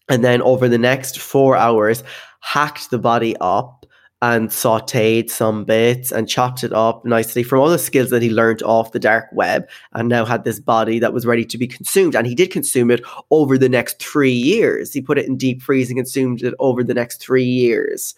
And 0.08 0.24
then 0.24 0.40
over 0.42 0.68
the 0.68 0.78
next 0.78 1.18
four 1.18 1.56
hours 1.56 2.02
hacked 2.40 2.90
the 2.90 2.98
body 2.98 3.36
up 3.40 3.86
and 4.20 4.48
sauteed 4.48 5.30
some 5.30 5.64
bits 5.64 6.10
and 6.10 6.28
chopped 6.28 6.64
it 6.64 6.72
up 6.72 7.04
nicely 7.04 7.44
from 7.44 7.60
all 7.60 7.68
the 7.68 7.78
skills 7.78 8.10
that 8.10 8.22
he 8.22 8.30
learned 8.30 8.62
off 8.64 8.90
the 8.90 8.98
dark 8.98 9.28
web 9.32 9.68
and 9.92 10.08
now 10.08 10.24
had 10.24 10.42
this 10.42 10.58
body 10.58 10.98
that 10.98 11.12
was 11.12 11.24
ready 11.24 11.44
to 11.44 11.56
be 11.56 11.68
consumed. 11.68 12.16
And 12.16 12.26
he 12.26 12.34
did 12.34 12.50
consume 12.50 12.90
it 12.90 13.00
over 13.30 13.56
the 13.56 13.68
next 13.68 14.00
three 14.00 14.32
years. 14.32 14.92
He 14.92 15.00
put 15.00 15.18
it 15.18 15.26
in 15.26 15.36
deep 15.36 15.62
freeze 15.62 15.88
and 15.88 15.98
consumed 15.98 16.42
it 16.42 16.54
over 16.58 16.82
the 16.82 16.94
next 16.94 17.20
three 17.20 17.44
years. 17.44 18.14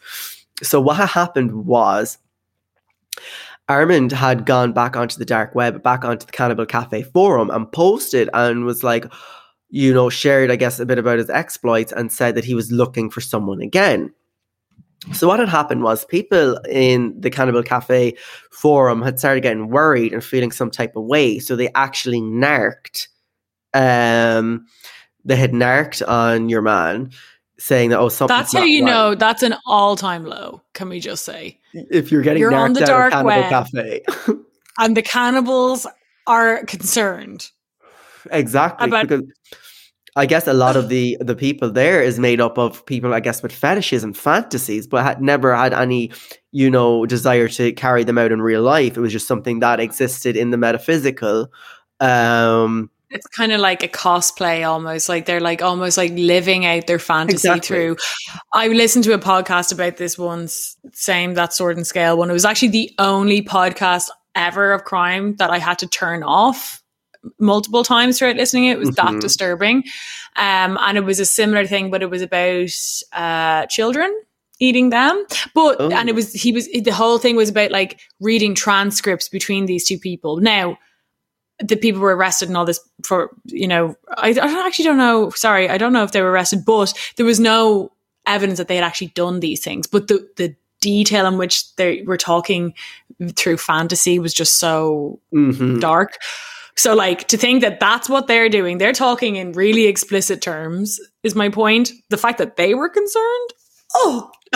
So 0.63 0.81
what 0.81 0.97
happened 0.97 1.67
was 1.67 2.17
Armand 3.71 4.11
had 4.11 4.47
gone 4.47 4.73
back 4.73 4.97
onto 4.97 5.17
the 5.17 5.25
dark 5.25 5.55
web, 5.55 5.81
back 5.81 6.05
onto 6.05 6.27
the 6.27 6.33
Cannibal 6.33 6.67
Cafe 6.67 7.05
forum, 7.05 7.51
and 7.51 7.71
posted 7.71 8.29
and 8.35 8.65
was 8.65 8.83
like, 8.83 9.07
you 9.69 9.95
know, 9.95 10.11
shared, 10.11 10.51
I 10.51 10.57
guess, 10.57 10.81
a 10.81 10.85
bit 10.87 10.99
about 10.99 11.19
his 11.19 11.31
exploits 11.31 11.93
and 11.93 12.11
said 12.11 12.35
that 12.35 12.45
he 12.45 12.55
was 12.55 12.73
looking 12.73 13.11
for 13.11 13.21
someone 13.21 13.61
again. 13.61 14.13
So 15.13 15.29
what 15.29 15.39
had 15.39 15.49
happened 15.49 15.85
was 15.85 16.05
people 16.05 16.59
in 16.69 17.15
the 17.21 17.31
Cannibal 17.31 17.63
Cafe 17.63 18.17
forum 18.51 19.03
had 19.03 19.21
started 19.21 19.45
getting 19.45 19.71
worried 19.71 20.13
and 20.13 20.23
feeling 20.23 20.51
some 20.51 20.73
type 20.73 20.97
of 20.97 21.05
way. 21.05 21.39
So 21.39 21.55
they 21.55 21.71
actually 21.77 22.21
narked. 22.21 23.09
Um, 23.73 24.67
they 25.25 25.37
had 25.37 25.55
narked 25.55 26.03
on 26.03 26.49
your 26.49 26.61
man, 26.61 27.13
saying 27.61 27.91
that 27.91 27.99
oh, 27.99 28.09
something. 28.09 28.37
That's 28.37 28.53
how 28.53 28.65
you 28.65 28.85
know 28.85 29.15
that's 29.15 29.43
an 29.43 29.55
all-time 29.67 30.25
low. 30.25 30.63
Can 30.75 30.89
we 30.89 31.01
just 31.01 31.25
say? 31.25 31.61
if 31.73 32.11
you're 32.11 32.23
getting 32.23 32.41
You're 32.41 32.55
on 32.55 32.73
the 32.73 32.81
dark 32.81 33.13
Cannibal 33.13 33.29
web. 33.29 33.49
Cafe. 33.49 34.03
And 34.79 34.97
the 34.97 35.03
cannibals 35.03 35.87
are 36.27 36.65
concerned. 36.65 37.51
Exactly. 38.31 38.89
About- 38.89 39.09
because 39.09 39.25
I 40.17 40.25
guess 40.25 40.47
a 40.47 40.55
lot 40.55 40.77
of 40.77 40.89
the 40.89 41.19
the 41.21 41.35
people 41.35 41.71
there 41.71 42.03
is 42.03 42.19
made 42.19 42.41
up 42.41 42.57
of 42.57 42.87
people, 42.87 43.13
I 43.13 43.21
guess, 43.21 43.43
with 43.43 43.53
fetishes 43.53 44.05
and 44.05 44.17
fantasies, 44.17 44.87
but 44.87 45.05
had 45.05 45.21
never 45.21 45.55
had 45.55 45.75
any, 45.75 46.13
you 46.53 46.71
know, 46.71 47.05
desire 47.05 47.49
to 47.49 47.73
carry 47.73 48.05
them 48.05 48.17
out 48.17 48.33
in 48.33 48.41
real 48.41 48.63
life. 48.63 48.97
It 48.97 49.01
was 49.01 49.13
just 49.13 49.29
something 49.29 49.61
that 49.61 49.81
existed 49.81 50.37
in 50.37 50.51
the 50.51 50.57
metaphysical. 50.57 51.49
Um, 51.99 52.91
It's 53.11 53.27
kind 53.27 53.51
of 53.53 53.61
like 53.61 53.83
a 53.83 53.89
cosplay 53.89 54.67
almost. 54.69 55.09
Like 55.09 55.27
they're 55.27 55.41
like 55.41 55.63
almost 55.63 55.97
like 55.97 56.13
living 56.15 56.65
out 56.65 56.87
their 56.87 56.99
fantasy 57.01 57.49
Exactly. 57.49 57.67
through. 57.67 57.97
I 58.53 58.69
listened 58.69 59.05
to 59.05 59.13
a 59.15 59.19
podcast 59.19 59.73
about 59.73 59.97
this 59.97 60.17
once, 60.17 60.77
same 60.93 61.35
that 61.35 61.53
sword 61.53 61.77
and 61.77 61.87
scale 61.87 62.17
one. 62.17 62.31
It 62.31 62.35
was 62.35 62.45
actually 62.45 62.69
the 62.69 62.93
only 62.99 63.43
podcast 63.43 64.09
ever 64.37 64.73
of 64.73 64.85
crime 64.85 65.35
that 65.37 65.51
I 65.51 65.59
had 65.59 65.79
to 65.81 65.89
turn 65.89 66.23
off 66.23 66.83
multiple 67.41 67.83
times 67.83 68.19
throughout 68.19 68.37
listening. 68.37 68.65
It 68.67 68.79
was 68.79 68.91
Mhm. 68.91 68.97
that 68.97 69.21
disturbing. 69.21 69.83
Um, 70.37 70.79
and 70.81 70.97
it 70.97 71.05
was 71.05 71.19
a 71.21 71.27
similar 71.27 71.67
thing, 71.67 71.91
but 71.91 72.03
it 72.03 72.11
was 72.11 72.23
about 72.23 72.71
uh, 73.13 73.67
children 73.67 74.15
eating 74.61 74.91
them. 74.91 75.27
But 75.55 75.77
Oh. 75.81 75.91
and 75.91 76.09
it 76.09 76.15
was 76.15 76.33
he 76.33 76.53
was 76.53 76.69
the 76.69 76.93
whole 76.93 77.19
thing 77.19 77.35
was 77.35 77.49
about 77.49 77.73
like 77.73 77.99
reading 78.21 78.55
transcripts 78.55 79.29
between 79.29 79.67
these 79.67 79.85
two 79.85 79.99
people. 79.99 80.37
Now 80.37 80.79
the 81.61 81.77
people 81.77 82.01
were 82.01 82.17
arrested 82.17 82.49
and 82.49 82.57
all 82.57 82.65
this 82.65 82.81
for 83.05 83.31
you 83.47 83.69
know 83.69 83.97
I, 84.17 84.31
I 84.31 84.67
actually 84.67 84.85
don't 84.87 84.99
know 84.99 85.31
sorry 85.31 85.69
i 85.69 85.79
don't 85.79 85.93
know 85.93 86.05
if 86.05 86.13
they 86.13 86.23
were 86.23 86.31
arrested 86.31 86.65
but 86.65 86.93
there 87.17 87.27
was 87.27 87.41
no 87.41 87.93
evidence 88.27 88.59
that 88.59 88.69
they 88.69 88.77
had 88.77 88.85
actually 88.85 89.09
done 89.09 89.41
these 89.41 89.63
things 89.63 89.87
but 89.87 90.09
the 90.09 90.27
the 90.37 90.55
detail 90.81 91.27
in 91.27 91.37
which 91.37 91.75
they 91.77 92.03
were 92.03 92.17
talking 92.17 92.75
through 93.37 93.59
fantasy 93.59 94.19
was 94.19 94.33
just 94.33 94.59
so 94.59 95.21
mhm. 95.35 95.81
dark 95.81 96.17
So, 96.77 96.95
like, 96.95 97.29
to 97.29 97.37
think 97.37 97.61
that 97.61 97.79
that's 97.79 98.09
what 98.09 98.27
they're 98.27 98.49
doing, 98.49 98.79
they're 98.79 98.95
talking 98.95 99.37
in 99.37 99.53
really 99.53 99.87
explicit 99.87 100.41
terms, 100.41 100.99
is 101.23 101.35
my 101.35 101.51
point. 101.51 101.93
The 102.09 102.17
fact 102.17 102.39
that 102.39 102.57
they 102.57 102.75
were 102.75 102.89
concerned, 102.89 103.51
oh, 103.95 104.31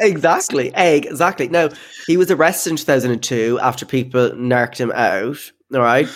exactly. 0.00 0.72
Exactly. 0.74 1.48
no 1.48 1.70
he 2.06 2.16
was 2.16 2.30
arrested 2.30 2.70
in 2.70 2.76
2002 2.76 3.58
after 3.62 3.86
people 3.86 4.34
narked 4.34 4.78
him 4.78 4.92
out. 4.92 5.38
All 5.74 5.80
right. 5.80 6.08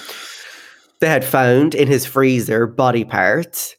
They 1.01 1.09
had 1.09 1.25
found 1.25 1.75
in 1.75 1.87
his 1.87 2.07
freezer 2.07 2.67
body 2.67 3.05
parts. 3.05 3.77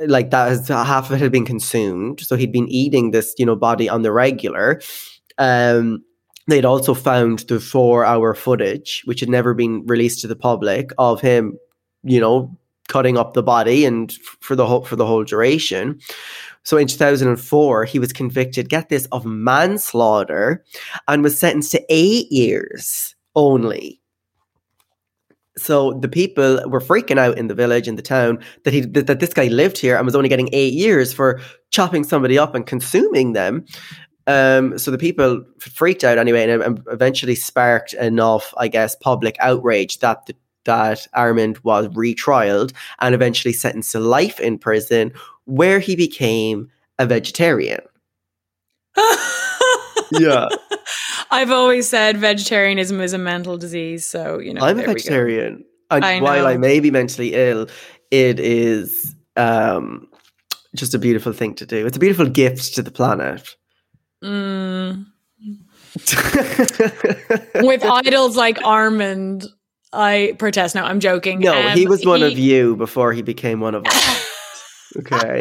Like 0.00 0.30
that 0.30 0.52
is 0.52 0.68
half 0.68 1.06
of 1.06 1.16
it 1.16 1.22
had 1.22 1.32
been 1.32 1.46
consumed. 1.46 2.20
So 2.20 2.36
he'd 2.36 2.52
been 2.52 2.68
eating 2.68 3.10
this, 3.12 3.34
you 3.38 3.46
know, 3.46 3.56
body 3.56 3.88
on 3.88 4.02
the 4.02 4.12
regular. 4.12 4.80
Um, 5.38 6.04
they'd 6.48 6.64
also 6.64 6.94
found 6.94 7.40
the 7.40 7.60
four 7.60 8.04
hour 8.04 8.34
footage, 8.34 9.02
which 9.04 9.20
had 9.20 9.28
never 9.28 9.54
been 9.54 9.84
released 9.86 10.20
to 10.22 10.26
the 10.26 10.36
public, 10.36 10.90
of 10.98 11.20
him, 11.20 11.58
you 12.02 12.20
know, 12.20 12.56
cutting 12.88 13.16
up 13.16 13.34
the 13.34 13.42
body 13.42 13.84
and 13.84 14.12
for 14.40 14.54
the 14.54 14.66
whole 14.66 14.84
for 14.84 14.96
the 14.96 15.06
whole 15.06 15.24
duration. 15.24 15.98
So 16.64 16.76
in 16.76 16.88
2004, 16.88 17.84
he 17.84 17.98
was 17.98 18.12
convicted, 18.12 18.68
get 18.68 18.88
this, 18.88 19.06
of 19.12 19.24
manslaughter 19.24 20.64
and 21.08 21.22
was 21.22 21.38
sentenced 21.38 21.72
to 21.72 21.84
eight 21.88 22.30
years 22.32 23.14
only. 23.36 24.00
So 25.56 25.92
the 25.92 26.08
people 26.08 26.60
were 26.68 26.80
freaking 26.80 27.18
out 27.18 27.38
in 27.38 27.46
the 27.46 27.54
village, 27.54 27.86
in 27.86 27.96
the 27.96 28.02
town, 28.02 28.40
that 28.64 28.74
he 28.74 28.80
that, 28.80 29.06
that 29.06 29.20
this 29.20 29.32
guy 29.32 29.46
lived 29.46 29.78
here 29.78 29.96
and 29.96 30.04
was 30.04 30.16
only 30.16 30.28
getting 30.28 30.48
eight 30.52 30.74
years 30.74 31.12
for 31.12 31.40
chopping 31.70 32.04
somebody 32.04 32.38
up 32.38 32.54
and 32.54 32.66
consuming 32.66 33.34
them. 33.34 33.64
Um, 34.26 34.78
so 34.78 34.90
the 34.90 34.98
people 34.98 35.44
freaked 35.60 36.02
out 36.02 36.18
anyway, 36.18 36.48
and, 36.48 36.62
and 36.62 36.82
eventually 36.90 37.34
sparked 37.34 37.92
enough, 37.94 38.52
I 38.56 38.68
guess, 38.68 38.96
public 38.96 39.36
outrage 39.38 39.98
that 39.98 40.26
the, 40.26 40.34
that 40.64 41.06
Armand 41.12 41.58
was 41.58 41.88
retrialed 41.88 42.72
and 43.00 43.14
eventually 43.14 43.52
sentenced 43.52 43.92
to 43.92 44.00
life 44.00 44.40
in 44.40 44.58
prison, 44.58 45.12
where 45.44 45.78
he 45.78 45.94
became 45.94 46.70
a 46.98 47.06
vegetarian. 47.06 47.80
yeah, 50.12 50.48
I've 51.30 51.50
always 51.50 51.88
said 51.88 52.16
vegetarianism 52.18 53.00
is 53.00 53.12
a 53.12 53.18
mental 53.18 53.56
disease. 53.56 54.06
So, 54.06 54.38
you 54.38 54.54
know, 54.54 54.62
I'm 54.62 54.78
a 54.78 54.82
there 54.82 54.88
we 54.88 54.94
go. 54.94 54.98
vegetarian, 54.98 55.64
and 55.90 56.04
I 56.04 56.20
while 56.20 56.46
I 56.46 56.56
may 56.56 56.80
be 56.80 56.90
mentally 56.90 57.34
ill, 57.34 57.68
it 58.10 58.38
is 58.40 59.14
um, 59.36 60.08
just 60.76 60.94
a 60.94 60.98
beautiful 60.98 61.32
thing 61.32 61.54
to 61.56 61.66
do. 61.66 61.86
It's 61.86 61.96
a 61.96 62.00
beautiful 62.00 62.28
gift 62.28 62.74
to 62.74 62.82
the 62.82 62.90
planet. 62.90 63.56
Mm. 64.22 65.06
With 67.64 67.84
idols 67.84 68.36
like 68.36 68.58
Armand, 68.64 69.46
I 69.92 70.34
protest. 70.38 70.74
No, 70.74 70.82
I'm 70.84 70.98
joking. 71.00 71.40
no, 71.40 71.68
he 71.70 71.84
Um, 71.84 71.90
was 71.90 72.04
one 72.04 72.22
of 72.22 72.38
you 72.38 72.74
before 72.76 73.12
he 73.12 73.22
became 73.22 73.60
one 73.60 73.74
of 73.74 73.86
us. 73.86 74.26
okay. 74.98 75.40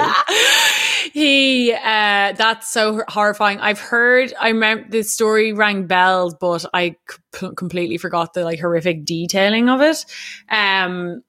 He 1.14 1.72
uh 1.72 2.34
that's 2.34 2.72
so 2.72 3.04
horrifying. 3.08 3.60
I've 3.60 3.80
heard 3.80 4.34
i 4.42 4.48
remember 4.48 4.90
the 4.90 5.04
story 5.04 5.54
rang 5.54 5.86
bells 5.86 6.34
but 6.34 6.66
i 6.74 6.96
c- 7.36 7.52
completely 7.56 8.00
forgot 8.00 8.34
the 8.34 8.44
like 8.44 8.60
horrific 8.60 9.06
detailing 9.06 9.70
of 9.70 9.80
it. 9.80 10.06
Um 10.50 11.22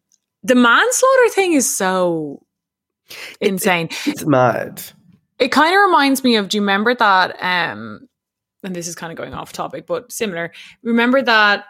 the 0.43 0.55
manslaughter 0.55 1.29
thing 1.33 1.53
is 1.53 1.77
so 1.77 2.43
insane. 3.43 3.91
It's 4.07 4.25
mad. 4.25 4.83
it 5.39 5.53
kind 5.53 5.75
of 5.75 5.83
reminds 5.83 6.25
me 6.25 6.37
of 6.37 6.49
do 6.49 6.57
you 6.57 6.63
remember 6.63 6.95
that 6.95 7.37
um 7.43 8.09
and 8.63 8.75
this 8.75 8.89
is 8.89 8.95
kind 8.95 9.13
of 9.13 9.19
going 9.19 9.35
off 9.35 9.53
topic 9.53 9.87
but 9.87 10.11
similar. 10.11 10.51
Remember 10.83 11.21
that 11.21 11.67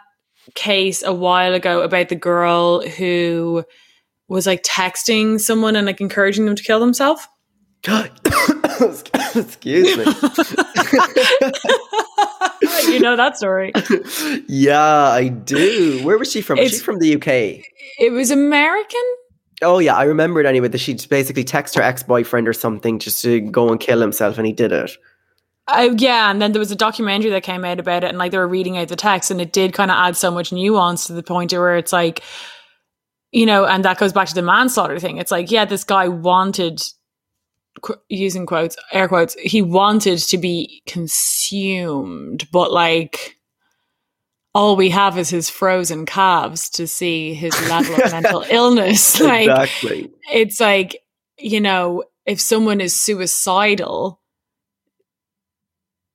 case 0.53 1.03
a 1.03 1.11
while 1.13 1.53
ago 1.53 1.81
about 1.81 2.07
the 2.07 2.15
girl 2.15 2.79
who 2.79 3.65
was 4.29 4.47
like 4.47 4.63
texting 4.63 5.37
someone 5.37 5.75
and 5.75 5.85
like 5.85 5.99
encouraging 5.99 6.45
them 6.45 6.55
to 6.55 6.63
kill 6.63 6.79
themselves 6.79 7.27
Excuse 9.35 9.97
me. 9.97 10.03
you 12.91 12.99
know 12.99 13.15
that 13.15 13.37
story 13.37 13.71
yeah, 14.47 14.81
I 14.81 15.27
do. 15.27 16.01
Where 16.03 16.17
was 16.17 16.31
she 16.31 16.41
from? 16.41 16.57
Was 16.59 16.71
she 16.71 16.79
from 16.79 16.99
the 16.99 17.15
UK? 17.15 17.27
it 17.99 18.11
was 18.11 18.31
american 18.31 19.01
Oh 19.61 19.79
yeah, 19.79 19.95
I 19.95 20.03
remember 20.03 20.39
it 20.39 20.45
anyway. 20.45 20.67
That 20.67 20.79
she'd 20.79 21.07
basically 21.09 21.43
texted 21.43 21.75
her 21.75 21.81
ex 21.81 22.03
boyfriend 22.03 22.47
or 22.47 22.53
something 22.53 22.99
just 22.99 23.21
to 23.23 23.39
go 23.39 23.69
and 23.69 23.79
kill 23.79 24.01
himself, 24.01 24.37
and 24.37 24.45
he 24.45 24.53
did 24.53 24.71
it. 24.71 24.97
Uh, 25.67 25.95
yeah, 25.97 26.29
and 26.29 26.41
then 26.41 26.51
there 26.51 26.59
was 26.59 26.71
a 26.71 26.75
documentary 26.75 27.31
that 27.31 27.43
came 27.43 27.65
out 27.65 27.79
about 27.79 28.03
it, 28.03 28.09
and 28.09 28.17
like 28.17 28.31
they 28.31 28.37
were 28.37 28.47
reading 28.47 28.77
out 28.77 28.87
the 28.87 28.95
text, 28.95 29.31
and 29.31 29.41
it 29.41 29.53
did 29.53 29.73
kind 29.73 29.91
of 29.91 29.97
add 29.97 30.17
so 30.17 30.29
much 30.29 30.51
nuance 30.51 31.07
to 31.07 31.13
the 31.13 31.23
point 31.23 31.53
where 31.53 31.77
it's 31.77 31.93
like, 31.93 32.21
you 33.31 33.45
know, 33.45 33.65
and 33.65 33.85
that 33.85 33.97
goes 33.97 34.13
back 34.13 34.27
to 34.27 34.35
the 34.35 34.41
manslaughter 34.41 34.99
thing. 34.99 35.17
It's 35.17 35.31
like, 35.31 35.49
yeah, 35.49 35.65
this 35.65 35.83
guy 35.83 36.07
wanted, 36.07 36.81
qu- 37.81 37.99
using 38.09 38.45
quotes, 38.45 38.75
air 38.91 39.07
quotes, 39.07 39.35
he 39.35 39.61
wanted 39.61 40.19
to 40.19 40.37
be 40.37 40.81
consumed, 40.85 42.49
but 42.51 42.71
like, 42.71 43.37
all 44.53 44.77
we 44.77 44.89
have 44.89 45.17
is 45.17 45.29
his 45.29 45.49
frozen 45.49 46.05
calves 46.05 46.69
to 46.69 46.87
see 46.87 47.33
his 47.33 47.53
level 47.69 47.95
of 47.95 48.11
mental 48.11 48.45
illness. 48.49 49.19
Like, 49.25 49.49
exactly. 49.49 50.11
it's 50.31 50.59
like 50.59 51.01
you 51.37 51.59
know 51.59 52.03
if 52.25 52.39
someone 52.39 52.79
is 52.79 52.99
suicidal 52.99 54.21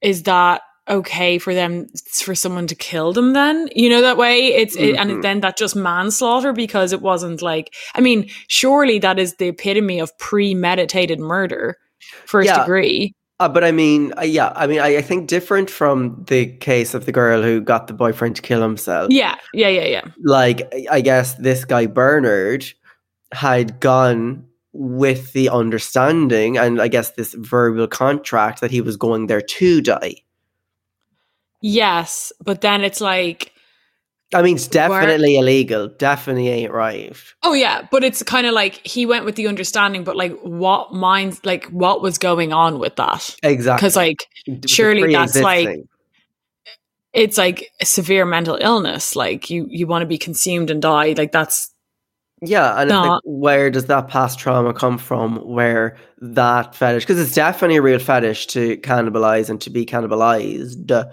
is 0.00 0.22
that 0.24 0.62
okay 0.90 1.38
for 1.38 1.54
them 1.54 1.86
for 2.12 2.34
someone 2.34 2.66
to 2.66 2.74
kill 2.74 3.12
them 3.12 3.32
then 3.32 3.68
you 3.74 3.88
know 3.88 4.00
that 4.02 4.16
way 4.16 4.48
it's 4.48 4.76
it, 4.76 4.94
Mhm. 4.96 4.98
and 5.00 5.24
then 5.24 5.40
that 5.40 5.56
just 5.56 5.76
manslaughter 5.76 6.52
because 6.52 6.92
it 6.92 7.00
wasn't 7.00 7.40
like 7.42 7.72
i 7.94 8.00
mean 8.00 8.28
surely 8.48 8.98
that 8.98 9.18
is 9.18 9.36
the 9.36 9.48
epitome 9.48 10.00
of 10.00 10.10
premeditated 10.18 11.20
murder 11.20 11.76
first 12.26 12.46
Yeah. 12.48 12.58
degree 12.60 13.14
Uh, 13.40 13.48
but 13.48 13.64
I 13.64 13.72
mean, 13.72 14.12
uh, 14.18 14.22
yeah, 14.22 14.52
I 14.54 14.66
mean, 14.66 14.80
I, 14.80 14.98
I 14.98 15.02
think 15.02 15.26
different 15.26 15.70
from 15.70 16.24
the 16.28 16.44
case 16.58 16.92
of 16.92 17.06
the 17.06 17.12
girl 17.12 17.40
who 17.42 17.62
got 17.62 17.86
the 17.86 17.94
boyfriend 17.94 18.36
to 18.36 18.42
kill 18.42 18.60
himself. 18.60 19.06
yeah 19.10 19.36
yeah 19.54 19.68
yeah 19.78 19.86
yeah 19.86 20.04
Like, 20.22 20.60
I 20.90 21.00
guess 21.00 21.36
this 21.36 21.64
guy 21.64 21.86
Bernard 21.86 22.66
had 23.32 23.80
gone 23.80 24.44
with 24.74 25.32
the 25.32 25.48
understanding 25.48 26.58
and 26.58 26.82
I 26.82 26.88
guess 26.88 27.12
this 27.12 27.32
verbal 27.34 27.86
contract 27.88 28.60
that 28.60 28.70
he 28.70 28.82
was 28.82 28.96
going 28.98 29.26
there 29.26 29.40
to 29.40 29.80
die. 29.80 30.16
Yes 31.60 32.32
but 32.44 32.60
then 32.60 32.82
it's 32.82 33.00
like 33.00 33.52
I 34.32 34.42
mean, 34.42 34.56
it's 34.56 34.68
definitely 34.68 35.36
illegal. 35.36 35.88
Definitely 35.88 36.48
ain't 36.48 36.72
right. 36.72 37.16
Oh 37.42 37.52
yeah, 37.52 37.86
but 37.90 38.04
it's 38.04 38.22
kind 38.22 38.46
of 38.46 38.52
like 38.52 38.74
he 38.86 39.04
went 39.04 39.24
with 39.24 39.34
the 39.34 39.48
understanding, 39.48 40.04
but 40.04 40.16
like 40.16 40.38
what 40.42 40.92
minds, 40.92 41.44
like 41.44 41.66
what 41.66 42.00
was 42.00 42.16
going 42.16 42.52
on 42.52 42.78
with 42.78 42.94
that? 42.96 43.34
Exactly. 43.42 43.78
Because 43.78 43.96
like 43.96 44.26
surely 44.66 45.12
that's 45.12 45.36
like 45.40 45.80
it's 47.12 47.36
like 47.36 47.70
a 47.80 47.86
severe 47.86 48.24
mental 48.24 48.56
illness. 48.60 49.16
Like 49.16 49.50
you 49.50 49.66
you 49.68 49.88
want 49.88 50.02
to 50.02 50.06
be 50.06 50.18
consumed 50.18 50.70
and 50.70 50.80
die. 50.80 51.14
Like 51.16 51.32
that's 51.32 51.72
Yeah, 52.42 52.80
and 52.80 52.90
like, 52.90 53.20
where 53.24 53.70
does 53.70 53.86
that 53.86 54.08
past 54.08 54.38
trauma 54.38 54.72
come 54.72 54.96
from? 54.96 55.36
Where 55.46 55.98
that 56.22 56.74
fetish? 56.74 57.04
Because 57.04 57.20
it's 57.20 57.34
definitely 57.34 57.76
a 57.76 57.82
real 57.82 57.98
fetish 57.98 58.46
to 58.48 58.78
cannibalize 58.78 59.50
and 59.50 59.60
to 59.60 59.68
be 59.68 59.84
cannibalized. 59.84 61.12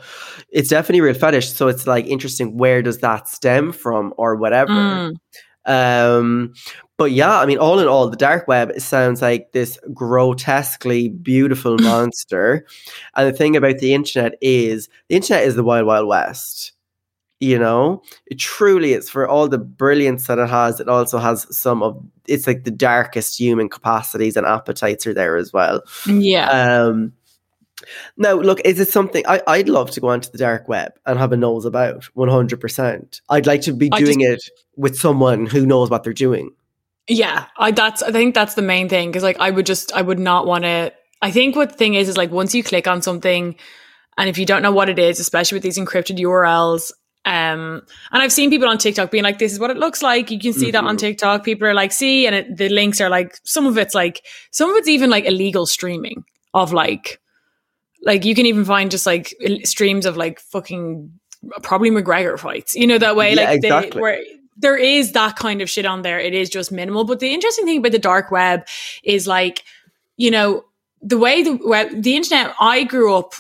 It's 0.50 0.70
definitely 0.70 1.00
a 1.00 1.04
real 1.04 1.14
fetish. 1.14 1.52
So 1.52 1.68
it's 1.68 1.86
like 1.86 2.06
interesting. 2.06 2.58
Where 2.58 2.82
does 2.82 3.00
that 3.00 3.28
stem 3.28 3.74
from, 3.74 4.14
or 4.18 4.38
whatever? 4.38 4.72
Mm. 4.72 5.16
Um, 5.66 6.54
but 6.98 7.12
yeah, 7.12 7.40
I 7.40 7.46
mean, 7.46 7.58
all 7.58 7.80
in 7.80 7.88
all, 7.88 8.10
the 8.10 8.16
dark 8.16 8.48
web 8.48 8.80
sounds 8.80 9.22
like 9.22 9.52
this 9.52 9.78
grotesquely 9.94 11.10
beautiful 11.10 11.78
monster. 11.82 12.66
And 13.16 13.28
the 13.28 13.38
thing 13.38 13.58
about 13.58 13.80
the 13.80 13.94
internet 13.94 14.36
is, 14.42 14.88
the 15.10 15.18
internet 15.18 15.44
is 15.44 15.56
the 15.56 15.64
wild, 15.64 15.86
wild 15.86 16.08
west. 16.08 16.72
You 17.40 17.60
know, 17.60 18.02
it 18.26 18.40
truly 18.40 18.94
is 18.94 19.12
for 19.12 19.28
all 19.28 19.48
the 19.48 19.60
brilliance 19.60 20.26
that 20.26 20.40
it 20.40 20.50
has. 20.50 20.80
It 20.80 20.90
also 20.90 21.20
has 21.20 21.46
some 21.56 21.84
of 21.84 22.04
it's 22.28 22.48
like 22.48 22.64
the 22.64 22.72
darkest 22.72 23.40
human 23.40 23.70
capacities 23.70 24.36
and 24.36 24.46
appetites 24.46 25.06
are 25.06 25.14
there 25.14 25.38
as 25.38 25.54
well. 25.54 25.84
yeah. 26.08 26.50
Um, 26.50 27.14
now, 28.18 28.34
look, 28.34 28.60
is 28.66 28.80
it 28.80 28.90
something 28.90 29.24
I, 29.28 29.42
I'd 29.46 29.70
love 29.70 29.92
to 29.92 30.00
go 30.00 30.10
onto 30.10 30.32
the 30.32 30.38
dark 30.38 30.68
web 30.68 30.94
and 31.06 31.20
have 31.20 31.32
a 31.32 31.38
nose 31.38 31.66
about 31.66 32.08
100%? 32.16 33.22
I'd 33.30 33.46
like 33.46 33.62
to 33.62 33.74
be 33.74 33.90
doing 33.90 34.22
it 34.22 34.44
with 34.76 34.98
someone 34.98 35.46
who 35.46 35.66
knows 35.66 35.90
what 35.90 36.04
they're 36.04 36.14
doing. 36.14 36.52
Yeah, 37.08 37.46
I 37.58 37.72
that's 37.72 38.04
I 38.04 38.12
think 38.12 38.36
that's 38.36 38.56
the 38.56 38.62
main 38.62 38.90
thing 38.90 39.10
because 39.10 39.24
like 39.24 39.40
I 39.40 39.50
would 39.50 39.66
just 39.66 39.94
I 39.94 40.02
would 40.02 40.20
not 40.20 40.46
want 40.46 40.66
to. 40.66 40.92
I 41.22 41.32
think 41.32 41.56
what 41.56 41.70
the 41.72 41.78
thing 41.78 41.94
is 41.94 42.10
is 42.10 42.18
like 42.18 42.32
once 42.32 42.54
you 42.54 42.64
click 42.64 42.86
on 42.86 43.02
something, 43.02 43.56
and 44.18 44.30
if 44.30 44.38
you 44.38 44.46
don't 44.46 44.62
know 44.62 44.74
what 44.74 44.90
it 44.90 45.00
is, 45.00 45.20
especially 45.20 45.56
with 45.56 45.64
these 45.64 45.78
encrypted 45.78 46.20
URLs, 46.20 46.92
um, 47.28 47.82
and 48.12 48.24
I've 48.24 48.32
seen 48.32 48.50
people 48.50 48.70
on 48.70 48.78
TikTok 48.78 49.12
being 49.12 49.24
like, 49.24 49.38
"This 49.38 49.52
is 49.52 49.60
what 49.60 49.70
it 49.70 49.78
looks 49.78 50.02
like." 50.02 50.32
You 50.32 50.40
can 50.40 50.54
see 50.54 50.72
that 50.72 50.84
on 50.84 50.96
Mhm. 50.96 51.00
TikTok. 51.00 51.44
People 51.44 51.68
are 51.68 51.74
like, 51.74 51.92
"See," 51.92 52.26
and 52.26 52.36
it, 52.36 52.56
the 52.58 52.70
links 52.70 53.02
are 53.02 53.10
like 53.10 53.38
some 53.44 53.68
of 53.68 53.78
it's 53.78 53.94
like 53.94 54.24
some 54.52 54.70
of 54.72 54.78
it's 54.78 54.88
even 54.88 55.10
like 55.10 55.26
illegal 55.26 55.66
streaming 55.66 56.24
of 56.54 56.72
like 56.74 57.20
like 58.04 58.24
you 58.26 58.34
can 58.34 58.46
even 58.46 58.64
find 58.64 58.90
just 58.92 59.06
like 59.06 59.34
streams 59.66 60.06
of 60.06 60.16
like 60.16 60.40
fucking 60.40 61.12
probably 61.64 61.92
McGregor 61.92 62.40
fights. 62.40 62.76
You 62.76 62.88
know 62.88 62.98
that 62.98 63.16
way, 63.16 63.34
Yeah, 63.34 63.44
like 63.44 63.56
exactly. 63.58 63.90
they 63.92 64.00
where 64.02 64.20
there 64.56 64.78
is 64.78 65.12
that 65.12 65.36
kind 65.36 65.62
of 65.62 65.70
shit 65.70 65.86
on 65.86 66.02
there. 66.04 66.20
It 66.20 66.34
is 66.34 66.50
just 66.50 66.72
minimal. 66.72 67.04
But 67.04 67.20
the 67.20 67.34
interesting 67.34 67.66
thing 67.66 67.80
about 67.80 67.92
the 67.92 68.00
dark 68.00 68.32
web 68.32 68.66
is 69.04 69.28
like, 69.28 69.64
you 70.16 70.32
know, 70.32 70.64
the 71.02 71.18
way 71.18 71.44
the 71.44 71.60
web, 71.64 72.02
the 72.02 72.16
internet, 72.16 72.56
I 72.60 72.84
grew 72.84 73.14
up 73.14 73.34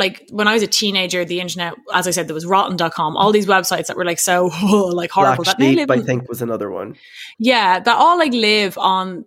like 0.00 0.26
when 0.30 0.48
I 0.48 0.54
was 0.54 0.62
a 0.64 0.66
teenager, 0.66 1.24
the 1.24 1.40
internet, 1.40 1.74
as 1.94 2.08
I 2.08 2.10
said, 2.10 2.26
there 2.26 2.34
was 2.34 2.44
rotten.com, 2.46 3.16
all 3.16 3.30
these 3.30 3.46
websites 3.46 3.86
that 3.86 3.96
were 3.96 4.04
like 4.04 4.18
so 4.18 4.46
like 4.92 5.10
horrible. 5.12 5.44
Black 5.44 5.58
that 5.58 5.64
Sheep, 5.64 5.90
I 5.90 6.00
think, 6.00 6.28
was 6.28 6.42
another 6.42 6.70
one. 6.70 6.96
yeah, 7.38 7.78
that 7.78 7.96
all 7.96 8.18
like 8.18 8.32
live 8.32 8.76
on 8.78 9.24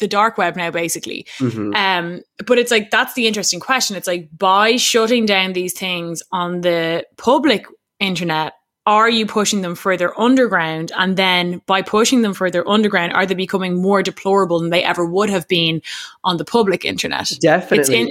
the 0.00 0.08
dark 0.08 0.36
web 0.38 0.56
now, 0.56 0.72
basically. 0.72 1.24
Mhm. 1.38 1.72
Um, 1.76 2.20
but 2.46 2.58
it's 2.58 2.72
like 2.72 2.90
that's 2.90 3.14
the 3.14 3.28
interesting 3.28 3.60
question. 3.60 3.94
It's 3.96 4.08
like 4.08 4.28
by 4.36 4.76
shutting 4.76 5.24
down 5.26 5.52
these 5.52 5.72
things 5.72 6.20
on 6.32 6.62
the 6.62 7.06
public 7.16 7.66
internet, 8.00 8.54
are 8.86 9.08
you 9.08 9.24
pushing 9.24 9.62
them 9.62 9.74
further 9.74 10.12
underground? 10.20 10.92
And 10.98 11.16
then 11.16 11.62
by 11.66 11.80
pushing 11.80 12.22
them 12.22 12.34
further 12.34 12.68
underground, 12.68 13.12
are 13.12 13.24
they 13.24 13.34
becoming 13.34 13.80
more 13.80 14.02
deplorable 14.02 14.60
than 14.60 14.70
they 14.70 14.82
ever 14.84 15.06
would 15.06 15.30
have 15.30 15.48
been 15.48 15.80
on 16.22 16.36
the 16.36 16.44
public 16.44 16.84
internet? 16.84 17.30
It's 17.30 17.38
Definitely. 17.38 18.00
in, 18.00 18.10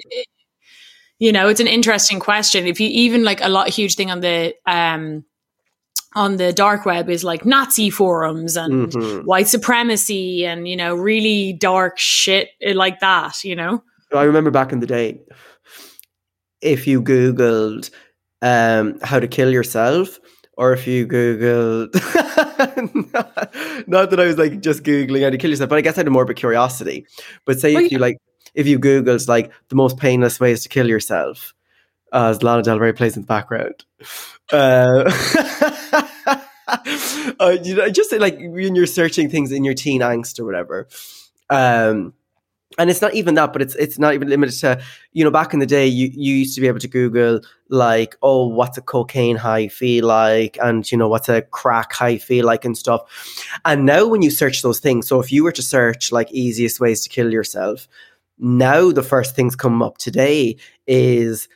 you 1.20 1.32
know, 1.32 1.48
it's 1.48 1.60
an 1.60 1.68
interesting 1.68 2.20
question. 2.20 2.66
If 2.68 2.80
you 2.80 2.88
even 2.90 3.24
like 3.24 3.42
a 3.42 3.50
lot 3.50 3.70
huge 3.70 3.96
thing 3.96 4.12
on 4.12 4.20
the 4.22 4.54
um 4.66 5.24
on 6.16 6.38
the 6.38 6.54
dark 6.54 6.86
web 6.86 7.10
is 7.10 7.24
like 7.24 7.44
Nazi 7.46 7.90
forums 7.90 8.56
and 8.56 8.92
Mhm. 8.92 9.24
white 9.26 9.48
supremacy 9.48 10.46
and 10.46 10.68
you 10.68 10.76
know 10.76 10.94
really 10.96 11.54
dark 11.54 11.98
shit 11.98 12.50
like 12.62 13.00
that. 13.00 13.44
You 13.44 13.56
know, 13.56 13.84
I 14.14 14.24
remember 14.24 14.52
back 14.52 14.72
in 14.72 14.80
the 14.80 14.88
day, 14.88 15.20
if 16.62 16.88
you 16.88 17.02
Googled 17.02 17.90
um, 18.42 19.00
how 19.02 19.20
to 19.20 19.28
kill 19.28 19.52
yourself, 19.52 20.20
or 20.58 20.74
if 20.74 20.86
you 20.86 21.08
Googled, 21.08 21.94
not 23.88 24.10
that 24.12 24.20
I 24.20 24.26
was 24.26 24.38
like 24.38 24.60
just 24.60 24.84
Googling 24.84 25.24
how 25.24 25.30
to 25.30 25.38
kill 25.38 25.50
yourself, 25.50 25.70
but 25.70 25.78
I 25.78 25.82
guess 25.82 25.96
I 25.98 26.02
had 26.02 26.10
more 26.10 26.24
of 26.24 26.30
a 26.30 26.34
curiosity. 26.34 27.06
But 27.46 27.60
say 27.60 27.74
Well, 27.74 27.86
if 27.86 27.92
you 27.92 28.00
like, 28.00 28.18
if 28.54 28.68
you 28.68 28.80
Googled 28.80 29.28
like 29.28 29.52
the 29.70 29.76
most 29.76 29.98
painless 29.98 30.40
ways 30.40 30.64
to 30.64 30.70
kill 30.70 30.88
yourself, 30.88 31.54
as 32.12 32.44
Lana 32.44 32.62
Del 32.64 32.80
Rey 32.80 32.94
plays 32.94 33.16
in 33.16 33.24
the 33.24 33.28
background. 33.28 33.84
Uh, 34.52 35.12
uh, 37.40 37.58
you 37.64 37.76
know, 37.76 37.90
just 37.90 38.12
like 38.14 38.38
when 38.40 38.76
you're 38.76 38.86
searching 38.86 39.30
things 39.30 39.52
in 39.52 39.64
your 39.64 39.74
teen 39.74 40.02
angst 40.02 40.40
or 40.40 40.46
whatever. 40.46 40.88
Um, 41.50 42.14
and 42.78 42.90
it's 42.90 43.02
not 43.02 43.14
even 43.14 43.36
that, 43.36 43.54
but 43.54 43.62
it's 43.62 43.76
it's 43.76 44.00
not 44.00 44.14
even 44.14 44.30
limited 44.30 44.60
to 44.62 44.82
you 45.12 45.24
know 45.24 45.32
back 45.32 45.54
in 45.54 45.60
the 45.60 45.66
day 45.66 45.86
you 45.86 46.10
you 46.14 46.36
used 46.36 46.56
to 46.56 46.62
be 46.62 46.68
able 46.68 46.80
to 46.80 46.88
Google 46.88 47.42
like 47.70 48.16
oh 48.22 48.48
what's 48.48 48.78
a 48.78 48.82
cocaine 48.82 49.36
high 49.36 49.68
feel 49.68 50.06
like 50.06 50.58
and 50.62 50.90
you 50.92 50.98
know 50.98 51.08
what's 51.08 51.30
a 51.30 51.42
crack 51.44 51.94
high 51.94 52.18
feel 52.18 52.46
like 52.46 52.66
and 52.66 52.78
stuff, 52.78 53.02
and 53.66 53.86
now 53.86 54.08
when 54.08 54.22
you 54.22 54.32
search 54.32 54.62
those 54.62 54.80
things, 54.80 55.08
so 55.08 55.20
if 55.20 55.32
you 55.32 55.44
were 55.44 55.52
to 55.52 55.62
search 55.62 56.12
like 56.12 56.32
easiest 56.32 56.80
ways 56.80 57.04
to 57.04 57.10
kill 57.10 57.32
yourself, 57.32 57.88
now 58.38 58.92
the 58.92 59.04
first 59.04 59.36
things 59.36 59.56
come 59.56 59.82
up 59.82 59.98
today 59.98 60.58
is 60.88 61.48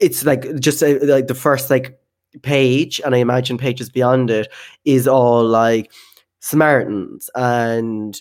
it's 0.00 0.24
like 0.24 0.58
just 0.58 0.82
uh 0.82 0.98
like 1.02 1.26
the 1.26 1.34
first 1.34 1.70
like 1.70 1.98
page 2.42 3.00
and 3.04 3.14
I 3.14 3.18
imagine 3.18 3.58
pages 3.58 3.90
beyond 3.90 4.30
it 4.30 4.48
is 4.84 5.08
all 5.08 5.44
like 5.44 5.92
Samaritans 6.40 7.30
and 7.34 8.20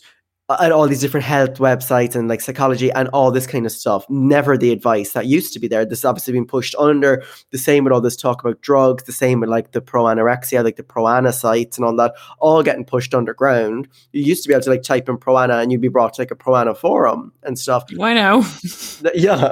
and 0.49 0.71
all 0.71 0.87
these 0.87 1.01
different 1.01 1.25
health 1.25 1.55
websites 1.55 2.15
and 2.15 2.29
like 2.29 2.39
psychology 2.39 2.89
and 2.91 3.09
all 3.09 3.31
this 3.31 3.45
kind 3.45 3.65
of 3.65 3.71
stuff. 3.71 4.05
Never 4.09 4.57
the 4.57 4.71
advice 4.71 5.11
that 5.11 5.25
used 5.25 5.51
to 5.53 5.59
be 5.59 5.67
there. 5.67 5.85
This 5.85 5.99
has 5.99 6.05
obviously 6.05 6.33
been 6.33 6.45
pushed 6.45 6.73
under. 6.79 7.23
The 7.51 7.57
same 7.57 7.83
with 7.83 7.91
all 7.91 7.99
this 7.99 8.15
talk 8.15 8.41
about 8.41 8.61
drugs. 8.61 9.03
The 9.03 9.11
same 9.11 9.41
with 9.41 9.49
like 9.49 9.73
the 9.73 9.81
pro 9.81 10.05
anorexia, 10.05 10.63
like 10.63 10.77
the 10.77 10.83
pro 10.83 11.05
ana 11.05 11.33
sites 11.33 11.77
and 11.77 11.85
all 11.85 11.95
that, 11.97 12.13
all 12.39 12.63
getting 12.63 12.85
pushed 12.85 13.13
underground. 13.13 13.89
You 14.13 14.23
used 14.23 14.43
to 14.43 14.47
be 14.47 14.53
able 14.53 14.63
to 14.63 14.69
like 14.69 14.83
type 14.83 15.09
in 15.09 15.17
pro 15.17 15.35
ana 15.35 15.57
and 15.57 15.71
you'd 15.71 15.81
be 15.81 15.89
brought 15.89 16.13
to 16.13 16.21
like 16.21 16.31
a 16.31 16.35
pro 16.35 16.55
ana 16.55 16.75
forum 16.75 17.33
and 17.43 17.59
stuff. 17.59 17.83
Why 17.95 18.13
now? 18.13 18.43
Yeah. 19.13 19.49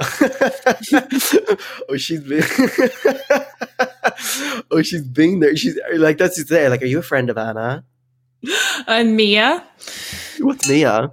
oh, 1.88 1.96
she's 1.96 2.20
been. 2.20 2.42
oh, 4.70 4.82
she's 4.82 5.02
been 5.02 5.40
there. 5.40 5.56
She's 5.56 5.78
like 5.94 6.18
that's 6.18 6.36
just 6.36 6.48
there. 6.48 6.68
Like, 6.70 6.82
are 6.82 6.86
you 6.86 6.98
a 6.98 7.02
friend 7.02 7.30
of 7.30 7.38
Anna? 7.38 7.84
and 8.86 9.16
Mia, 9.16 9.64
What's 10.40 10.68
Mia? 10.68 11.10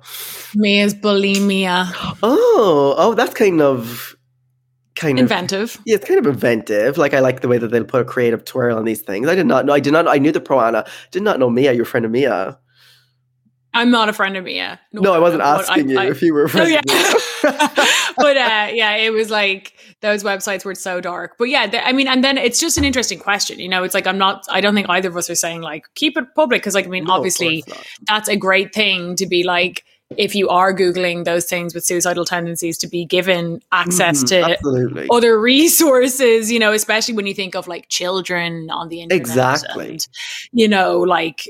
Mia's 0.55 0.93
bulimia, 0.93 1.87
Oh, 2.21 2.95
oh, 2.97 3.13
that's 3.15 3.33
kind 3.33 3.61
of 3.61 4.15
kind 4.95 5.17
of 5.17 5.23
inventive. 5.23 5.79
Yeah, 5.85 5.95
it's 5.95 6.07
kind 6.07 6.19
of 6.19 6.27
inventive. 6.27 6.97
Like 6.97 7.13
I 7.13 7.19
like 7.19 7.41
the 7.41 7.47
way 7.47 7.57
that 7.57 7.69
they'll 7.69 7.83
put 7.85 8.01
a 8.01 8.05
creative 8.05 8.45
twirl 8.45 8.77
on 8.77 8.85
these 8.85 9.01
things. 9.01 9.27
I 9.27 9.35
did 9.35 9.47
not 9.47 9.65
know. 9.65 9.73
I 9.73 9.79
did 9.79 9.93
not. 9.93 10.07
I 10.07 10.17
knew 10.17 10.31
the 10.31 10.39
pro 10.41 10.59
Anna. 10.61 10.85
Did 11.11 11.23
not 11.23 11.39
know 11.39 11.49
Mia. 11.49 11.73
You're 11.73 11.83
a 11.83 11.87
friend 11.87 12.05
of 12.05 12.11
Mia. 12.11 12.59
I'm 13.73 13.89
not 13.89 14.07
a 14.07 14.13
friend 14.13 14.37
of 14.37 14.43
Mia. 14.43 14.79
No, 14.91 15.13
I 15.13 15.17
wasn't 15.19 15.41
asking 15.41 15.89
you 15.89 15.97
I- 15.99 16.05
if 16.11 16.21
you 16.21 16.33
were 16.33 16.41
a 16.43 16.45
Oh, 16.45 16.47
friend. 16.49 16.69
yeah. 16.69 16.79
of 16.79 16.85
Mia. 16.85 17.69
but 18.17 18.37
uh, 18.37 18.67
yeah, 18.71 18.95
it 18.97 19.11
was 19.11 19.31
like 19.31 19.73
those 20.03 20.23
websites 20.23 20.63
were 20.65 20.75
so 20.75 21.01
dark. 21.01 21.37
But 21.39 21.45
yeah, 21.45 21.65
th- 21.65 21.81
I 21.83 21.93
mean, 21.93 22.07
and 22.07 22.23
then 22.23 22.37
it's 22.37 22.59
just 22.59 22.77
an 22.77 22.83
interesting 22.83 23.17
question. 23.17 23.57
You 23.59 23.69
know, 23.69 23.83
it's 23.83 23.95
like 23.95 24.05
I'm 24.05 24.19
not. 24.19 24.45
I 24.51 24.61
don't 24.61 24.75
think 24.75 24.87
either 24.89 25.09
of 25.09 25.17
us 25.17 25.29
are 25.31 25.35
saying 25.35 25.61
like 25.61 25.85
keep 25.95 26.15
it 26.17 26.25
public 26.35 26.61
because, 26.61 26.75
like, 26.75 26.85
I 26.85 26.89
mean, 26.89 27.05
No, 27.05 27.13
obviously 27.13 27.63
that's 28.05 28.29
a 28.29 28.35
great 28.35 28.71
thing 28.75 29.15
to 29.15 29.25
be 29.25 29.43
like. 29.43 29.83
If 30.15 30.35
you 30.35 30.47
are 30.49 30.75
googling 30.75 31.23
those 31.23 31.45
things 31.45 31.73
with 31.73 31.85
suicidal 31.85 32.23
tendencies, 32.23 32.77
to 32.79 32.87
be 32.87 33.03
given 33.03 33.61
access 33.71 34.23
Mhm, 34.23 34.27
to 34.27 34.41
absolutely. 34.51 35.07
other 35.09 35.39
resources, 35.39 36.51
you 36.51 36.59
know, 36.59 36.71
especially 36.71 37.15
when 37.15 37.25
you 37.25 37.33
think 37.33 37.55
of 37.55 37.67
like 37.67 37.89
children 37.89 38.69
on 38.69 38.89
the 38.89 39.01
internet. 39.01 39.19
Exactly. 39.19 39.89
And, 39.89 40.07
you 40.51 40.67
know, 40.67 40.99
like, 40.99 41.49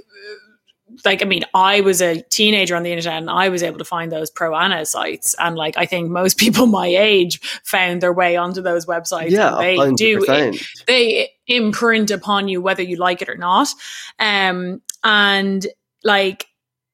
like, 1.06 1.22
I 1.22 1.26
mean, 1.26 1.44
I 1.54 1.82
was 1.82 2.02
a 2.02 2.22
teenager 2.24 2.76
on 2.76 2.84
the 2.84 2.92
internet 2.92 3.18
and 3.18 3.30
I 3.30 3.50
was 3.50 3.64
able 3.64 3.78
to 3.78 3.86
find 3.86 4.12
those 4.12 4.30
pro 4.30 4.54
ana 4.54 4.86
sites. 4.86 5.36
And 5.40 5.56
like, 5.56 5.78
I 5.78 5.86
think 5.86 6.10
most 6.10 6.38
people 6.44 6.66
my 6.66 6.88
age 6.88 7.40
found 7.64 8.02
their 8.02 8.14
way 8.14 8.38
onto 8.38 8.62
those 8.62 8.86
websites. 8.86 9.32
Yeah, 9.32 9.56
they 9.58 9.76
do, 9.96 10.20
100%. 10.20 10.86
they 10.88 11.32
imprint 11.48 12.12
upon 12.12 12.48
you 12.48 12.62
whether 12.62 12.84
you 12.84 12.98
like 12.98 13.22
it 13.22 13.30
or 13.30 13.38
not. 13.38 13.68
Um, 14.20 14.82
and 15.04 15.66
like, 16.04 16.48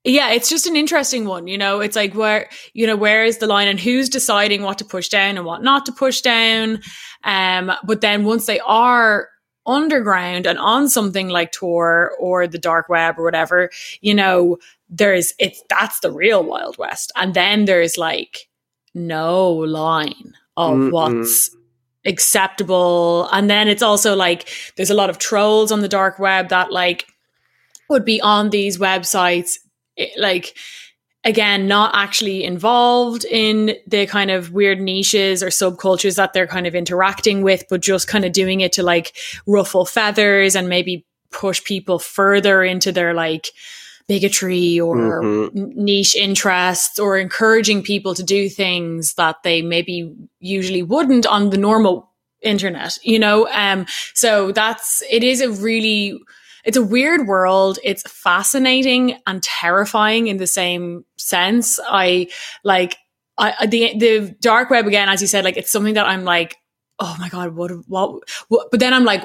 yeah, 0.04 0.32
it's 0.32 0.50
just 0.50 0.66
an 0.66 0.76
interesting 0.76 1.26
one. 1.26 1.48
You 1.48 1.58
know, 1.58 1.82
it's 1.82 1.96
like 1.96 2.16
where, 2.16 2.50
you 2.74 2.88
know, 2.88 2.96
where 2.96 3.26
is 3.26 3.40
the 3.40 3.48
line 3.48 3.68
and 3.68 3.80
who's 3.80 4.10
deciding 4.10 4.62
what 4.62 4.78
to 4.78 4.86
push 4.86 5.10
down 5.10 5.38
and 5.38 5.46
what 5.46 5.62
not 5.62 5.86
to 5.88 5.92
push 5.92 6.22
down. 6.22 6.82
Um, 7.24 7.72
but 7.84 8.02
then 8.02 8.24
once 8.24 8.46
they 8.46 8.60
are 8.62 9.28
underground 9.66 10.46
and 10.48 10.58
on 10.58 10.90
something 10.90 11.30
like 11.30 11.52
Tor 11.52 12.12
or 12.20 12.48
the 12.48 12.58
dark 12.58 12.90
web 12.90 13.20
or 13.20 13.24
whatever, 13.24 13.70
you 14.02 14.14
know, 14.14 14.58
there's 14.90 15.34
it's 15.40 15.64
that's 15.70 16.00
the 16.00 16.12
real 16.12 16.44
Wild 16.44 16.78
West. 16.78 17.12
And 17.16 17.34
then 17.34 17.66
there's 17.66 17.98
like 17.98 18.50
no 18.94 19.50
line 19.52 20.34
of 20.58 20.74
Mm-mm. 20.76 20.92
what's 20.92 21.56
acceptable. 22.06 23.30
And 23.32 23.50
then 23.50 23.68
it's 23.68 23.84
also 23.84 24.16
like 24.16 24.50
there's 24.76 24.90
a 24.90 24.96
lot 24.96 25.10
of 25.10 25.18
trolls 25.18 25.72
on 25.72 25.82
the 25.82 25.88
dark 25.88 26.20
web 26.20 26.50
that 26.50 26.72
like 26.72 27.06
would 27.90 28.06
be 28.06 28.22
on 28.22 28.50
these 28.50 28.78
websites 28.78 29.58
it- 29.96 30.18
like 30.20 30.56
again 31.30 31.68
not 31.68 31.92
actually 31.94 32.44
involved 32.44 33.24
in 33.26 33.76
the 33.88 34.06
kind 34.08 34.32
of 34.32 34.52
weird 34.52 34.80
niches 34.82 35.42
or 35.44 35.48
subcultures 35.50 36.16
that 36.16 36.34
they're 36.34 36.48
kind 36.56 36.68
of 36.68 36.76
interacting 36.76 37.42
with 37.44 37.64
but 37.70 37.82
just 37.82 38.08
kind 38.08 38.26
of 38.26 38.32
doing 38.32 38.62
it 38.62 38.72
to 38.74 38.84
like 38.84 39.16
ruffle 39.46 39.86
feathers 39.86 40.56
and 40.56 40.68
maybe 40.68 41.06
push 41.32 41.64
people 41.64 42.00
further 42.00 42.64
into 42.64 42.92
their 42.92 43.14
like 43.14 43.46
bigotry 44.08 44.80
or 44.80 45.22
Mhm. 45.22 45.76
niche 45.76 46.16
interests 46.16 46.98
or 46.98 47.18
encouraging 47.20 47.84
people 47.84 48.16
to 48.16 48.24
do 48.24 48.50
things 48.50 49.14
that 49.14 49.36
they 49.44 49.62
maybe 49.62 50.12
usually 50.40 50.82
wouldn't 50.82 51.28
on 51.28 51.52
the 51.52 51.58
normal 51.58 52.10
internet 52.42 52.98
you 53.04 53.20
know 53.20 53.48
um 53.52 53.86
so 54.16 54.52
that's 54.54 55.04
it 55.12 55.24
is 55.24 55.42
a 55.42 55.52
really 55.52 56.18
it's 56.70 56.78
a 56.78 56.84
weird 56.84 57.26
world 57.28 57.80
it's 57.84 58.04
fascinating 58.10 59.18
and 59.26 59.42
terrifying 59.42 60.28
in 60.28 60.38
the 60.38 60.46
same 60.48 61.04
sense 61.18 61.80
i 61.90 62.28
like 62.64 62.96
I, 63.40 63.66
the 63.66 63.98
the 63.98 64.36
dark 64.40 64.70
web 64.70 64.86
again 64.86 65.10
as 65.10 65.20
you 65.22 65.28
said 65.28 65.44
like 65.44 65.58
it's 65.58 65.72
something 65.72 65.96
that 65.96 66.06
i'm 66.08 66.24
like 66.26 66.58
oh 67.00 67.16
my 67.20 67.28
god 67.30 67.56
what 67.56 67.72
what, 67.88 68.22
what 68.50 68.70
but 68.72 68.80
then 68.80 68.94
i'm 68.94 69.04
like 69.04 69.24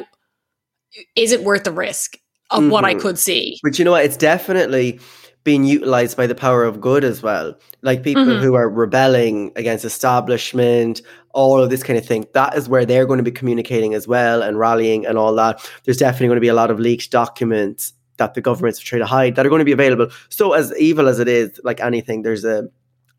is 1.16 1.33
it 1.33 1.43
worth 1.45 1.65
the 1.65 1.73
risk 1.73 2.16
of 2.51 2.69
what 2.71 2.85
i 2.85 2.95
Mhm. 2.95 3.01
could 3.01 3.19
see 3.19 3.59
But 3.62 3.79
you 3.79 3.85
know 3.85 3.91
what? 3.93 4.05
It's 4.05 4.16
definitely 4.16 5.01
being 5.45 5.65
utilized 5.65 6.16
by 6.16 6.27
the 6.27 6.35
power 6.35 6.65
of 6.65 6.81
good 6.81 7.05
as 7.05 7.23
well. 7.23 7.55
Like 7.83 8.03
people 8.03 8.25
Mhm. 8.25 8.41
who 8.41 8.55
are 8.55 8.69
rebelling 8.71 9.53
against 9.57 9.85
establishment, 9.85 11.03
all 11.35 11.62
of 11.62 11.69
this 11.69 11.82
kind 11.82 11.98
of 11.98 12.06
thing. 12.06 12.27
That 12.32 12.56
is 12.56 12.69
where 12.69 12.86
they're 12.86 13.06
going 13.06 13.19
to 13.19 13.24
be 13.24 13.32
communicating 13.32 13.93
as 13.93 14.09
well 14.09 14.43
and 14.43 14.59
rallying 14.59 15.05
and 15.05 15.19
all 15.19 15.35
that. 15.35 15.69
There's 15.85 15.98
definitely 15.98 16.28
going 16.28 16.36
to 16.36 16.40
be 16.40 16.48
a 16.48 16.55
lot 16.55 16.70
of 16.70 16.81
leaked 16.81 17.11
documents 17.11 17.93
that 18.16 18.35
the 18.35 18.40
governments 18.40 18.78
try 18.78 18.98
to 18.98 19.06
hide 19.06 19.35
that 19.35 19.44
are 19.44 19.48
going 19.48 19.59
to 19.59 19.65
be 19.65 19.73
available. 19.73 20.09
So 20.28 20.52
as 20.52 20.73
evil 20.78 21.09
as 21.09 21.19
it 21.19 21.28
is, 21.28 21.61
like 21.65 21.81
anything, 21.81 22.23
there's 22.23 22.44
a 22.44 22.69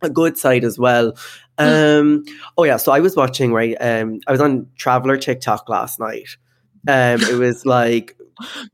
a 0.02 0.10
good 0.10 0.38
side 0.38 0.64
as 0.64 0.78
well. 0.78 1.18
Um 1.58 2.26
oh 2.58 2.64
yeah, 2.64 2.78
so 2.78 2.92
I 2.92 3.00
was 3.00 3.16
watching 3.16 3.54
right 3.54 3.76
um 3.80 4.20
I 4.28 4.32
was 4.32 4.42
on 4.42 4.68
Traveler 4.76 5.18
TikTok 5.18 5.70
last 5.70 6.00
night. 6.00 6.38
Um 6.88 7.22
it 7.22 7.38
was 7.38 7.66
like 7.78 8.18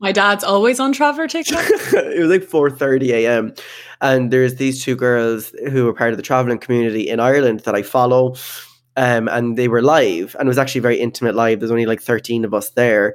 My 0.00 0.12
dad's 0.12 0.44
always 0.44 0.80
on 0.80 0.92
Traveler 0.92 1.28
TikTok. 1.28 1.64
it 1.70 2.18
was 2.20 2.28
like 2.28 2.42
4:30 2.42 3.08
a.m. 3.10 3.54
and 4.00 4.32
there's 4.32 4.56
these 4.56 4.84
two 4.84 4.96
girls 4.96 5.52
who 5.70 5.88
are 5.88 5.94
part 5.94 6.10
of 6.10 6.16
the 6.16 6.22
traveling 6.22 6.58
community 6.58 7.08
in 7.08 7.20
Ireland 7.20 7.60
that 7.60 7.74
I 7.74 7.82
follow. 7.82 8.34
Um, 8.96 9.28
and 9.28 9.56
they 9.56 9.68
were 9.68 9.82
live, 9.82 10.36
and 10.38 10.46
it 10.46 10.50
was 10.50 10.58
actually 10.58 10.82
very 10.82 11.00
intimate 11.00 11.34
live. 11.34 11.60
There's 11.60 11.70
only 11.70 11.86
like 11.86 12.02
13 12.02 12.44
of 12.44 12.52
us 12.52 12.70
there. 12.70 13.14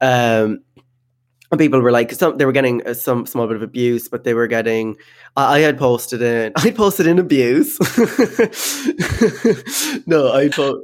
Um, 0.00 0.60
and 1.50 1.58
people 1.58 1.80
were 1.80 1.90
like, 1.90 2.12
some 2.12 2.38
they 2.38 2.44
were 2.44 2.52
getting 2.52 2.86
uh, 2.86 2.94
some 2.94 3.26
small 3.26 3.48
bit 3.48 3.56
of 3.56 3.62
abuse, 3.62 4.08
but 4.08 4.24
they 4.24 4.34
were 4.34 4.46
getting. 4.46 4.96
I, 5.36 5.56
I 5.56 5.58
had 5.60 5.78
posted 5.78 6.20
in. 6.22 6.52
I 6.56 6.70
posted 6.70 7.06
in 7.06 7.18
abuse. 7.18 7.78
no, 10.06 10.32
I 10.32 10.48
po- 10.48 10.82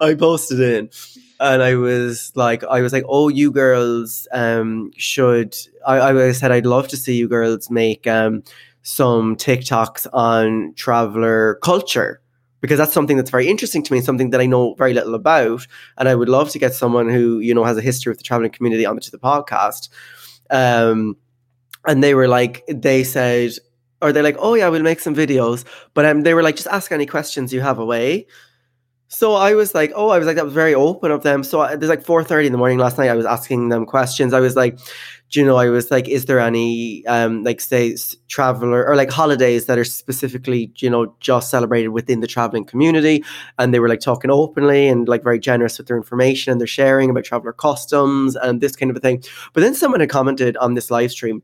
I 0.00 0.14
posted 0.14 0.60
in, 0.60 0.90
and 1.38 1.62
I 1.62 1.76
was 1.76 2.32
like, 2.34 2.64
I 2.64 2.80
was 2.80 2.92
like, 2.92 3.04
oh, 3.08 3.28
you 3.28 3.52
girls, 3.52 4.26
um, 4.32 4.90
should. 4.96 5.56
I, 5.86 6.10
I 6.10 6.32
said 6.32 6.50
I'd 6.50 6.66
love 6.66 6.88
to 6.88 6.96
see 6.96 7.14
you 7.14 7.28
girls 7.28 7.70
make 7.70 8.08
um 8.08 8.42
some 8.82 9.36
TikToks 9.36 10.08
on 10.12 10.74
traveler 10.74 11.60
culture 11.62 12.20
because 12.66 12.78
that's 12.78 12.92
something 12.92 13.16
that's 13.16 13.30
very 13.30 13.48
interesting 13.48 13.82
to 13.84 13.92
me, 13.92 14.00
something 14.00 14.30
that 14.30 14.40
I 14.40 14.46
know 14.46 14.74
very 14.74 14.92
little 14.92 15.14
about, 15.14 15.66
and 15.96 16.08
I 16.08 16.14
would 16.14 16.28
love 16.28 16.50
to 16.50 16.58
get 16.58 16.74
someone 16.74 17.08
who 17.08 17.38
you 17.38 17.54
know 17.54 17.64
has 17.64 17.76
a 17.76 17.82
history 17.82 18.10
with 18.10 18.18
the 18.18 18.24
traveling 18.24 18.50
community 18.50 18.84
onto 18.84 19.10
the 19.10 19.18
podcast. 19.18 19.88
Um, 20.50 21.16
and 21.86 22.02
they 22.02 22.14
were 22.14 22.28
like, 22.28 22.64
they 22.68 23.04
said, 23.04 23.52
or 24.02 24.12
they're 24.12 24.22
like, 24.22 24.36
oh 24.40 24.54
yeah, 24.54 24.68
we'll 24.68 24.82
make 24.82 25.00
some 25.00 25.14
videos, 25.14 25.64
but 25.94 26.04
um, 26.04 26.22
they 26.22 26.34
were 26.34 26.42
like, 26.42 26.56
just 26.56 26.68
ask 26.68 26.90
any 26.92 27.06
questions 27.06 27.52
you 27.52 27.60
have 27.60 27.78
away. 27.78 28.26
So 29.08 29.34
I 29.34 29.54
was 29.54 29.72
like, 29.74 29.92
oh, 29.94 30.08
I 30.08 30.18
was 30.18 30.26
like, 30.26 30.34
that 30.36 30.44
was 30.44 30.54
very 30.54 30.74
open 30.74 31.12
of 31.12 31.22
them. 31.22 31.44
So 31.44 31.60
I, 31.60 31.76
there's 31.76 31.88
like 31.88 32.02
4.30 32.02 32.46
in 32.46 32.52
the 32.52 32.58
morning 32.58 32.78
last 32.78 32.98
night, 32.98 33.08
I 33.08 33.14
was 33.14 33.24
asking 33.24 33.68
them 33.68 33.86
questions. 33.86 34.32
I 34.32 34.40
was 34.40 34.56
like, 34.56 34.78
do 35.30 35.40
you 35.40 35.46
know, 35.46 35.56
I 35.56 35.68
was 35.68 35.92
like, 35.92 36.08
is 36.08 36.24
there 36.24 36.40
any, 36.40 37.06
um, 37.06 37.44
like 37.44 37.60
say 37.60 37.96
traveler 38.28 38.84
or 38.84 38.96
like 38.96 39.10
holidays 39.10 39.66
that 39.66 39.78
are 39.78 39.84
specifically, 39.84 40.72
you 40.78 40.90
know, 40.90 41.14
just 41.20 41.50
celebrated 41.50 41.88
within 41.88 42.20
the 42.20 42.26
traveling 42.26 42.64
community? 42.64 43.24
And 43.58 43.72
they 43.72 43.78
were 43.78 43.88
like 43.88 44.00
talking 44.00 44.30
openly 44.30 44.88
and 44.88 45.08
like 45.08 45.22
very 45.22 45.38
generous 45.38 45.78
with 45.78 45.86
their 45.86 45.96
information 45.96 46.50
and 46.50 46.60
their 46.60 46.66
sharing 46.66 47.08
about 47.10 47.24
traveler 47.24 47.52
customs 47.52 48.34
and 48.34 48.60
this 48.60 48.74
kind 48.74 48.90
of 48.90 48.96
a 48.96 49.00
thing. 49.00 49.22
But 49.52 49.60
then 49.60 49.74
someone 49.74 50.00
had 50.00 50.10
commented 50.10 50.56
on 50.56 50.74
this 50.74 50.90
live 50.90 51.12
stream 51.12 51.42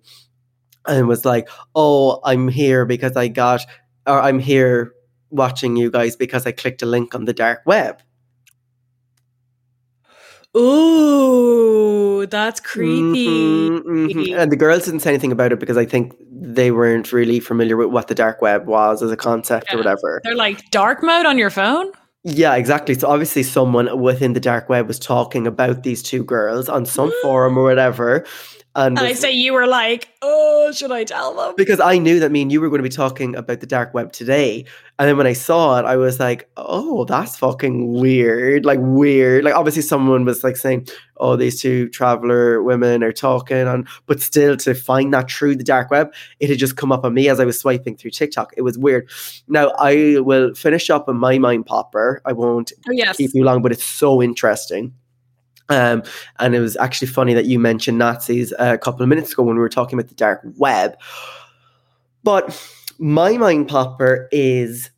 and 0.87 1.07
was 1.07 1.25
like, 1.25 1.49
oh, 1.77 2.21
I'm 2.25 2.49
here 2.49 2.85
because 2.85 3.17
I 3.17 3.29
got, 3.29 3.65
or 4.05 4.21
I'm 4.21 4.41
here 4.41 4.95
watching 5.33 5.77
you 5.77 5.91
guys 5.91 6.15
because 6.17 6.47
I 6.47 6.53
clicked 6.53 6.83
a 6.83 6.87
link 6.87 7.15
on 7.15 7.25
the 7.25 7.33
dark 7.33 7.63
web. 7.67 8.03
Ooh, 10.55 12.27
that's 12.27 12.61
creepy. 12.61 13.71
Mhm, 13.71 13.81
mhm. 13.81 14.39
And 14.39 14.53
the 14.53 14.57
girls 14.57 14.85
didn't 14.85 15.01
say 15.01 15.11
anything 15.11 15.33
about 15.33 15.51
it 15.51 15.59
because 15.59 15.79
I 15.79 15.87
think 15.87 16.13
they 16.31 16.71
weren't 16.71 17.11
really 17.13 17.41
familiar 17.41 17.77
with 17.77 17.89
what 17.89 18.09
the 18.09 18.15
dark 18.15 18.43
web 18.43 18.67
was 18.67 19.03
as 19.03 19.11
a 19.11 19.17
concept 19.17 19.73
or 19.73 19.79
whatever. 19.79 20.21
They're 20.25 20.35
like 20.37 20.71
dark 20.71 21.03
mode 21.03 21.25
on 21.25 21.39
your 21.39 21.51
phone. 21.51 21.91
Yeah, 22.25 22.55
exactly. 22.55 22.95
So 22.95 23.09
obviously, 23.09 23.43
someone 23.43 23.99
within 24.01 24.35
the 24.35 24.41
dark 24.41 24.69
web 24.69 24.87
was 24.87 24.99
talking 24.99 25.47
about 25.47 25.83
these 25.83 26.03
two 26.03 26.23
girls 26.23 26.69
on 26.69 26.85
some 26.87 27.11
forum 27.23 27.57
or 27.57 27.65
whatever, 27.65 28.25
and, 28.75 28.99
I 28.99 29.13
say 29.13 29.33
you 29.33 29.53
were 29.53 29.67
like, 29.67 30.09
oh, 30.23 30.73
should 30.73 30.93
I 30.93 31.05
tell 31.05 31.35
them? 31.35 31.55
because 31.57 31.79
I 31.81 31.99
knew 31.99 32.21
that 32.21 32.33
me 32.33 32.43
and 32.43 32.51
you 32.51 32.61
were 32.61 32.69
going 32.69 32.79
to 32.79 32.83
be 32.83 32.89
talking 32.95 33.37
about 33.37 33.61
the 33.61 33.67
dark 33.67 33.93
web 33.93 34.13
today. 34.13 34.65
And 34.99 35.09
then 35.09 35.17
when 35.17 35.27
I 35.27 35.33
saw 35.33 35.79
it, 35.79 35.85
I 35.85 35.97
was 35.97 36.21
like, 36.21 36.49
oh, 36.57 37.05
that's 37.05 37.37
fucking 37.37 37.93
weird. 37.95 38.65
Like, 38.65 38.79
weird. 38.81 39.43
Like, 39.45 39.55
obviously, 39.55 39.83
someone 39.83 40.25
was 40.25 40.45
like 40.45 40.57
saying, 40.57 40.87
oh, 41.17 41.37
these 41.37 41.61
two 41.61 41.89
traveler 41.89 42.63
women 42.63 43.03
are 43.03 43.13
talking. 43.13 43.67
on, 43.67 43.87
But 44.07 44.21
still, 44.21 44.57
to 44.59 44.75
find 44.75 45.13
that 45.13 45.31
through 45.31 45.57
the 45.57 45.65
dark 45.65 45.91
web, 45.91 46.13
it 46.41 46.49
had 46.51 46.59
just 46.59 46.77
come 46.77 46.93
up 46.93 47.05
on 47.05 47.15
me 47.15 47.29
as 47.29 47.41
I 47.41 47.45
was 47.45 47.59
swiping 47.59 47.97
through 47.97 48.13
TikTok. 48.13 48.53
It 48.57 48.63
was 48.63 48.79
weird. 48.79 49.11
Now, 49.49 49.73
I 49.79 50.17
will 50.21 50.55
finish 50.55 50.89
up 50.89 51.09
on 51.09 51.17
my 51.17 51.37
mind 51.39 51.67
popper. 51.67 52.23
I 52.25 52.33
won't 52.33 52.73
Oh, 52.89 52.93
yes. 52.93 53.17
keep 53.17 53.33
you 53.35 53.45
long, 53.45 53.61
but 53.61 53.73
it's 53.73 53.85
so 53.85 54.23
interesting. 54.23 54.95
Um, 55.69 56.03
and 56.39 56.55
it 56.55 56.61
was 56.61 56.77
actually 56.77 57.09
funny 57.09 57.35
that 57.35 57.47
you 57.47 57.59
mentioned 57.59 57.99
Nazis 57.99 58.53
a 58.59 58.79
couple 58.79 59.03
of 59.03 59.09
minutes 59.09 59.33
ago 59.33 59.43
when 59.43 59.57
we 59.57 59.61
were 59.61 59.69
talking 59.69 59.99
about 59.99 60.09
the 60.09 60.15
dark 60.15 60.41
web. 60.57 60.97
But 62.25 62.59
my 62.99 63.37
mind 63.37 63.69
popper 63.69 64.29
is 64.33 64.91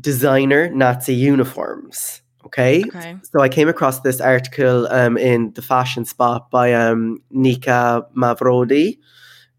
designer 0.00 0.70
Nazi 0.70 1.14
uniforms. 1.14 2.22
Okay. 2.46 2.82
Okay. 2.84 3.16
So 3.22 3.40
I 3.40 3.48
came 3.48 3.68
across 3.68 4.00
this 4.00 4.20
article 4.20 4.86
um, 4.88 5.16
in 5.16 5.52
the 5.52 5.62
Fashion 5.62 6.04
Spot 6.04 6.50
by 6.50 6.72
um, 6.72 7.22
Nika 7.30 8.04
Mavrodi. 8.16 8.98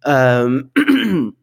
Um, 0.05 0.69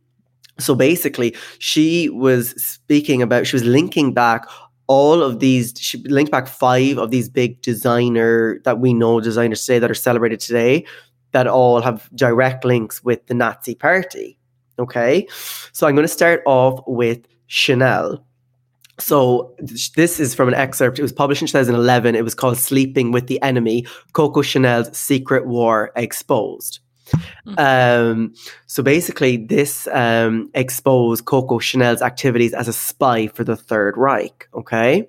so 0.58 0.74
basically, 0.74 1.34
she 1.58 2.08
was 2.10 2.50
speaking 2.62 3.22
about, 3.22 3.46
she 3.46 3.56
was 3.56 3.64
linking 3.64 4.12
back 4.12 4.46
all 4.90 5.22
of 5.22 5.38
these, 5.38 5.72
she 5.78 5.98
linked 5.98 6.32
back 6.32 6.48
five 6.48 6.98
of 6.98 7.12
these 7.12 7.28
big 7.28 7.62
designer 7.62 8.60
that 8.64 8.80
we 8.80 8.92
know 8.92 9.20
designers 9.20 9.64
today 9.64 9.78
that 9.78 9.88
are 9.88 9.94
celebrated 9.94 10.40
today 10.40 10.84
that 11.30 11.46
all 11.46 11.80
have 11.80 12.10
direct 12.16 12.64
links 12.64 13.04
with 13.04 13.24
the 13.28 13.34
Nazi 13.34 13.76
party. 13.76 14.36
Okay. 14.80 15.28
So 15.70 15.86
I'm 15.86 15.94
going 15.94 16.08
to 16.08 16.12
start 16.12 16.42
off 16.44 16.80
with 16.88 17.20
Chanel. 17.46 18.26
So 18.98 19.54
this 19.94 20.18
is 20.18 20.34
from 20.34 20.48
an 20.48 20.54
excerpt. 20.54 20.98
It 20.98 21.02
was 21.02 21.12
published 21.12 21.40
in 21.40 21.46
2011. 21.46 22.16
It 22.16 22.24
was 22.24 22.34
called 22.34 22.58
"Sleeping 22.58 23.12
with 23.12 23.28
the 23.28 23.40
Enemy: 23.42 23.86
Coco 24.12 24.42
Chanel's 24.42 24.94
Secret 24.96 25.46
War 25.46 25.92
Exposed." 25.94 26.80
Um, 27.58 28.34
so 28.66 28.82
basically, 28.82 29.36
this 29.36 29.88
um, 29.88 30.50
exposed 30.54 31.24
Coco 31.24 31.58
Chanel's 31.58 32.02
activities 32.02 32.54
as 32.54 32.68
a 32.68 32.72
spy 32.72 33.26
for 33.26 33.44
the 33.44 33.56
Third 33.56 33.96
Reich. 33.96 34.48
Okay, 34.54 35.08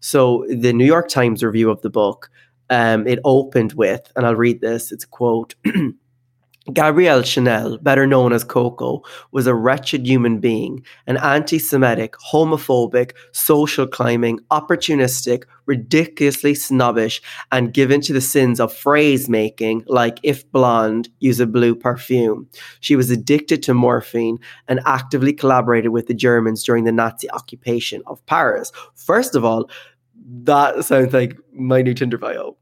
so 0.00 0.44
the 0.48 0.72
New 0.72 0.84
York 0.84 1.08
Times 1.08 1.42
review 1.42 1.70
of 1.70 1.82
the 1.82 1.90
book 1.90 2.30
um, 2.70 3.06
it 3.06 3.18
opened 3.24 3.74
with, 3.74 4.10
and 4.16 4.26
I'll 4.26 4.34
read 4.34 4.60
this. 4.60 4.92
It's 4.92 5.04
a 5.04 5.08
quote. 5.08 5.54
Gabrielle 6.72 7.22
Chanel, 7.22 7.78
better 7.78 8.06
known 8.06 8.32
as 8.32 8.42
Coco, 8.42 9.02
was 9.30 9.46
a 9.46 9.54
wretched 9.54 10.06
human 10.06 10.40
being, 10.40 10.84
an 11.06 11.16
anti 11.18 11.58
Semitic, 11.58 12.14
homophobic, 12.14 13.12
social 13.32 13.86
climbing, 13.86 14.40
opportunistic, 14.50 15.44
ridiculously 15.66 16.54
snobbish, 16.54 17.22
and 17.52 17.72
given 17.72 18.00
to 18.00 18.12
the 18.12 18.20
sins 18.20 18.58
of 18.58 18.74
phrase 18.74 19.28
making, 19.28 19.84
like 19.86 20.18
if 20.24 20.50
blonde, 20.50 21.08
use 21.20 21.38
a 21.38 21.46
blue 21.46 21.74
perfume. 21.74 22.48
She 22.80 22.96
was 22.96 23.10
addicted 23.10 23.62
to 23.64 23.74
morphine 23.74 24.38
and 24.66 24.80
actively 24.86 25.32
collaborated 25.32 25.92
with 25.92 26.08
the 26.08 26.14
Germans 26.14 26.64
during 26.64 26.84
the 26.84 26.92
Nazi 26.92 27.30
occupation 27.30 28.02
of 28.06 28.24
Paris. 28.26 28.72
First 28.94 29.36
of 29.36 29.44
all, 29.44 29.70
that 30.42 30.84
sounds 30.84 31.12
like 31.12 31.36
my 31.52 31.82
new 31.82 31.94
Tinder 31.94 32.18
bio. 32.18 32.56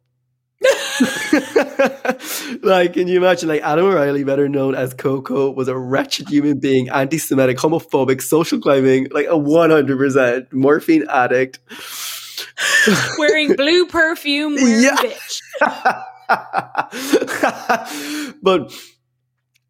like, 2.62 2.94
can 2.94 3.08
you 3.08 3.16
imagine? 3.18 3.48
Like, 3.48 3.62
Adam 3.62 3.86
O'Reilly, 3.86 4.24
better 4.24 4.48
known 4.48 4.74
as 4.74 4.94
Coco, 4.94 5.50
was 5.50 5.68
a 5.68 5.76
wretched 5.76 6.28
human 6.28 6.58
being, 6.58 6.88
anti 6.88 7.18
Semitic, 7.18 7.58
homophobic, 7.58 8.22
social 8.22 8.58
climbing, 8.60 9.08
like 9.10 9.26
a 9.26 9.30
100% 9.38 10.52
morphine 10.52 11.04
addict. 11.10 11.58
Wearing 13.18 13.54
blue 13.56 13.86
perfume, 13.86 14.54
wearing 14.54 14.82
Yeah. 14.82 14.96
bitch. 14.96 15.40
but 18.42 18.72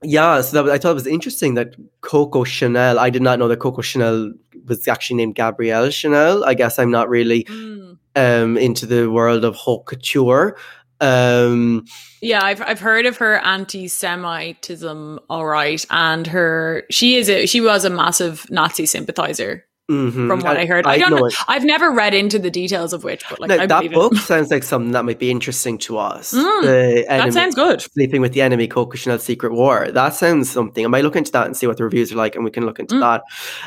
yeah, 0.02 0.40
so 0.42 0.52
that 0.56 0.64
was, 0.64 0.72
I 0.72 0.78
thought 0.78 0.90
it 0.90 0.94
was 0.94 1.06
interesting 1.06 1.54
that 1.54 1.74
Coco 2.02 2.44
Chanel. 2.44 2.98
I 2.98 3.10
did 3.10 3.22
not 3.22 3.38
know 3.38 3.48
that 3.48 3.58
Coco 3.58 3.80
Chanel 3.82 4.32
was 4.66 4.86
actually 4.88 5.16
named 5.16 5.34
Gabrielle 5.34 5.90
Chanel. 5.90 6.44
I 6.44 6.54
guess 6.54 6.78
I'm 6.78 6.90
not 6.90 7.08
really 7.08 7.44
Mm. 7.44 7.98
um, 8.16 8.56
into 8.58 8.86
the 8.86 9.10
world 9.10 9.44
of 9.44 9.54
haute 9.56 9.86
couture. 9.86 10.56
Um, 11.04 11.84
Yeah, 12.22 12.40
I've 12.42 12.62
I've 12.62 12.80
heard 12.80 13.06
of 13.06 13.16
her 13.18 13.36
anti-Semitism, 13.38 15.20
all 15.28 15.46
right, 15.46 15.84
and 15.90 16.26
her 16.26 16.84
she 16.90 17.16
is 17.16 17.28
a 17.28 17.46
she 17.46 17.60
was 17.60 17.84
a 17.84 17.90
massive 17.90 18.46
Nazi 18.50 18.86
sympathizer 18.86 19.64
mhm. 19.90 20.26
from 20.26 20.40
what 20.40 20.56
I, 20.56 20.64
heard. 20.64 20.86
I 20.86 20.92
I, 20.92 20.98
don't 20.98 21.10
know 21.10 21.26
it. 21.26 21.34
I've 21.48 21.64
never 21.64 21.90
read 21.90 22.14
into 22.14 22.38
the 22.38 22.50
details 22.50 22.92
of 22.94 23.04
which, 23.04 23.22
but 23.28 23.40
like 23.40 23.48
Now, 23.50 23.60
I 23.60 23.66
that 23.66 23.92
book 23.92 24.14
it. 24.14 24.18
sounds 24.20 24.50
like 24.50 24.62
something 24.62 24.92
that 24.92 25.04
might 25.04 25.18
be 25.18 25.30
interesting 25.30 25.76
to 25.78 25.98
us. 25.98 26.32
Mm, 26.32 26.62
The 26.62 27.04
That 27.08 27.32
sounds 27.34 27.54
good. 27.54 27.82
Sleeping 27.82 28.22
with 28.22 28.32
the 28.32 28.40
Enemy, 28.40 28.68
Coco 28.68 28.96
Chanel's 28.96 29.22
Secret 29.24 29.52
War. 29.52 29.90
That 29.92 30.14
sounds 30.14 30.48
something. 30.50 30.84
I 30.84 30.88
might 30.88 31.04
look 31.04 31.16
into 31.16 31.32
that 31.32 31.44
and 31.46 31.54
see 31.56 31.66
what 31.66 31.76
the 31.76 31.84
reviews 31.84 32.10
are 32.12 32.16
like, 32.16 32.34
and 32.36 32.44
we 32.44 32.50
can 32.50 32.64
look 32.64 32.78
into 32.78 32.94
Mm. 32.94 33.00
that. 33.00 33.22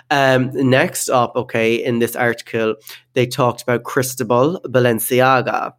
Um, 0.10 0.50
next 0.70 1.10
up, 1.10 1.36
okay, 1.36 1.76
in 1.76 2.00
this 2.00 2.16
article, 2.16 2.76
they 3.14 3.28
talked 3.28 3.62
about 3.62 3.84
Cristobal 3.84 4.62
Balenciaga. 4.66 5.74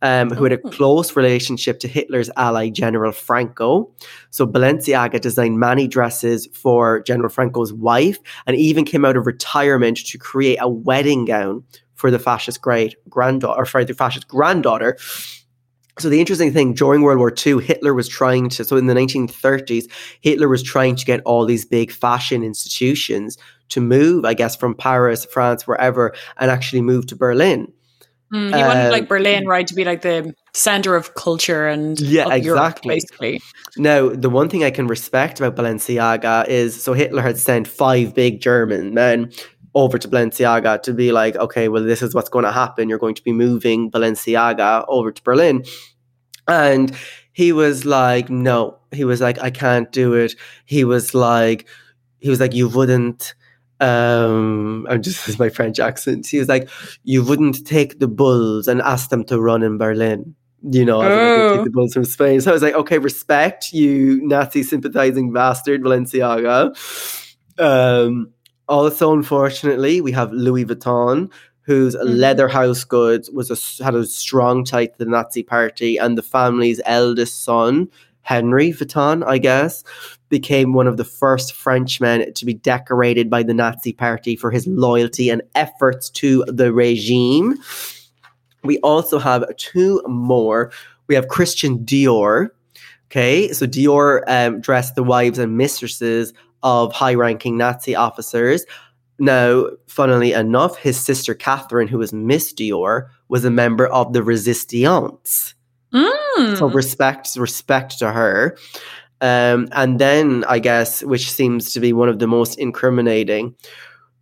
Um, 0.00 0.30
who 0.30 0.44
had 0.44 0.52
a 0.52 0.60
Oh. 0.64 0.70
close 0.70 1.16
relationship 1.16 1.80
to 1.80 1.88
Hitler's 1.88 2.30
ally 2.36 2.68
General 2.68 3.10
Franco. 3.10 3.90
So 4.30 4.46
Balenciaga 4.46 5.20
designed 5.20 5.58
many 5.58 5.88
dresses 5.88 6.46
for 6.52 7.00
General 7.00 7.28
Franco's 7.28 7.72
wife 7.72 8.18
and 8.46 8.56
even 8.56 8.84
came 8.84 9.04
out 9.04 9.16
of 9.16 9.26
retirement 9.26 9.98
to 10.06 10.16
create 10.16 10.58
a 10.60 10.68
wedding 10.68 11.24
gown 11.24 11.64
for 11.96 12.12
the 12.12 12.18
fascist 12.20 12.60
great 12.62 12.94
granddaughter, 13.10 13.60
or 13.60 13.66
sorry, 13.66 13.84
the 13.86 13.92
fascist 13.94 14.28
granddaughter. 14.28 14.96
So 15.98 16.08
the 16.08 16.20
interesting 16.20 16.52
thing 16.52 16.74
during 16.74 17.02
World 17.02 17.18
War 17.18 17.32
II, 17.46 17.58
Hitler 17.60 17.92
was 17.92 18.06
trying 18.06 18.50
to. 18.50 18.62
So 18.62 18.76
in 18.76 18.86
the 18.86 18.94
1930s, 18.94 19.86
Hitler 20.20 20.46
was 20.48 20.62
trying 20.62 20.94
to 20.94 21.04
get 21.04 21.20
all 21.24 21.44
these 21.44 21.64
big 21.64 21.90
fashion 21.90 22.44
institutions 22.44 23.36
to 23.70 23.80
move, 23.80 24.24
I 24.24 24.34
guess, 24.34 24.54
from 24.54 24.76
Paris, 24.76 25.24
France, 25.24 25.66
wherever, 25.66 26.14
and 26.36 26.52
actually 26.52 26.82
move 26.82 27.06
to 27.08 27.16
Berlin. 27.16 27.72
Mm, 28.32 28.54
he 28.54 28.62
wanted 28.62 28.86
Um, 28.86 28.92
like 28.92 29.08
Berlin, 29.08 29.46
right, 29.46 29.66
to 29.66 29.74
be 29.74 29.84
like 29.84 30.02
the 30.02 30.34
center 30.52 30.94
of 30.96 31.14
culture 31.14 31.66
and 31.66 31.98
Yeah, 31.98 32.26
of 32.26 32.44
Europe, 32.44 32.60
exactly. 32.60 32.94
basically. 32.94 33.40
Now, 33.76 34.10
the 34.10 34.28
one 34.28 34.48
thing 34.48 34.64
I 34.64 34.70
can 34.70 34.86
respect 34.86 35.40
about 35.40 35.56
Balenciaga 35.56 36.46
is 36.48 36.82
so 36.82 36.92
Hitler 36.92 37.22
had 37.22 37.38
sent 37.38 37.66
five 37.66 38.14
big 38.14 38.40
German 38.40 38.92
men 38.92 39.32
over 39.74 39.98
to 39.98 40.08
Balenciaga 40.08 40.82
to 40.82 40.92
be 40.92 41.12
like, 41.12 41.36
okay, 41.36 41.68
well, 41.68 41.82
this 41.84 42.02
is 42.02 42.14
what's 42.14 42.28
going 42.28 42.44
to 42.44 42.52
happen. 42.52 42.88
You're 42.88 42.98
going 42.98 43.14
to 43.14 43.22
be 43.22 43.32
moving 43.32 43.90
Balenciaga 43.90 44.84
over 44.88 45.12
to 45.12 45.22
Berlin. 45.22 45.64
And 46.46 46.94
he 47.32 47.52
was 47.52 47.84
like, 47.84 48.28
no. 48.30 48.78
He 48.92 49.04
was 49.04 49.20
like, 49.20 49.38
I 49.40 49.50
can't 49.50 49.90
do 49.92 50.14
it. 50.14 50.34
He 50.64 50.84
was 50.84 51.14
like, 51.14 51.66
he 52.18 52.30
was 52.30 52.40
like, 52.40 52.54
you 52.54 52.68
wouldn't. 52.68 53.34
Um, 53.80 54.86
I'm 54.88 55.02
just 55.02 55.28
is 55.28 55.38
my 55.38 55.48
French 55.48 55.78
accent. 55.80 56.26
He 56.26 56.38
was 56.38 56.48
like, 56.48 56.68
you 57.04 57.22
wouldn't 57.24 57.66
take 57.66 57.98
the 58.00 58.08
bulls 58.08 58.68
and 58.68 58.80
ask 58.82 59.10
them 59.10 59.24
to 59.24 59.40
run 59.40 59.62
in 59.62 59.78
Berlin. 59.78 60.34
You 60.62 60.84
know, 60.84 61.00
as 61.02 61.12
in, 61.12 61.18
like, 61.18 61.52
Oh. 61.52 61.56
take 61.56 61.64
the 61.66 61.70
bulls 61.70 61.94
from 61.94 62.04
Spain. 62.04 62.40
So 62.40 62.50
I 62.50 62.54
was 62.54 62.62
like, 62.62 62.74
okay, 62.74 62.98
respect 62.98 63.72
you, 63.72 64.20
Nazi 64.26 64.64
sympathizing 64.64 65.32
bastard, 65.32 65.82
Balenciaga. 65.82 66.74
Um, 67.58 68.30
also, 68.68 69.12
unfortunately, 69.12 70.00
we 70.00 70.12
have 70.12 70.32
Louis 70.32 70.64
Vuitton, 70.64 71.30
whose 71.62 71.94
leather 72.02 72.48
house 72.48 72.82
goods 72.82 73.30
was 73.30 73.50
a, 73.50 73.84
had 73.84 73.94
a 73.94 74.04
strong 74.06 74.64
tie 74.64 74.86
to 74.86 74.98
the 74.98 75.04
Nazi 75.06 75.42
party, 75.44 75.96
and 75.96 76.18
the 76.18 76.22
family's 76.22 76.80
eldest 76.84 77.44
son, 77.44 77.88
Henry 78.22 78.72
Vuitton, 78.72 79.24
I 79.26 79.38
guess, 79.38 79.84
became 80.28 80.72
one 80.72 80.86
of 80.86 80.96
the 80.96 81.04
first 81.04 81.52
Frenchmen 81.52 82.32
to 82.34 82.44
be 82.44 82.54
decorated 82.54 83.30
by 83.30 83.42
the 83.42 83.54
Nazi 83.54 83.92
party 83.92 84.36
for 84.36 84.50
his 84.50 84.66
loyalty 84.66 85.30
and 85.30 85.42
efforts 85.54 86.10
to 86.10 86.44
the 86.46 86.72
regime. 86.72 87.56
We 88.64 88.78
also 88.80 89.18
have 89.18 89.44
two 89.56 90.02
more. 90.06 90.70
We 91.06 91.14
have 91.14 91.28
Christian 91.28 91.78
Dior. 91.84 92.48
Okay, 93.06 93.52
so 93.52 93.66
Dior 93.66 94.22
um, 94.28 94.60
dressed 94.60 94.94
the 94.94 95.02
wives 95.02 95.38
and 95.38 95.56
mistresses 95.56 96.34
of 96.62 96.92
high 96.92 97.14
ranking 97.14 97.56
Nazi 97.56 97.94
officers. 97.94 98.66
Now, 99.18 99.68
funnily 99.88 100.32
enough, 100.32 100.76
his 100.76 100.98
sister 100.98 101.34
Catherine, 101.34 101.88
who 101.88 101.98
was 101.98 102.12
Miss 102.12 102.52
Dior, 102.52 103.08
was 103.28 103.44
a 103.44 103.50
member 103.50 103.86
of 103.86 104.12
the 104.12 104.22
Resistance. 104.22 105.54
Mm. 105.92 106.58
So 106.58 106.68
respect, 106.68 107.34
respect 107.36 107.98
to 107.98 108.12
her. 108.12 108.56
Um, 109.20 109.68
and 109.72 109.98
then 109.98 110.44
I 110.48 110.58
guess, 110.58 111.02
which 111.02 111.30
seems 111.30 111.72
to 111.72 111.80
be 111.80 111.92
one 111.92 112.08
of 112.08 112.18
the 112.18 112.26
most 112.26 112.58
incriminating, 112.58 113.54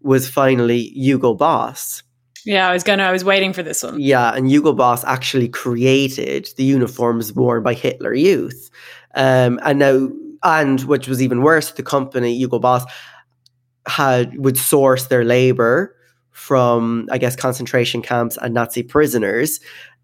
was 0.01 0.29
finally 0.29 0.91
Hugo 0.95 1.35
Boss. 1.35 2.03
Yeah, 2.45 2.69
I 2.69 2.73
was 2.73 2.85
gonna. 2.85 3.03
I 3.03 3.13
was 3.13 3.25
waiting 3.25 3.53
for 3.53 3.63
this 3.63 3.83
one. 3.83 4.01
Yeah, 4.01 4.33
and 4.35 4.49
Hugo 4.49 4.73
Boss 4.73 5.05
actually 5.05 5.49
created 5.49 6.49
the 6.57 6.65
uniforms 6.65 7.33
worn 7.33 7.63
by 7.63 7.75
Hitler 7.75 8.15
Youth. 8.15 8.71
Um, 9.17 9.59
and 9.65 9.79
now, 9.81 10.09
and 10.45 10.81
which 10.83 11.09
was 11.09 11.21
even 11.21 11.43
worse, 11.43 11.73
the 11.73 11.83
company 11.83 12.35
Hugo 12.35 12.61
Boss 12.61 12.85
had 13.89 14.39
would 14.39 14.57
source 14.57 15.07
their 15.07 15.25
labor 15.25 15.97
from, 16.31 17.09
I 17.11 17.19
guess, 17.19 17.35
concentration 17.35 18.03
camps 18.03 18.37
and 18.41 18.55
Nazi 18.55 18.83
prisoners 18.83 19.59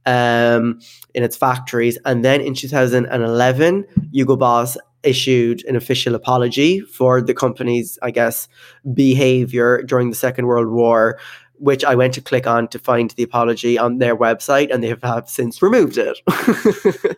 um, 0.07 0.81
in 1.15 1.23
its 1.23 1.37
factories. 1.37 1.99
And 2.05 2.25
then 2.25 2.41
in 2.41 2.55
2011, 2.55 3.87
Hugo 4.13 4.37
Boss 4.37 4.77
issued 5.03 5.65
an 5.65 5.75
official 5.75 6.15
apology 6.15 6.81
for 6.81 7.21
the 7.21 7.35
company's, 7.35 7.99
I 8.03 8.13
guess, 8.13 8.49
behavior 8.95 9.83
during 9.83 10.11
the 10.11 10.17
Second 10.17 10.47
World 10.47 10.69
War 10.69 11.19
which 11.63 11.85
I 11.85 11.95
went 11.95 12.15
to 12.15 12.21
click 12.21 12.49
on 12.49 12.67
to 12.69 12.79
find 12.81 13.11
the 13.13 13.23
apology 13.23 13.79
on 13.79 13.99
their 13.99 14.17
website, 14.17 14.75
and 14.75 14.83
they 14.83 14.89
have, 14.89 15.03
have 15.05 15.29
since 15.29 15.63
removed 15.63 15.97
it. 15.97 16.19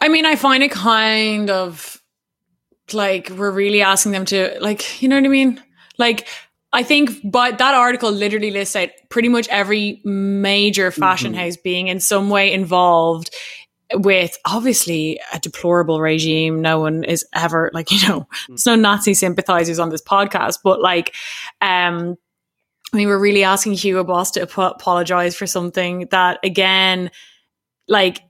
I 0.00 0.08
mean, 0.08 0.24
I 0.24 0.36
find 0.36 0.62
it 0.62 0.70
kind 0.70 1.50
of 1.50 2.02
like 2.94 3.28
we're 3.28 3.50
really 3.50 3.82
asking 3.82 4.12
them 4.12 4.24
to, 4.26 4.56
like, 4.62 5.02
you 5.02 5.08
know 5.08 5.16
what 5.16 5.26
I 5.26 5.28
mean? 5.28 5.62
Like, 5.98 6.26
I 6.72 6.82
think, 6.82 7.10
but 7.24 7.58
that 7.58 7.74
article 7.74 8.10
literally 8.10 8.50
lists 8.50 8.76
out 8.76 8.90
pretty 9.08 9.28
much 9.28 9.48
every 9.48 10.00
major 10.04 10.90
fashion 10.90 11.32
Mhm. 11.32 11.36
house 11.36 11.56
being 11.56 11.88
in 11.88 11.98
some 12.00 12.28
way 12.28 12.52
involved 12.52 13.34
with 13.94 14.36
obviously 14.44 15.18
a 15.32 15.38
deplorable 15.38 15.98
regime. 16.00 16.60
No 16.60 16.78
one 16.80 17.04
is 17.04 17.24
ever 17.34 17.70
like, 17.72 17.90
you 18.02 18.06
know, 18.06 18.26
there's 18.48 18.66
no 18.66 18.74
Nazi 18.76 19.14
sympathizers 19.14 19.78
on 19.78 19.88
this 19.88 20.02
podcast, 20.02 20.58
but 20.62 20.82
like, 20.82 21.14
um, 21.62 22.16
I 22.92 22.96
mean, 22.96 23.08
we're 23.08 23.18
really 23.18 23.44
asking 23.44 23.72
Hugo 23.74 24.04
Boss 24.04 24.30
to 24.32 24.42
ap- 24.42 24.58
apologize 24.58 25.34
for 25.36 25.46
something 25.46 26.06
that, 26.10 26.38
again, 26.42 27.10
like, 27.86 28.22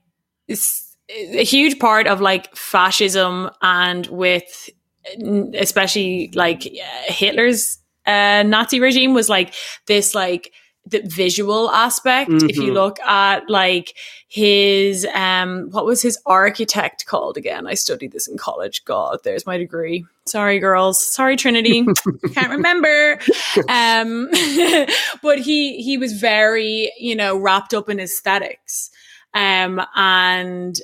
is 0.47 0.85
a 1.09 1.43
huge 1.43 1.79
part 1.79 2.07
of 2.07 2.21
like 2.21 2.55
fascism 2.55 3.49
and 3.61 4.05
with 4.07 4.69
especially 5.55 6.29
like 6.35 6.63
Hitler's 7.07 7.78
uh, 8.09 8.43
Nazi 8.43 8.79
regime 8.79 9.13
was 9.13 9.29
like 9.29 9.53
this 9.85 10.15
like 10.15 10.51
the 10.85 11.01
visual 11.05 11.69
aspect. 11.69 12.31
If 12.31 12.57
you 12.57 12.71
Mhm. 12.71 12.73
look 12.73 12.99
at 13.01 13.47
like 13.49 13.95
his 14.27 15.05
um 15.13 15.69
what 15.71 15.85
was 15.85 16.01
his 16.01 16.17
architect 16.25 17.05
called 17.05 17.37
again? 17.37 17.67
I 17.67 17.75
studied 17.75 18.11
this 18.11 18.27
in 18.27 18.37
college. 18.37 18.83
God, 18.85 19.19
there's 19.23 19.45
my 19.45 19.57
degree. 19.57 20.05
Sorry, 20.25 20.57
girls. 20.59 21.05
Sorry, 21.05 21.35
Trinity. 21.35 21.85
Can't 22.33 22.51
remember. 22.51 23.19
Um, 23.67 24.29
but 25.21 25.39
he 25.39 25.81
he 25.83 25.97
was 25.97 26.13
very 26.13 26.91
you 26.99 27.15
know 27.15 27.37
wrapped 27.37 27.73
up 27.73 27.89
in 27.89 27.99
aesthetics. 27.99 28.89
Um, 29.35 29.79
and 29.95 30.79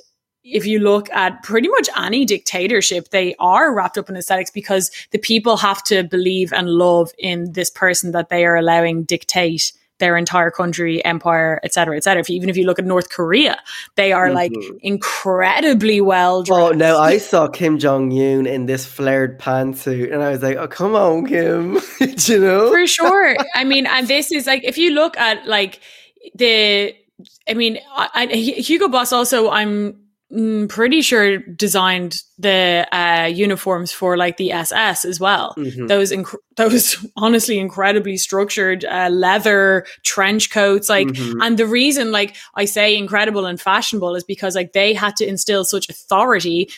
if 0.52 0.64
you 0.66 0.78
look 0.78 1.10
at 1.10 1.42
pretty 1.42 1.68
much 1.68 1.88
any 1.96 2.24
dictatorship, 2.24 3.08
they 3.10 3.34
are 3.38 3.74
wrapped 3.74 3.98
up 3.98 4.08
in 4.08 4.16
aesthetics 4.16 4.50
because 4.50 4.90
the 5.10 5.18
people 5.18 5.56
have 5.56 5.82
to 5.84 6.04
believe 6.04 6.52
and 6.52 6.68
love 6.70 7.10
in 7.18 7.52
this 7.52 7.68
person 7.70 8.12
that 8.12 8.28
they 8.28 8.44
are 8.46 8.56
allowing 8.56 9.02
dictate 9.04 9.72
their 9.98 10.16
entire 10.16 10.50
country, 10.50 11.02
empire, 11.06 11.58
et 11.64 11.72
cetera, 11.72 11.96
et 11.96 12.04
cetera. 12.04 12.20
If 12.20 12.28
you, 12.28 12.36
even 12.36 12.50
if 12.50 12.56
you 12.58 12.64
look 12.66 12.78
at 12.78 12.84
North 12.84 13.08
Korea, 13.08 13.58
they 13.94 14.12
are 14.12 14.30
like 14.30 14.52
Mhm. 14.52 14.78
incredibly 14.82 16.00
well 16.02 16.42
dressed. 16.42 16.60
oh 16.60 16.70
no, 16.72 16.98
I 16.98 17.16
saw 17.18 17.48
Kim 17.48 17.78
Jong 17.78 18.12
Un 18.12 18.46
in 18.46 18.66
this 18.66 18.84
flared 18.84 19.40
pantsuit, 19.40 20.12
and 20.12 20.22
I 20.22 20.30
was 20.30 20.42
like, 20.42 20.58
"Oh, 20.58 20.68
come 20.68 20.94
on, 20.94 21.26
Kim," 21.26 21.80
Do 21.98 22.32
you 22.34 22.40
know. 22.40 22.70
for 22.70 22.86
sure. 22.86 23.36
I 23.54 23.64
mean, 23.64 23.86
and 23.86 24.06
this 24.06 24.30
is 24.30 24.46
like 24.46 24.62
if 24.64 24.76
you 24.78 24.90
look 24.90 25.16
at 25.16 25.46
like 25.48 25.80
the, 26.34 26.94
I 27.48 27.54
mean, 27.54 27.78
I, 27.90 28.08
I, 28.14 28.26
Hugo 28.36 28.88
Boss 28.88 29.12
also, 29.14 29.48
I'm 29.50 29.96
mm, 30.32 30.68
pretty 30.68 31.02
sure 31.02 31.38
designed 31.38 32.22
the 32.38 32.86
uh, 32.92 33.26
uniforms 33.26 33.92
for 33.92 34.16
like 34.16 34.36
the 34.36 34.52
SS 34.52 35.04
as 35.04 35.20
well. 35.20 35.54
Mhm. 35.56 35.88
Those 35.88 36.12
inc- 36.12 36.36
those 36.56 36.96
honestly 37.16 37.58
incredibly 37.58 38.16
structured 38.16 38.84
uh, 38.84 39.08
leather 39.10 39.84
trench 40.04 40.50
coats, 40.50 40.88
like, 40.88 41.08
Mhm. 41.08 41.38
and 41.42 41.58
the 41.58 41.66
reason 41.66 42.12
like 42.12 42.36
I 42.54 42.64
say 42.64 42.96
incredible 42.96 43.46
and 43.46 43.60
fashionable 43.60 44.14
is 44.16 44.24
because 44.24 44.54
like 44.54 44.72
they 44.72 44.94
had 44.94 45.16
to 45.16 45.26
instill 45.26 45.64
such 45.64 45.88
authority, 45.88 46.70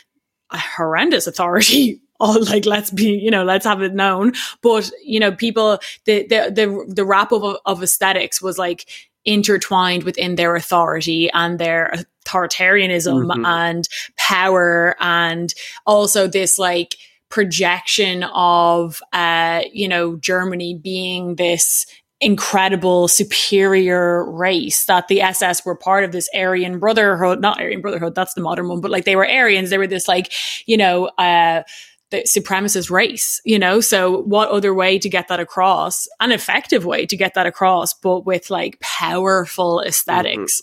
a 0.51 0.59
horrendous 0.59 1.27
authority. 1.27 2.01
All 2.21 2.43
like 2.47 2.67
let's 2.67 2.91
be 2.91 3.13
you 3.13 3.31
know 3.31 3.45
let's 3.45 3.65
have 3.65 3.81
it 3.81 3.95
known, 3.95 4.33
but 4.61 4.91
you 5.05 5.21
know 5.21 5.31
people 5.31 5.79
the 6.05 6.27
the 6.27 6.51
the, 6.53 6.93
the 6.93 7.05
wrap 7.05 7.31
up 7.31 7.45
of, 7.45 7.57
of 7.65 7.81
aesthetics 7.81 8.43
was 8.43 8.59
like 8.59 8.89
intertwined 9.25 10.05
within 10.05 10.37
their 10.37 10.57
authority 10.57 11.31
and 11.33 11.59
their 11.59 11.93
authoritarianism 12.27 13.27
Mhm. 13.27 13.47
and 13.47 13.89
power 14.17 14.97
and 15.01 15.55
also 15.87 16.27
this 16.27 16.59
like 16.59 16.97
projection 17.31 18.23
of 18.35 19.01
uh 19.13 19.63
you 19.73 19.87
know 19.89 20.17
Germany 20.17 20.75
being 20.83 21.37
this 21.37 21.85
incredible 22.21 23.07
superior 23.07 24.29
race 24.31 24.87
that 24.87 25.07
the 25.09 25.21
SS 25.21 25.65
were 25.65 25.77
part 25.77 26.05
of 26.05 26.13
this 26.13 26.29
Aryan 26.35 26.79
brotherhood 26.79 27.41
not 27.41 27.61
Aryan 27.61 27.81
brotherhood 27.81 28.15
that's 28.15 28.35
the 28.35 28.41
modern 28.41 28.69
one 28.69 28.81
but 28.81 28.91
like 28.91 29.05
they 29.05 29.15
were 29.17 29.29
Aryans 29.29 29.71
they 29.71 29.79
were 29.79 29.87
this 29.87 30.09
like 30.09 30.33
you 30.67 30.77
know 30.77 31.07
uh 31.19 31.63
the 32.11 32.23
supremacist 32.23 32.91
race, 32.91 33.41
you 33.45 33.59
know? 33.59 33.81
So 33.81 34.23
what 34.23 34.49
other 34.51 34.73
way 34.75 34.99
to 34.99 35.09
get 35.09 35.29
that 35.29 35.41
across? 35.41 36.07
An 36.21 36.33
effective 36.33 36.85
way 36.85 37.07
to 37.07 37.17
get 37.17 37.35
that 37.35 37.47
across, 37.47 37.95
but 37.95 38.25
with 38.25 38.51
like 38.51 38.79
powerful 38.81 39.81
esthetics 39.81 40.63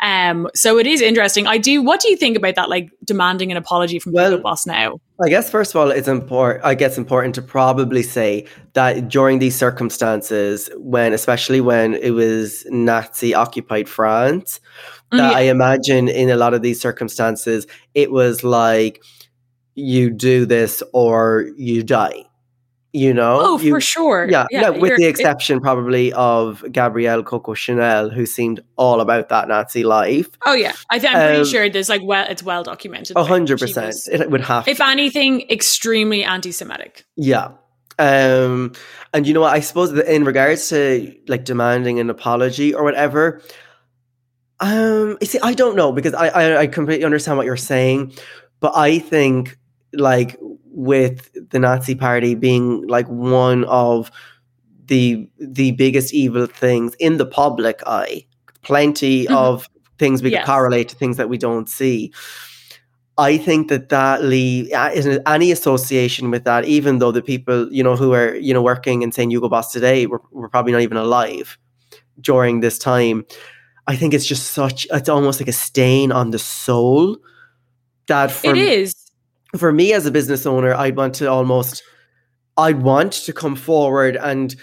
Um, 0.00 0.48
so 0.54 0.78
it 0.78 0.86
is 0.86 1.00
interesting. 1.00 1.46
I 1.46 1.58
do. 1.58 1.82
What 1.82 2.00
do 2.00 2.08
you 2.10 2.16
think 2.16 2.36
about 2.36 2.56
that? 2.56 2.68
Like 2.68 2.90
demanding 3.04 3.50
an 3.50 3.56
apology 3.56 3.98
from 3.98 4.12
Well, 4.12 4.38
Boss 4.38 4.66
now? 4.66 4.98
I 5.24 5.28
guess 5.28 5.48
first 5.48 5.74
of 5.74 5.80
all, 5.80 5.90
it's 5.90 6.08
important. 6.08 6.64
I 6.64 6.74
guess 6.74 6.98
important 6.98 7.34
to 7.36 7.42
probably 7.42 8.02
say 8.02 8.46
that 8.72 9.08
during 9.08 9.38
these 9.38 9.56
circumstances, 9.56 10.68
when 10.76 11.12
especially 11.12 11.60
when 11.60 11.94
it 11.94 12.10
was 12.10 12.66
Nazi 12.70 13.34
occupied 13.34 13.88
France, 13.88 14.60
Mm, 15.12 15.18
that. 15.18 15.36
I 15.36 15.42
imagine 15.42 16.08
in 16.08 16.30
a 16.30 16.36
lot 16.36 16.54
of 16.54 16.62
these 16.62 16.80
circumstances, 16.80 17.66
it 17.94 18.10
was 18.10 18.42
like 18.42 19.02
you 19.74 20.10
do 20.10 20.46
this 20.46 20.82
or 20.92 21.46
you 21.56 21.82
die. 21.82 22.24
You 22.96 23.12
know? 23.12 23.40
Oh, 23.42 23.58
You- 23.58 23.70
for 23.72 23.80
sure. 23.80 24.28
Yeah, 24.30 24.46
yeah, 24.52 24.68
with 24.70 24.96
the 24.96 25.04
it- 25.06 25.08
exception 25.08 25.60
probably 25.60 26.12
of 26.12 26.62
Gabrielle 26.70 27.24
Coco 27.24 27.52
Chanel, 27.54 28.08
who 28.08 28.24
seemed 28.24 28.60
all 28.76 29.00
about 29.00 29.30
that 29.30 29.48
Nazi 29.48 29.82
life. 29.82 30.28
oh 30.46 30.52
yeah, 30.54 30.74
I 30.90 31.00
th- 31.00 31.12
I'm 31.12 31.18
pretty 31.26 31.40
Um, 31.40 31.44
sure 31.46 31.68
there's 31.68 31.88
like 31.88 32.02
well, 32.04 32.24
it's 32.30 32.44
well 32.44 32.62
documented. 32.62 33.16
Hundred 33.16 33.58
percent. 33.58 33.96
It 34.12 34.30
would 34.30 34.42
have 34.42 34.68
If 34.68 34.80
anything, 34.80 35.50
extremely 35.50 36.22
anti-Semitic. 36.22 37.04
Yeah. 37.16 37.48
Um, 37.98 38.72
and 39.12 39.26
you 39.26 39.34
know 39.34 39.40
what? 39.40 39.54
I 39.54 39.60
suppose 39.60 39.90
in 39.98 40.24
regards 40.24 40.68
to 40.68 41.12
like 41.26 41.44
demanding 41.44 41.98
an 41.98 42.10
apology 42.10 42.72
or 42.74 42.84
whatever, 42.84 43.40
um, 44.60 45.16
you 45.20 45.26
see, 45.26 45.38
I 45.42 45.54
don't 45.54 45.76
know 45.76 45.92
because 45.92 46.14
I, 46.14 46.28
I 46.28 46.60
I 46.60 46.66
completely 46.68 47.04
understand 47.04 47.36
what 47.38 47.46
you're 47.46 47.56
saying, 47.56 48.12
but 48.60 48.72
I 48.76 48.98
think 48.98 49.58
like 49.96 50.36
with 50.66 51.30
the 51.50 51.58
Nazi 51.58 51.94
Party 51.94 52.34
being 52.34 52.86
like 52.88 53.06
one 53.08 53.64
of 53.64 54.10
the 54.86 55.28
the 55.38 55.72
biggest 55.72 56.12
evil 56.12 56.46
things 56.46 56.94
in 56.98 57.16
the 57.16 57.26
public 57.26 57.80
eye, 57.86 58.26
plenty 58.62 59.26
Mhm. 59.26 59.34
of 59.34 59.68
things 59.98 60.22
we 60.22 60.30
Yes. 60.30 60.44
could 60.44 60.52
correlate 60.52 60.88
to 60.88 60.96
things 60.96 61.16
that 61.16 61.28
we 61.28 61.38
don't 61.38 61.68
see. 61.68 62.12
I 63.16 63.38
think 63.38 63.68
that 63.68 63.90
that 63.90 64.24
leave 64.24 64.68
any 65.26 65.52
association 65.52 66.30
with 66.32 66.42
that, 66.44 66.64
even 66.64 66.98
though 66.98 67.12
the 67.12 67.22
people 67.22 67.72
you 67.72 67.82
know 67.84 67.94
who 67.96 68.12
are 68.12 68.34
you 68.36 68.52
know 68.52 68.62
working 68.62 69.02
in 69.02 69.12
St. 69.12 69.30
Hugo 69.30 69.48
Boss 69.48 69.70
today 69.72 70.06
were, 70.06 70.20
were 70.32 70.48
probably 70.48 70.72
not 70.72 70.80
even 70.82 70.96
alive 70.96 71.56
during 72.20 72.60
this 72.60 72.78
time. 72.78 73.24
I 73.86 73.94
think 73.96 74.14
it's 74.14 74.26
just 74.26 74.50
such 74.52 74.86
it's 74.90 75.08
almost 75.08 75.40
like 75.40 75.48
a 75.48 75.52
stain 75.52 76.10
on 76.10 76.30
the 76.32 76.38
soul 76.40 77.16
that 78.08 78.32
for 78.32 78.50
it 78.50 78.56
is. 78.58 78.94
For 79.58 79.72
me 79.72 79.92
as 79.92 80.06
a 80.06 80.10
business 80.10 80.46
owner, 80.46 80.74
I'd 80.74 80.96
want 80.96 81.14
to 81.16 81.30
almost, 81.30 81.82
I'd 82.56 82.82
want 82.82 83.12
to 83.12 83.32
come 83.32 83.56
forward 83.56 84.16
and 84.16 84.54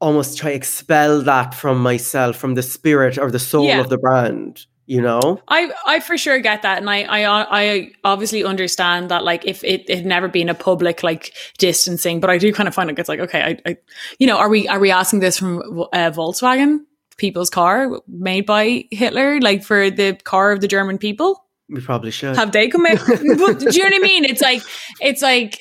almost 0.00 0.38
try 0.38 0.50
expel 0.50 1.22
that 1.22 1.54
from 1.54 1.82
myself, 1.82 2.36
from 2.36 2.54
the 2.54 2.62
spirit 2.62 3.18
or 3.18 3.30
the 3.30 3.38
soul 3.38 3.66
Yeah. 3.66 3.80
of 3.80 3.88
the 3.88 3.98
brand. 3.98 4.66
You 4.90 5.02
know, 5.02 5.38
I, 5.48 5.70
I 5.86 6.00
for 6.00 6.16
sure 6.16 6.38
get 6.38 6.62
that, 6.62 6.78
and 6.78 6.88
I, 6.88 7.02
I, 7.02 7.46
I 7.50 7.90
obviously 8.04 8.42
understand 8.42 9.10
that. 9.10 9.22
Like, 9.22 9.44
if 9.44 9.62
it, 9.62 9.84
it 9.86 9.96
had 9.96 10.06
never 10.06 10.28
been 10.28 10.48
a 10.48 10.54
public 10.54 11.02
like 11.02 11.34
distancing, 11.58 12.20
but 12.20 12.30
I 12.30 12.38
do 12.38 12.54
kind 12.54 12.66
of 12.66 12.74
find 12.74 12.88
it 12.88 12.96
gets 12.96 13.06
like 13.06 13.20
okay, 13.20 13.42
I, 13.42 13.70
I, 13.70 13.76
you 14.18 14.26
know, 14.26 14.38
are 14.38 14.48
we 14.48 14.66
are 14.66 14.78
we 14.78 14.90
asking 14.90 15.20
this 15.20 15.38
from 15.38 15.58
uh, 15.92 16.10
Volkswagen, 16.10 16.78
people's 17.18 17.50
car 17.50 18.00
made 18.08 18.46
by 18.46 18.84
Hitler, 18.90 19.38
like 19.42 19.62
for 19.62 19.90
the 19.90 20.14
car 20.24 20.52
of 20.52 20.62
the 20.62 20.68
German 20.68 20.96
people? 20.96 21.44
We 21.68 21.80
probably 21.80 22.10
should. 22.10 22.36
Have 22.36 22.52
they 22.52 22.68
come 22.68 22.86
out? 22.86 22.98
but, 23.06 23.18
do 23.18 23.70
you 23.70 23.82
know 23.82 23.90
what 23.90 23.94
I 23.94 23.98
mean? 23.98 24.24
It's 24.24 24.40
like 24.40 24.62
it's 25.00 25.22
like 25.22 25.58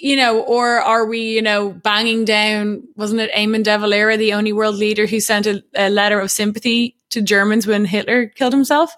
you 0.00 0.16
know, 0.16 0.40
or 0.42 0.80
are 0.80 1.06
we, 1.06 1.20
you 1.20 1.42
know, 1.42 1.70
banging 1.72 2.24
down? 2.24 2.82
Wasn't 2.96 3.20
it 3.20 3.32
Eamon 3.32 3.64
de 3.64 3.76
Valera, 3.78 4.16
the 4.16 4.32
only 4.32 4.52
world 4.52 4.76
leader 4.76 5.06
who 5.06 5.20
sent 5.20 5.46
a, 5.46 5.62
a 5.74 5.90
letter 5.90 6.20
of 6.20 6.30
sympathy 6.30 6.96
to 7.10 7.20
Germans 7.20 7.66
when 7.66 7.84
Hitler 7.84 8.26
killed 8.26 8.52
himself? 8.52 8.94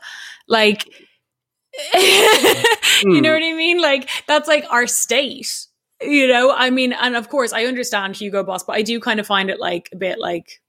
Like, 0.46 0.86
you 1.94 3.20
know 3.20 3.30
hmm. 3.30 3.34
what 3.34 3.42
I 3.42 3.54
mean? 3.54 3.80
Like 3.80 4.10
that's 4.26 4.48
like 4.48 4.66
our 4.70 4.86
state. 4.86 5.66
You 6.02 6.28
know, 6.28 6.50
I 6.50 6.70
mean, 6.70 6.92
and 6.92 7.14
of 7.14 7.28
course, 7.28 7.52
I 7.52 7.64
understand 7.64 8.16
Hugo 8.16 8.42
Boss, 8.42 8.64
but 8.64 8.74
I 8.74 8.82
do 8.82 9.00
kind 9.00 9.20
of 9.20 9.26
find 9.26 9.50
it 9.50 9.60
like 9.60 9.88
a 9.92 9.96
bit 9.96 10.18
like 10.18 10.60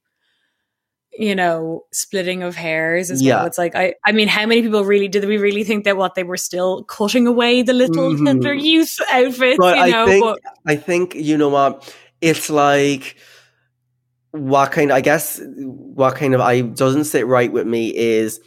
you 1.18 1.34
know, 1.34 1.84
splitting 1.92 2.42
of 2.42 2.56
hairs 2.56 3.10
as 3.10 3.20
Yeah. 3.22 3.36
well. 3.36 3.46
It's 3.46 3.58
like 3.58 3.74
I 3.74 3.94
I 4.06 4.12
mean, 4.12 4.28
how 4.28 4.46
many 4.46 4.62
people 4.62 4.84
really 4.84 5.08
did 5.08 5.24
we 5.26 5.36
really 5.38 5.64
think 5.64 5.84
that 5.84 5.96
what 5.96 6.14
they 6.14 6.22
were 6.24 6.36
still 6.38 6.84
cutting 6.84 7.26
away 7.26 7.62
the 7.62 7.72
little 7.74 8.10
Mhm. 8.14 8.26
Hitler 8.26 8.54
youth 8.54 8.98
outfits, 9.12 9.58
But 9.58 9.76
you 9.86 9.92
know? 9.92 10.04
I 10.04 10.06
think, 10.06 10.24
but 10.24 10.38
I 10.66 10.76
think 10.76 11.14
you 11.14 11.36
know 11.36 11.48
what 11.50 11.94
it's 12.20 12.48
like. 12.50 13.16
What 14.30 14.72
kind? 14.72 14.90
I 14.90 15.02
guess 15.02 15.40
what 15.58 16.14
kind 16.16 16.34
of 16.34 16.40
I 16.40 16.62
doesn't 16.62 17.04
sit 17.04 17.26
right 17.26 17.52
with 17.52 17.66
me 17.66 17.94
is 17.94 18.40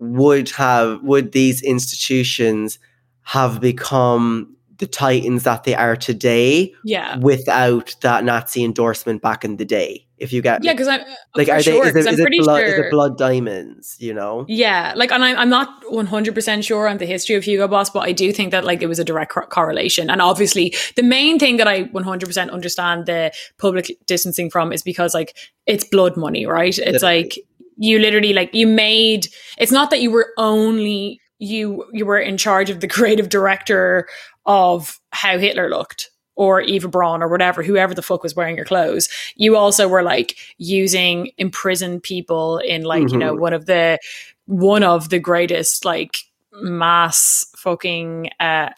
would 0.00 0.50
have 0.50 1.00
would 1.04 1.30
these 1.30 1.62
institutions 1.62 2.80
have 3.22 3.60
become 3.60 4.56
the 4.84 4.90
titans 4.90 5.44
that 5.44 5.64
they 5.64 5.74
are 5.74 5.96
today 5.96 6.74
yeah. 6.84 7.16
without 7.18 7.96
that 8.02 8.22
Nazi 8.22 8.62
endorsement 8.62 9.22
back 9.22 9.42
in 9.42 9.56
the 9.56 9.64
day. 9.64 10.06
If 10.18 10.32
you 10.32 10.42
get 10.42 10.62
Yeah, 10.62 10.72
because 10.72 10.88
I'm 10.88 11.00
uh, 11.00 11.04
like 11.34 11.48
are 11.48 11.62
sure, 11.62 11.90
they? 11.90 12.00
Is 12.00 12.06
it, 12.06 12.12
is 12.12 12.20
it 12.20 12.28
blood? 12.44 12.60
sure. 12.60 12.66
Is 12.66 12.78
it 12.78 12.90
blood 12.90 13.18
diamonds? 13.18 13.96
You 13.98 14.14
know. 14.14 14.44
Yeah, 14.46 14.92
like, 14.94 15.10
and 15.10 15.24
I'm, 15.24 15.36
I'm 15.36 15.48
not 15.48 15.82
100% 15.84 16.64
sure 16.64 16.86
on 16.86 16.98
the 16.98 17.06
history 17.06 17.34
of 17.34 17.44
Hugo 17.44 17.66
Boss, 17.66 17.90
but 17.90 18.00
I 18.00 18.12
do 18.12 18.30
think 18.32 18.50
that, 18.52 18.64
like, 18.64 18.82
it 18.82 18.86
was 18.86 18.98
a 18.98 19.04
direct 19.04 19.32
co- 19.32 19.46
correlation. 19.46 20.10
And 20.10 20.20
obviously, 20.22 20.74
the 20.96 21.02
main 21.02 21.38
thing 21.38 21.56
that 21.56 21.66
I 21.66 21.84
100% 21.84 22.50
understand 22.50 23.06
the 23.06 23.32
public 23.58 23.90
distancing 24.06 24.50
from 24.50 24.72
is 24.72 24.82
because, 24.82 25.14
like, 25.14 25.36
it's 25.66 25.84
blood 25.84 26.16
money, 26.16 26.46
right? 26.46 26.78
It's 26.78 27.02
Literally. 27.02 27.22
like, 27.24 27.38
you 27.76 27.98
literally, 27.98 28.34
like, 28.34 28.54
you 28.54 28.66
made, 28.66 29.26
it's 29.58 29.72
not 29.72 29.90
that 29.90 30.00
you 30.00 30.10
were 30.10 30.32
only, 30.38 31.20
you, 31.38 31.84
you 31.92 32.06
were 32.06 32.20
in 32.20 32.36
charge 32.36 32.70
of 32.70 32.80
the 32.80 32.88
creative 32.88 33.30
director 33.30 34.06
of 34.46 35.00
how 35.10 35.38
Hitler 35.38 35.68
looked. 35.70 36.10
Or 36.36 36.60
Eva 36.60 36.88
Braun 36.88 37.22
or 37.22 37.28
whatever, 37.28 37.62
whoever 37.62 37.94
the 37.94 38.02
fuck 38.02 38.24
was 38.24 38.34
wearing 38.34 38.56
your 38.56 38.64
clothes. 38.64 39.08
You 39.36 39.56
also 39.56 39.86
were 39.86 40.02
like 40.02 40.36
using 40.58 41.30
imprisoned 41.38 42.02
people 42.02 42.58
in 42.58 42.82
like, 42.82 43.08
you 43.12 43.16
know, 43.18 43.36
Mhm. 43.36 43.38
one 43.40 43.52
of 43.52 43.66
the 43.66 44.00
one 44.46 44.82
of 44.82 45.10
the 45.10 45.20
greatest 45.20 45.84
like 45.84 46.16
mass 46.60 47.46
fucking 47.56 48.30
uh 48.40 48.70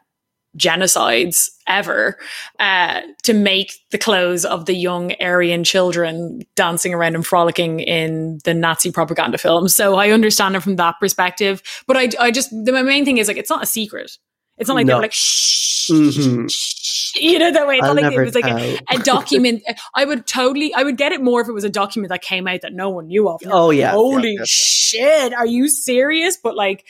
genocides 0.57 1.51
ever 1.67 2.19
uh 2.61 3.01
to 3.23 3.35
make 3.35 3.73
the 3.91 3.99
clothes 3.99 4.45
of 4.45 4.65
the 4.67 4.75
young 4.75 5.13
Aryan 5.21 5.65
children 5.65 6.41
dancing 6.55 6.95
around 6.95 7.15
and 7.15 7.27
frolicking 7.27 7.81
in 7.81 8.39
the 8.45 8.55
Nazi 8.55 8.91
propaganda 8.91 9.39
films. 9.39 9.75
So 9.75 9.97
I 9.97 10.11
understand 10.11 10.57
it 10.57 10.61
from 10.61 10.77
that 10.77 10.95
perspective. 11.01 11.63
But 11.87 11.97
I 11.97 12.11
I 12.21 12.31
just 12.31 12.51
the 12.51 12.73
my 12.73 12.83
main 12.83 13.05
thing 13.05 13.19
is 13.19 13.29
like 13.29 13.37
it's 13.37 13.51
not 13.51 13.63
a 13.63 13.67
secret. 13.67 14.17
It's 14.59 14.69
not 14.69 14.75
like 14.75 14.87
they 14.87 14.95
were 14.95 15.01
like 15.03 15.13
shh, 15.13 15.91
Mhm. 15.91 16.51
shh, 16.51 17.15
you 17.21 17.39
know 17.39 17.51
that 17.53 17.67
way. 17.67 17.77
It's 17.77 17.87
I'll 17.87 17.95
not 17.95 18.05
like 18.05 18.13
it 18.15 18.21
was 18.21 18.35
like 18.35 18.45
a, 18.47 18.79
a 18.91 18.99
document. 19.05 19.63
I 19.95 20.05
would 20.05 20.27
totally, 20.27 20.73
I 20.75 20.83
would 20.83 20.97
get 20.97 21.13
it 21.13 21.21
more 21.23 21.41
if 21.43 21.49
it 21.49 21.53
was 21.53 21.65
a 21.65 21.71
document 21.71 22.09
that 22.11 22.23
came 22.23 22.47
out 22.49 22.63
that 22.63 22.73
no 22.73 22.91
one 22.91 23.07
knew 23.09 23.29
of. 23.29 23.41
Oh 23.47 23.71
yeah. 23.71 23.93
Holy 23.93 24.33
yeah, 24.33 24.39
yeah. 24.41 24.45
shit! 24.47 25.35
Are 25.35 25.47
you 25.47 25.69
serious? 25.69 26.37
But 26.43 26.57
like, 26.57 26.85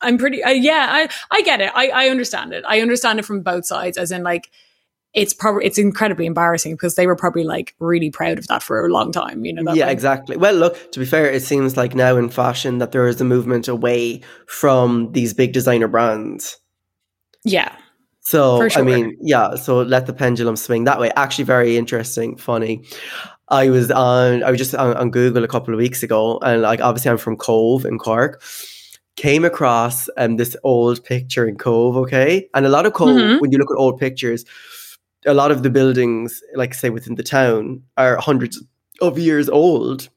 I'm 0.00 0.18
pretty. 0.18 0.42
Uh, 0.42 0.50
yeah, 0.50 0.86
I 0.90 1.08
I 1.30 1.42
get 1.42 1.60
it. 1.60 1.72
I 1.74 1.88
I 1.88 2.08
understand 2.08 2.52
it. 2.52 2.64
I 2.66 2.80
understand 2.80 3.18
it 3.18 3.24
from 3.24 3.42
both 3.42 3.66
sides. 3.66 3.98
As 3.98 4.10
in, 4.12 4.22
like, 4.22 4.50
it's 5.14 5.34
probably 5.34 5.64
it's 5.66 5.78
incredibly 5.78 6.26
embarrassing 6.26 6.74
because 6.74 6.94
they 6.94 7.06
were 7.06 7.16
probably 7.16 7.44
like 7.44 7.74
really 7.80 8.10
proud 8.10 8.38
of 8.38 8.46
that 8.48 8.62
for 8.62 8.86
a 8.86 8.92
long 8.92 9.10
time. 9.12 9.44
You 9.44 9.52
know. 9.54 9.72
Yeah, 9.74 9.86
like- 9.86 9.92
exactly. 9.92 10.36
Well, 10.36 10.54
look, 10.54 10.92
to 10.92 11.00
be 11.00 11.06
fair, 11.06 11.28
it 11.30 11.42
seems 11.42 11.76
like 11.76 11.94
now 11.94 12.16
in 12.16 12.28
fashion 12.28 12.78
that 12.78 12.92
there 12.92 13.06
is 13.08 13.20
a 13.20 13.24
movement 13.24 13.66
away 13.68 14.20
from 14.46 15.10
these 15.12 15.34
big 15.34 15.52
designer 15.52 15.88
brands. 15.88 16.58
Yeah. 17.44 17.74
So, 18.20 18.56
For 18.70 18.78
I 18.78 18.82
mean, 18.82 19.16
yeah, 19.20 19.54
so 19.54 19.82
let 19.82 20.06
the 20.06 20.14
pendulum 20.14 20.56
swing 20.56 20.84
that 20.84 20.98
way. 20.98 21.10
Actually, 21.14 21.44
very 21.44 21.76
interesting, 21.76 22.36
funny. 22.36 22.82
I 23.50 23.68
was 23.68 23.90
on, 23.90 24.42
I 24.42 24.50
was 24.50 24.58
just 24.58 24.74
on, 24.74 24.96
on 24.96 25.10
Google 25.10 25.44
a 25.44 25.48
couple 25.48 25.74
of 25.74 25.78
weeks 25.78 26.02
ago, 26.02 26.38
and 26.42 26.62
like, 26.62 26.80
obviously, 26.80 27.10
I'm 27.10 27.18
from 27.18 27.36
Cobh 27.36 27.84
in 27.84 27.98
Cork. 27.98 28.42
Came 29.16 29.44
across 29.44 30.08
um, 30.16 30.36
this 30.36 30.56
old 30.64 31.04
picture 31.04 31.46
in 31.46 31.56
Cobh, 31.58 31.96
okay? 31.98 32.48
And 32.54 32.64
a 32.64 32.70
lot 32.70 32.86
of 32.86 32.94
Cobh, 32.94 33.08
Mhm. 33.10 33.40
when 33.40 33.52
you 33.52 33.58
look 33.58 33.70
at 33.70 33.76
old 33.76 34.00
pictures, 34.00 34.44
a 35.26 35.34
lot 35.34 35.50
of 35.50 35.62
the 35.62 35.70
buildings, 35.70 36.42
like 36.54 36.72
say 36.72 36.88
within 36.90 37.16
the 37.16 37.22
town, 37.22 37.82
are 37.98 38.16
hundreds 38.16 38.62
of 39.02 39.18
years 39.18 39.50
old. 39.50 40.08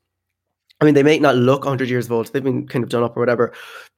I 0.80 0.86
mean, 0.86 0.94
they 0.94 1.04
may 1.04 1.20
not 1.20 1.36
look 1.36 1.66
100 1.66 1.90
years 1.90 2.10
old, 2.10 2.32
they've 2.32 2.44
been 2.44 2.68
kind 2.68 2.84
of 2.84 2.90
done 2.90 3.04
up 3.04 3.18
or 3.18 3.20
whatever, 3.20 3.52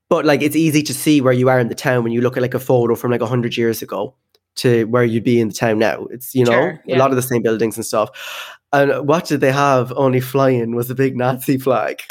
but 0.10 0.26
like 0.26 0.42
it's 0.42 0.56
easy 0.56 0.82
to 0.84 0.94
see 0.94 1.22
where 1.22 1.34
you 1.34 1.50
are 1.50 1.60
in 1.60 1.70
the 1.70 1.76
town 1.76 2.04
when 2.04 2.12
you 2.14 2.22
look 2.22 2.36
at 2.38 2.42
like 2.44 2.54
a 2.56 2.60
photo 2.60 2.96
from 2.96 3.12
like 3.12 3.22
100 3.22 3.56
years 3.58 3.82
ago. 3.82 4.16
to 4.56 4.84
where 4.86 5.06
you'd 5.06 5.24
be 5.24 5.40
in 5.40 5.48
the 5.50 5.54
town 5.54 5.80
now. 5.80 6.06
It's 6.12 6.36
you 6.36 6.44
know 6.46 6.52
Sure, 6.52 6.84
a 6.90 6.98
lot 6.98 7.12
of 7.12 7.16
the 7.16 7.22
same 7.22 7.42
buildings 7.44 7.78
and 7.78 7.86
stuff. 7.86 8.10
And 8.74 9.08
what 9.08 9.26
did 9.26 9.40
they 9.42 9.52
have? 9.52 9.92
Only 9.96 10.20
flying 10.22 10.76
was 10.76 10.90
a 10.92 10.96
big 10.96 11.16
Nazi 11.16 11.58
flag. 11.58 12.02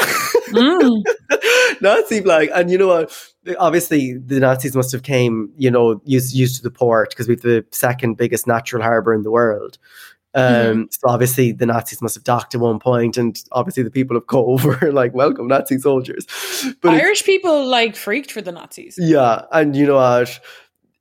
Mm. 0.48 1.02
Nazi 1.80 2.20
flag, 2.22 2.48
and 2.54 2.70
you 2.70 2.78
know 2.78 2.88
what? 2.88 3.12
Obviously, 3.58 4.18
the 4.18 4.40
Nazis 4.40 4.74
must 4.74 4.92
have 4.92 5.02
came, 5.02 5.52
you 5.56 5.70
know, 5.70 6.00
used 6.04 6.34
used 6.34 6.56
to 6.56 6.62
the 6.62 6.70
port 6.70 7.10
because 7.10 7.28
we've 7.28 7.42
the 7.42 7.64
second 7.70 8.16
biggest 8.16 8.46
natural 8.46 8.82
harbor 8.82 9.14
in 9.14 9.22
the 9.22 9.30
world. 9.30 9.78
Um, 10.34 10.44
Mm-hmm. 10.44 10.82
So 10.90 11.08
obviously, 11.08 11.52
the 11.52 11.66
Nazis 11.66 12.02
must 12.02 12.14
have 12.14 12.24
docked 12.24 12.54
at 12.54 12.60
one 12.60 12.78
point, 12.78 13.16
and 13.16 13.42
obviously, 13.52 13.82
the 13.82 13.90
people 13.90 14.16
of 14.16 14.26
Cobh 14.26 14.64
were 14.64 14.92
like, 14.92 15.14
"Welcome, 15.14 15.48
Nazi 15.48 15.78
soldiers." 15.78 16.26
But 16.82 16.94
Irish 16.94 17.24
people 17.24 17.66
like 17.66 17.96
freaked 17.96 18.30
for 18.32 18.42
the 18.42 18.52
Nazis. 18.52 18.96
yeah, 19.00 19.42
and 19.52 19.74
you 19.74 19.86
know 19.86 19.96
what? 19.96 20.40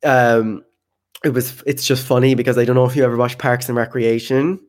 Um, 0.04 0.64
it 1.24 1.30
was. 1.30 1.62
It's 1.66 1.86
just 1.86 2.06
funny 2.06 2.36
because 2.36 2.58
I 2.58 2.66
don't 2.66 2.76
know 2.76 2.86
if 2.86 2.96
you 2.96 3.04
ever 3.04 3.18
watched 3.18 3.38
Parks 3.38 3.68
and 3.68 3.78
Recreation. 3.78 4.60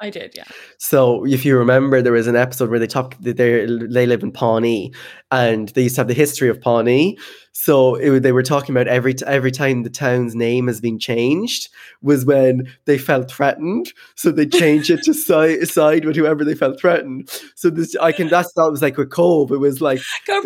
I 0.00 0.10
did, 0.10 0.32
yeah. 0.34 0.44
So 0.82 1.26
if 1.26 1.44
you 1.44 1.58
remember, 1.58 2.00
there 2.00 2.14
was 2.14 2.26
an 2.26 2.36
episode 2.36 2.70
where 2.70 2.78
they 2.78 2.86
talk. 2.86 3.14
They 3.20 3.32
they 3.32 4.06
live 4.06 4.22
in 4.22 4.32
Pawnee, 4.32 4.94
and 5.30 5.68
they 5.68 5.82
used 5.82 5.96
to 5.96 6.00
have 6.00 6.08
the 6.08 6.14
history 6.14 6.48
of 6.48 6.58
Pawnee. 6.58 7.18
So 7.52 7.96
it, 7.96 8.20
they 8.20 8.32
were 8.32 8.42
talking 8.42 8.74
about 8.74 8.88
every 8.88 9.12
t- 9.12 9.26
every 9.26 9.50
time 9.50 9.82
the 9.82 9.90
town's 9.90 10.34
name 10.34 10.68
has 10.68 10.80
been 10.80 10.98
changed 10.98 11.68
was 12.00 12.24
when 12.24 12.66
they 12.86 12.96
felt 12.96 13.30
threatened. 13.30 13.92
So 14.14 14.30
they 14.30 14.46
changed 14.46 14.88
it 14.88 15.02
to 15.02 15.12
side 15.12 15.68
side 15.68 16.06
with 16.06 16.16
whoever 16.16 16.46
they 16.46 16.54
felt 16.54 16.80
threatened. 16.80 17.28
So 17.56 17.68
this 17.68 17.94
I 17.96 18.12
can 18.12 18.28
that's 18.28 18.50
that 18.54 18.70
was 18.70 18.80
like 18.80 18.96
with 18.96 19.10
Cobh. 19.10 19.50
It 19.52 19.58
was 19.58 19.82
like 19.82 20.00
Go 20.26 20.40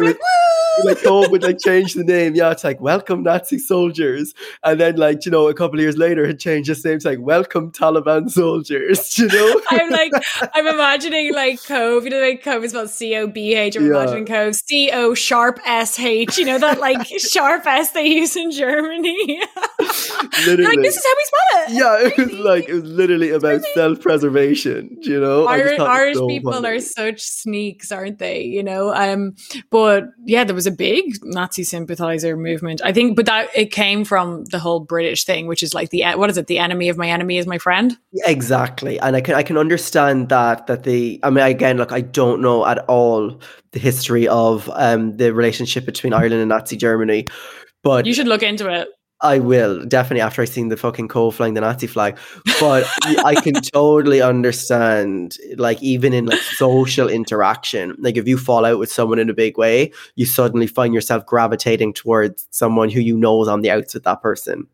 like, 0.82 1.02
Cobh 1.02 1.30
would 1.30 1.42
like 1.42 1.58
change 1.60 1.94
the 1.94 2.02
name. 2.02 2.34
Yeah, 2.34 2.50
it's 2.50 2.64
like 2.64 2.80
welcome 2.80 3.22
Nazi 3.22 3.58
soldiers, 3.58 4.34
and 4.64 4.80
then 4.80 4.96
like 4.96 5.24
you 5.24 5.30
know 5.30 5.46
a 5.48 5.54
couple 5.54 5.78
of 5.78 5.82
years 5.82 5.96
later 5.96 6.24
it 6.24 6.40
changed 6.40 6.68
its 6.68 6.84
name 6.84 6.98
to 6.98 7.10
like 7.10 7.20
welcome 7.20 7.70
Taliban 7.70 8.30
soldiers. 8.30 9.14
You 9.24 9.28
know. 9.28 9.60
I'm 9.70 9.90
like, 9.90 10.12
I'm 10.54 10.66
imagining 10.66 11.32
like 11.34 11.62
Cobh, 11.64 12.04
you 12.04 12.10
know, 12.10 12.20
like 12.20 12.42
Cobh 12.42 12.62
is 12.64 12.70
spelled 12.72 12.90
C 12.90 13.14
O 13.16 13.26
B 13.26 13.54
H. 13.54 13.76
I'm 13.76 13.84
Yeah. 13.86 14.00
imagining 14.02 14.26
Cobh 14.26 14.54
C 14.54 14.90
O 14.92 15.14
sharp 15.14 15.58
S 15.66 15.98
H. 15.98 16.38
You 16.38 16.44
know 16.46 16.58
that 16.58 16.78
like 16.80 17.06
sharp 17.18 17.66
S 17.66 17.90
they 17.92 18.06
use 18.06 18.36
in 18.36 18.50
Germany. 18.50 19.40
literally. 20.46 20.64
like 20.64 20.80
this 20.82 20.96
is 20.96 21.04
how 21.04 21.14
we 21.16 21.24
spell 21.24 21.62
it. 21.62 21.70
yeah, 21.72 22.08
it 22.08 22.16
was 22.30 22.38
like 22.38 22.68
it 22.68 22.74
was 22.74 22.84
literally 22.84 23.30
about 23.30 23.62
self-preservation. 23.74 24.98
You 25.00 25.20
know, 25.20 25.46
Irish, 25.46 25.78
Irish 25.80 26.16
so 26.16 26.26
people 26.26 26.52
funny. 26.52 26.68
are 26.68 26.80
such 26.80 27.20
sneaks, 27.22 27.90
aren't 27.92 28.18
they? 28.18 28.42
You 28.44 28.62
know, 28.62 28.94
um, 28.94 29.34
but 29.70 30.04
yeah, 30.24 30.44
there 30.44 30.54
was 30.54 30.66
a 30.66 30.70
big 30.72 31.04
Nazi 31.22 31.64
sympathizer 31.64 32.36
movement. 32.36 32.80
I 32.84 32.92
think, 32.92 33.16
but 33.16 33.26
that 33.26 33.48
it 33.54 33.70
came 33.72 34.04
from 34.04 34.44
the 34.46 34.58
whole 34.58 34.80
British 34.80 35.24
thing, 35.24 35.46
which 35.46 35.62
is 35.62 35.74
like 35.74 35.90
the 35.90 36.04
what 36.14 36.30
is 36.30 36.36
it? 36.38 36.46
The 36.46 36.58
enemy 36.58 36.88
of 36.88 36.96
my 36.96 37.08
enemy 37.08 37.38
is 37.38 37.46
my 37.46 37.58
friend. 37.58 37.96
exactly, 38.26 38.98
and 39.00 39.16
I 39.16 39.20
can 39.20 39.34
I 39.34 39.42
can 39.42 39.56
understand 39.56 40.13
that 40.28 40.66
that 40.66 40.84
the 40.84 41.20
I 41.22 41.30
mean 41.30 41.44
again, 41.44 41.76
look, 41.76 41.92
I 41.92 42.00
don't 42.00 42.40
know 42.40 42.66
at 42.66 42.78
all 42.88 43.40
the 43.72 43.78
history 43.78 44.26
of 44.28 44.70
um 44.74 45.16
the 45.16 45.32
relationship 45.32 45.84
between 45.84 46.12
Ireland 46.12 46.40
and 46.40 46.48
Nazi 46.48 46.76
Germany, 46.76 47.26
but 47.82 48.06
You 48.06 48.14
should 48.14 48.28
look 48.28 48.42
into 48.42 48.72
it. 48.72 48.88
I 49.20 49.38
will 49.38 49.84
definitely 49.86 50.20
after 50.20 50.42
I 50.42 50.44
seen 50.44 50.68
the 50.68 50.76
fucking 50.76 51.08
Cobh 51.08 51.34
flying 51.34 51.54
the 51.54 51.62
Nazi 51.62 51.86
flag. 51.86 52.18
But 52.60 52.86
I 53.24 53.34
can 53.36 53.54
totally 53.72 54.20
understand, 54.20 55.36
like 55.56 55.82
even 55.82 56.12
in 56.12 56.26
like 56.26 56.40
social 56.40 57.08
interaction, 57.08 57.96
like 57.98 58.18
if 58.18 58.28
you 58.28 58.36
fall 58.36 58.66
out 58.66 58.78
with 58.78 58.92
someone 58.92 59.18
in 59.18 59.30
a 59.30 59.34
big 59.34 59.56
way, 59.56 59.92
you 60.14 60.26
suddenly 60.26 60.66
find 60.66 60.92
yourself 60.92 61.24
gravitating 61.24 61.94
towards 61.94 62.46
someone 62.50 62.90
who 62.90 63.00
you 63.00 63.16
know 63.16 63.40
is 63.40 63.48
on 63.48 63.62
the 63.62 63.70
outs 63.70 63.94
with 63.94 64.04
that 64.04 64.20
person. 64.20 64.66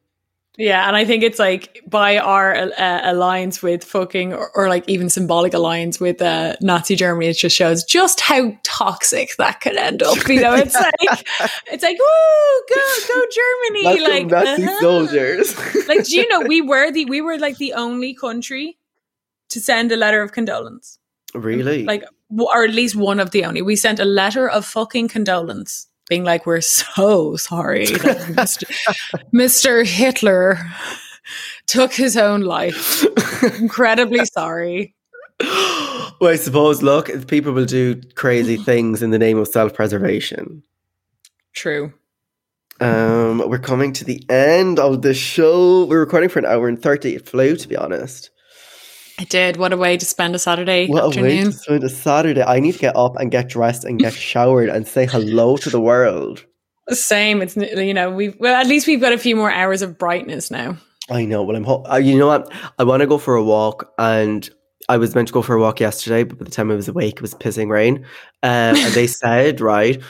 Yeah, 0.61 0.87
and 0.87 0.95
I 0.95 1.07
think 1.07 1.23
it's 1.23 1.39
like 1.39 1.83
by 1.87 2.19
our 2.19 2.55
uh, 2.55 3.01
alliance 3.05 3.63
with 3.63 3.83
fucking, 3.83 4.35
or, 4.35 4.51
or 4.55 4.69
like 4.69 4.87
even 4.91 5.09
symbolic 5.09 5.55
alliance 5.55 5.99
with 5.99 6.21
uh, 6.21 6.57
Nazi 6.61 6.97
Germany, 6.97 7.29
it 7.29 7.39
just 7.39 7.57
shows 7.57 7.83
just 7.83 8.21
how 8.21 8.55
toxic 8.63 9.35
that 9.39 9.63
could 9.63 9.77
end 9.77 10.03
up. 10.03 10.19
You 10.29 10.43
know, 10.43 10.55
it's 10.55 10.75
like 11.01 11.27
it's 11.67 11.83
like, 11.83 11.99
woo, 11.99 12.63
go 12.69 12.99
go 13.09 13.25
Germany, 13.33 14.01
like 14.07 14.27
Nazi 14.27 14.65
uh-huh. 14.65 14.81
soldiers. 14.81 15.89
like 15.89 16.05
do 16.05 16.15
you 16.15 16.29
know 16.29 16.41
we 16.41 16.61
were 16.73 16.93
the 16.93 17.07
we 17.07 17.23
were 17.23 17.39
like 17.39 17.57
the 17.57 17.73
only 17.73 18.13
country 18.13 18.77
to 19.49 19.61
send 19.61 19.91
a 19.93 19.97
letter 19.97 20.21
of 20.21 20.33
condolence, 20.33 20.99
really? 21.33 21.85
like 21.85 22.05
or 22.37 22.65
at 22.65 22.75
least 22.75 22.97
one 22.97 23.19
of 23.19 23.31
the 23.31 23.47
only. 23.47 23.63
We 23.63 23.77
sent 23.77 23.99
a 23.99 24.05
letter 24.05 24.47
of 24.47 24.67
fucking 24.67 25.09
condolence. 25.09 25.87
Being 26.11 26.25
like, 26.25 26.45
we're 26.45 26.61
so 26.61 27.37
sorry 27.37 27.87
Mr. 27.87 28.65
Mr. 29.33 29.87
Hitler 29.87 30.59
took 31.67 31.93
his 31.95 32.17
own 32.17 32.41
life. 32.43 33.05
Incredibly 33.61 34.27
sorry. 34.27 34.95
well, 35.41 36.31
I 36.31 36.37
suppose, 36.37 36.83
look, 36.83 37.29
people 37.29 37.53
will 37.53 37.65
do 37.65 38.03
crazy 38.17 38.57
things 38.65 39.03
in 39.03 39.11
the 39.11 39.19
name 39.19 39.39
of 39.39 39.47
self 39.47 39.73
preservation. 39.73 40.65
True. 41.55 41.93
Um, 42.81 43.49
we're 43.49 43.59
coming 43.59 43.93
to 43.93 44.05
the 44.05 44.25
end 44.29 44.81
of 44.81 45.03
the 45.03 45.15
show. 45.15 45.85
We're 45.85 46.01
recording 46.01 46.29
for 46.29 46.41
an 46.41 46.47
hour 46.47 46.67
and 46.67 46.81
30. 46.81 47.15
It 47.15 47.29
flew, 47.29 47.55
to 47.57 47.69
be 47.69 47.77
honest. 47.77 48.31
I 49.21 49.25
did. 49.25 49.59
What 49.59 49.71
a 49.75 49.77
way 49.77 49.99
to 49.99 50.07
spend 50.07 50.35
a 50.35 50.39
Saturday 50.39 50.87
What 50.87 51.15
a 51.15 51.23
way 51.23 51.45
to 51.45 51.53
spend 51.53 51.85
a 51.85 51.91
Saturday. 51.91 52.43
I 52.43 52.59
need 52.59 52.73
to 52.73 52.79
get 52.79 52.97
up 52.97 53.17
and 53.17 53.31
get 53.31 53.51
dressed 53.51 53.85
and 53.85 53.99
get 53.99 54.15
showered 54.15 54.71
and 54.71 54.89
say 54.89 55.05
hello 55.05 55.59
to 55.59 55.69
the 55.69 55.79
world. 55.79 56.47
Same. 56.89 57.43
It's 57.43 57.55
you 57.55 57.93
know 57.93 58.11
we 58.11 58.31
well 58.41 58.55
at 58.55 58.67
least 58.67 58.87
we've 58.87 59.01
got 59.01 59.13
a 59.13 59.19
few 59.19 59.37
more 59.37 59.53
hours 59.53 59.83
of 59.83 59.99
brightness 59.99 60.51
now. 60.51 60.79
I 61.11 61.27
know. 61.27 61.43
Well, 61.43 61.55
I'm. 61.55 61.65
Ho- 61.65 61.85
uh, 61.91 61.97
you 61.97 62.19
know 62.19 62.29
what? 62.29 62.51
I 62.79 62.85
want 62.85 63.03
to 63.03 63.07
go 63.07 63.19
for 63.19 63.35
a 63.35 63.45
walk, 63.45 63.93
and 63.99 64.49
I 64.89 64.97
was 64.97 65.15
meant 65.15 65.29
to 65.29 65.35
go 65.35 65.43
for 65.43 65.55
a 65.55 65.61
walk 65.61 65.81
yesterday, 65.81 66.25
but 66.25 66.39
by 66.39 66.47
the 66.47 66.51
time 66.51 66.71
I 66.71 66.75
was 66.75 66.89
awake, 66.89 67.17
it 67.17 67.23
was 67.23 67.35
pissing 67.35 67.69
rain. 67.69 68.07
Um, 68.43 68.77
and 68.77 68.95
they 68.95 69.07
said 69.07 69.61
right 69.61 70.03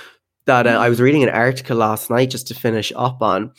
that 0.44 0.68
uh, 0.68 0.70
I 0.70 0.88
was 0.88 1.00
reading 1.00 1.24
an 1.24 1.30
article 1.30 1.78
last 1.78 2.10
night 2.10 2.30
just 2.30 2.46
to 2.46 2.54
finish 2.54 2.92
up 2.94 3.22
on 3.22 3.50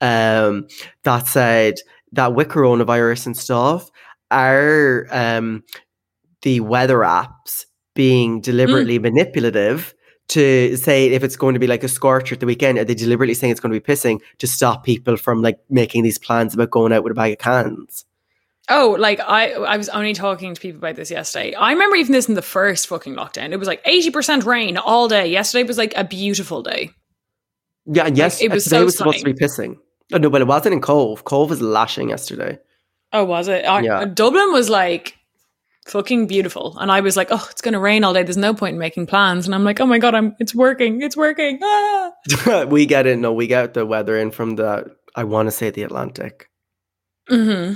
um, 0.00 0.66
that 1.04 1.28
said 1.28 1.76
that 2.12 2.34
with 2.34 2.48
coronavirus 2.48 3.26
and 3.26 3.36
stuff 3.36 3.88
are 4.30 5.06
um, 5.10 5.64
the 6.42 6.60
weather 6.60 6.98
apps 6.98 7.66
being 7.94 8.40
deliberately 8.40 8.98
manipulative 8.98 9.94
to 10.28 10.76
say 10.76 11.08
if 11.08 11.22
it's 11.22 11.36
going 11.36 11.54
to 11.54 11.60
be 11.60 11.66
like 11.66 11.84
a 11.84 11.88
scorcher 11.88 12.34
at 12.34 12.40
the 12.40 12.46
weekend, 12.46 12.78
are 12.78 12.84
they 12.84 12.94
deliberately 12.94 13.34
saying 13.34 13.52
it's 13.52 13.60
going 13.60 13.72
to 13.72 13.80
be 13.80 13.84
pissing 13.84 14.20
to 14.38 14.46
stop 14.46 14.84
people 14.84 15.16
from 15.16 15.42
like 15.42 15.58
making 15.70 16.02
these 16.02 16.18
plans 16.18 16.54
about 16.54 16.70
going 16.70 16.92
out 16.92 17.04
with 17.04 17.12
a 17.12 17.14
bag 17.14 17.32
of 17.32 17.38
cans? 17.38 18.04
Oh, 18.68 18.96
like 18.98 19.20
I 19.20 19.52
I 19.52 19.76
was 19.76 19.88
only 19.90 20.12
talking 20.12 20.54
to 20.54 20.60
people 20.60 20.78
about 20.78 20.96
this 20.96 21.10
yesterday. 21.10 21.54
I 21.54 21.72
remember 21.72 21.94
even 21.96 22.12
this 22.12 22.28
in 22.28 22.34
the 22.34 22.42
first 22.42 22.88
fucking 22.88 23.14
lockdown. 23.14 23.52
It 23.52 23.58
was 23.58 23.68
like 23.68 23.84
80% 23.84 24.44
rain 24.44 24.76
all 24.76 25.06
day. 25.06 25.28
Yesterday 25.28 25.62
was 25.62 25.78
like 25.78 25.94
a 25.96 26.02
beautiful 26.02 26.62
day. 26.62 26.90
Yeah, 27.86 28.06
and 28.06 28.18
yes, 28.18 28.42
it 28.42 28.50
was 28.50 28.64
today 28.64 28.78
so 28.78 28.84
was 28.86 28.96
supposed 28.96 29.20
to 29.20 29.24
be 29.24 29.34
pissing. 29.34 29.76
Oh, 30.12 30.18
no, 30.18 30.30
but 30.30 30.40
it 30.40 30.48
wasn't 30.48 30.74
in 30.74 30.80
Cobh. 30.80 31.24
Cobh 31.24 31.50
was 31.50 31.60
lashing 31.60 32.08
yesterday. 32.08 32.58
Oh, 33.16 33.24
was 33.24 33.48
it? 33.48 33.64
Uh, 33.64 33.80
Yeah. 33.82 34.04
Dublin 34.04 34.52
was 34.52 34.68
like 34.68 35.16
fucking 35.86 36.26
beautiful. 36.26 36.76
And 36.78 36.90
I 36.90 37.00
was 37.00 37.16
like, 37.16 37.28
oh, 37.30 37.46
it's 37.50 37.60
going 37.60 37.74
to 37.74 37.78
rain 37.80 38.04
all 38.04 38.12
day. 38.12 38.22
There's 38.24 38.36
no 38.36 38.54
point 38.54 38.74
in 38.74 38.78
making 38.78 39.06
plans. 39.06 39.46
And 39.46 39.54
I'm 39.54 39.64
like, 39.64 39.80
oh 39.80 39.86
my 39.86 39.98
God, 39.98 40.14
I'm, 40.14 40.34
it's 40.40 40.54
working. 40.54 41.00
It's 41.02 41.16
working. 41.16 41.58
Ah! 41.62 42.64
we 42.68 42.86
get 42.86 43.06
it. 43.06 43.18
No, 43.18 43.32
we 43.32 43.46
get 43.46 43.74
the 43.74 43.86
weather 43.86 44.16
in 44.18 44.30
from 44.30 44.56
the. 44.56 44.94
I 45.14 45.24
want 45.24 45.46
to 45.46 45.50
say 45.50 45.70
the 45.70 45.82
Atlantic, 45.82 46.50
hmm 47.28 47.72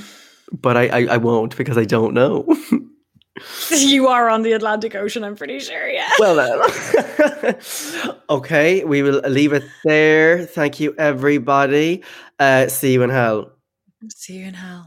but 0.53 0.77
I, 0.77 0.89
I 0.89 1.01
I 1.15 1.17
won't 1.17 1.57
because 1.57 1.79
I 1.79 1.85
don't 1.85 2.13
know. 2.15 2.45
You 3.71 4.09
are 4.09 4.29
on 4.29 4.43
the 4.43 4.53
Atlantic 4.53 4.95
Ocean, 4.95 5.25
I'm 5.25 5.35
pretty 5.37 5.61
sure. 5.61 5.89
Yeah. 5.89 6.11
well 6.19 6.35
then, 6.37 7.57
okay, 8.29 8.85
we 8.85 9.01
will 9.03 9.21
leave 9.25 9.55
it 9.55 9.65
there. 9.85 10.45
Thank 10.45 10.79
you, 10.81 10.95
everybody. 10.99 12.03
Uh, 12.39 12.67
see 12.69 12.93
you 12.93 13.03
in 13.03 13.09
hell. 13.11 13.53
See 14.15 14.35
you 14.39 14.47
in 14.47 14.55
hell. 14.55 14.87